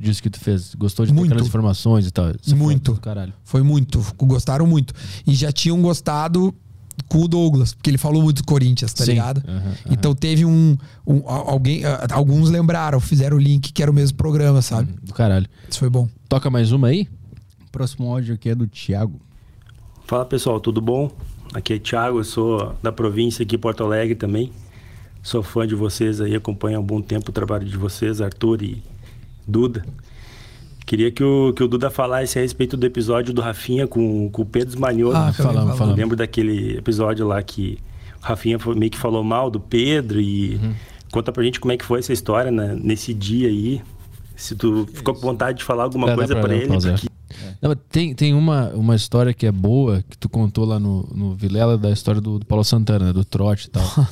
disso 0.00 0.22
que 0.22 0.30
tu 0.30 0.40
fez. 0.40 0.74
Gostou 0.74 1.04
de 1.06 1.12
Muito. 1.12 1.30
aquelas 1.32 1.46
informações 1.46 2.06
e 2.06 2.10
tal. 2.10 2.28
É 2.30 2.54
Muito. 2.54 2.94
do 2.94 3.00
Caralho. 3.00 3.32
Foi 3.44 3.62
muito. 3.62 4.04
Gostaram 4.18 4.66
muito. 4.66 4.94
E 5.26 5.34
já 5.34 5.52
tinham 5.52 5.80
gostado 5.82 6.52
com 7.08 7.22
o 7.22 7.28
Douglas, 7.28 7.74
porque 7.74 7.90
ele 7.90 7.98
falou 7.98 8.22
muito 8.22 8.38
do 8.42 8.44
Corinthians, 8.46 8.92
tá 8.92 9.04
Sim. 9.04 9.12
ligado? 9.12 9.42
Aham, 9.46 9.58
aham. 9.58 9.74
Então 9.90 10.14
teve 10.14 10.44
um. 10.44 10.76
um- 11.06 11.22
alguém, 11.28 11.82
alguns 12.10 12.50
lembraram, 12.50 12.98
fizeram 13.00 13.36
o 13.36 13.40
link 13.40 13.72
que 13.72 13.82
era 13.82 13.90
o 13.90 13.94
mesmo 13.94 14.16
programa, 14.16 14.60
sabe? 14.62 14.92
Do 15.02 15.12
caralho. 15.14 15.46
Isso 15.68 15.78
foi 15.78 15.90
bom. 15.90 16.08
Toca 16.28 16.48
mais 16.50 16.72
uma 16.72 16.88
aí? 16.88 17.08
Próximo 17.70 18.08
áudio 18.10 18.34
aqui 18.34 18.48
é 18.48 18.54
do 18.54 18.66
Thiago. 18.66 19.20
Fala 20.06 20.24
pessoal, 20.24 20.58
tudo 20.60 20.80
bom? 20.80 21.10
Aqui 21.54 21.74
é 21.74 21.78
Thiago, 21.78 22.18
eu 22.18 22.24
sou 22.24 22.74
da 22.82 22.90
província 22.92 23.42
aqui, 23.42 23.56
Porto 23.58 23.84
Alegre 23.84 24.14
também. 24.14 24.50
Sou 25.22 25.42
fã 25.42 25.66
de 25.66 25.74
vocês 25.74 26.20
aí, 26.20 26.34
acompanho 26.34 26.78
há 26.78 26.80
um 26.80 26.84
bom 26.84 27.00
tempo 27.02 27.30
o 27.30 27.32
trabalho 27.32 27.64
de 27.66 27.76
vocês, 27.76 28.20
Arthur 28.20 28.62
e 28.62 28.82
Duda. 29.46 29.84
Queria 30.86 31.10
que 31.10 31.22
o, 31.22 31.52
que 31.52 31.64
o 31.64 31.68
Duda 31.68 31.90
falasse 31.90 32.38
a 32.38 32.42
respeito 32.42 32.76
do 32.76 32.86
episódio 32.86 33.34
do 33.34 33.40
Rafinha 33.42 33.88
com, 33.88 34.30
com 34.30 34.42
o 34.42 34.46
Pedro 34.46 34.78
Manioto. 34.80 35.16
Ah, 35.16 35.32
falamos, 35.32 35.76
falamos. 35.76 35.98
Lembro 35.98 36.16
daquele 36.16 36.78
episódio 36.78 37.26
lá 37.26 37.42
que 37.42 37.78
o 38.22 38.24
Rafinha 38.24 38.56
meio 38.76 38.90
que 38.90 38.96
falou 38.98 39.24
mal 39.24 39.50
do 39.50 39.58
Pedro 39.58 40.20
e 40.20 40.54
Uhum. 40.62 40.74
conta 41.10 41.32
pra 41.32 41.42
gente 41.42 41.58
como 41.58 41.72
é 41.72 41.76
que 41.76 41.84
foi 41.84 41.98
essa 41.98 42.12
história 42.12 42.52
né, 42.52 42.78
nesse 42.80 43.12
dia 43.12 43.48
aí. 43.48 43.82
Se 44.36 44.54
tu 44.54 44.86
ficou 44.92 45.14
com 45.14 45.20
vontade 45.20 45.58
de 45.58 45.64
falar 45.64 45.84
alguma 45.84 46.06
Dá- 46.08 46.14
coisa 46.14 46.36
pra 46.36 46.54
ele, 46.54 46.66
porque 46.68 47.08
Não, 47.60 47.70
mas 47.70 47.78
tem 47.90 48.14
tem 48.14 48.34
uma, 48.34 48.68
uma 48.70 48.94
história 48.94 49.32
que 49.32 49.46
é 49.46 49.50
boa, 49.52 50.04
que 50.08 50.16
tu 50.18 50.28
contou 50.28 50.64
lá 50.66 50.78
no, 50.78 51.02
no 51.14 51.34
Vilela, 51.34 51.76
da 51.78 51.90
história 51.90 52.20
do, 52.20 52.38
do 52.38 52.44
Paulo 52.46 52.62
Santana, 52.62 53.06
né, 53.06 53.12
do 53.12 53.24
trote 53.24 53.66
e 53.66 53.70
tal. 53.70 54.06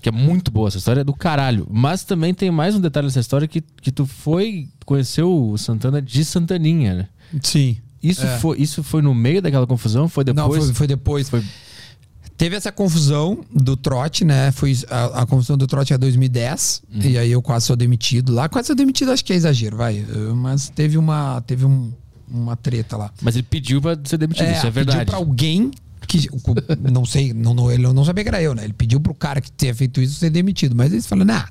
que 0.00 0.08
é 0.08 0.12
muito 0.12 0.50
boa, 0.50 0.68
essa 0.68 0.78
história 0.78 1.02
é 1.02 1.04
do 1.04 1.12
caralho. 1.14 1.66
Mas 1.70 2.04
também 2.04 2.32
tem 2.34 2.50
mais 2.50 2.74
um 2.74 2.80
detalhe 2.80 3.06
nessa 3.06 3.20
história 3.20 3.46
que, 3.46 3.60
que 3.60 3.92
tu 3.92 4.06
foi, 4.06 4.68
conheceu 4.84 5.30
o 5.50 5.56
Santana 5.58 6.00
de 6.00 6.24
Santaninha, 6.24 6.94
né? 6.94 7.08
Sim. 7.42 7.76
Isso, 8.02 8.24
É. 8.24 8.38
foi, 8.38 8.58
isso 8.60 8.82
foi 8.82 9.02
no 9.02 9.14
meio 9.14 9.42
daquela 9.42 9.66
confusão? 9.66 10.08
Foi 10.08 10.22
depois? 10.24 10.46
Não, 10.58 10.64
foi, 10.66 10.74
foi 10.74 10.86
depois. 10.86 11.28
Foi- 11.28 11.42
Teve 12.36 12.54
essa 12.54 12.70
confusão 12.70 13.44
do 13.54 13.76
trote, 13.76 14.24
né? 14.24 14.52
Foi 14.52 14.76
a, 14.90 15.22
a 15.22 15.26
confusão 15.26 15.56
do 15.56 15.66
trote 15.66 15.92
é 15.94 15.98
2010. 15.98 16.82
Uhum. 16.94 17.00
E 17.02 17.16
aí 17.18 17.30
eu 17.32 17.40
quase 17.40 17.66
sou 17.66 17.76
demitido 17.76 18.32
lá. 18.32 18.48
Quase 18.48 18.66
sou 18.66 18.76
demitido, 18.76 19.10
acho 19.10 19.24
que 19.24 19.32
é 19.32 19.36
exagero, 19.36 19.76
vai. 19.76 20.04
Mas 20.34 20.68
teve 20.68 20.98
uma, 20.98 21.40
teve 21.46 21.64
um- 21.64 21.90
uma 22.28 22.54
treta 22.56 22.96
lá. 22.96 23.10
Mas 23.22 23.36
ele 23.36 23.42
pediu 23.48 23.80
pra 23.80 23.96
ser 24.04 24.18
demitido, 24.18 24.50
isso 24.50 24.66
é 24.66 24.70
verdade. 24.70 24.98
Pediu 24.98 25.10
pra 25.10 25.16
alguém 25.16 25.70
que. 26.06 26.28
Não 26.92 27.04
sei, 27.06 27.32
não, 27.32 27.54
não, 27.54 27.70
ele 27.72 27.82
não 27.90 28.04
sabia 28.04 28.22
que 28.22 28.28
era 28.28 28.42
eu, 28.42 28.54
né? 28.54 28.64
Ele 28.64 28.72
pediu 28.74 29.00
pro 29.00 29.14
cara 29.14 29.40
que 29.40 29.50
tinha 29.50 29.74
feito 29.74 30.00
isso 30.02 30.14
ser 30.18 30.28
demitido. 30.30 30.74
Mas 30.76 30.92
eles 30.92 31.06
falaram, 31.06 31.26
nah, 31.26 31.48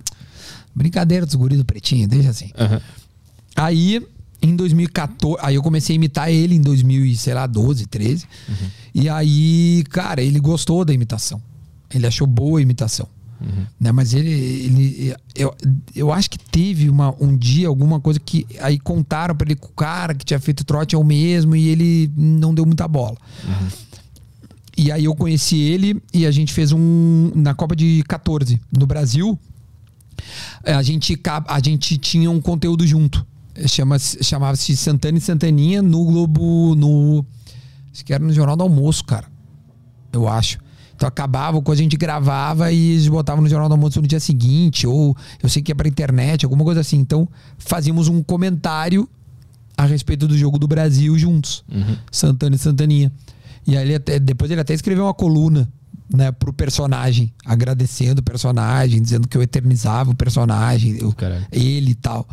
brincadeira 0.76 1.26
dos 1.26 1.34
guris 1.36 1.58
do 1.58 1.66
pretinho, 1.66 2.08
deixa 2.08 2.30
assim. 2.30 2.52
Aham. 2.58 2.80
Aí, 3.56 4.06
em 4.46 4.56
2014, 4.56 5.38
aí 5.42 5.56
eu 5.56 5.64
comecei 5.64 5.94
a 5.94 5.98
imitar 5.98 6.30
ele 6.30 6.56
em 6.56 6.62
2000, 6.62 7.06
e, 7.06 7.16
sei 7.16 7.34
lá, 7.34 7.46
12, 7.48 7.86
13. 7.88 8.26
E 8.94 9.10
aí, 9.10 9.84
cara, 9.90 10.22
ele 10.22 10.40
gostou 10.40 10.86
da 10.86 10.94
imitação. 10.94 11.42
Ele 11.94 12.08
achou 12.08 12.26
boa 12.28 12.60
a 12.60 12.62
imitação. 12.62 13.08
Né? 13.80 13.92
Mas 13.92 14.14
ele, 14.14 14.32
ele 14.32 15.16
eu, 15.36 15.54
eu 15.94 16.12
acho 16.12 16.30
que 16.30 16.40
teve 16.40 16.90
uma, 16.90 17.14
um 17.20 17.36
dia 17.36 17.68
alguma 17.68 18.00
coisa 18.00 18.20
que 18.20 18.48
aí 18.60 18.80
contaram 18.80 19.36
pra 19.36 19.46
ele 19.46 19.56
que 19.56 19.66
o 19.66 19.70
cara 19.70 20.14
que 20.16 20.26
tinha 20.26 20.40
feito 20.40 20.64
trote 20.64 20.96
é 20.96 20.98
o 20.98 21.04
mesmo 21.04 21.56
e 21.56 21.68
ele 21.68 22.12
não 22.16 22.54
deu 22.56 22.66
muita 22.66 22.88
bola. 22.88 23.18
E 24.78 24.92
aí 24.92 25.06
eu 25.06 25.16
conheci 25.16 25.58
ele 25.58 26.02
e 26.14 26.26
a 26.26 26.32
gente 26.32 26.54
fez 26.54 26.72
um 26.72 27.32
na 27.36 27.54
Copa 27.54 27.76
de 27.76 28.04
14 28.08 28.60
no 28.72 28.86
Brasil. 28.88 29.38
É, 30.64 30.74
A 30.74 30.82
gente, 30.82 31.20
a 31.48 31.60
gente 31.60 31.98
tinha 31.98 32.32
um 32.32 32.42
conteúdo 32.42 32.86
junto. 32.88 33.26
Chama, 33.68 33.98
Chamava-se 34.00 34.76
Santana 34.76 35.18
e 35.18 35.22
Santaninha 35.22 35.82
no 35.82 36.04
Globo. 36.06 36.76
No, 36.76 37.26
acho 37.92 38.04
que 38.04 38.14
era 38.14 38.24
no 38.24 38.34
Jornal 38.34 38.56
do 38.56 38.64
Almoço, 38.64 39.04
cara. 39.04 39.28
Eu 40.12 40.28
acho. 40.28 40.60
Então 40.96 41.08
acabava, 41.08 41.62
quando 41.62 41.78
a 41.78 41.82
gente 41.82 41.98
gravava 41.98 42.72
e 42.72 42.92
eles 42.92 43.08
botavam 43.08 43.42
no 43.42 43.50
Jornal 43.50 43.68
do 43.68 43.74
Almoço 43.74 44.02
no 44.02 44.08
dia 44.08 44.20
seguinte, 44.20 44.88
ou 44.88 45.16
eu 45.44 45.50
sei 45.50 45.62
que 45.62 45.72
ia 45.72 45.76
pra 45.76 45.88
internet, 45.88 46.46
alguma 46.46 46.64
coisa 46.64 46.82
assim. 46.82 46.98
Então 46.98 47.28
fazíamos 47.58 48.08
um 48.08 48.24
comentário 48.24 49.08
a 49.78 49.86
respeito 49.86 50.26
do 50.28 50.38
jogo 50.38 50.58
do 50.58 50.68
Brasil 50.68 51.18
juntos. 51.18 51.66
Santana 52.12 52.56
e 52.56 52.60
Santaninha. 52.60 53.12
E 53.68 53.76
aí 53.76 53.84
ele 53.84 53.96
até, 53.96 54.20
depois 54.20 54.50
ele 54.52 54.62
até 54.62 54.74
escreveu 54.74 55.04
uma 55.06 55.14
coluna 55.14 55.68
né, 56.14 56.32
pro 56.32 56.54
personagem, 56.54 57.34
agradecendo 57.46 58.20
o 58.22 58.24
personagem, 58.24 59.02
dizendo 59.02 59.28
que 59.28 59.36
eu 59.36 59.42
eternizava 59.42 60.12
o 60.12 60.16
personagem, 60.16 60.98
eu- 61.00 61.12
ele 61.52 61.92
e 61.92 61.96
tal. 61.96 62.28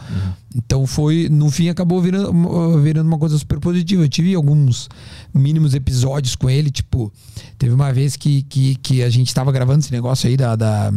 Então 0.55 0.87
foi, 0.87 1.29
no 1.31 1.51
fim 1.51 1.69
acabou 1.69 2.01
virando, 2.03 2.81
virando 2.83 3.07
uma 3.09 3.19
coisa 3.19 3.39
super 3.39 3.59
positiva. 3.59 4.03
Eu 4.05 4.09
tive 4.09 4.35
alguns 4.35 4.89
mínimos 5.35 5.73
episódios 5.75 6.37
com 6.37 6.51
ele, 6.51 6.71
tipo, 6.71 7.11
teve 7.59 7.73
uma 7.75 7.93
vez 7.93 8.15
que, 8.17 8.43
que, 8.43 8.75
que 8.77 9.03
a 9.03 9.09
gente 9.09 9.35
tava 9.35 9.51
gravando 9.51 9.81
esse 9.81 9.93
negócio 9.93 10.29
aí 10.29 10.37
da, 10.37 10.55
da 10.55 10.93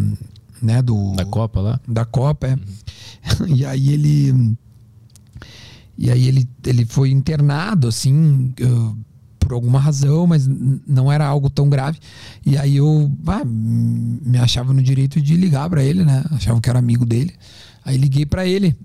né, 0.62 0.82
do 0.82 1.14
Da 1.16 1.26
Copa 1.26 1.62
lá? 1.62 1.80
da 1.88 2.04
Copa, 2.06 2.48
é. 2.48 2.58
E 3.48 3.66
aí 3.66 3.90
ele. 3.94 4.56
E 5.98 6.12
aí 6.12 6.28
ele, 6.28 6.48
ele 6.66 6.86
foi 6.86 7.10
internado, 7.10 7.88
assim, 7.88 8.54
uh, 8.62 8.98
por 9.46 9.54
alguma 9.54 9.80
razão, 9.80 10.26
mas 10.26 10.48
não 10.88 11.12
era 11.12 11.24
algo 11.24 11.52
tão 11.52 11.70
grave. 11.70 12.00
E 12.44 12.58
aí 12.58 12.78
eu 12.78 13.12
ah, 13.28 13.44
me 13.46 14.40
achava 14.40 14.74
no 14.74 14.82
direito 14.82 15.22
de 15.22 15.36
ligar 15.36 15.70
pra 15.70 15.84
ele, 15.84 16.04
né? 16.04 16.24
Achava 16.32 16.60
que 16.60 16.68
era 16.68 16.80
amigo 16.80 17.06
dele. 17.06 17.32
Aí 17.86 17.96
liguei 17.96 18.26
pra 18.26 18.48
ele. 18.48 18.76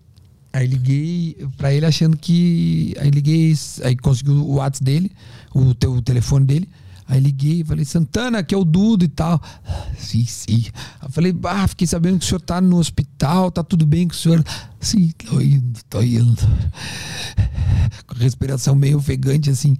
Aí 0.52 0.66
liguei 0.66 1.48
pra 1.56 1.72
ele 1.72 1.86
achando 1.86 2.14
que. 2.14 2.94
Aí 3.00 3.08
liguei, 3.08 3.54
aí 3.82 3.96
consegui 3.96 4.32
o 4.32 4.56
WhatsApp 4.56 4.84
dele, 4.84 5.10
o, 5.54 5.74
teu, 5.74 6.02
telefone 6.02 6.44
dele. 6.44 6.68
Aí 7.08 7.18
liguei 7.18 7.64
falei, 7.64 7.86
Santana, 7.86 8.42
que 8.42 8.54
é 8.54 8.58
o 8.58 8.64
Dudo 8.64 9.02
e 9.02 9.08
tal. 9.08 9.40
Sim, 9.96 10.26
sim. 10.26 10.66
Aí 11.00 11.10
falei, 11.10 11.34
ah, 11.44 11.66
fiquei 11.66 11.86
sabendo 11.86 12.18
que 12.18 12.26
o 12.26 12.28
senhor 12.28 12.40
tá 12.40 12.60
no 12.60 12.76
hospital, 12.76 13.50
tá 13.50 13.64
tudo 13.64 13.86
bem 13.86 14.06
com 14.06 14.14
o 14.14 14.16
senhor? 14.16 14.44
Sim, 14.78 15.10
tô 15.26 15.40
indo, 15.40 15.80
tô 15.88 16.02
indo. 16.02 16.36
respiração 18.16 18.74
meio 18.74 18.98
ofegante, 18.98 19.50
assim. 19.50 19.76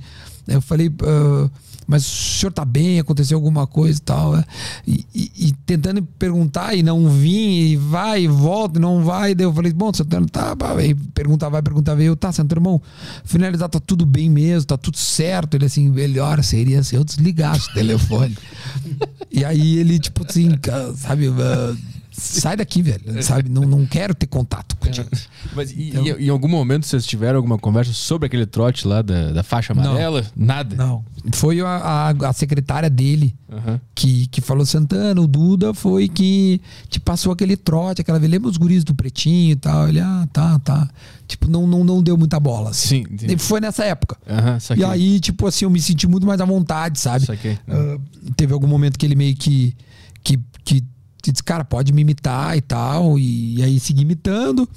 Eu 0.55 0.61
falei, 0.63 0.91
ah, 1.03 1.49
mas 1.87 2.07
o 2.07 2.39
senhor 2.39 2.53
tá 2.53 2.65
bem? 2.65 3.01
Aconteceu 3.01 3.37
alguma 3.37 3.67
coisa 3.67 3.99
e 3.99 4.03
tal? 4.03 4.37
é? 4.37 4.45
E, 4.87 5.05
e- 5.13 5.33
e 5.49 5.53
tentando 5.67 6.01
perguntar 6.03 6.73
e 6.77 6.85
não 6.85 7.09
vim, 7.09 7.51
e 7.71 7.77
vai 7.77 8.23
e 8.25 8.29
volta, 8.29 8.79
e 8.79 8.81
não 8.81 9.03
vai. 9.03 9.35
Daí 9.35 9.45
eu 9.45 9.53
falei, 9.53 9.73
bom, 9.73 9.93
Santana, 9.93 10.27
tá, 10.31 10.55
pá. 10.55 10.73
Aí 10.77 10.95
perguntar, 10.95 11.49
vai, 11.49 11.61
perguntar, 11.61 11.97
veio, 11.97 12.15
tá, 12.15 12.31
Santana, 12.31 12.61
irmão, 12.61 12.81
finalizar, 13.25 13.69
tá 13.69 13.81
tudo 13.81 14.07
bem 14.07 14.31
mesmo, 14.31 14.67
tá 14.67 14.77
tudo 14.77 14.97
certo. 14.99 15.55
Ele 15.57 15.65
assim, 15.65 15.89
melhor 15.91 16.41
seria 16.45 16.81
se 16.85 16.95
eu 16.95 17.03
desligasse 17.03 17.69
o 17.71 17.75
telefone. 17.75 18.39
e 19.33 19.45
aí 19.45 19.79
ele, 19.79 19.99
tipo 19.99 20.25
assim, 20.29 20.51
sabe, 20.97 21.27
ah, 21.29 21.77
sai 22.11 22.57
daqui, 22.57 22.83
velho, 22.83 23.23
sabe? 23.23 23.49
Não, 23.49 23.63
não 23.63 23.87
quero 23.87 24.15
ter 24.15 24.27
contato 24.27 24.77
contigo. 24.77 25.09
Mas 25.55 25.71
e- 25.71 25.93
e- 25.95 26.27
em 26.27 26.29
algum 26.29 26.49
momento 26.49 26.87
vocês 26.87 27.07
tiveram 27.07 27.37
alguma 27.37 27.59
conversa 27.59 27.93
sobre 27.93 28.27
aquele 28.27 28.47
trote 28.47 28.87
lá 28.87 29.01
da, 29.03 29.33
da 29.33 29.43
faixa 29.43 29.73
Não. 29.75 29.83
amarela? 29.85 30.25
Nada? 30.37 30.75
Não. 30.77 31.05
Foi 31.35 31.61
a, 31.61 31.67
a, 31.69 32.11
a 32.29 32.33
secretária 32.33 32.89
dele 32.89 33.35
Aham. 33.51 33.81
que, 33.95 34.27
que 34.29 34.41
falou: 34.41 34.65
Santana, 34.65 35.21
o 35.21 35.27
Duda 35.27 35.75
foi 35.75 36.09
que 36.09 36.61
te 36.89 36.99
passou 36.99 37.33
aquele 37.33 37.57
trote, 37.57 38.01
aquela 38.01 38.19
vez. 38.19 38.31
Lembra 38.31 38.49
os 38.51 38.57
guris 38.57 38.83
do 38.85 38.95
pretinho 38.95 39.53
e 39.53 39.57
tal? 39.57 39.89
Ele, 39.89 40.01
ah, 40.01 40.27
tá, 40.33 40.59
tá. 40.61 40.89
Tipo, 41.29 41.49
não, 41.49 41.67
não, 41.67 41.85
não 41.85 42.03
deu 42.03 42.17
muita 42.17 42.41
bola. 42.41 42.71
Assim. 42.71 42.89
Sim, 42.89 43.07
entendi. 43.13 43.37
Foi 43.39 43.61
nessa 43.61 43.85
época. 43.85 44.17
Saquei. 44.61 44.83
E 44.83 44.87
aí, 44.87 45.21
tipo 45.21 45.47
assim, 45.47 45.65
eu 45.65 45.71
me 45.71 45.81
senti 45.81 46.07
muito 46.09 46.27
mais 46.27 46.41
à 46.41 46.45
vontade, 46.45 46.99
sabe? 46.99 47.27
Saquei. 47.27 47.59
Ah, 47.69 47.99
teve 48.35 48.53
algum 48.53 48.67
momento 48.67 48.99
que 48.99 49.05
ele 49.07 49.15
meio 49.15 49.37
que, 49.37 49.77
que, 50.25 50.41
que 50.65 50.83
disse, 51.23 51.43
cara, 51.43 51.65
pode 51.65 51.93
me 51.93 52.03
imitar 52.03 52.57
e 52.57 52.61
tal. 52.61 53.19
E, 53.19 53.63
aí 53.63 53.81
segui 53.81 54.03
imitando. 54.03 54.69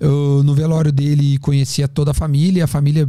Eu, 0.00 0.42
no 0.44 0.54
velório 0.54 0.90
dele, 0.92 1.38
conhecia 1.38 1.86
toda 1.86 2.10
a 2.12 2.14
família. 2.14 2.64
A 2.64 2.68
família 2.68 3.08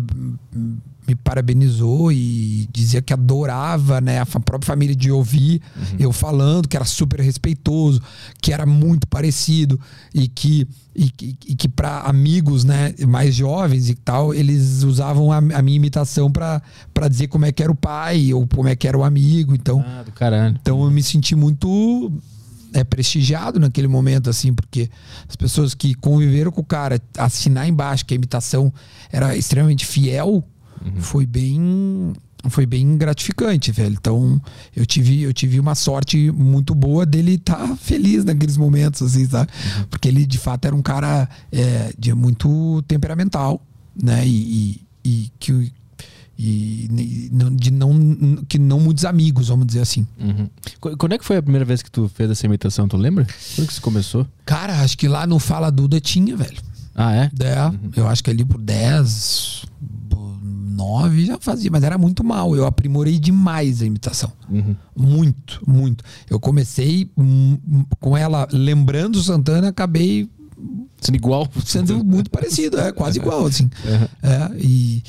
me 1.08 1.14
parabenizou 1.14 2.12
e 2.12 2.68
dizia 2.74 3.00
que 3.00 3.14
adorava, 3.14 4.02
né? 4.02 4.20
A 4.22 4.26
própria 4.26 4.66
família 4.66 4.96
de 4.96 5.12
ouvir 5.12 5.62
eu 6.00 6.12
falando, 6.12 6.68
que 6.68 6.76
era 6.76 6.84
super 6.86 7.20
respeitoso, 7.20 8.02
que 8.42 8.52
era 8.52 8.66
muito 8.66 9.08
parecido 9.08 9.80
e 10.14 10.28
que 10.28 10.68
e 10.98 11.10
que, 11.12 11.38
e 11.48 11.56
que 11.56 11.68
para 11.68 12.00
amigos, 12.04 12.64
né, 12.64 12.94
mais 13.06 13.36
jovens 13.36 13.90
e 13.90 13.96
tal, 13.96 14.34
eles 14.34 14.82
usavam 14.82 15.30
a, 15.30 15.38
a 15.40 15.62
minha 15.62 15.76
imitação 15.76 16.32
pra 16.32 16.62
dizer 17.10 17.28
como 17.28 17.46
é 17.46 17.52
que 17.52 17.62
era 17.62 17.70
o 17.72 17.76
pai 17.76 18.34
ou 18.34 18.48
como 18.48 18.70
é 18.70 18.76
que 18.78 18.88
era 18.88 18.98
o 18.98 19.04
amigo. 19.04 19.54
Então, 19.54 19.84
Ah, 19.86 20.04
do 20.04 20.12
caralho. 20.14 20.58
então 20.60 20.84
eu 20.86 20.90
me 20.90 21.04
senti 21.04 21.36
muito 21.36 22.12
é, 22.76 22.84
prestigiado 22.84 23.60
naquele 23.60 23.88
momento, 23.88 24.30
assim, 24.30 24.54
porque 24.54 24.90
as 25.28 25.36
pessoas 25.36 25.74
que 25.74 25.96
conviveram 25.96 26.52
com 26.52 26.60
o 26.62 26.66
cara, 26.66 27.02
assinar 27.18 27.68
embaixo 27.68 28.06
que 28.06 28.14
a 28.14 28.18
imitação 28.18 28.72
era 29.12 29.36
extremamente 29.36 29.86
fiel, 29.86 30.44
foi 31.00 31.26
bem. 31.26 32.14
Foi 32.48 32.64
bem 32.64 32.96
gratificante, 32.96 33.72
velho. 33.72 33.96
Então, 34.00 34.40
eu 34.76 34.86
tive, 34.86 35.24
eu 35.24 35.34
tive 35.34 35.60
uma 35.60 35.74
sorte 35.74 36.30
muito 36.32 36.76
boa 36.76 37.04
dele 37.04 37.36
estar 37.36 37.76
feliz 37.76 38.24
naqueles 38.24 38.56
momentos, 38.56 39.02
assim, 39.02 39.26
sabe? 39.26 39.50
Porque 39.90 40.08
ele, 40.08 40.28
de 40.28 40.38
fato, 40.38 40.66
era 40.66 40.76
um 40.76 40.82
cara 40.82 41.28
é, 41.52 41.92
de 41.98 42.14
muito 42.14 42.84
temperamental, 42.84 43.66
né? 44.00 44.28
E, 44.28 44.86
e, 45.04 45.10
e 45.10 45.32
que 45.40 45.74
e, 46.38 46.90
de 47.56 47.72
não 47.72 48.44
que 48.48 48.58
não 48.60 48.80
muitos 48.80 49.06
amigos, 49.06 49.48
vamos 49.48 49.66
dizer 49.68 49.82
assim. 49.82 50.06
Uhum. 50.20 50.50
Qu- 50.80 50.98
Quando 50.98 51.14
é 51.14 51.18
que 51.18 51.26
foi 51.26 51.38
a 51.38 51.42
primeira 51.42 51.64
vez 51.66 51.82
que 51.82 51.90
tu 51.90 52.10
fez 52.14 52.30
essa 52.30 52.46
imitação? 52.46 52.88
Tu 52.88 52.98
lembra? 52.98 53.26
Quando 53.56 53.68
que 53.68 53.74
você 53.74 53.82
começou? 53.82 54.28
Cara, 54.46 54.82
acho 54.82 54.98
que 54.98 55.08
lá 55.08 55.26
no 55.26 55.40
Fala 55.40 55.70
Duda 55.72 56.00
tinha, 56.00 56.36
velho. 56.36 56.58
Ah, 56.94 57.14
é? 57.16 57.32
É, 57.42 58.00
eu 58.00 58.08
acho 58.08 58.24
que 58.24 58.30
ali 58.30 58.44
por 58.46 58.58
10, 58.60 59.66
por 60.10 60.38
9 60.42 61.26
já 61.26 61.38
fazia, 61.40 61.70
mas 61.72 61.84
era 61.84 61.98
muito 61.98 62.24
mal. 62.24 62.56
Eu 62.56 62.66
aprimorei 62.66 63.18
demais 63.20 63.82
a 63.82 63.86
imitação. 63.86 64.32
Uhum. 64.50 64.76
Muito, 64.96 65.62
muito. 65.68 66.04
Eu 66.30 66.40
comecei 66.40 67.10
hum, 67.18 67.58
hum, 67.70 67.86
com 68.00 68.16
ela 68.16 68.48
lembrando 68.52 69.16
o 69.18 69.24
Santana, 69.24 69.70
acabei 69.70 70.30
Sendo 71.02 71.16
igual. 71.16 71.48
sendo 71.66 72.04
muito 72.04 72.30
parecido, 72.32 72.80
é 72.80 72.92
quase 72.92 73.20
igual, 73.20 73.46
assim. 73.46 73.70
É, 74.24 74.50
e 74.58 75.04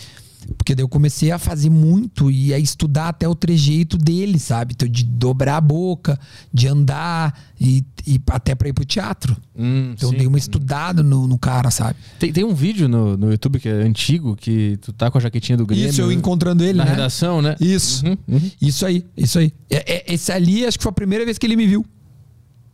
porque 0.66 0.74
daí 0.74 0.82
eu 0.82 0.88
comecei 0.88 1.30
a 1.30 1.38
fazer 1.38 1.70
muito 1.70 2.28
e 2.28 2.52
a 2.52 2.58
estudar 2.58 3.10
até 3.10 3.28
o 3.28 3.36
trejeito 3.36 3.96
dele, 3.96 4.36
sabe? 4.36 4.74
Então, 4.74 4.88
de 4.88 5.04
dobrar 5.04 5.58
a 5.58 5.60
boca, 5.60 6.18
de 6.52 6.66
andar 6.66 7.40
e, 7.60 7.84
e 8.04 8.20
até 8.32 8.52
pra 8.56 8.68
ir 8.68 8.72
pro 8.72 8.84
teatro. 8.84 9.36
Hum, 9.56 9.92
Então, 9.94 10.08
eu 10.08 10.10
sim. 10.10 10.18
dei 10.18 10.26
uma 10.26 10.38
estudada 10.38 11.04
no, 11.04 11.28
no 11.28 11.38
cara, 11.38 11.70
sabe? 11.70 11.94
Tem, 12.18 12.32
tem 12.32 12.42
um 12.42 12.52
vídeo 12.52 12.88
no, 12.88 13.16
no 13.16 13.30
YouTube 13.30 13.60
que 13.60 13.68
é 13.68 13.74
antigo, 13.74 14.34
que 14.34 14.76
tu 14.82 14.92
tá 14.92 15.08
com 15.08 15.18
a 15.18 15.20
jaquetinha 15.20 15.56
do 15.56 15.64
Grêmio. 15.64 15.88
Isso, 15.88 16.00
eu 16.00 16.10
encontrando 16.10 16.64
ele, 16.64 16.78
Na 16.78 16.84
né? 16.84 16.90
redação, 16.90 17.40
né? 17.40 17.54
Isso. 17.60 18.04
Uhum, 18.04 18.16
uhum. 18.26 18.50
Isso 18.60 18.84
aí, 18.84 19.06
isso 19.16 19.38
aí. 19.38 19.52
É, 19.70 19.98
é- 20.10 20.14
esse 20.14 20.32
ali, 20.32 20.66
acho 20.66 20.78
que 20.78 20.82
foi 20.82 20.90
a 20.90 20.94
primeira 20.94 21.24
vez 21.24 21.38
que 21.38 21.46
ele 21.46 21.54
me 21.54 21.66
viu. 21.68 21.86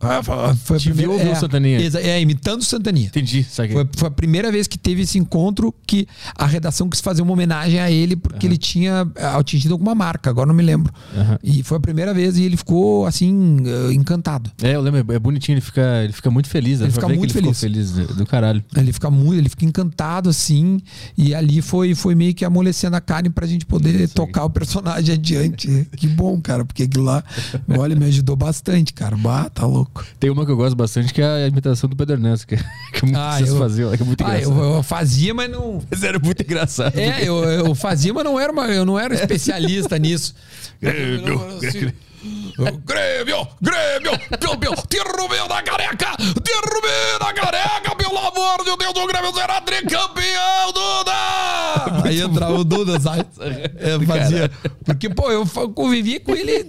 Ah, 0.03 0.55
foi- 0.55 0.79
Te 0.79 0.91
viu 0.91 1.17
viu 1.17 1.31
o 1.31 1.35
Santaninha? 1.35 1.79
É, 1.99 2.21
imitando 2.21 2.61
o 2.61 2.63
Santaninha. 2.65 3.07
Entendi, 3.07 3.43
saquei. 3.43 3.73
Foi, 3.75 3.87
foi 3.95 4.07
a 4.07 4.11
primeira 4.11 4.51
vez 4.51 4.67
que 4.67 4.77
teve 4.77 5.01
esse 5.03 5.17
encontro 5.17 5.73
que 5.85 6.07
a 6.35 6.45
redação 6.45 6.89
quis 6.89 6.99
fazer 7.01 7.21
uma 7.21 7.31
homenagem 7.33 7.79
a 7.79 7.89
ele 7.89 8.15
porque 8.15 8.45
ele 8.45 8.57
tinha 8.57 9.07
ah, 9.17 9.37
atingido 9.37 9.73
alguma 9.73 9.95
marca, 9.95 10.29
agora 10.29 10.47
não 10.47 10.55
me 10.55 10.63
lembro. 10.63 10.93
Aham. 11.15 11.39
E 11.43 11.63
foi 11.63 11.77
a 11.77 11.79
primeira 11.79 12.13
vez 12.13 12.37
e 12.37 12.43
ele 12.43 12.57
ficou 12.57 13.05
assim, 13.05 13.57
ah, 13.65 13.93
encantado. 13.93 14.51
É, 14.61 14.75
eu 14.75 14.81
lembro, 14.81 15.13
é 15.13 15.19
bonitinho, 15.19 15.55
ele 15.55 15.61
fica, 15.61 16.03
ele 16.03 16.13
fica 16.13 16.29
muito 16.31 16.49
feliz. 16.49 16.81
Ele 16.81 16.91
pra 16.91 17.01
fica 17.01 17.07
muito 17.15 17.31
ele 17.37 17.41
feliz. 17.41 17.59
feliz 17.59 17.91
do, 17.91 18.13
do 18.15 18.25
caralho. 18.25 18.63
Ele 18.75 18.91
fica 18.93 19.09
muito, 19.09 19.35
ele 19.39 19.49
fica 19.49 19.65
encantado 19.65 20.29
assim, 20.29 20.81
e 21.17 21.33
ali 21.35 21.61
foi, 21.61 21.93
foi 21.95 22.15
meio 22.15 22.33
que 22.33 22.43
amolecendo 22.45 22.95
a 22.95 23.01
carne 23.01 23.29
pra 23.29 23.45
gente 23.45 23.65
poder 23.65 24.07
tocar 24.09 24.45
o 24.45 24.49
personagem 24.49 25.13
adiante. 25.15 25.87
Que 25.95 26.07
bom, 26.07 26.39
cara, 26.41 26.65
porque 26.65 26.83
aquilo 26.83 27.03
lá, 27.03 27.23
olha, 27.77 27.95
me 27.95 28.05
ajudou 28.05 28.35
bastante, 28.35 28.93
cara. 28.93 29.15
Bah, 29.17 29.49
tá 29.49 29.65
louco. 29.65 29.92
Tem 30.19 30.29
uma 30.29 30.45
que 30.45 30.51
eu 30.51 30.57
gosto 30.57 30.75
bastante, 30.75 31.13
que 31.13 31.21
é 31.21 31.25
a 31.25 31.47
imitação 31.47 31.89
do 31.89 31.95
Pedro 31.95 32.15
Ernesto, 32.15 32.47
que, 32.47 32.55
que 32.93 33.15
Ah, 33.15 33.37
vocês 33.37 33.49
eu- 33.49 33.57
faziam, 33.57 33.95
que 33.95 34.01
é 34.01 34.05
muito 34.05 34.23
Ah, 34.23 34.37
engraçado. 34.39 34.59
eu, 34.59 34.75
eu 34.75 34.83
fazia, 34.83 35.33
mas 35.33 35.49
não. 35.51 35.81
Mas 35.89 36.03
era 36.03 36.19
muito 36.19 36.41
engraçado. 36.41 36.97
É, 36.97 37.21
eu, 37.27 37.43
eu 37.43 37.75
fazia, 37.75 38.13
mas 38.13 38.23
não 38.23 38.39
era 38.39 38.51
uma, 38.51 38.67
eu 38.67 38.85
não 38.85 38.97
era 38.97 39.13
especialista 39.13 39.97
nisso. 39.99 40.33
Grêmio, 40.81 41.59
Grêmio. 41.59 41.93
Grêmio, 42.85 43.47
Grêmio, 43.61 44.11
Grêmio, 44.39 44.75
derrubei 44.89 45.47
da 45.49 45.61
careca, 45.61 46.15
derrubei 46.17 47.19
da 47.19 47.33
careca, 47.33 47.95
pelo 47.97 48.17
amor 48.17 48.59
de 48.63 48.77
Deus, 48.77 48.93
o 48.95 49.07
Grêmio 49.07 49.33
será 49.33 49.59
tricampeão! 49.59 50.72
Aí 52.13 52.21
entrava 52.21 52.53
o 52.55 52.63
Duda, 52.63 52.99
sabe? 52.99 53.25
Fazia. 54.05 54.51
Porque, 54.85 55.09
pô, 55.09 55.31
eu 55.31 55.45
convivia 55.73 56.19
com 56.19 56.35
ele, 56.35 56.63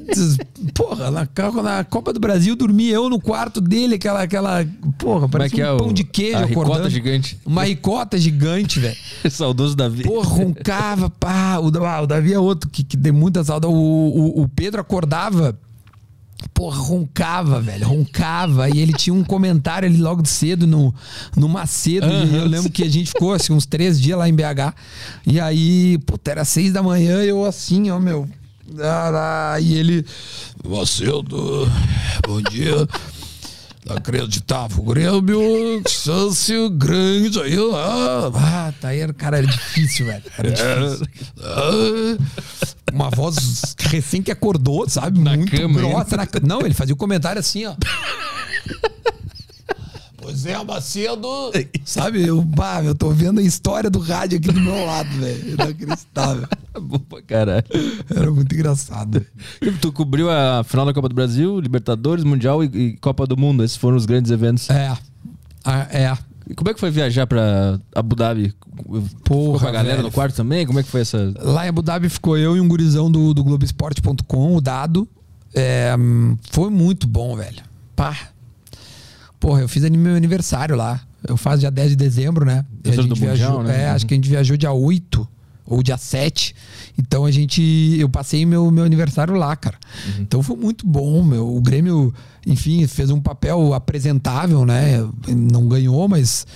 porra, 0.75 1.11
na, 1.11 1.29
na 1.63 1.85
Copa 1.85 2.13
do 2.13 2.21
Brasil, 2.21 2.55
dormia 2.57 2.95
eu 2.95 3.09
no 3.09 3.21
quarto 3.21 3.61
dele, 3.61 3.97
aquela, 3.97 4.23
aquela, 4.23 4.67
porra, 4.99 5.27
é 5.27 5.29
parecia 5.29 5.57
que 5.57 5.63
é 5.63 5.73
um 5.73 5.77
o- 5.77 5.79
pão 5.79 5.93
de 5.93 6.05
queijo 6.05 6.37
a 6.39 6.45
ricota 6.45 6.67
acordando. 6.67 6.91
gigante? 6.91 7.39
Uma 7.45 7.65
ricota 7.65 8.19
gigante, 8.19 8.81
velho. 8.81 8.97
Saudoso 9.31 9.75
Davi. 9.77 10.05
Pô, 10.05 10.21
roncava, 10.23 11.11
pá. 11.11 11.59
O, 11.59 11.71
ah, 11.85 12.03
o 12.03 12.07
Davi 12.07 12.33
é 12.33 12.39
outro 12.39 12.69
que, 12.71 12.83
que 12.85 12.97
tem 12.97 13.13
muita 13.13 13.43
saudade. 13.45 13.73
O, 13.73 13.77
o, 13.77 14.43
o 14.43 14.49
Pedro 14.49 14.81
acordava. 14.81 15.59
Porra, 16.53 16.79
roncava, 16.79 17.61
velho, 17.61 17.87
roncava. 17.87 18.69
E 18.69 18.79
ele 18.79 18.93
tinha 18.93 19.15
um 19.15 19.25
comentário 19.25 19.89
ali 19.89 19.99
logo 19.99 20.23
de 20.23 20.29
cedo 20.29 20.67
no, 20.67 20.95
no 21.37 21.49
Macedo. 21.49 22.07
E 22.07 22.37
eu 22.37 22.47
lembro 22.47 22.71
que 22.71 22.83
a 22.83 22.89
gente 22.89 23.09
ficou 23.09 23.33
assim, 23.33 23.53
uns 23.53 23.67
três 23.67 24.01
dias 24.01 24.19
lá 24.19 24.29
em 24.29 24.35
BH. 24.35 24.75
E 25.27 25.41
aí, 25.41 25.99
puta, 26.07 26.31
era 26.31 26.45
seis 26.45 26.73
da 26.73 26.83
manhã, 26.83 27.23
eu 27.23 27.45
assim, 27.45 27.91
ó, 27.91 27.99
meu. 27.99 28.29
ah, 28.81 29.57
E 29.61 29.75
ele. 29.75 30.05
Macedo, 30.69 31.71
bom 32.27 32.41
dia. 32.43 32.89
Acreditava 33.89 34.81
o 34.81 34.85
Grêmio, 34.85 35.83
chance 35.89 36.53
grande 36.71 37.39
aí. 37.41 37.57
Ah, 38.35 38.73
tá 38.81 38.89
aí, 38.89 39.13
cara, 39.13 39.39
era 39.39 39.47
difícil, 39.47 40.07
velho. 40.07 40.23
Era 40.39 40.51
difícil. 40.51 41.07
Ah, 41.43 42.17
uma 42.93 43.11
voz 43.11 43.77
recém 43.79 44.23
que 44.23 44.31
acordou, 44.31 44.89
sabe? 44.89 45.19
Muito 45.19 45.51
cama 45.51 45.81
grossa. 45.81 46.17
Na... 46.17 46.27
Não, 46.43 46.61
ele 46.63 46.75
fazia 46.75 46.95
o 46.95 46.97
comentário 46.97 47.41
assim, 47.41 47.67
ó. 47.67 47.75
Pois 50.25 50.47
é, 50.47 50.65
Macedo. 50.65 51.29
Sabe, 51.85 52.27
eu, 52.27 52.41
bah, 52.41 52.83
eu 52.83 52.95
tô 52.95 53.11
vendo 53.11 53.41
a 53.41 53.43
história 53.43 53.91
do 53.91 53.99
rádio 53.99 54.39
aqui 54.39 54.51
do 54.51 54.59
meu 54.59 54.87
lado, 54.87 55.11
velho. 55.19 55.53
Inacreditável. 55.53 56.49
Bom 56.81 56.99
pra 56.99 57.21
caralho. 57.21 57.65
Era 58.09 58.31
muito 58.31 58.55
engraçado. 58.55 59.25
Tu 59.83 59.93
cobriu 59.93 60.31
a 60.31 60.65
final 60.65 60.87
da 60.87 60.95
Copa 60.95 61.11
do 61.11 61.15
Brasil, 61.15 61.61
Libertadores, 61.61 62.25
Mundial 62.25 62.65
e, 62.65 62.69
e 62.69 62.97
Copa 62.97 63.27
do 63.27 63.37
Mundo. 63.37 63.63
Esses 63.63 63.77
foram 63.77 63.99
os 63.99 64.07
grandes 64.07 64.31
eventos. 64.31 64.71
É. 64.71 64.97
É. 65.91 66.17
E 66.49 66.55
como 66.55 66.71
é 66.71 66.75
que 66.75 66.81
foi 66.81 66.91
viajar 66.91 67.27
pra 67.27 67.79
Abu 67.95 68.17
Dhabi? 68.17 68.55
Ficou 69.09 69.59
com 69.59 69.67
a 69.67 69.71
galera 69.71 69.97
velho. 69.97 70.09
no 70.09 70.11
quarto 70.11 70.35
também? 70.35 70.67
Como 70.67 70.81
é 70.81 70.83
que 70.83 70.89
foi 70.89 71.03
essa. 71.03 71.35
Lá 71.39 71.67
em 71.67 71.69
Abu 71.69 71.83
Dhabi 71.83 72.09
ficou 72.09 72.39
eu 72.39 72.57
e 72.57 72.61
um 72.63 72.69
gurizão 72.69 73.11
do, 73.11 73.35
do 73.35 73.45
Globoesporte.com, 73.45 74.57
o 74.57 74.61
Dado. 74.63 75.07
É, 75.55 75.95
hum, 75.99 76.37
foi 76.51 76.71
muito 76.71 77.07
bom, 77.07 77.37
velho. 77.37 77.63
Pá. 77.95 78.34
Porra, 79.45 79.61
eu 79.61 79.69
fiz 79.69 79.83
meu 79.91 80.17
aniversário 80.17 80.75
lá. 80.75 81.03
Eu 81.29 81.37
faço 81.37 81.59
dia 81.59 81.71
10 81.71 81.91
de 81.91 81.97
dezembro, 81.97 82.47
né? 82.47 82.65
Gente 82.83 83.09
do 83.09 83.15
viajou, 83.15 83.59
Mundial, 83.59 83.63
né? 83.63 83.85
É, 83.85 83.89
Uhum. 83.91 83.95
acho 83.95 84.07
que 84.07 84.15
a 84.15 84.17
gente 84.17 84.29
viajou 84.29 84.57
dia 84.57 84.73
8. 84.73 85.29
ou 85.67 85.83
dia 85.83 85.97
7. 85.99 86.55
Então 86.99 87.25
a 87.25 87.31
gente. 87.31 87.97
Eu 87.99 88.09
passei 88.09 88.45
meu, 88.45 88.71
meu 88.71 88.85
aniversário 88.85 89.35
lá, 89.35 89.55
cara. 89.57 89.77
Então 90.19 90.43
foi 90.43 90.57
muito 90.57 90.87
bom, 90.87 91.23
meu. 91.23 91.55
O 91.57 91.61
Grêmio, 91.61 92.13
enfim, 92.47 92.87
fez 92.87 93.11
um 93.11 93.21
papel 93.21 93.73
apresentável, 93.73 94.65
né? 94.67 95.07
Não 95.29 95.67
ganhou, 95.69 96.07
mas. 96.09 96.47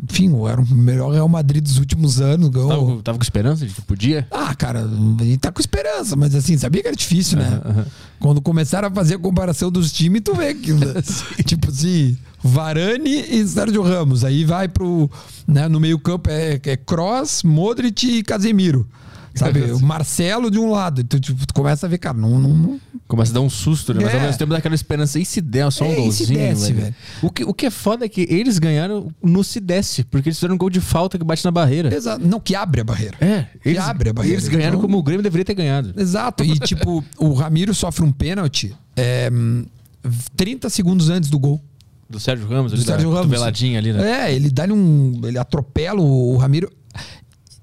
Enfim, 0.00 0.30
era 0.46 0.60
o 0.60 0.66
melhor 0.66 1.10
Real 1.10 1.28
Madrid 1.28 1.62
dos 1.62 1.78
últimos 1.78 2.20
anos. 2.20 2.48
Ganhou. 2.50 2.68
Tava, 2.68 3.02
tava 3.02 3.18
com 3.18 3.24
esperança 3.24 3.66
de 3.66 3.74
que 3.74 3.82
podia? 3.82 4.26
Ah, 4.30 4.54
cara, 4.54 4.84
a 4.84 5.24
gente 5.24 5.38
tá 5.38 5.50
com 5.50 5.60
esperança, 5.60 6.14
mas 6.14 6.34
assim, 6.34 6.56
sabia 6.56 6.82
que 6.82 6.88
era 6.88 6.96
difícil, 6.96 7.38
né? 7.38 7.60
Quando 8.20 8.40
começaram 8.40 8.88
a 8.88 8.90
fazer 8.90 9.16
a 9.16 9.18
comparação 9.18 9.70
dos 9.70 9.92
times, 9.92 10.22
tu 10.24 10.34
vê 10.34 10.54
que, 10.54 10.72
tipo 11.44 11.68
assim, 11.68 12.16
Varane 12.42 13.24
e 13.28 13.46
Sérgio 13.46 13.82
Ramos. 13.82 14.24
Aí 14.24 14.44
vai 14.44 14.68
pro. 14.68 15.10
Né, 15.46 15.68
no 15.68 15.80
meio-campo 15.80 16.30
é, 16.30 16.60
é 16.62 16.76
Cross, 16.76 17.42
Modric 17.42 18.18
e 18.18 18.22
Casemiro. 18.22 18.86
Sabe? 19.38 19.60
O 19.72 19.80
Marcelo 19.80 20.50
de 20.50 20.58
um 20.58 20.70
lado. 20.70 21.02
Tu, 21.04 21.18
tipo, 21.20 21.46
tu 21.46 21.54
começa 21.54 21.86
a 21.86 21.88
ver, 21.88 21.98
cara, 21.98 22.16
não. 22.16 22.38
não, 22.38 22.80
Começa 23.06 23.32
a 23.32 23.34
dar 23.34 23.40
um 23.40 23.48
susto, 23.48 23.94
né? 23.94 24.00
Mas 24.02 24.12
ao 24.14 24.20
É. 24.20 24.22
mesmo 24.24 24.38
tempo 24.38 24.50
dá 24.52 24.58
aquela 24.58 24.74
esperança. 24.74 25.18
E 25.18 25.24
se 25.24 25.40
der 25.40 25.70
só 25.72 25.84
um 25.84 25.88
É, 25.88 25.92
e 25.92 26.12
se 26.12 26.24
golzinho, 26.26 26.38
desse, 26.38 26.72
velho? 26.72 26.94
O 27.22 27.30
que, 27.30 27.44
o 27.44 27.54
que 27.54 27.66
é 27.66 27.70
foda 27.70 28.04
é 28.04 28.08
que 28.08 28.26
eles 28.28 28.58
ganharam 28.58 29.08
no 29.22 29.42
se 29.42 29.60
desse, 29.60 30.04
porque 30.04 30.28
eles 30.28 30.36
fizeram 30.38 30.54
um 30.54 30.58
gol 30.58 30.68
de 30.68 30.80
falta 30.80 31.18
que 31.18 31.24
bate 31.24 31.42
na 31.44 31.50
barreira. 31.50 31.94
Exato. 31.94 32.26
Não, 32.26 32.38
que 32.38 32.54
abre 32.54 32.80
a 32.82 32.84
barreira. 32.84 33.16
É, 33.20 33.46
eles, 33.64 33.78
abre 33.80 34.10
a 34.10 34.12
barreira. 34.12 34.36
eles 34.36 34.48
ganharam 34.48 34.76
Então- 34.76 34.82
como 34.82 34.98
o 34.98 35.02
Grêmio 35.02 35.22
deveria 35.22 35.44
ter 35.44 35.54
ganhado. 35.54 35.94
Exato. 35.96 36.44
E, 36.44 36.58
tipo, 36.58 37.02
o 37.18 37.32
Ramiro 37.32 37.72
sofre 37.74 38.04
um 38.04 38.12
pênalti 38.12 38.74
é, 38.96 39.30
hum, 39.32 39.64
30 40.36 40.68
segundos 40.68 41.08
antes 41.08 41.30
do 41.30 41.38
gol. 41.38 41.62
Do 42.10 42.18
Sérgio 42.18 42.46
Ramos, 42.48 42.72
Do 42.72 42.78
Sérgio 42.78 43.10
Ramos. 43.12 43.42
ali, 43.42 43.92
né? 43.92 44.28
É, 44.30 44.34
ele 44.34 44.50
dá 44.50 44.64
um. 44.64 45.20
Ele 45.24 45.38
atropela 45.38 46.00
o, 46.00 46.34
o 46.34 46.36
Ramiro. 46.38 46.70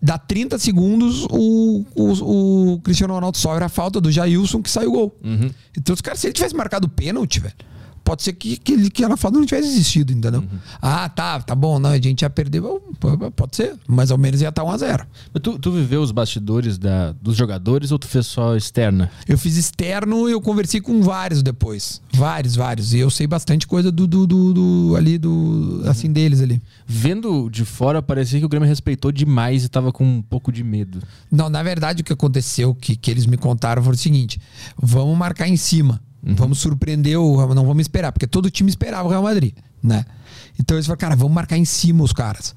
Dá 0.01 0.17
30 0.17 0.59
segundos, 0.59 1.25
o, 1.31 1.85
o, 1.95 2.73
o 2.73 2.79
Cristiano 2.81 3.13
Ronaldo 3.13 3.37
sofre 3.37 3.63
a 3.63 3.69
falta 3.69 3.99
do 3.99 4.11
Jailson 4.11 4.61
que 4.61 4.69
sai 4.69 4.85
o 4.85 4.91
gol. 4.91 5.17
Uhum. 5.23 5.49
Então, 5.77 5.93
os 5.93 6.01
caras, 6.01 6.19
se 6.19 6.27
ele 6.27 6.33
tivesse 6.33 6.55
marcado 6.55 6.85
o 6.85 6.89
pênalti, 6.89 7.39
velho, 7.39 7.55
pode 8.05 8.23
ser 8.23 8.33
que, 8.33 8.55
que, 8.55 8.89
que 8.89 9.03
a 9.03 9.17
falta 9.17 9.37
não 9.37 9.45
tivesse 9.45 9.67
existido, 9.67 10.13
entendeu? 10.13 10.39
Uhum. 10.41 10.59
Ah, 10.81 11.09
tá, 11.09 11.41
tá 11.41 11.53
bom, 11.55 11.79
não, 11.79 11.89
a 11.89 11.97
gente 11.99 12.21
ia 12.21 12.29
perder. 12.29 12.61
Pode 13.35 13.55
ser, 13.55 13.75
mas 13.87 14.11
ao 14.11 14.17
menos 14.17 14.39
ia 14.41 14.49
estar 14.49 14.63
1x0. 14.63 15.05
Mas 15.33 15.41
tu, 15.43 15.59
tu 15.59 15.71
viveu 15.71 16.01
os 16.01 16.11
bastidores 16.11 16.77
da, 16.77 17.11
dos 17.13 17.35
jogadores 17.35 17.91
ou 17.91 17.99
tu 17.99 18.07
fez 18.07 18.27
só 18.27 18.55
externa? 18.55 19.09
Eu 19.27 19.37
fiz 19.37 19.57
externo 19.57 20.29
e 20.29 20.31
eu 20.31 20.39
conversei 20.39 20.79
com 20.79 21.01
vários 21.01 21.41
depois. 21.43 22.01
Vários, 22.13 22.55
vários. 22.55 22.93
E 22.93 22.99
eu 22.99 23.09
sei 23.09 23.27
bastante 23.27 23.65
coisa 23.67 23.91
do, 23.91 24.07
do, 24.07 24.25
do- 24.27 24.53
do- 24.53 24.95
ali, 24.95 25.17
do. 25.17 25.81
Assim, 25.85 26.11
deles 26.11 26.41
ali. 26.41 26.61
Vendo 26.85 27.49
de 27.49 27.65
fora, 27.65 28.01
parecia 28.01 28.39
que 28.39 28.45
o 28.45 28.49
Grêmio 28.49 28.69
respeitou 28.69 29.11
demais 29.11 29.63
e 29.65 29.69
tava 29.69 29.91
com 29.91 30.05
um 30.05 30.21
pouco 30.21 30.51
de 30.51 30.63
medo. 30.63 31.01
Não, 31.31 31.49
na 31.49 31.63
verdade, 31.63 32.01
o 32.01 32.05
que 32.05 32.13
aconteceu, 32.13 32.73
que, 32.75 32.95
que 32.95 33.09
eles 33.09 33.25
me 33.25 33.35
contaram, 33.37 33.81
foi 33.83 33.93
o 33.93 33.97
seguinte: 33.97 34.39
vamos 34.81 35.17
marcar 35.17 35.47
em 35.47 35.57
cima. 35.57 35.99
Vamos 36.25 36.59
surpreender 36.59 37.17
o. 37.19 37.53
Não 37.53 37.65
vamos 37.65 37.81
esperar, 37.81 38.11
porque 38.11 38.25
todo 38.27 38.49
time 38.49 38.69
esperava 38.69 39.07
o 39.07 39.11
Real 39.11 39.21
Madrid, 39.23 39.53
né? 39.83 40.05
Então 40.59 40.75
eles 40.75 40.85
falaram, 40.87 40.99
cara, 40.99 41.15
vamos 41.15 41.33
marcar 41.33 41.57
em 41.57 41.65
cima 41.65 42.03
os 42.03 42.11
caras. 42.13 42.55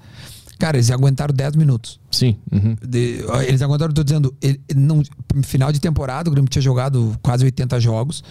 Cara, 0.59 0.77
eles 0.77 0.91
aguentaram 0.91 1.33
10 1.35 1.55
minutos. 1.55 2.01
Sim. 2.11 2.37
uhum. 2.51 2.77
De- 2.85 3.25
eles 3.47 3.63
aguentaram, 3.63 3.93
tô 3.93 4.03
dizendo, 4.03 4.35
ele, 4.43 4.61
não, 4.75 5.03
final 5.45 5.71
de 5.71 5.79
temporada, 5.81 6.29
o 6.29 6.33
Grêmio 6.33 6.49
tinha 6.49 6.63
jogado 6.63 7.17
quase 7.23 7.45
80 7.45 7.79
jogos. 7.79 8.25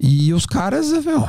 E 0.00 0.32
os 0.32 0.44
caras, 0.46 0.88
ó, 1.06 1.28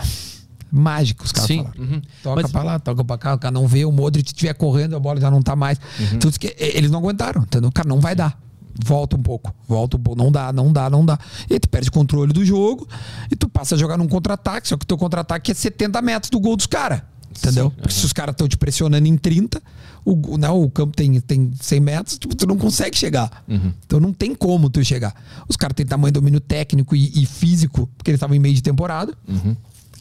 mágicos, 0.72 1.28
os 1.28 1.32
caras 1.32 1.48
Sim, 1.48 1.58
falaram. 1.64 1.82
uhum. 1.84 2.02
Toca 2.24 2.42
Mas- 2.42 2.52
pra 2.52 2.64
lá, 2.64 2.80
toca 2.80 3.04
pra 3.04 3.18
cá, 3.18 3.34
o 3.36 3.38
cara 3.40 3.52
não 3.52 3.68
vê, 3.68 3.86
o 3.86 3.92
Modric 3.92 4.30
estiver 4.30 4.54
correndo, 4.54 4.96
a 4.96 5.00
bola 5.00 5.20
já 5.20 5.30
não 5.30 5.42
tá 5.42 5.56
mais. 5.56 5.80
Então, 6.14 6.30
diz 6.30 6.38
que 6.38 6.48
e- 6.48 6.78
eles 6.78 6.90
não 6.92 7.00
aguentaram, 7.00 7.42
entendeu? 7.44 7.72
Cara, 7.72 7.88
não 7.88 8.00
vai 8.00 8.16
dar. 8.16 8.40
Volta 8.84 9.16
um 9.18 9.22
pouco, 9.22 9.54
volta 9.68 9.98
um 9.98 10.00
pouco, 10.00 10.22
não 10.22 10.32
dá, 10.32 10.54
não 10.54 10.72
dá, 10.72 10.90
não 10.90 11.06
dá. 11.06 11.20
E 11.50 11.54
aí 11.54 11.60
tu 11.60 11.68
perde 11.70 11.90
o 11.90 11.92
controle 11.92 12.32
do 12.32 12.46
jogo 12.46 12.88
e 13.30 13.36
tu 13.36 13.50
passa 13.50 13.76
a 13.76 13.78
jogar 13.78 13.98
num 13.98 14.08
contra-ataque, 14.08 14.68
só 14.68 14.78
que 14.78 14.86
teu 14.86 14.98
contra-ataque 14.98 15.52
é 15.52 15.54
70 15.54 16.02
metros 16.02 16.30
do 16.30 16.40
gol 16.40 16.56
dos 16.56 16.66
caras. 16.66 17.02
Entendeu? 17.38 17.72
Porque 17.72 17.94
se 17.94 18.06
os 18.06 18.12
caras 18.12 18.34
estão 18.34 18.48
te 18.48 18.58
pressionando 18.58 19.08
em 19.08 19.16
30, 19.16 19.62
o, 20.04 20.38
não, 20.38 20.62
o 20.62 20.70
campo 20.70 20.96
tem, 20.96 21.20
tem 21.22 21.52
100 21.60 21.80
metros, 21.80 22.18
tipo, 22.18 22.36
tu 22.36 22.48
não 22.48 22.58
consegue 22.58 22.98
chegar. 22.98 23.44
Então 23.86 24.00
não 24.00 24.12
tem 24.12 24.34
como 24.34 24.70
tu 24.70 24.84
chegar. 24.84 25.14
Os 25.48 25.56
caras 25.56 25.76
têm 25.76 25.86
tamanho 25.86 26.12
domínio 26.12 26.40
técnico 26.40 26.96
e, 26.96 27.22
e 27.22 27.26
físico, 27.26 27.88
porque 27.98 28.12
eles 28.12 28.18
estavam 28.18 28.36
em 28.36 28.40
meio 28.40 28.56
de 28.56 28.64
temporada, 28.64 29.14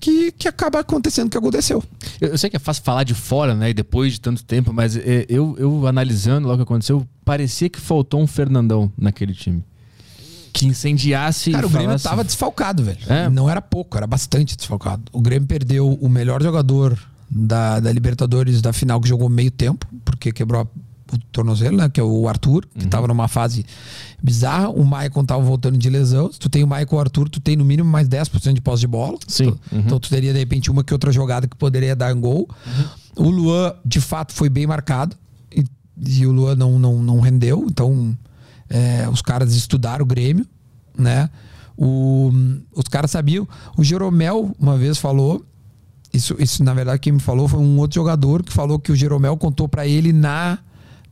que, 0.01 0.33
que 0.33 0.49
acaba 0.49 0.81
acontecendo 0.81 1.27
o 1.27 1.31
que 1.31 1.39
aconteceu. 1.39 1.83
Eu, 2.21 2.31
eu 2.31 2.39
sei 2.39 2.49
que 2.51 2.57
é 2.57 2.61
fácil 2.61 2.83
falar 2.83 3.05
de 3.05 3.15
fora, 3.15 3.55
né? 3.55 3.71
E 3.71 3.75
depois 3.75 4.15
de 4.15 4.21
tanto 4.21 4.45
tempo, 4.45 4.73
mas 4.73 4.97
é, 4.97 5.27
eu, 5.29 5.57
eu 5.59 5.87
analisando 5.87 6.47
logo 6.49 6.63
o 6.63 6.67
que 6.67 6.73
aconteceu, 6.73 7.07
parecia 7.25 7.69
que 7.69 7.81
faltou 7.81 8.21
um 8.21 8.27
Fernandão 8.27 8.93
naquele 8.97 9.35
time. 9.35 9.63
Que 10.53 10.67
incendiasse. 10.67 11.51
Cara, 11.53 11.67
o 11.67 11.71
Grêmio 11.71 11.89
falasse- 11.89 12.05
tava 12.05 12.25
desfalcado, 12.25 12.83
velho. 12.83 12.99
É. 13.09 13.29
Não 13.29 13.49
era 13.49 13.61
pouco, 13.61 13.97
era 13.97 14.07
bastante 14.07 14.57
desfalcado. 14.57 15.03
O 15.13 15.21
Grêmio 15.21 15.47
perdeu 15.47 15.93
o 15.93 16.09
melhor 16.09 16.43
jogador 16.43 16.99
da, 17.31 17.79
da 17.79 17.93
Libertadores 17.93 18.61
da 18.63 18.73
final 18.73 19.01
que 19.01 19.09
jogou 19.09 19.29
meio 19.29 19.51
tempo, 19.51 19.87
porque 20.05 20.33
quebrou 20.33 20.67
o 21.13 21.19
tornozelo, 21.31 21.77
né? 21.77 21.89
Que 21.89 22.01
é 22.01 22.03
o 22.03 22.27
Arthur, 22.29 22.67
que 22.75 22.85
Uhum. 22.85 22.91
tava 22.91 23.07
numa 23.07 23.29
fase 23.29 23.65
bizarra. 24.23 24.69
O 24.69 24.85
Maicon 24.85 25.25
tava 25.25 25.43
voltando 25.43 25.79
de 25.79 25.89
lesão. 25.89 26.31
Se 26.33 26.39
tu 26.39 26.49
tem 26.49 26.65
o 26.65 26.67
Maicon 26.67 26.97
e 26.97 26.99
o 26.99 27.01
Arthur, 27.01 27.29
tu 27.29 27.41
tem 27.41 27.57
no 27.57 27.65
mínimo 27.65 27.89
mais 27.89 28.09
10% 28.09 28.53
de 28.53 28.61
posse 28.61 28.81
de 28.81 28.87
bola. 28.87 29.19
Sim. 29.27 29.49
Então, 29.49 29.79
então 29.79 30.01
tu 30.01 30.09
teria, 30.09 30.33
de 30.33 30.39
repente, 30.39 30.71
uma 30.71 30.85
que 30.85 30.93
outra 30.93 31.13
jogada 31.13 31.47
que 31.47 31.57
poderia 31.57 31.95
dar 31.95 32.15
um 32.15 32.21
gol. 32.21 32.49
O 33.17 33.29
Luan, 33.29 33.75
de 33.85 34.01
fato, 34.01 34.33
foi 34.33 34.49
bem 34.49 34.67
marcado. 34.67 35.17
E, 35.55 35.65
e 36.07 36.27
o 36.27 36.33
Luan 36.33 36.55
não, 36.57 36.79
não, 36.79 37.03
não 37.03 37.21
rendeu. 37.21 37.67
Então, 37.69 38.17
é, 38.69 39.09
os 39.09 39.23
caras 39.23 39.55
estudaram 39.55 40.05
o 40.05 40.07
Grêmio, 40.07 40.47
né? 40.97 41.31
O, 41.77 42.33
os 42.75 42.85
caras 42.91 43.11
sabiam. 43.11 43.47
O 43.77 43.85
Jeromel 43.85 44.55
uma 44.59 44.77
vez 44.77 44.99
falou. 44.99 45.45
Isso, 46.13 46.35
isso, 46.39 46.65
na 46.65 46.73
verdade, 46.73 46.99
quem 46.99 47.13
me 47.13 47.21
falou 47.21 47.47
foi 47.47 47.61
um 47.61 47.79
outro 47.79 47.95
jogador 47.97 48.43
que 48.43 48.53
falou 48.53 48.79
que 48.79 48.91
o 48.91 48.97
Jeromel 48.97 49.37
contou 49.37 49.69
pra 49.69 49.87
ele 49.87 50.13
na, 50.13 50.59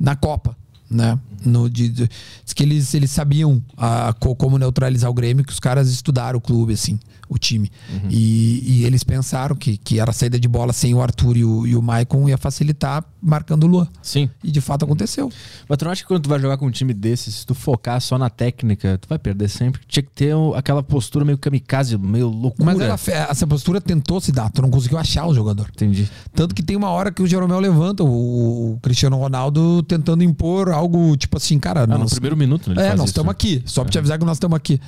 na 0.00 0.16
Copa. 0.16 0.56
Né? 0.88 1.18
No, 1.44 1.68
de, 1.68 1.88
de- 1.88 2.08
diz 2.44 2.52
que 2.54 2.62
eles, 2.62 2.94
eles 2.94 3.10
sabiam 3.10 3.60
a, 3.76 4.14
co- 4.20 4.36
como 4.36 4.56
neutralizar 4.58 5.10
o 5.10 5.14
Grêmio, 5.14 5.44
que 5.44 5.52
os 5.52 5.58
caras 5.60 5.90
estudaram 5.90 6.38
o 6.38 6.40
clube, 6.40 6.74
assim, 6.74 6.98
o 7.28 7.38
time. 7.38 7.70
E, 8.08 8.62
e 8.80 8.84
eles 8.84 9.02
pensaram 9.02 9.56
que, 9.56 9.76
que 9.76 10.00
era 10.00 10.10
a 10.10 10.14
saída 10.14 10.38
de 10.38 10.48
bola 10.48 10.72
sem 10.72 10.94
o 10.94 11.02
Arthur 11.02 11.36
e 11.36 11.44
o, 11.44 11.66
e 11.66 11.76
o 11.76 11.82
Maicon 11.82 12.28
ia 12.28 12.38
facilitar 12.38 13.04
marcando 13.20 13.64
o 13.64 13.66
Luan. 13.66 13.88
Sim. 14.02 14.30
E 14.42 14.50
de 14.50 14.60
fato 14.60 14.84
aconteceu. 14.84 15.30
Mas 15.68 15.78
tu 15.78 15.84
não 15.84 15.92
acha 15.92 16.02
que 16.02 16.08
quando 16.08 16.22
tu 16.22 16.28
vai 16.28 16.38
jogar 16.38 16.56
com 16.56 16.66
um 16.66 16.70
time 16.70 16.94
desse, 16.94 17.32
se 17.32 17.44
tu 17.44 17.54
focar 17.54 18.00
só 18.00 18.16
na 18.16 18.30
técnica, 18.30 18.98
tu 18.98 19.08
vai 19.08 19.18
perder 19.18 19.48
sempre? 19.48 19.80
Tinha 19.88 20.02
que 20.02 20.10
ter 20.10 20.34
aquela 20.54 20.82
postura 20.82 21.24
meio 21.24 21.36
kamikaze, 21.36 21.98
meio 21.98 22.28
loucura. 22.28 22.64
Mas 22.64 22.80
ela, 22.80 23.28
essa 23.30 23.46
postura 23.46 23.80
tentou 23.80 24.20
se 24.20 24.30
dar, 24.30 24.50
tu 24.50 24.62
não 24.62 24.70
conseguiu 24.70 24.98
achar 24.98 25.26
o 25.26 25.34
jogador. 25.34 25.68
Entendi. 25.72 26.08
Tanto 26.34 26.54
que 26.54 26.62
tem 26.62 26.76
uma 26.76 26.90
hora 26.90 27.10
que 27.10 27.22
o 27.22 27.26
Jeromel 27.26 27.58
levanta 27.58 28.04
o, 28.04 28.74
o 28.74 28.78
Cristiano 28.80 29.16
Ronaldo 29.16 29.82
tentando 29.82 30.22
impor 30.22 30.70
algo 30.70 31.16
tipo 31.16 31.36
assim, 31.36 31.58
cara. 31.58 31.82
Ah, 31.82 31.86
no 31.86 31.98
nós, 31.98 32.12
primeiro 32.12 32.36
minuto, 32.36 32.70
né? 32.70 32.76
ele 32.76 32.92
é, 32.92 32.94
nós 32.94 33.08
estamos 33.08 33.26
né? 33.26 33.32
aqui. 33.32 33.62
Só 33.66 33.82
pra 33.82 33.90
te 33.90 33.98
avisar 33.98 34.18
que 34.18 34.24
nós 34.24 34.36
estamos 34.36 34.56
aqui. 34.56 34.80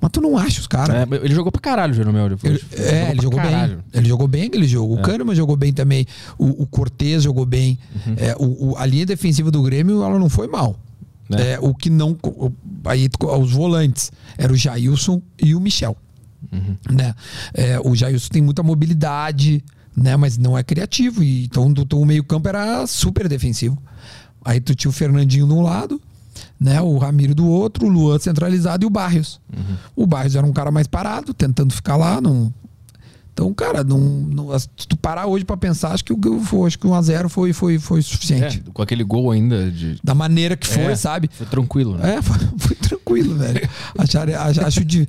Mas 0.00 0.10
tu 0.12 0.20
não 0.20 0.36
acha 0.36 0.60
os 0.60 0.66
caras. 0.66 0.94
É, 0.94 1.24
ele 1.24 1.34
jogou 1.34 1.50
pra 1.50 1.60
caralho, 1.60 1.94
Jeromel. 1.94 2.26
Ele, 2.26 2.36
Ele- 2.44 2.60
é, 2.76 3.10
ele 3.10 3.22
jogou 3.22 3.40
bem. 3.40 3.78
Ele 3.94 4.08
jogou 4.08 4.28
bem 4.28 4.42
aquele 4.44 4.66
jogo. 4.68 4.94
O 4.94 5.02
Kahneman 5.02 5.34
jogou 5.34 5.56
bem 5.56 5.72
também. 5.72 6.06
O, 6.38 6.62
o 6.62 6.66
Cortez 6.66 7.22
jogou 7.22 7.46
bem. 7.46 7.78
É, 8.16 8.34
o, 8.38 8.70
o- 8.72 8.76
a 8.76 8.84
linha 8.84 9.06
defensiva 9.06 9.50
do 9.50 9.62
Grêmio, 9.62 10.02
ela 10.02 10.18
não 10.18 10.28
foi 10.28 10.46
mal. 10.46 10.78
É. 11.32 11.52
É, 11.52 11.58
o 11.60 11.74
que 11.74 11.88
não. 11.90 12.16
Aí, 12.84 13.08
os 13.40 13.52
volantes. 13.52 14.12
Era 14.38 14.52
o 14.52 14.56
Jailson 14.56 15.20
e 15.42 15.54
o 15.54 15.60
Michel. 15.60 15.96
Né? 16.90 17.14
É, 17.54 17.80
o 17.82 17.94
Jailson 17.96 18.28
tem 18.28 18.42
muita 18.42 18.62
mobilidade, 18.62 19.64
né? 19.96 20.16
mas 20.16 20.36
não 20.38 20.56
é 20.56 20.62
criativo. 20.62 21.22
E, 21.22 21.44
então, 21.46 21.72
do- 21.72 21.84
do- 21.84 21.98
o 22.00 22.06
meio-campo 22.06 22.48
era 22.48 22.86
super 22.86 23.28
defensivo. 23.28 23.76
Aí 24.44 24.60
tu 24.60 24.74
tinha 24.74 24.88
o 24.90 24.92
Fernandinho 24.92 25.46
de 25.46 25.52
um 25.52 25.62
lado, 25.62 26.00
né? 26.60 26.80
O 26.80 26.98
Ramiro 26.98 27.34
do 27.34 27.46
outro, 27.46 27.86
o 27.86 27.88
Luan 27.88 28.18
centralizado 28.18 28.84
e 28.84 28.86
o 28.86 28.90
Barrios. 28.90 29.40
O 29.94 30.06
Barrios 30.06 30.36
era 30.36 30.46
um 30.46 30.52
cara 30.52 30.70
mais 30.70 30.86
parado, 30.86 31.32
tentando 31.34 31.72
ficar 31.72 31.96
lá. 31.96 32.20
Não... 32.20 32.52
Então, 33.32 33.52
cara, 33.52 33.84
não, 33.84 33.98
não- 33.98 34.58
se 34.58 34.66
tu 34.88 34.96
parar 34.96 35.26
hoje 35.26 35.44
pra 35.44 35.58
pensar, 35.58 35.92
acho 35.92 36.02
que 36.02 36.10
o 36.10 36.66
acho 36.66 36.78
que 36.78 36.86
1x0 36.86 37.28
foi, 37.28 37.52
foi, 37.52 37.78
foi 37.78 38.00
suficiente. 38.00 38.62
É, 38.66 38.70
com 38.72 38.80
aquele 38.80 39.04
gol 39.04 39.30
ainda 39.30 39.70
de. 39.70 39.98
Da 40.02 40.14
maneira 40.14 40.56
que 40.56 40.66
foi, 40.66 40.84
É, 40.84 40.96
sabe? 40.96 41.28
Foi 41.30 41.46
tranquilo, 41.46 41.98
né? 41.98 42.14
É, 42.16 42.22
foi, 42.24 42.38
foi 42.56 42.76
tranquilo, 42.76 43.34
velho. 43.36 43.68
Achar, 43.98 44.26
acho, 44.30 44.64
acho 44.64 44.84
de, 44.86 45.06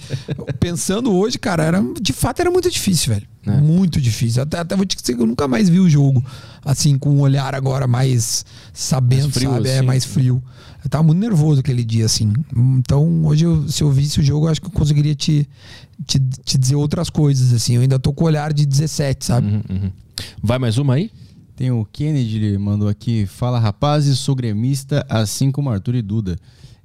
pensando 0.59 1.13
hoje, 1.13 1.39
cara, 1.39 1.63
era, 1.63 1.81
de 2.01 2.11
fato 2.11 2.41
era 2.41 2.51
muito 2.51 2.69
difícil, 2.69 3.13
velho. 3.13 3.25
É. 3.53 3.61
Muito 3.61 3.99
difícil. 4.01 4.41
Até, 4.43 4.59
até 4.59 4.75
vou 4.75 4.85
te 4.85 4.95
dizer 4.95 5.15
que 5.15 5.21
eu 5.21 5.25
nunca 5.27 5.47
mais 5.47 5.69
vi 5.69 5.79
o 5.79 5.89
jogo 5.89 6.23
assim, 6.65 6.97
com 6.97 7.09
um 7.11 7.21
olhar 7.21 7.55
agora 7.55 7.87
mais 7.87 8.45
sabendo, 8.73 9.23
Mais 9.23 9.33
frio, 9.33 9.51
sabe? 9.51 9.69
É 9.69 9.77
assim. 9.77 9.85
mais 9.87 10.05
frio. 10.05 10.43
Eu 10.83 10.89
tava 10.89 11.03
muito 11.03 11.19
nervoso 11.19 11.59
aquele 11.61 11.83
dia, 11.83 12.05
assim. 12.05 12.33
Então, 12.77 13.25
hoje, 13.25 13.45
eu- 13.45 13.67
se 13.69 13.83
eu 13.83 13.91
visse 13.91 14.19
o 14.19 14.23
jogo, 14.23 14.45
eu 14.47 14.51
acho 14.51 14.61
que 14.61 14.67
eu 14.67 14.71
conseguiria 14.71 15.15
te, 15.15 15.47
te, 16.05 16.19
te 16.43 16.57
dizer 16.57 16.75
outras 16.75 17.09
coisas, 17.09 17.53
assim. 17.53 17.75
Eu 17.75 17.81
ainda 17.81 17.97
tô 17.99 18.11
com 18.13 18.23
o 18.25 18.27
olhar 18.27 18.51
de 18.53 18.65
17, 18.65 19.25
sabe? 19.25 19.47
Uhum, 19.47 19.61
uhum. 19.69 19.91
Vai 20.41 20.59
mais 20.59 20.77
uma 20.77 20.95
aí? 20.95 21.09
Tem 21.55 21.71
o 21.71 21.83
Kennedy, 21.91 22.37
ele 22.37 22.57
mandou 22.57 22.87
aqui. 22.87 23.25
Fala, 23.25 23.59
rapazes, 23.59 24.19
sou 24.19 24.35
gremista, 24.35 25.05
assim 25.09 25.51
como 25.51 25.69
Arthur 25.69 25.95
e 25.95 26.01
Duda. 26.01 26.37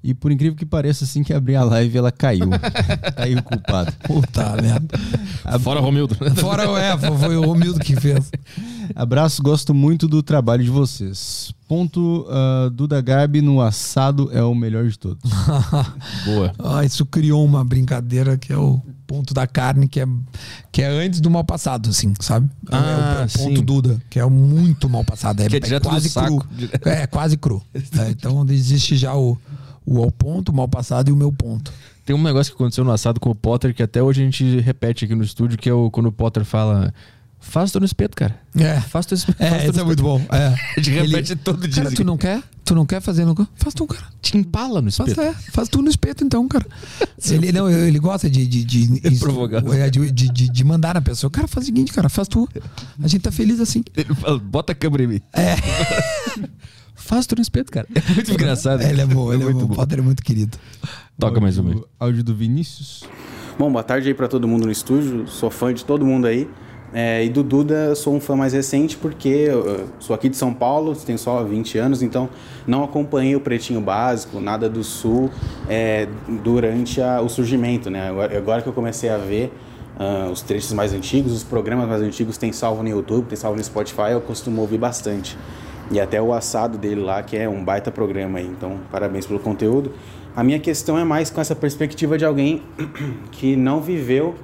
E 0.04 0.12
por 0.14 0.32
incrível 0.32 0.56
que 0.56 0.66
pareça, 0.66 1.04
assim 1.04 1.22
que 1.22 1.32
abri 1.32 1.54
a 1.54 1.62
live, 1.62 1.96
ela 1.96 2.10
caiu. 2.10 2.48
caiu 3.16 3.38
o 3.38 3.42
culpado. 3.42 3.92
Puta 4.04 4.56
merda. 4.60 4.98
Fora 5.60 5.78
Romildo. 5.80 6.16
Fora, 6.36 6.64
é, 6.80 6.96
foi 6.98 7.36
o 7.36 7.44
Romildo 7.46 7.78
que 7.78 7.94
fez. 7.94 8.30
Abraço, 8.96 9.40
gosto 9.42 9.72
muito 9.72 10.08
do 10.08 10.20
trabalho 10.22 10.64
de 10.64 10.70
vocês. 10.70 11.52
Ponto 11.68 12.26
uh, 12.28 12.68
Duda 12.70 13.00
Garbi 13.00 13.40
no 13.40 13.60
assado 13.60 14.28
é 14.32 14.42
o 14.42 14.54
melhor 14.54 14.88
de 14.88 14.98
todos. 14.98 15.22
Boa. 16.26 16.52
Ah, 16.58 16.84
isso 16.84 17.06
criou 17.06 17.44
uma 17.44 17.64
brincadeira 17.64 18.36
que 18.36 18.52
é 18.52 18.56
o 18.56 18.82
ponto 19.06 19.32
da 19.32 19.46
carne, 19.46 19.86
que 19.88 20.00
é, 20.00 20.06
que 20.72 20.82
é 20.82 20.88
antes 20.88 21.20
do 21.20 21.30
mal 21.30 21.44
passado, 21.44 21.90
assim, 21.90 22.12
sabe? 22.20 22.50
É 22.70 22.74
o- 22.74 22.78
Ah, 22.78 23.16
é 23.20 23.24
o 23.24 23.38
ponto 23.38 23.56
sim. 23.58 23.64
Duda, 23.64 24.02
que 24.10 24.18
é 24.18 24.24
o 24.24 24.30
muito 24.30 24.88
mal 24.88 25.04
passado. 25.04 25.40
É, 25.40 25.48
Que 25.48 25.56
é 25.56 25.60
direto 25.60 25.84
do 25.84 25.88
quase 25.90 26.10
saco. 26.10 26.44
cru. 26.46 26.68
É, 26.90 27.06
quase 27.06 27.36
cru. 27.36 27.62
É, 27.98 28.10
então 28.10 28.44
existe 28.50 28.96
já 28.96 29.14
o, 29.14 29.38
o 29.86 30.02
ao 30.02 30.10
ponto, 30.10 30.50
o 30.50 30.54
mal 30.54 30.68
passado 30.68 31.08
e 31.08 31.12
o 31.12 31.16
meu 31.16 31.32
ponto. 31.32 31.72
Tem 32.04 32.14
um 32.16 32.22
negócio 32.22 32.52
que 32.52 32.56
aconteceu 32.56 32.84
no 32.84 32.90
assado 32.92 33.20
com 33.20 33.30
o 33.30 33.34
Potter 33.34 33.74
que 33.74 33.82
até 33.82 34.02
hoje 34.02 34.22
a 34.22 34.24
gente 34.24 34.60
repete 34.60 35.04
aqui 35.04 35.14
no 35.14 35.22
estúdio, 35.22 35.56
que 35.58 35.68
é 35.68 35.72
o, 35.72 35.90
quando 35.90 36.06
o 36.06 36.12
Potter 36.12 36.44
fala. 36.44 36.92
Faz 37.44 37.72
no 37.74 37.84
espeto, 37.84 38.16
cara. 38.16 38.38
É. 38.56 38.80
Faz 38.80 39.04
no 39.08 39.16
espeto. 39.16 39.42
É, 39.42 39.50
faz 39.50 39.64
isso 39.70 39.80
é 39.80 39.84
muito 39.84 40.00
bom. 40.00 40.24
É. 40.30 40.46
A 40.78 40.80
gente 40.80 40.90
repete 40.90 41.34
todo 41.34 41.66
dia. 41.66 41.82
Cara, 41.82 41.94
tu 41.94 42.04
não 42.04 42.16
quer? 42.16 42.40
Tu 42.64 42.72
não 42.72 42.86
quer 42.86 43.00
fazer 43.00 43.24
no... 43.24 43.34
Faz 43.56 43.74
tu, 43.74 43.84
cara. 43.84 44.04
Te 44.20 44.38
empala 44.38 44.80
no 44.80 44.92
Faz, 44.92 45.10
espeto. 45.10 45.28
é, 45.28 45.34
faz 45.50 45.68
tu 45.68 45.82
no 45.82 45.88
espeto, 45.90 46.22
então, 46.22 46.46
cara. 46.46 46.64
Ele, 47.28 47.50
não, 47.50 47.68
ele 47.68 47.98
gosta 47.98 48.30
de. 48.30 48.46
de, 48.46 48.62
de, 48.64 48.86
de, 49.10 49.18
provocar. 49.18 49.60
é, 49.76 49.90
de, 49.90 50.10
de, 50.12 50.28
de- 50.28 50.48
de 50.50 50.64
mandar 50.64 50.94
na 50.94 51.00
pessoa. 51.00 51.28
Cara, 51.32 51.48
faz 51.48 51.64
o 51.64 51.66
seguinte, 51.66 51.92
cara, 51.92 52.08
faz 52.08 52.28
tu. 52.28 52.48
A 53.02 53.08
gente 53.08 53.22
tá 53.22 53.32
feliz 53.32 53.58
assim. 53.58 53.82
Ele 53.96 54.14
fala, 54.14 54.38
bota 54.38 54.70
a 54.72 54.74
câmera 54.76 55.02
em 55.02 55.06
mim. 55.08 55.20
É. 55.32 55.56
Faz 57.04 57.26
tu 57.26 57.34
no 57.36 57.42
espeto, 57.42 57.70
cara. 57.70 57.86
É 57.94 58.14
muito 58.14 58.30
engraçado. 58.32 58.82
Ele 58.82 59.00
é 59.00 59.06
bom, 59.06 59.32
ele 59.32 59.42
é, 59.42 59.44
muito 59.46 59.66
bom. 59.66 59.72
O 59.74 59.76
Potter 59.76 59.98
é 59.98 60.02
muito 60.02 60.22
querido. 60.22 60.56
Toca 61.18 61.40
mais 61.40 61.58
uma 61.58 61.70
aí. 61.72 61.82
Áudio- 62.00 62.24
do 62.24 62.34
Vinícius. 62.34 63.04
Bom, 63.58 63.70
boa 63.70 63.82
tarde 63.82 64.08
aí 64.08 64.14
pra 64.14 64.28
todo 64.28 64.46
mundo 64.48 64.64
no 64.66 64.72
estúdio. 64.72 65.26
Sou 65.28 65.50
fã 65.50 65.72
de 65.74 65.84
todo 65.84 66.04
mundo 66.06 66.26
aí. 66.26 66.48
É, 66.94 67.24
e 67.24 67.30
do 67.30 67.42
Duda, 67.42 67.94
sou 67.94 68.14
um 68.14 68.20
fã 68.20 68.36
mais 68.36 68.52
recente 68.52 68.98
porque 68.98 69.28
eu, 69.28 69.86
sou 69.98 70.14
aqui 70.14 70.28
de 70.28 70.36
São 70.36 70.52
Paulo, 70.52 70.94
tenho 70.94 71.18
só 71.18 71.42
20 71.42 71.78
anos, 71.78 72.02
então 72.02 72.28
não 72.66 72.84
acompanhei 72.84 73.34
o 73.34 73.40
Pretinho 73.40 73.80
Básico, 73.80 74.38
nada 74.40 74.68
do 74.68 74.84
Sul, 74.84 75.30
é, 75.70 76.06
durante 76.44 77.00
a- 77.00 77.22
o 77.22 77.30
surgimento, 77.30 77.88
né? 77.88 78.10
Agora, 78.10 78.36
agora 78.36 78.62
que 78.62 78.68
eu 78.68 78.74
comecei 78.74 79.08
a 79.08 79.16
ver 79.16 79.50
ah, 79.98 80.28
os 80.30 80.42
trechos 80.42 80.72
mais 80.74 80.92
antigos, 80.92 81.32
os 81.32 81.42
programas 81.44 81.88
mais 81.88 82.02
antigos 82.02 82.36
tem 82.36 82.52
salvo 82.52 82.82
no 82.82 82.88
YouTube, 82.90 83.26
tem 83.26 83.36
salvo 83.36 83.56
no 83.56 83.64
Spotify, 83.64 84.10
eu 84.12 84.20
costumo 84.20 84.60
ouvir 84.60 84.76
bastante. 84.78 85.36
E 85.92 86.00
até 86.00 86.20
o 86.22 86.32
assado 86.32 86.78
dele 86.78 87.02
lá, 87.02 87.22
que 87.22 87.36
é 87.36 87.46
um 87.46 87.62
baita 87.62 87.90
programa 87.90 88.38
aí. 88.38 88.46
Então, 88.46 88.78
parabéns 88.90 89.26
pelo 89.26 89.38
conteúdo. 89.38 89.92
A 90.34 90.42
minha 90.42 90.58
questão 90.58 90.98
é 90.98 91.04
mais 91.04 91.28
com 91.28 91.40
essa 91.40 91.54
perspectiva 91.54 92.16
de 92.16 92.24
alguém 92.24 92.62
que 93.30 93.54
não 93.54 93.80
viveu 93.80 94.34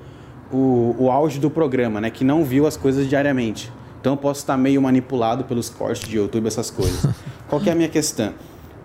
o, 0.53 0.95
o 0.99 1.11
auge 1.11 1.39
do 1.39 1.49
programa, 1.49 2.03
né? 2.03 2.11
Que 2.11 2.23
não 2.23 2.45
viu 2.45 2.66
as 2.66 2.77
coisas 2.77 3.09
diariamente. 3.09 3.73
Então 3.99 4.12
eu 4.12 4.16
posso 4.19 4.41
estar 4.41 4.59
meio 4.59 4.83
manipulado 4.83 5.45
pelos 5.45 5.70
cortes 5.70 6.07
de 6.07 6.16
YouTube, 6.16 6.47
essas 6.47 6.70
coisas. 6.70 7.11
Qual 7.49 7.62
é 7.65 7.70
a 7.70 7.75
minha 7.75 7.89
questão? 7.89 8.35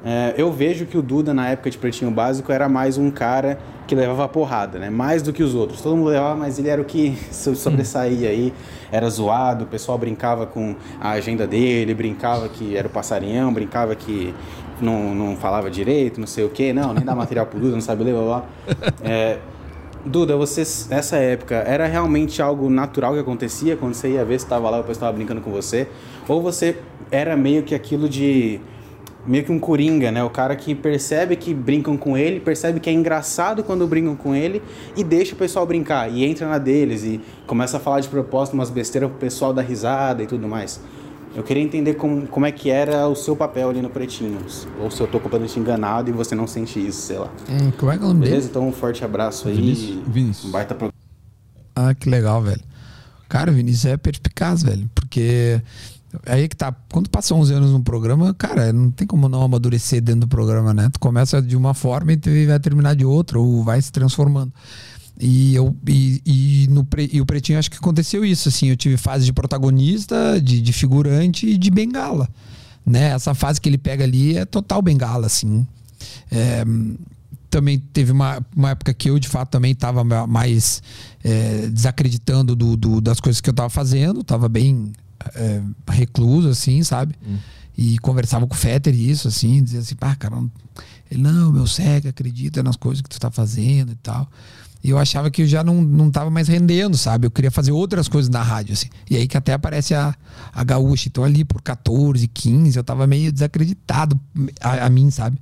É, 0.05 0.33
eu 0.37 0.51
vejo 0.51 0.85
que 0.85 0.97
o 0.97 1.01
Duda, 1.01 1.33
na 1.33 1.49
época 1.49 1.69
de 1.69 1.77
Pretinho 1.77 2.11
Básico, 2.11 2.51
era 2.51 2.67
mais 2.67 2.97
um 2.97 3.09
cara 3.09 3.57
que 3.87 3.95
levava 3.95 4.27
porrada, 4.27 4.77
né? 4.77 4.89
Mais 4.89 5.21
do 5.21 5.31
que 5.31 5.41
os 5.41 5.55
outros. 5.55 5.81
Todo 5.81 5.95
mundo 5.95 6.09
levava, 6.09 6.35
mas 6.35 6.59
ele 6.59 6.67
era 6.67 6.81
o 6.81 6.85
que 6.85 7.17
so- 7.31 7.55
sobressaía 7.55 8.29
aí. 8.29 8.53
Era 8.91 9.09
zoado, 9.09 9.63
o 9.63 9.67
pessoal 9.67 9.97
brincava 9.97 10.45
com 10.45 10.75
a 10.99 11.11
agenda 11.11 11.47
dele, 11.47 11.93
brincava 11.93 12.49
que 12.49 12.75
era 12.75 12.87
o 12.87 12.91
passarinhão, 12.91 13.53
brincava 13.53 13.95
que 13.95 14.33
não, 14.81 15.15
não 15.15 15.37
falava 15.37 15.69
direito, 15.71 16.19
não 16.19 16.27
sei 16.27 16.43
o 16.43 16.49
quê. 16.49 16.73
Não, 16.73 16.93
nem 16.93 17.03
dá 17.03 17.15
material 17.15 17.45
pro 17.45 17.59
Duda, 17.59 17.73
não 17.73 17.81
sabe 17.81 18.03
ler, 18.03 18.13
blá, 18.13 18.23
blá. 18.23 18.43
É, 19.03 19.37
Duda, 20.05 20.35
você, 20.35 20.63
nessa 20.93 21.15
época, 21.15 21.55
era 21.55 21.85
realmente 21.87 22.41
algo 22.41 22.69
natural 22.69 23.13
que 23.13 23.19
acontecia 23.19 23.77
quando 23.77 23.93
você 23.93 24.09
ia 24.09 24.25
ver 24.25 24.37
se 24.37 24.45
estava 24.45 24.69
lá 24.69 24.77
o 24.79 24.81
pessoal 24.81 24.93
estava 25.11 25.13
brincando 25.13 25.39
com 25.39 25.49
você? 25.49 25.87
Ou 26.27 26.41
você 26.41 26.77
era 27.09 27.37
meio 27.37 27.63
que 27.63 27.73
aquilo 27.73 28.09
de. 28.09 28.59
Meio 29.25 29.43
que 29.43 29.51
um 29.51 29.59
coringa, 29.59 30.11
né? 30.11 30.23
O 30.23 30.29
cara 30.29 30.55
que 30.55 30.75
percebe 30.75 31.35
que 31.35 31.53
brincam 31.53 31.95
com 31.95 32.17
ele, 32.17 32.39
percebe 32.39 32.79
que 32.79 32.89
é 32.89 32.93
engraçado 32.93 33.63
quando 33.63 33.87
brincam 33.87 34.15
com 34.15 34.35
ele 34.35 34.61
e 34.95 35.03
deixa 35.03 35.33
o 35.33 35.37
pessoal 35.37 35.65
brincar 35.65 36.11
e 36.11 36.25
entra 36.25 36.47
na 36.47 36.57
deles 36.57 37.03
e 37.03 37.21
começa 37.47 37.77
a 37.77 37.79
falar 37.79 37.99
de 37.99 38.07
propósito 38.07 38.53
umas 38.53 38.69
besteiras 38.69 39.09
pro 39.09 39.19
pessoal 39.19 39.53
dar 39.53 39.61
risada 39.61 40.23
e 40.23 40.27
tudo 40.27 40.47
mais. 40.47 40.79
Eu 41.35 41.41
queria 41.41 41.63
entender 41.63 41.95
como, 41.95 42.27
como 42.27 42.45
é 42.45 42.51
que 42.51 42.69
era 42.69 43.07
o 43.07 43.15
seu 43.15 43.35
papel 43.35 43.69
ali 43.69 43.81
no 43.81 43.89
Pretinhos. 43.89 44.67
Ou 44.79 44.91
se 44.91 45.01
eu 45.01 45.07
tô 45.07 45.19
completamente 45.19 45.59
enganado 45.59 46.09
e 46.09 46.13
você 46.13 46.35
não 46.35 46.45
sente 46.45 46.79
isso, 46.79 47.01
sei 47.01 47.17
lá. 47.17 47.31
Hum, 47.49 47.71
como 47.75 47.91
é 47.91 47.97
que 47.97 48.03
é 48.03 48.05
o 48.05 48.09
nome 48.09 48.19
dele? 48.19 48.31
Beleza? 48.31 48.49
Então 48.49 48.67
um 48.67 48.71
forte 48.71 49.03
abraço 49.03 49.47
aí. 49.47 49.55
Vinícius. 49.55 49.97
Vinícius. 50.05 50.45
Um 50.45 50.51
baita 50.51 50.75
programa. 50.75 50.93
Ah, 51.75 51.95
que 51.95 52.07
legal, 52.07 52.39
velho. 52.39 52.61
Cara, 53.27 53.49
o 53.49 53.53
Vinícius 53.53 53.85
é 53.85 53.97
perspicaz, 53.97 54.61
velho. 54.61 54.87
Porque 54.93 55.59
aí 56.25 56.47
que 56.47 56.55
tá. 56.55 56.73
Quando 56.91 57.09
passa 57.09 57.33
11 57.33 57.53
anos 57.53 57.71
no 57.71 57.81
programa, 57.81 58.33
cara, 58.33 58.71
não 58.73 58.91
tem 58.91 59.05
como 59.07 59.27
não 59.29 59.41
amadurecer 59.43 60.01
dentro 60.01 60.21
do 60.21 60.27
programa, 60.27 60.73
né? 60.73 60.89
Tu 60.91 60.99
começa 60.99 61.41
de 61.41 61.55
uma 61.55 61.73
forma 61.73 62.13
e 62.13 62.45
vai 62.45 62.59
terminar 62.59 62.95
de 62.95 63.05
outra, 63.05 63.39
ou 63.39 63.63
vai 63.63 63.81
se 63.81 63.91
transformando. 63.91 64.51
E, 65.19 65.53
eu, 65.53 65.75
e, 65.87 66.21
e, 66.25 66.67
no, 66.69 66.87
e 67.11 67.21
o 67.21 67.25
Pretinho 67.25 67.59
acho 67.59 67.69
que 67.69 67.77
aconteceu 67.77 68.25
isso, 68.25 68.49
assim. 68.49 68.69
Eu 68.69 68.75
tive 68.75 68.97
fase 68.97 69.25
de 69.25 69.33
protagonista, 69.33 70.41
de, 70.41 70.59
de 70.61 70.73
figurante 70.73 71.47
e 71.47 71.57
de 71.57 71.69
bengala. 71.69 72.27
Né? 72.85 73.09
Essa 73.11 73.33
fase 73.33 73.61
que 73.61 73.69
ele 73.69 73.77
pega 73.77 74.03
ali 74.03 74.37
é 74.37 74.45
total 74.45 74.81
bengala, 74.81 75.27
assim. 75.27 75.65
É, 76.31 76.65
também 77.49 77.77
teve 77.77 78.11
uma, 78.11 78.43
uma 78.55 78.71
época 78.71 78.91
que 78.93 79.09
eu, 79.09 79.19
de 79.19 79.27
fato, 79.27 79.51
também 79.51 79.71
estava 79.73 80.03
mais 80.25 80.81
é, 81.23 81.67
desacreditando 81.69 82.55
do, 82.55 82.75
do- 82.75 82.99
das 82.99 83.19
coisas 83.19 83.39
que 83.39 83.47
eu 83.47 83.53
estava 83.53 83.69
fazendo, 83.69 84.21
estava 84.21 84.49
bem 84.49 84.91
é, 85.35 85.61
recluso, 85.89 86.49
assim, 86.49 86.83
sabe? 86.83 87.15
E 87.77 87.97
conversava 87.99 88.45
com 88.45 88.53
o 88.53 88.57
Fetter 88.57 88.93
isso, 88.93 89.27
assim, 89.27 89.63
dizia 89.63 89.79
assim, 89.79 89.95
pá, 89.95 90.15
cara, 90.15 90.35
não- 90.35 90.51
ele, 91.09 91.21
não, 91.21 91.51
meu 91.51 91.67
cego, 91.67 92.07
acredita 92.07 92.61
nas 92.63 92.75
coisas 92.75 93.01
que 93.01 93.09
tu 93.09 93.19
tá 93.19 93.29
fazendo 93.31 93.91
e 93.91 93.95
tal. 93.95 94.29
E 94.83 94.89
eu 94.89 94.97
achava 94.99 95.31
que 95.31 95.43
eu 95.43 95.47
já 95.47 95.63
não, 95.63 95.81
não 95.81 96.11
tava 96.11 96.29
mais 96.29 96.47
rendendo, 96.49 96.97
sabe? 96.97 97.25
Eu 97.25 97.31
queria 97.31 97.49
fazer 97.49 97.71
outras 97.71 98.07
coisas 98.09 98.29
na 98.29 98.41
rádio, 98.41 98.73
assim. 98.73 98.87
E 99.09 99.15
aí 99.15 99.27
que 99.27 99.37
até 99.37 99.53
aparece 99.53 99.93
a, 99.95 100.13
a 100.53 100.63
gaúcha. 100.63 101.07
Então 101.07 101.23
ali 101.23 101.45
por 101.45 101.61
14, 101.61 102.27
15, 102.27 102.77
eu 102.77 102.83
tava 102.83 103.07
meio 103.07 103.31
desacreditado 103.31 104.19
a, 104.59 104.85
a 104.85 104.89
mim, 104.89 105.09
sabe? 105.09 105.37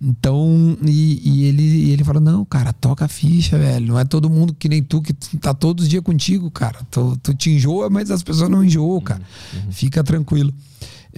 Então, 0.00 0.76
e, 0.84 1.20
e 1.24 1.44
ele, 1.44 1.62
e 1.62 1.90
ele 1.90 2.04
falou: 2.04 2.20
Não, 2.20 2.44
cara, 2.44 2.72
toca 2.72 3.06
a 3.06 3.08
ficha, 3.08 3.56
velho. 3.58 3.86
Não 3.88 3.98
é 3.98 4.04
todo 4.04 4.28
mundo 4.28 4.54
que 4.58 4.68
nem 4.68 4.82
tu, 4.82 5.00
que 5.00 5.12
tá 5.38 5.54
todos 5.54 5.84
os 5.84 5.88
dias 5.90 6.02
contigo, 6.02 6.50
cara. 6.50 6.78
Tu, 6.90 7.18
tu 7.22 7.34
te 7.34 7.50
enjoa, 7.50 7.88
mas 7.88 8.10
as 8.10 8.22
pessoas 8.22 8.50
não 8.50 8.62
enjoam, 8.62 9.00
cara. 9.00 9.22
Fica 9.70 10.04
tranquilo. 10.04 10.52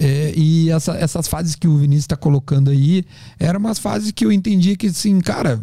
É, 0.01 0.33
e 0.33 0.69
essa- 0.69 0.95
essas 0.95 1.27
fases 1.27 1.55
que 1.55 1.67
o 1.67 1.75
Vinícius 1.77 2.05
está 2.05 2.15
colocando 2.15 2.69
aí 2.69 3.03
eram 3.37 3.59
umas 3.59 3.77
fases 3.79 4.13
que 4.13 4.23
eu 4.23 4.31
entendia 4.31 4.77
que, 4.77 4.87
assim, 4.87 5.19
cara, 5.19 5.59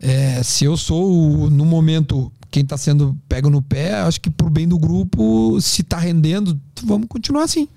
é, 0.00 0.42
se 0.42 0.64
eu 0.64 0.76
sou 0.76 1.44
o- 1.44 1.50
no 1.50 1.64
momento 1.64 2.32
quem 2.50 2.64
está 2.64 2.76
sendo 2.76 3.16
pego 3.28 3.48
no 3.48 3.62
pé, 3.62 3.94
acho 4.00 4.20
que 4.20 4.28
por 4.30 4.50
bem 4.50 4.66
do 4.66 4.76
grupo, 4.78 5.60
se 5.60 5.84
tá 5.84 5.98
rendendo, 5.98 6.60
vamos 6.84 7.06
continuar 7.08 7.44
assim. 7.44 7.68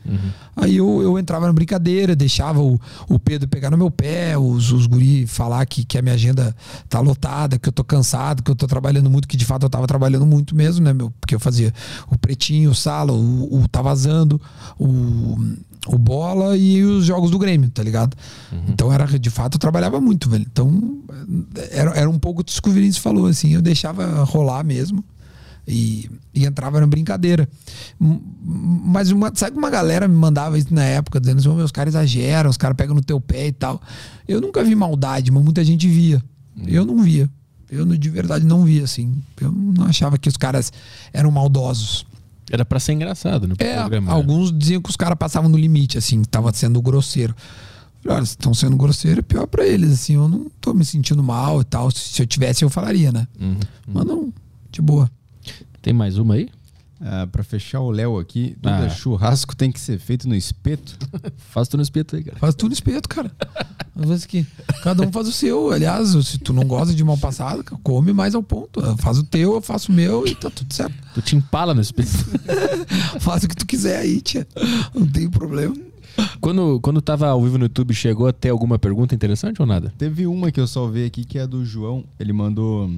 Aí 0.55 0.77
eu, 0.77 1.01
eu 1.01 1.19
entrava 1.19 1.45
na 1.45 1.53
brincadeira, 1.53 2.15
deixava 2.15 2.59
o, 2.61 2.79
o 3.07 3.19
Pedro 3.19 3.47
pegar 3.47 3.69
no 3.69 3.77
meu 3.77 3.91
pé, 3.91 4.37
os, 4.37 4.71
os 4.71 4.87
guri 4.87 5.27
falar 5.27 5.65
que, 5.65 5.85
que 5.85 5.97
a 5.97 6.01
minha 6.01 6.15
agenda 6.15 6.55
tá 6.89 6.99
lotada, 6.99 7.59
que 7.59 7.69
eu 7.69 7.73
tô 7.73 7.83
cansado, 7.83 8.43
que 8.43 8.51
eu 8.51 8.55
tô 8.55 8.67
trabalhando 8.67 9.09
muito, 9.09 9.27
que 9.27 9.37
de 9.37 9.45
fato 9.45 9.63
eu 9.63 9.69
tava 9.69 9.87
trabalhando 9.87 10.25
muito 10.25 10.55
mesmo, 10.55 10.83
né, 10.83 10.93
meu? 10.93 11.13
Porque 11.19 11.35
eu 11.35 11.39
fazia 11.39 11.73
o 12.09 12.17
pretinho, 12.17 12.71
o 12.71 12.75
sala, 12.75 13.13
o, 13.13 13.61
o 13.61 13.67
tá 13.67 13.81
vazando, 13.81 14.41
o, 14.77 15.37
o 15.87 15.97
bola 15.97 16.57
e 16.57 16.83
os 16.83 17.05
jogos 17.05 17.31
do 17.31 17.39
Grêmio, 17.39 17.69
tá 17.69 17.83
ligado? 17.83 18.17
Então 18.67 18.91
era, 18.91 19.05
de 19.05 19.29
fato, 19.29 19.55
eu 19.55 19.59
trabalhava 19.59 20.01
muito, 20.01 20.29
velho. 20.29 20.45
Então 20.51 20.99
era, 21.71 21.91
era 21.91 22.09
um 22.09 22.19
pouco 22.19 22.43
disso 22.43 22.61
que 22.61 22.69
o 22.69 22.73
Vinícius 22.73 23.03
falou, 23.03 23.27
assim, 23.27 23.53
eu 23.53 23.61
deixava 23.61 24.23
rolar 24.23 24.63
mesmo 24.63 25.03
e, 25.69 26.09
e 26.33 26.45
entrava 26.45 26.79
na 26.81 26.87
brincadeira. 26.87 27.47
Mas 27.99 29.11
uma, 29.11 29.31
sabe 29.35 29.51
que 29.53 29.57
uma 29.57 29.69
galera 29.69 30.07
me 30.07 30.15
mandava 30.15 30.57
isso 30.57 30.73
na 30.73 30.83
época, 30.83 31.19
dizendo 31.19 31.39
assim, 31.39 31.49
"Ô, 31.49 31.53
meus 31.53 31.71
caras 31.71 31.93
exageram, 31.93 32.49
os 32.49 32.57
caras 32.57 32.75
pegam 32.75 32.95
no 32.95 33.01
teu 33.03 33.21
pé 33.21 33.47
e 33.47 33.51
tal. 33.51 33.79
Eu 34.27 34.41
nunca 34.41 34.63
vi 34.63 34.73
maldade, 34.75 35.31
mas 35.31 35.43
muita 35.43 35.63
gente 35.63 35.87
via. 35.87 36.23
Eu 36.65 36.83
não 36.85 37.01
via. 37.03 37.29
Eu 37.69 37.85
de 37.85 38.09
verdade 38.09 38.45
não 38.45 38.65
via, 38.65 38.83
assim. 38.83 39.21
Eu 39.39 39.51
não 39.51 39.85
achava 39.85 40.17
que 40.17 40.27
os 40.27 40.35
caras 40.35 40.73
eram 41.13 41.29
maldosos. 41.29 42.05
Era 42.51 42.65
pra 42.65 42.79
ser 42.79 42.93
engraçado 42.93 43.47
no 43.47 43.53
É, 43.59 43.75
né? 44.01 44.11
alguns 44.11 44.51
diziam 44.51 44.81
que 44.81 44.89
os 44.89 44.95
caras 44.95 45.15
passavam 45.19 45.47
no 45.49 45.57
limite, 45.57 45.99
assim, 45.99 46.23
que 46.23 46.27
tava 46.27 46.51
sendo 46.51 46.81
grosseiro. 46.81 47.35
Olha, 48.07 48.25
se 48.25 48.31
estão 48.31 48.55
sendo 48.55 48.75
grosseiro, 48.75 49.19
é 49.19 49.21
pior 49.21 49.45
pra 49.45 49.67
eles, 49.67 49.91
assim, 49.91 50.15
eu 50.15 50.27
não 50.27 50.47
tô 50.59 50.73
me 50.73 50.83
sentindo 50.83 51.21
mal 51.21 51.61
e 51.61 51.63
tal. 51.63 51.91
Se 51.91 51.99
se 51.99 52.21
eu 52.23 52.25
tivesse, 52.25 52.65
eu 52.65 52.69
falaria, 52.69 53.11
né? 53.11 53.27
Uhum. 53.39 53.59
Mas 53.87 54.05
não, 54.05 54.33
de 54.71 54.81
boa. 54.81 55.11
Tem 55.81 55.93
mais 55.93 56.17
uma 56.17 56.35
aí? 56.35 56.49
Ah, 57.01 57.25
pra 57.31 57.43
fechar 57.43 57.79
o 57.79 57.89
Léo 57.89 58.19
aqui, 58.19 58.57
Duda, 58.61 58.85
Ah. 58.87 58.89
churrasco 58.89 59.55
tem 59.55 59.71
que 59.71 59.79
ser 59.79 59.97
feito 59.99 60.27
no 60.27 60.35
espeto. 60.35 60.97
Faz 61.37 61.69
tu 61.69 61.77
no 61.77 61.83
espeto 61.83 62.17
aí, 62.17 62.23
cara. 62.23 62.37
Faz 62.37 62.53
tudo 62.53 62.69
no 62.71 62.73
espeto, 62.73 63.07
cara. 63.07 63.31
Às 63.95 64.09
vezes 64.09 64.25
que 64.25 64.45
cada 64.83 65.03
um 65.07 65.11
faz 65.11 65.27
o 65.27 65.31
seu. 65.31 65.71
Aliás, 65.71 66.09
se 66.25 66.37
tu 66.37 66.51
não 66.53 66.65
gosta 66.65 66.93
de 66.93 67.03
mal 67.03 67.17
passado, 67.17 67.63
come 67.83 68.11
mais 68.13 68.35
ao 68.35 68.43
ponto. 68.43 68.81
Faz 68.97 69.17
o 69.17 69.23
teu, 69.23 69.53
eu 69.55 69.61
faço 69.61 69.91
o 69.91 69.95
meu 69.95 70.27
e 70.27 70.35
tá 70.35 70.49
tudo 70.49 70.73
certo. 70.73 70.93
Tu 71.13 71.21
te 71.21 71.35
empala 71.37 71.73
no 71.73 71.81
espeto. 71.81 72.09
Faz 73.19 73.43
o 73.43 73.47
que 73.47 73.55
tu 73.55 73.65
quiser 73.65 73.99
aí, 73.99 74.19
tia. 74.21 74.45
Não 74.93 75.05
tem 75.07 75.29
problema. 75.29 75.75
quando, 76.41 76.79
quando 76.81 77.01
tava 77.01 77.27
ao 77.27 77.41
vivo 77.41 77.57
no 77.57 77.65
YouTube, 77.65 77.93
chegou 77.93 78.27
a 78.27 78.33
ter 78.33 78.49
alguma 78.49 78.77
pergunta 78.79 79.13
interessante 79.15 79.61
ou 79.61 79.65
nada? 79.67 79.93
Teve 79.97 80.27
uma 80.27 80.51
que 80.51 80.59
eu 80.59 80.67
salvei 80.67 81.05
aqui, 81.05 81.23
que 81.25 81.37
é 81.37 81.41
a 81.43 81.45
do 81.45 81.63
João. 81.65 82.03
Ele 82.19 82.33
mandou... 82.33 82.89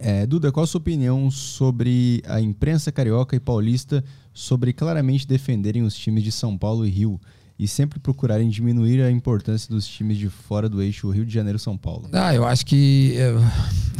é, 0.00 0.26
Duda, 0.26 0.50
qual 0.52 0.64
a 0.64 0.66
sua 0.66 0.78
opinião 0.80 1.30
sobre 1.30 2.22
a 2.26 2.40
imprensa 2.40 2.90
carioca 2.90 3.36
e 3.36 3.40
paulista 3.40 4.02
sobre 4.34 4.72
claramente 4.72 5.26
defenderem 5.26 5.82
os 5.82 5.94
times 5.94 6.24
de 6.24 6.32
São 6.32 6.56
Paulo 6.56 6.86
e 6.86 6.90
Rio 6.90 7.20
e 7.58 7.68
sempre 7.68 8.00
procurarem 8.00 8.48
diminuir 8.48 9.00
a 9.02 9.10
importância 9.10 9.68
dos 9.68 9.86
times 9.86 10.16
de 10.18 10.28
fora 10.28 10.68
do 10.68 10.82
eixo 10.82 11.08
Rio 11.10 11.24
de 11.24 11.32
Janeiro-São 11.32 11.76
Paulo? 11.76 12.08
Ah, 12.12 12.34
eu 12.34 12.44
acho 12.44 12.64
que 12.66 13.14
é, 13.16 13.32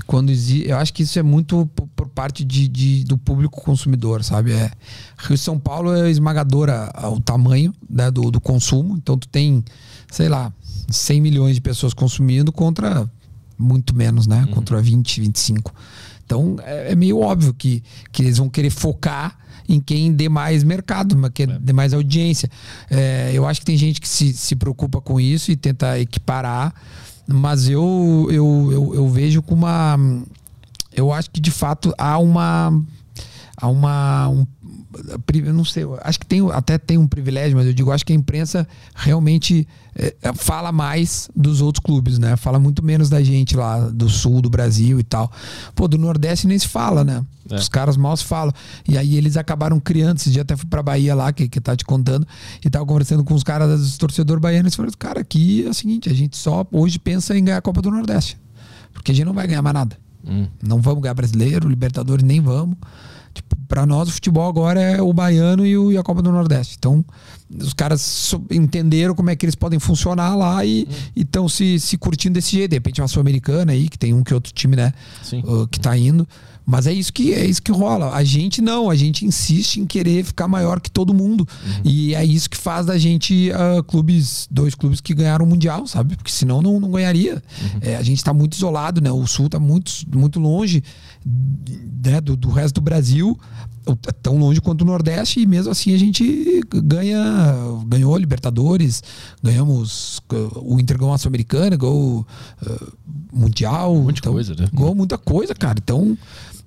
quando 0.06 0.32
eu 0.64 0.76
acho 0.78 0.92
que 0.92 1.02
isso 1.04 1.18
é 1.18 1.22
muito 1.22 1.66
por, 1.94 2.08
parte 2.08 2.44
de, 2.44 2.66
de- 2.66 3.04
do 3.04 3.16
público 3.16 3.60
consumidor, 3.62 4.24
sabe? 4.24 4.52
É, 4.52 4.70
Rio 5.18 5.38
São 5.38 5.58
Paulo 5.58 5.92
é 5.94 6.10
esmagadora 6.10 6.90
ao 6.94 7.20
tamanho 7.20 7.72
né, 7.88 8.10
do, 8.10 8.30
do 8.30 8.40
consumo, 8.40 8.96
então 8.96 9.16
tu 9.16 9.28
tem, 9.28 9.62
sei 10.10 10.28
lá, 10.28 10.52
100 10.88 11.20
milhões 11.20 11.54
de 11.54 11.60
pessoas 11.60 11.94
consumindo 11.94 12.50
contra 12.50 13.08
muito 13.62 13.94
menos, 13.94 14.26
né? 14.26 14.46
Contra 14.52 14.80
20, 14.80 15.20
25. 15.20 15.72
Então 16.24 16.56
é, 16.60 16.92
é 16.92 16.94
meio 16.94 17.18
óbvio 17.18 17.54
que, 17.54 17.82
que 18.10 18.22
eles 18.22 18.38
vão 18.38 18.48
querer 18.48 18.70
focar 18.70 19.38
em 19.68 19.80
quem 19.80 20.12
dê 20.12 20.28
mais 20.28 20.64
mercado, 20.64 21.16
mas 21.16 21.30
que 21.32 21.46
dê 21.46 21.72
mais 21.72 21.94
audiência. 21.94 22.50
É, 22.90 23.30
eu 23.32 23.46
acho 23.46 23.60
que 23.60 23.66
tem 23.66 23.76
gente 23.76 24.00
que 24.00 24.08
se, 24.08 24.32
se 24.32 24.56
preocupa 24.56 25.00
com 25.00 25.20
isso 25.20 25.50
e 25.50 25.56
tenta 25.56 25.98
equiparar, 25.98 26.74
mas 27.26 27.68
eu, 27.68 28.28
eu, 28.30 28.68
eu, 28.72 28.94
eu 28.94 29.08
vejo 29.08 29.42
com 29.42 29.54
uma. 29.54 29.96
Eu 30.94 31.12
acho 31.12 31.30
que 31.30 31.40
de 31.40 31.50
fato 31.50 31.94
há 31.96 32.18
uma. 32.18 32.82
Há 33.56 33.68
uma. 33.68 34.28
Um, 34.28 34.46
não 35.52 35.64
sei, 35.64 35.84
acho 36.02 36.20
que 36.20 36.26
tem, 36.26 36.40
até 36.50 36.78
tem 36.78 36.98
um 36.98 37.06
privilégio, 37.06 37.56
mas 37.56 37.66
eu 37.66 37.72
digo, 37.72 37.90
acho 37.90 38.04
que 38.04 38.12
a 38.12 38.16
imprensa 38.16 38.66
realmente 38.94 39.66
é, 39.94 40.14
é, 40.22 40.32
fala 40.32 40.72
mais 40.72 41.30
dos 41.34 41.60
outros 41.60 41.82
clubes, 41.84 42.18
né? 42.18 42.36
Fala 42.36 42.58
muito 42.58 42.84
menos 42.84 43.08
da 43.10 43.22
gente 43.22 43.56
lá 43.56 43.78
do 43.78 44.08
sul 44.08 44.40
do 44.40 44.48
Brasil 44.48 44.98
e 44.98 45.02
tal. 45.02 45.30
Pô, 45.74 45.86
do 45.86 45.98
Nordeste 45.98 46.46
nem 46.46 46.58
se 46.58 46.68
fala, 46.68 47.04
né? 47.04 47.24
É. 47.50 47.56
Os 47.56 47.68
caras 47.68 47.96
mal 47.96 48.16
se 48.16 48.24
falam. 48.24 48.52
E 48.88 48.96
aí 48.96 49.16
eles 49.16 49.36
acabaram 49.36 49.78
criando. 49.78 50.16
Esse 50.16 50.30
dia 50.30 50.42
até 50.42 50.56
fui 50.56 50.66
pra 50.66 50.82
Bahia 50.82 51.14
lá, 51.14 51.32
que, 51.32 51.48
que 51.48 51.60
tá 51.60 51.76
te 51.76 51.84
contando, 51.84 52.26
e 52.64 52.70
tava 52.70 52.86
conversando 52.86 53.22
com 53.22 53.34
os 53.34 53.42
caras 53.42 53.80
dos 53.80 53.98
torcedores 53.98 54.40
baianos. 54.40 54.72
E 54.72 54.76
falaram, 54.76 54.94
cara, 54.98 55.20
aqui 55.20 55.64
é 55.66 55.68
o 55.68 55.74
seguinte, 55.74 56.08
a 56.08 56.14
gente 56.14 56.36
só 56.36 56.66
hoje 56.72 56.98
pensa 56.98 57.36
em 57.36 57.44
ganhar 57.44 57.58
a 57.58 57.62
Copa 57.62 57.82
do 57.82 57.90
Nordeste. 57.90 58.38
Porque 58.92 59.12
a 59.12 59.14
gente 59.14 59.26
não 59.26 59.34
vai 59.34 59.46
ganhar 59.46 59.62
mais 59.62 59.74
nada. 59.74 59.96
Hum. 60.26 60.46
Não 60.62 60.80
vamos 60.80 61.02
ganhar 61.02 61.14
brasileiro, 61.14 61.68
Libertadores 61.68 62.24
nem 62.24 62.40
vamos. 62.40 62.76
Tipo, 63.32 63.56
para 63.68 63.86
nós 63.86 64.08
o 64.08 64.12
futebol 64.12 64.48
agora 64.48 64.80
é 64.80 65.00
o 65.00 65.12
baiano 65.12 65.64
e, 65.64 65.76
o, 65.76 65.92
e 65.92 65.96
a 65.96 66.02
Copa 66.02 66.20
do 66.20 66.30
Nordeste. 66.30 66.76
Então, 66.78 67.04
os 67.50 67.72
caras 67.72 68.34
entenderam 68.50 69.14
como 69.14 69.30
é 69.30 69.36
que 69.36 69.44
eles 69.44 69.54
podem 69.54 69.78
funcionar 69.78 70.34
lá 70.34 70.64
e 70.64 70.88
estão 71.14 71.48
se, 71.48 71.78
se 71.78 71.96
curtindo 71.96 72.34
desse 72.34 72.52
jeito. 72.52 72.70
De 72.70 72.76
repente, 72.76 73.00
uma 73.00 73.08
Sul-Americana 73.08 73.72
aí, 73.72 73.88
que 73.88 73.98
tem 73.98 74.14
um 74.14 74.22
que 74.22 74.34
outro 74.34 74.52
time, 74.52 74.76
né? 74.76 74.92
Uh, 75.44 75.66
que 75.68 75.80
tá 75.80 75.96
indo. 75.96 76.26
Mas 76.64 76.86
é 76.86 76.92
isso 76.92 77.12
que 77.12 77.32
é 77.34 77.44
isso 77.44 77.60
que 77.60 77.72
rola. 77.72 78.14
A 78.14 78.22
gente 78.22 78.62
não, 78.62 78.88
a 78.88 78.94
gente 78.94 79.24
insiste 79.24 79.78
em 79.78 79.86
querer 79.86 80.24
ficar 80.24 80.46
maior 80.46 80.80
que 80.80 80.90
todo 80.90 81.12
mundo. 81.12 81.46
E 81.84 82.14
é 82.14 82.24
isso 82.24 82.48
que 82.48 82.56
faz 82.56 82.86
da 82.86 82.96
gente 82.96 83.50
ah, 83.52 83.82
clubes, 83.82 84.46
dois 84.50 84.74
clubes 84.74 85.00
que 85.00 85.12
ganharam 85.12 85.44
o 85.44 85.48
Mundial, 85.48 85.86
sabe? 85.86 86.16
Porque 86.16 86.30
senão 86.30 86.62
não, 86.62 86.78
não 86.78 86.90
ganharia. 86.90 87.42
É, 87.80 87.96
a 87.96 88.02
gente 88.02 88.22
tá 88.22 88.32
muito 88.32 88.54
isolado, 88.54 89.00
né? 89.00 89.10
O 89.10 89.26
Sul 89.26 89.48
tá 89.48 89.58
muito, 89.58 89.92
muito 90.14 90.38
longe 90.38 90.84
né, 91.24 92.20
do, 92.20 92.36
do 92.36 92.50
resto 92.50 92.76
do 92.76 92.80
Brasil, 92.80 93.38
tão 94.22 94.36
longe 94.38 94.60
quanto 94.60 94.82
o 94.82 94.84
Nordeste, 94.84 95.40
e 95.40 95.46
mesmo 95.46 95.72
assim 95.72 95.94
a 95.94 95.98
gente 95.98 96.60
ganha, 96.68 97.54
ganhou 97.86 98.16
Libertadores, 98.16 99.02
ganhamos 99.42 100.18
uh, 100.32 100.60
o 100.62 100.80
Inter 100.80 100.98
ganhou 100.98 101.14
a 101.14 101.18
Sul-Americana, 101.18 101.76
ganhou 101.76 102.26
uh, 102.66 102.92
Mundial. 103.32 104.04
De 104.12 104.20
então, 104.20 104.32
coisa, 104.32 104.54
né? 104.54 104.68
Ganhou 104.72 104.94
muita 104.94 105.16
coisa, 105.16 105.54
cara. 105.54 105.78
Então, 105.82 106.16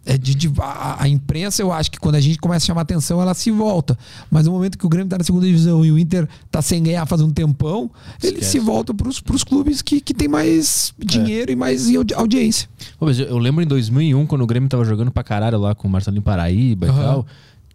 é 0.06 0.18
de, 0.18 0.36
de- 0.36 0.52
a, 0.60 1.04
a 1.04 1.08
imprensa, 1.10 1.62
eu 1.62 1.72
acho 1.72 1.90
que 1.92 2.00
quando 2.00 2.16
a 2.16 2.20
gente 2.22 2.38
começa 2.38 2.64
a 2.64 2.68
chamar 2.68 2.82
atenção, 2.82 3.22
ela 3.22 3.34
se 3.34 3.50
volta. 3.52 3.98
Mas 4.30 4.46
no 4.46 4.52
momento 4.52 4.78
que 4.78 4.86
o 4.86 4.90
Grêmio 4.90 5.10
tá 5.10 5.18
na 5.18 5.24
segunda 5.24 5.46
divisão 5.46 5.84
e 5.84 5.92
o 5.92 5.98
Inter 5.98 6.28
tá 6.52 6.62
sem 6.62 6.84
ganhar 6.84 7.06
faz 7.06 7.22
um 7.22 7.32
tempão, 7.32 7.90
ele 8.22 8.34
Esquece. 8.34 8.52
se 8.52 8.60
volta 8.60 8.94
pros, 8.94 9.20
pros 9.20 9.44
clubes 9.44 9.82
que, 9.82 10.00
que 10.00 10.14
tem 10.14 10.28
mais 10.28 10.94
dinheiro 10.98 11.52
e 11.52 11.56
mais 11.56 11.94
audi- 11.96 12.14
audiência. 12.14 12.70
Pô, 13.00 13.10
eu, 13.10 13.26
eu 13.26 13.38
lembro 13.38 13.64
em 13.64 13.68
2001, 13.68 14.26
quando 14.28 14.42
o 14.44 14.48
Grêmio 14.48 14.70
tava 14.70 14.86
jogando 14.86 15.10
pra 15.12 15.24
caralho 15.24 15.58
lá 15.60 15.74
com 15.74 15.88
o 15.88 15.92
Marcelinho 15.92 16.22
Paraíba 16.22 16.86
e 16.86 16.90
Aham. 16.90 17.02
tal. 17.04 17.26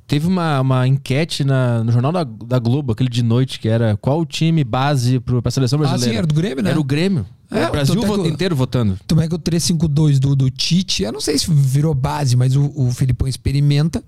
Teve 0.06 0.26
uma, 0.26 0.60
uma 0.60 0.88
enquete 0.88 1.44
na, 1.44 1.84
no 1.84 1.92
jornal 1.92 2.10
da, 2.10 2.24
da 2.24 2.58
Globo, 2.58 2.92
aquele 2.92 3.08
de 3.08 3.22
noite, 3.22 3.60
que 3.60 3.68
era 3.68 3.96
qual 3.96 4.20
o 4.20 4.26
time 4.26 4.64
base 4.64 5.20
pro, 5.20 5.40
pra 5.40 5.50
seleção 5.52 5.78
Ah, 5.78 5.82
brasileira. 5.82 6.12
sim, 6.12 6.18
era 6.18 6.26
do 6.26 6.34
Grêmio, 6.34 6.64
né? 6.64 6.70
Era 6.70 6.80
o 6.80 6.84
Grêmio. 6.84 7.24
É, 7.50 7.66
o 7.66 7.72
Brasil 7.72 7.94
tanto 8.00 8.14
é 8.14 8.18
o- 8.18 8.26
inteiro 8.26 8.54
votando. 8.54 8.98
Também 9.06 9.28
que 9.28 9.34
o 9.34 9.38
352 9.38 10.20
do, 10.20 10.36
do 10.36 10.50
Tite, 10.50 11.02
eu 11.02 11.12
não 11.12 11.20
sei 11.20 11.36
se 11.38 11.50
virou 11.50 11.92
base, 11.94 12.36
mas 12.36 12.54
o, 12.56 12.70
o 12.74 12.90
Filipão 12.92 13.26
experimenta 13.26 14.02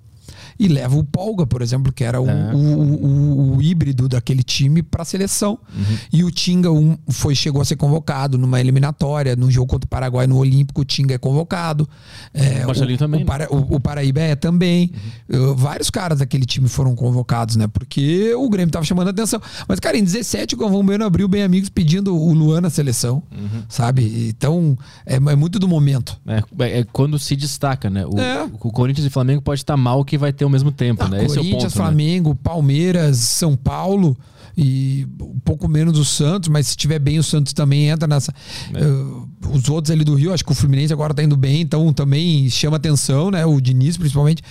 e 0.65 0.69
leva 0.69 0.97
o 0.97 1.03
Polga, 1.05 1.47
por 1.47 1.61
exemplo, 1.63 1.93
que 1.93 2.05
era 2.05 2.21
o, 2.21 2.29
É. 2.29 2.55
o, 2.55 2.59
o- 2.59 3.57
o 3.57 3.63
híbrido 3.63 4.09
daquele 4.09 4.43
time 4.43 4.83
para 4.83 5.03
a 5.03 5.05
seleção. 5.05 5.59
Uhum. 5.75 5.97
E 6.13 6.25
o 6.25 6.31
Tinga 6.31 6.71
um, 6.71 6.97
foi, 7.09 7.35
chegou 7.35 7.61
a 7.61 7.65
ser 7.65 7.77
convocado 7.77 8.39
numa 8.39 8.61
eliminatória, 8.61 9.35
no 9.37 9.51
jogo 9.51 9.67
contra 9.69 9.87
o 9.87 9.89
Paraguai 9.89 10.27
no 10.27 10.37
Olímpico, 10.37 10.81
o 10.83 10.85
Tinga 10.85 11.15
é 11.15 11.19
convocado. 11.19 11.89
É, 12.33 12.63
O 12.65 12.67
Marcelinho 12.67 12.99
também, 12.99 13.19
O, 13.19 13.21
né? 13.21 13.27
Para- 13.27 13.49
o- 13.53 13.81
Paraíba 13.81 14.21
é 14.21 14.37
também. 14.37 14.93
Uh, 15.29 15.55
vários 15.55 15.91
caras 15.91 16.21
daquele 16.21 16.45
time 16.47 16.69
foram 16.69 16.95
convocados, 16.95 17.57
né? 17.57 17.67
Porque 17.67 18.33
o 18.35 18.49
Grêmio 18.49 18.71
tava 18.73 18.85
chamando 18.85 19.09
a 19.09 19.11
atenção. 19.11 19.41
Mas, 19.69 19.81
cara, 19.81 19.97
em 19.99 20.05
17 20.05 20.55
o 20.55 20.59
Galvão 20.59 20.85
Bueno 20.85 21.05
abriu 21.05 21.27
bem 21.27 21.43
amigos 21.43 21.69
pedindo 21.69 22.17
o 22.17 22.33
Luan 22.33 22.61
na 22.61 22.71
seleção, 22.71 23.23
Uhum. 23.33 23.63
sabe? 23.69 24.29
Então, 24.29 24.79
é, 25.05 25.17
é 25.17 25.37
muito 25.37 25.59
do 25.59 25.67
momento. 25.67 26.17
É, 26.27 26.79
é 26.81 26.85
quando 26.93 27.19
se 27.19 27.35
destaca, 27.35 27.91
né? 27.91 28.07
O, 28.07 28.19
É. 28.19 28.45
o 28.45 28.71
Corinthians 28.71 29.07
e 29.07 29.11
Flamengo 29.11 29.43
pode 29.43 29.61
estar 29.61 29.77
mal 29.77 30.05
que 30.05 30.17
vai 30.17 30.33
ter 30.33 30.45
ao 30.45 30.51
mesmo 30.53 30.71
tempo, 30.71 31.03
Ah, 31.05 31.09
né? 31.09 31.25
Esse 31.25 31.39
é 31.39 31.41
o 31.41 31.51
ponto. 31.51 31.65
né? 31.65 31.71
Flamengo, 31.71 32.35
Palmeiras, 32.35 33.17
São 33.17 33.57
Paulo 33.57 34.17
e 34.57 35.07
um 35.21 35.41
pouco 35.41 35.67
menos 35.67 35.99
o 35.99 36.05
Santos, 36.05 36.49
mas 36.49 36.69
se 36.69 36.77
tiver 36.77 36.99
bem 36.99 37.19
o 37.19 37.23
Santos 37.23 37.53
também 37.53 37.89
entra 37.89 38.07
nessa. 38.07 38.33
É. 38.75 38.85
Uh, 38.85 39.29
os 39.51 39.69
outros 39.69 39.91
ali 39.91 40.05
do 40.05 40.15
Rio, 40.15 40.33
acho 40.33 40.45
que 40.45 40.53
o 40.53 40.55
Fluminense 40.55 40.93
agora 40.93 41.15
tá 41.15 41.23
indo 41.23 41.37
bem, 41.37 41.63
então 41.63 41.93
também 41.93 42.49
chama 42.51 42.77
atenção, 42.77 43.31
né? 43.31 43.45
O 43.47 43.61
Diniz 43.61 43.97
principalmente. 43.97 44.43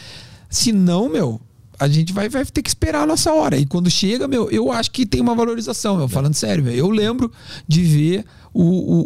Se 0.50 0.72
não, 0.72 1.08
meu, 1.08 1.40
a 1.80 1.88
gente 1.88 2.12
vai, 2.14 2.28
vai 2.30 2.44
ter 2.46 2.62
que 2.62 2.70
esperar 2.70 3.04
a 3.04 3.06
nossa 3.08 3.32
hora. 3.32 3.58
E 3.58 3.66
quando 3.66 3.90
chega, 3.90 4.28
meu, 4.28 4.50
eu 4.52 4.72
acho 4.72 4.92
que 4.92 5.06
tem 5.06 5.22
uma 5.22 5.34
valorização, 5.34 5.98
meu, 5.98 6.08
falando 6.10 6.34
sério, 6.34 6.64
meu. 6.64 6.74
Eu 6.74 6.90
lembro 6.90 7.32
de 7.68 7.82
ver 7.84 8.26
o, 8.54 8.64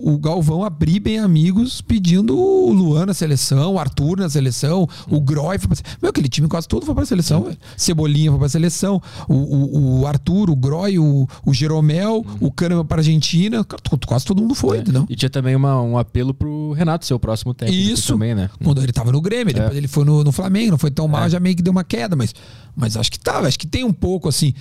o, 0.10 0.14
o 0.14 0.18
Galvão 0.18 0.64
abrir 0.64 1.00
bem 1.00 1.20
amigos 1.20 1.82
pedindo 1.82 2.38
o 2.38 2.72
Luan 2.72 3.06
na 3.08 3.14
seleção, 3.14 3.74
o 3.74 3.80
Arthur 3.80 4.18
na 4.20 4.30
seleção, 4.30 4.88
o 5.10 5.22
Groy 5.22 5.58
foi 5.60 5.68
pra, 5.76 5.78
Meu, 6.02 6.10
aquele 6.10 6.28
time 6.28 6.48
quase 6.48 6.68
todo 6.68 6.86
foi 6.86 6.96
pra 6.96 7.06
seleção. 7.06 7.44
velho. 7.44 7.58
Cebolinha 7.78 8.32
foi 8.32 8.40
pra 8.40 8.50
seleção, 8.50 9.02
o, 9.28 9.34
o, 9.34 10.00
o 10.02 10.08
Arthur, 10.08 10.50
o 10.50 10.56
Groy, 10.56 10.98
o, 11.00 11.28
o 11.46 11.54
Jeromel, 11.54 12.26
o 12.40 12.52
Kahneman 12.52 12.86
pra 12.86 12.98
Argentina. 12.98 13.64
Quase 14.08 14.26
todo 14.26 14.42
mundo 14.42 14.56
foi, 14.56 14.78
É. 14.78 14.82
entendeu? 14.82 15.06
E 15.10 15.16
tinha 15.16 15.30
também 15.30 15.56
uma- 15.56 15.82
um 15.82 15.98
apelo 15.98 16.34
pro 16.34 16.72
Renato 16.74 17.06
ser 17.06 17.14
o 17.14 17.20
próximo 17.20 17.54
técnico 17.54 17.92
Isso. 17.94 18.14
também, 18.14 18.34
né? 18.36 18.50
Quando 18.64 18.82
ele 18.82 18.92
tava 18.92 19.12
no 19.12 19.22
Grêmio, 19.22 19.54
depois 19.54 19.76
ele 19.78 19.88
foi 19.88 20.06
no, 20.06 20.24
no 20.24 20.32
Flamengo, 20.32 20.72
não 20.72 20.78
foi 20.78 20.92
tão 20.92 21.08
mal, 21.08 21.30
já 21.30 21.40
meio 21.40 21.56
que 21.56 21.62
deu 21.62 21.72
uma 21.72 21.84
queda, 21.84 22.16
mas, 22.16 22.34
mas 22.76 22.98
acho 22.98 23.12
que 23.12 23.20
tava, 23.20 23.48
acho 23.48 23.60
que 23.60 23.68
tem 23.68 23.84
um 23.84 23.94
pouco 23.94 24.28
assim. 24.30 24.54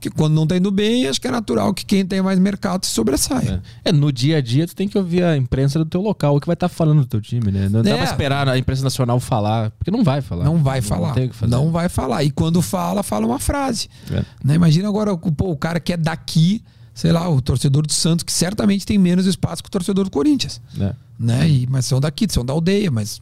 Que 0.00 0.08
quando 0.08 0.32
não 0.34 0.46
tá 0.46 0.56
indo 0.56 0.70
bem, 0.70 1.08
acho 1.08 1.20
que 1.20 1.26
é 1.26 1.30
natural 1.30 1.74
que 1.74 1.84
quem 1.84 2.06
tem 2.06 2.22
mais 2.22 2.38
mercado 2.38 2.86
se 2.86 2.92
sobressaia. 2.92 3.60
É, 3.84 3.90
no 3.90 4.12
dia 4.12 4.36
a 4.36 4.40
dia 4.40 4.64
tu 4.66 4.74
tem 4.76 4.86
que 4.88 4.96
ouvir 4.96 5.24
a 5.24 5.36
imprensa 5.36 5.76
do 5.78 5.84
teu 5.84 6.00
local, 6.00 6.36
o 6.36 6.40
que 6.40 6.46
vai 6.46 6.54
estar 6.54 6.68
falando 6.68 7.00
do 7.00 7.06
teu 7.06 7.20
time, 7.20 7.50
né? 7.50 7.68
Não 7.68 7.82
dá 7.82 7.90
É. 7.90 7.94
pra 7.96 8.04
esperar 8.04 8.48
a 8.48 8.56
imprensa 8.56 8.84
nacional 8.84 9.18
falar, 9.18 9.70
porque 9.72 9.90
não 9.90 10.04
vai 10.04 10.20
falar. 10.20 10.44
Não 10.44 10.58
vai 10.62 10.80
falar. 10.80 11.14
tem 11.14 11.26
o 11.26 11.30
que 11.30 11.34
fazer. 11.34 11.50
Não 11.50 11.72
vai 11.72 11.88
falar. 11.88 12.22
E 12.22 12.30
quando 12.30 12.62
fala, 12.62 13.02
fala 13.02 13.26
uma 13.26 13.40
frase. 13.40 13.88
É. 14.10 14.22
Né? 14.44 14.54
Imagina 14.54 14.88
agora 14.88 15.12
o- 15.12 15.18
pô, 15.18 15.50
o 15.50 15.56
cara 15.56 15.80
que 15.80 15.92
é 15.92 15.96
daqui, 15.96 16.62
sei 16.94 17.10
lá, 17.10 17.28
o 17.28 17.40
torcedor 17.42 17.84
do 17.84 17.92
Santos, 17.92 18.22
que 18.22 18.32
certamente 18.32 18.86
tem 18.86 18.98
menos 18.98 19.26
espaço 19.26 19.62
que 19.64 19.68
o 19.68 19.70
torcedor 19.72 20.04
do 20.04 20.10
Corinthians. 20.10 20.60
É. 20.80 20.92
Né? 21.18 21.48
E, 21.50 21.66
mas 21.68 21.86
são 21.86 21.98
daqui, 21.98 22.26
são 22.30 22.44
da 22.44 22.52
aldeia, 22.52 22.88
mas 22.90 23.20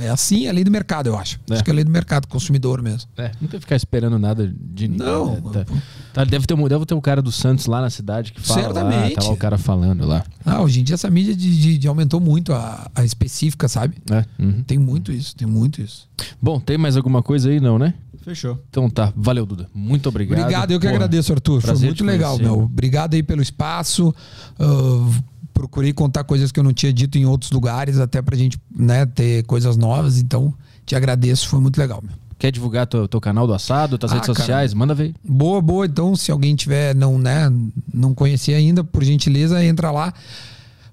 é 0.00 0.08
assim, 0.08 0.46
é 0.46 0.50
a 0.50 0.52
lei 0.52 0.64
do 0.64 0.70
mercado, 0.70 1.08
eu 1.08 1.16
acho. 1.18 1.38
É. 1.50 1.54
Acho 1.54 1.64
que 1.64 1.70
é 1.70 1.72
a 1.72 1.74
lei 1.74 1.84
do 1.84 1.90
mercado, 1.90 2.26
consumidor 2.28 2.80
mesmo. 2.82 3.08
É, 3.16 3.30
não 3.40 3.48
tem 3.48 3.58
que 3.58 3.60
ficar 3.60 3.76
esperando 3.76 4.18
nada 4.18 4.46
de 4.60 4.88
ninguém. 4.88 5.06
Não, 5.06 5.34
né? 5.34 5.40
Tá- 5.52 5.66
tá, 6.12 6.24
deve, 6.24 6.46
ter, 6.46 6.54
um- 6.54 6.68
deve 6.68 6.84
ter 6.86 6.94
um 6.94 7.00
cara 7.00 7.20
do 7.22 7.32
Santos 7.32 7.66
lá 7.66 7.80
na 7.80 7.90
cidade 7.90 8.32
que 8.32 8.40
fala 8.40 8.60
Certamente. 8.62 9.14
lá, 9.16 9.20
tá 9.22 9.28
lá 9.28 9.32
o 9.32 9.36
cara 9.36 9.58
falando 9.58 10.06
lá. 10.06 10.24
Ah, 10.44 10.60
hoje 10.62 10.80
em 10.80 10.84
dia 10.84 10.94
essa 10.94 11.10
mídia 11.10 11.34
de, 11.34 11.56
de- 11.60 11.78
de 11.78 11.88
aumentou 11.88 12.20
muito 12.20 12.52
a, 12.52 12.90
a 12.94 13.04
específica, 13.04 13.68
sabe? 13.68 13.96
É, 14.10 14.24
uhum. 14.42 14.62
Tem 14.66 14.78
muito 14.78 15.12
isso, 15.12 15.34
tem 15.36 15.46
muito 15.46 15.80
isso. 15.80 16.08
Bom, 16.40 16.58
tem 16.60 16.76
mais 16.78 16.96
alguma 16.96 17.22
coisa 17.22 17.48
aí, 17.50 17.60
não, 17.60 17.78
né? 17.78 17.94
Fechou. 18.22 18.62
Então 18.68 18.90
tá, 18.90 19.10
valeu, 19.16 19.46
Duda. 19.46 19.68
Muito 19.72 20.08
obrigado. 20.08 20.38
Obrigado, 20.40 20.70
eu 20.72 20.78
que 20.80 20.86
Porra, 20.86 20.96
agradeço, 20.96 21.32
Arthur. 21.32 21.62
Foi 21.62 21.74
muito 21.78 22.04
legal, 22.04 22.36
conhecer. 22.36 22.52
meu. 22.52 22.62
Obrigado 22.64 23.14
aí 23.14 23.22
pelo 23.22 23.40
espaço. 23.40 24.14
Ah, 24.58 25.10
procurei 25.58 25.92
contar 25.92 26.22
coisas 26.22 26.52
que 26.52 26.60
eu 26.60 26.64
não 26.64 26.72
tinha 26.72 26.92
dito 26.92 27.18
em 27.18 27.26
outros 27.26 27.50
lugares, 27.50 27.98
até 27.98 28.22
pra 28.22 28.36
gente 28.36 28.60
né, 28.74 29.04
ter 29.04 29.42
coisas 29.44 29.76
novas. 29.76 30.16
Então, 30.18 30.54
te 30.86 30.94
agradeço, 30.94 31.48
foi 31.48 31.58
muito 31.60 31.76
legal, 31.78 32.00
meu. 32.00 32.12
Quer 32.38 32.52
divulgar 32.52 32.86
teu, 32.86 33.08
teu 33.08 33.20
canal 33.20 33.44
do 33.48 33.52
assado, 33.52 33.98
tuas 33.98 34.12
Ah, 34.12 34.14
redes 34.14 34.28
cara. 34.28 34.38
sociais? 34.38 34.72
Manda 34.72 34.94
ver. 34.94 35.12
Boa, 35.28 35.60
boa. 35.60 35.84
Então, 35.84 36.14
se 36.14 36.30
alguém 36.30 36.54
tiver 36.54 36.94
não, 36.94 37.18
né, 37.18 37.52
não 37.92 38.14
conhecer 38.14 38.54
ainda, 38.54 38.84
por 38.84 39.02
gentileza, 39.02 39.62
entra 39.64 39.90
lá. 39.90 40.14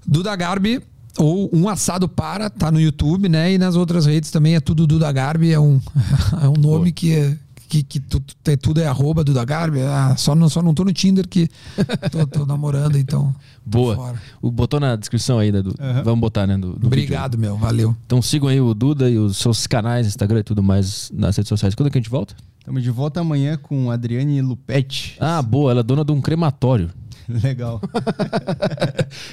Duda 0.03 0.35
Garbi 0.35 0.81
ou 1.19 1.47
Um 1.53 1.69
Assado 1.69 2.09
Para, 2.09 2.49
tá 2.49 2.71
no 2.71 2.81
YouTube, 2.81 3.29
né? 3.29 3.53
E 3.53 3.57
nas 3.59 3.75
outras 3.75 4.07
redes 4.07 4.31
também 4.31 4.55
é 4.55 4.59
tudo 4.59 4.87
Duda 4.87 5.11
Garbi, 5.11 5.51
é 5.51 5.59
um, 5.59 5.79
é 6.41 6.49
um 6.49 6.53
nome 6.59 6.91
que, 6.91 7.13
é- 7.13 7.37
que, 7.83 7.83
que 7.83 7.99
tu, 7.99 8.19
tu- 8.19 8.57
tudo 8.57 8.79
é 8.81 8.87
arroba 8.87 9.23
Duda 9.23 9.43
Garbi. 9.43 9.81
Ah, 9.81 10.15
só, 10.17 10.33
não, 10.35 10.47
só 10.49 10.61
não 10.61 10.73
tô 10.73 10.83
no 10.85 10.93
Tinder 10.93 11.27
que 11.27 11.49
tô, 12.11 12.25
tô 12.27 12.45
namorando, 12.45 12.97
então. 12.97 13.33
Boa. 13.65 14.13
O, 14.41 14.49
botou 14.51 14.79
na 14.79 14.95
descrição 14.95 15.39
aí, 15.39 15.51
né? 15.51 15.61
Do, 15.61 15.75
Vamos 16.03 16.19
botar, 16.19 16.45
né? 16.47 16.55
Do, 16.57 16.67
do 16.67 16.73
vídeo. 16.73 16.87
Obrigado, 16.87 17.37
meu. 17.37 17.57
Valeu. 17.57 17.95
Então 18.05 18.21
sigam 18.21 18.47
aí 18.47 18.61
o 18.61 18.73
Duda 18.73 19.09
e 19.09 19.17
os 19.17 19.37
seus 19.37 19.67
canais, 19.67 20.07
Instagram 20.07 20.39
e 20.39 20.43
tudo 20.43 20.61
mais 20.63 21.11
nas 21.13 21.35
redes 21.35 21.49
sociais. 21.49 21.75
Quando 21.75 21.87
é 21.87 21.91
que 21.91 21.97
a 21.97 22.01
gente 22.01 22.09
volta? 22.09 22.35
Estamos 22.59 22.81
de 22.83 22.89
volta 22.91 23.19
amanhã 23.19 23.57
com 23.61 23.91
Adriane 23.91 24.41
Lupetti. 24.41 25.17
Ah, 25.19 25.41
boa, 25.41 25.71
ela 25.71 25.79
é 25.81 25.83
dona 25.83 26.03
de 26.05 26.11
um 26.11 26.21
crematório. 26.21 26.89
Legal. 27.27 27.81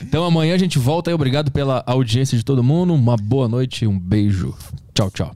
Então 0.03 0.25
amanhã 0.25 0.55
a 0.55 0.59
gente 0.59 0.79
volta 0.79 1.11
aí. 1.11 1.15
Obrigado 1.15 1.51
pela 1.51 1.83
audiência 1.87 2.37
de 2.37 2.45
todo 2.45 2.63
mundo. 2.63 2.95
Uma 2.95 3.17
boa 3.17 3.49
noite 3.49 3.85
e 3.85 3.89
um 3.89 3.99
beijo. 3.99 4.55
Tchau, 4.95 5.11
tchau. 5.11 5.35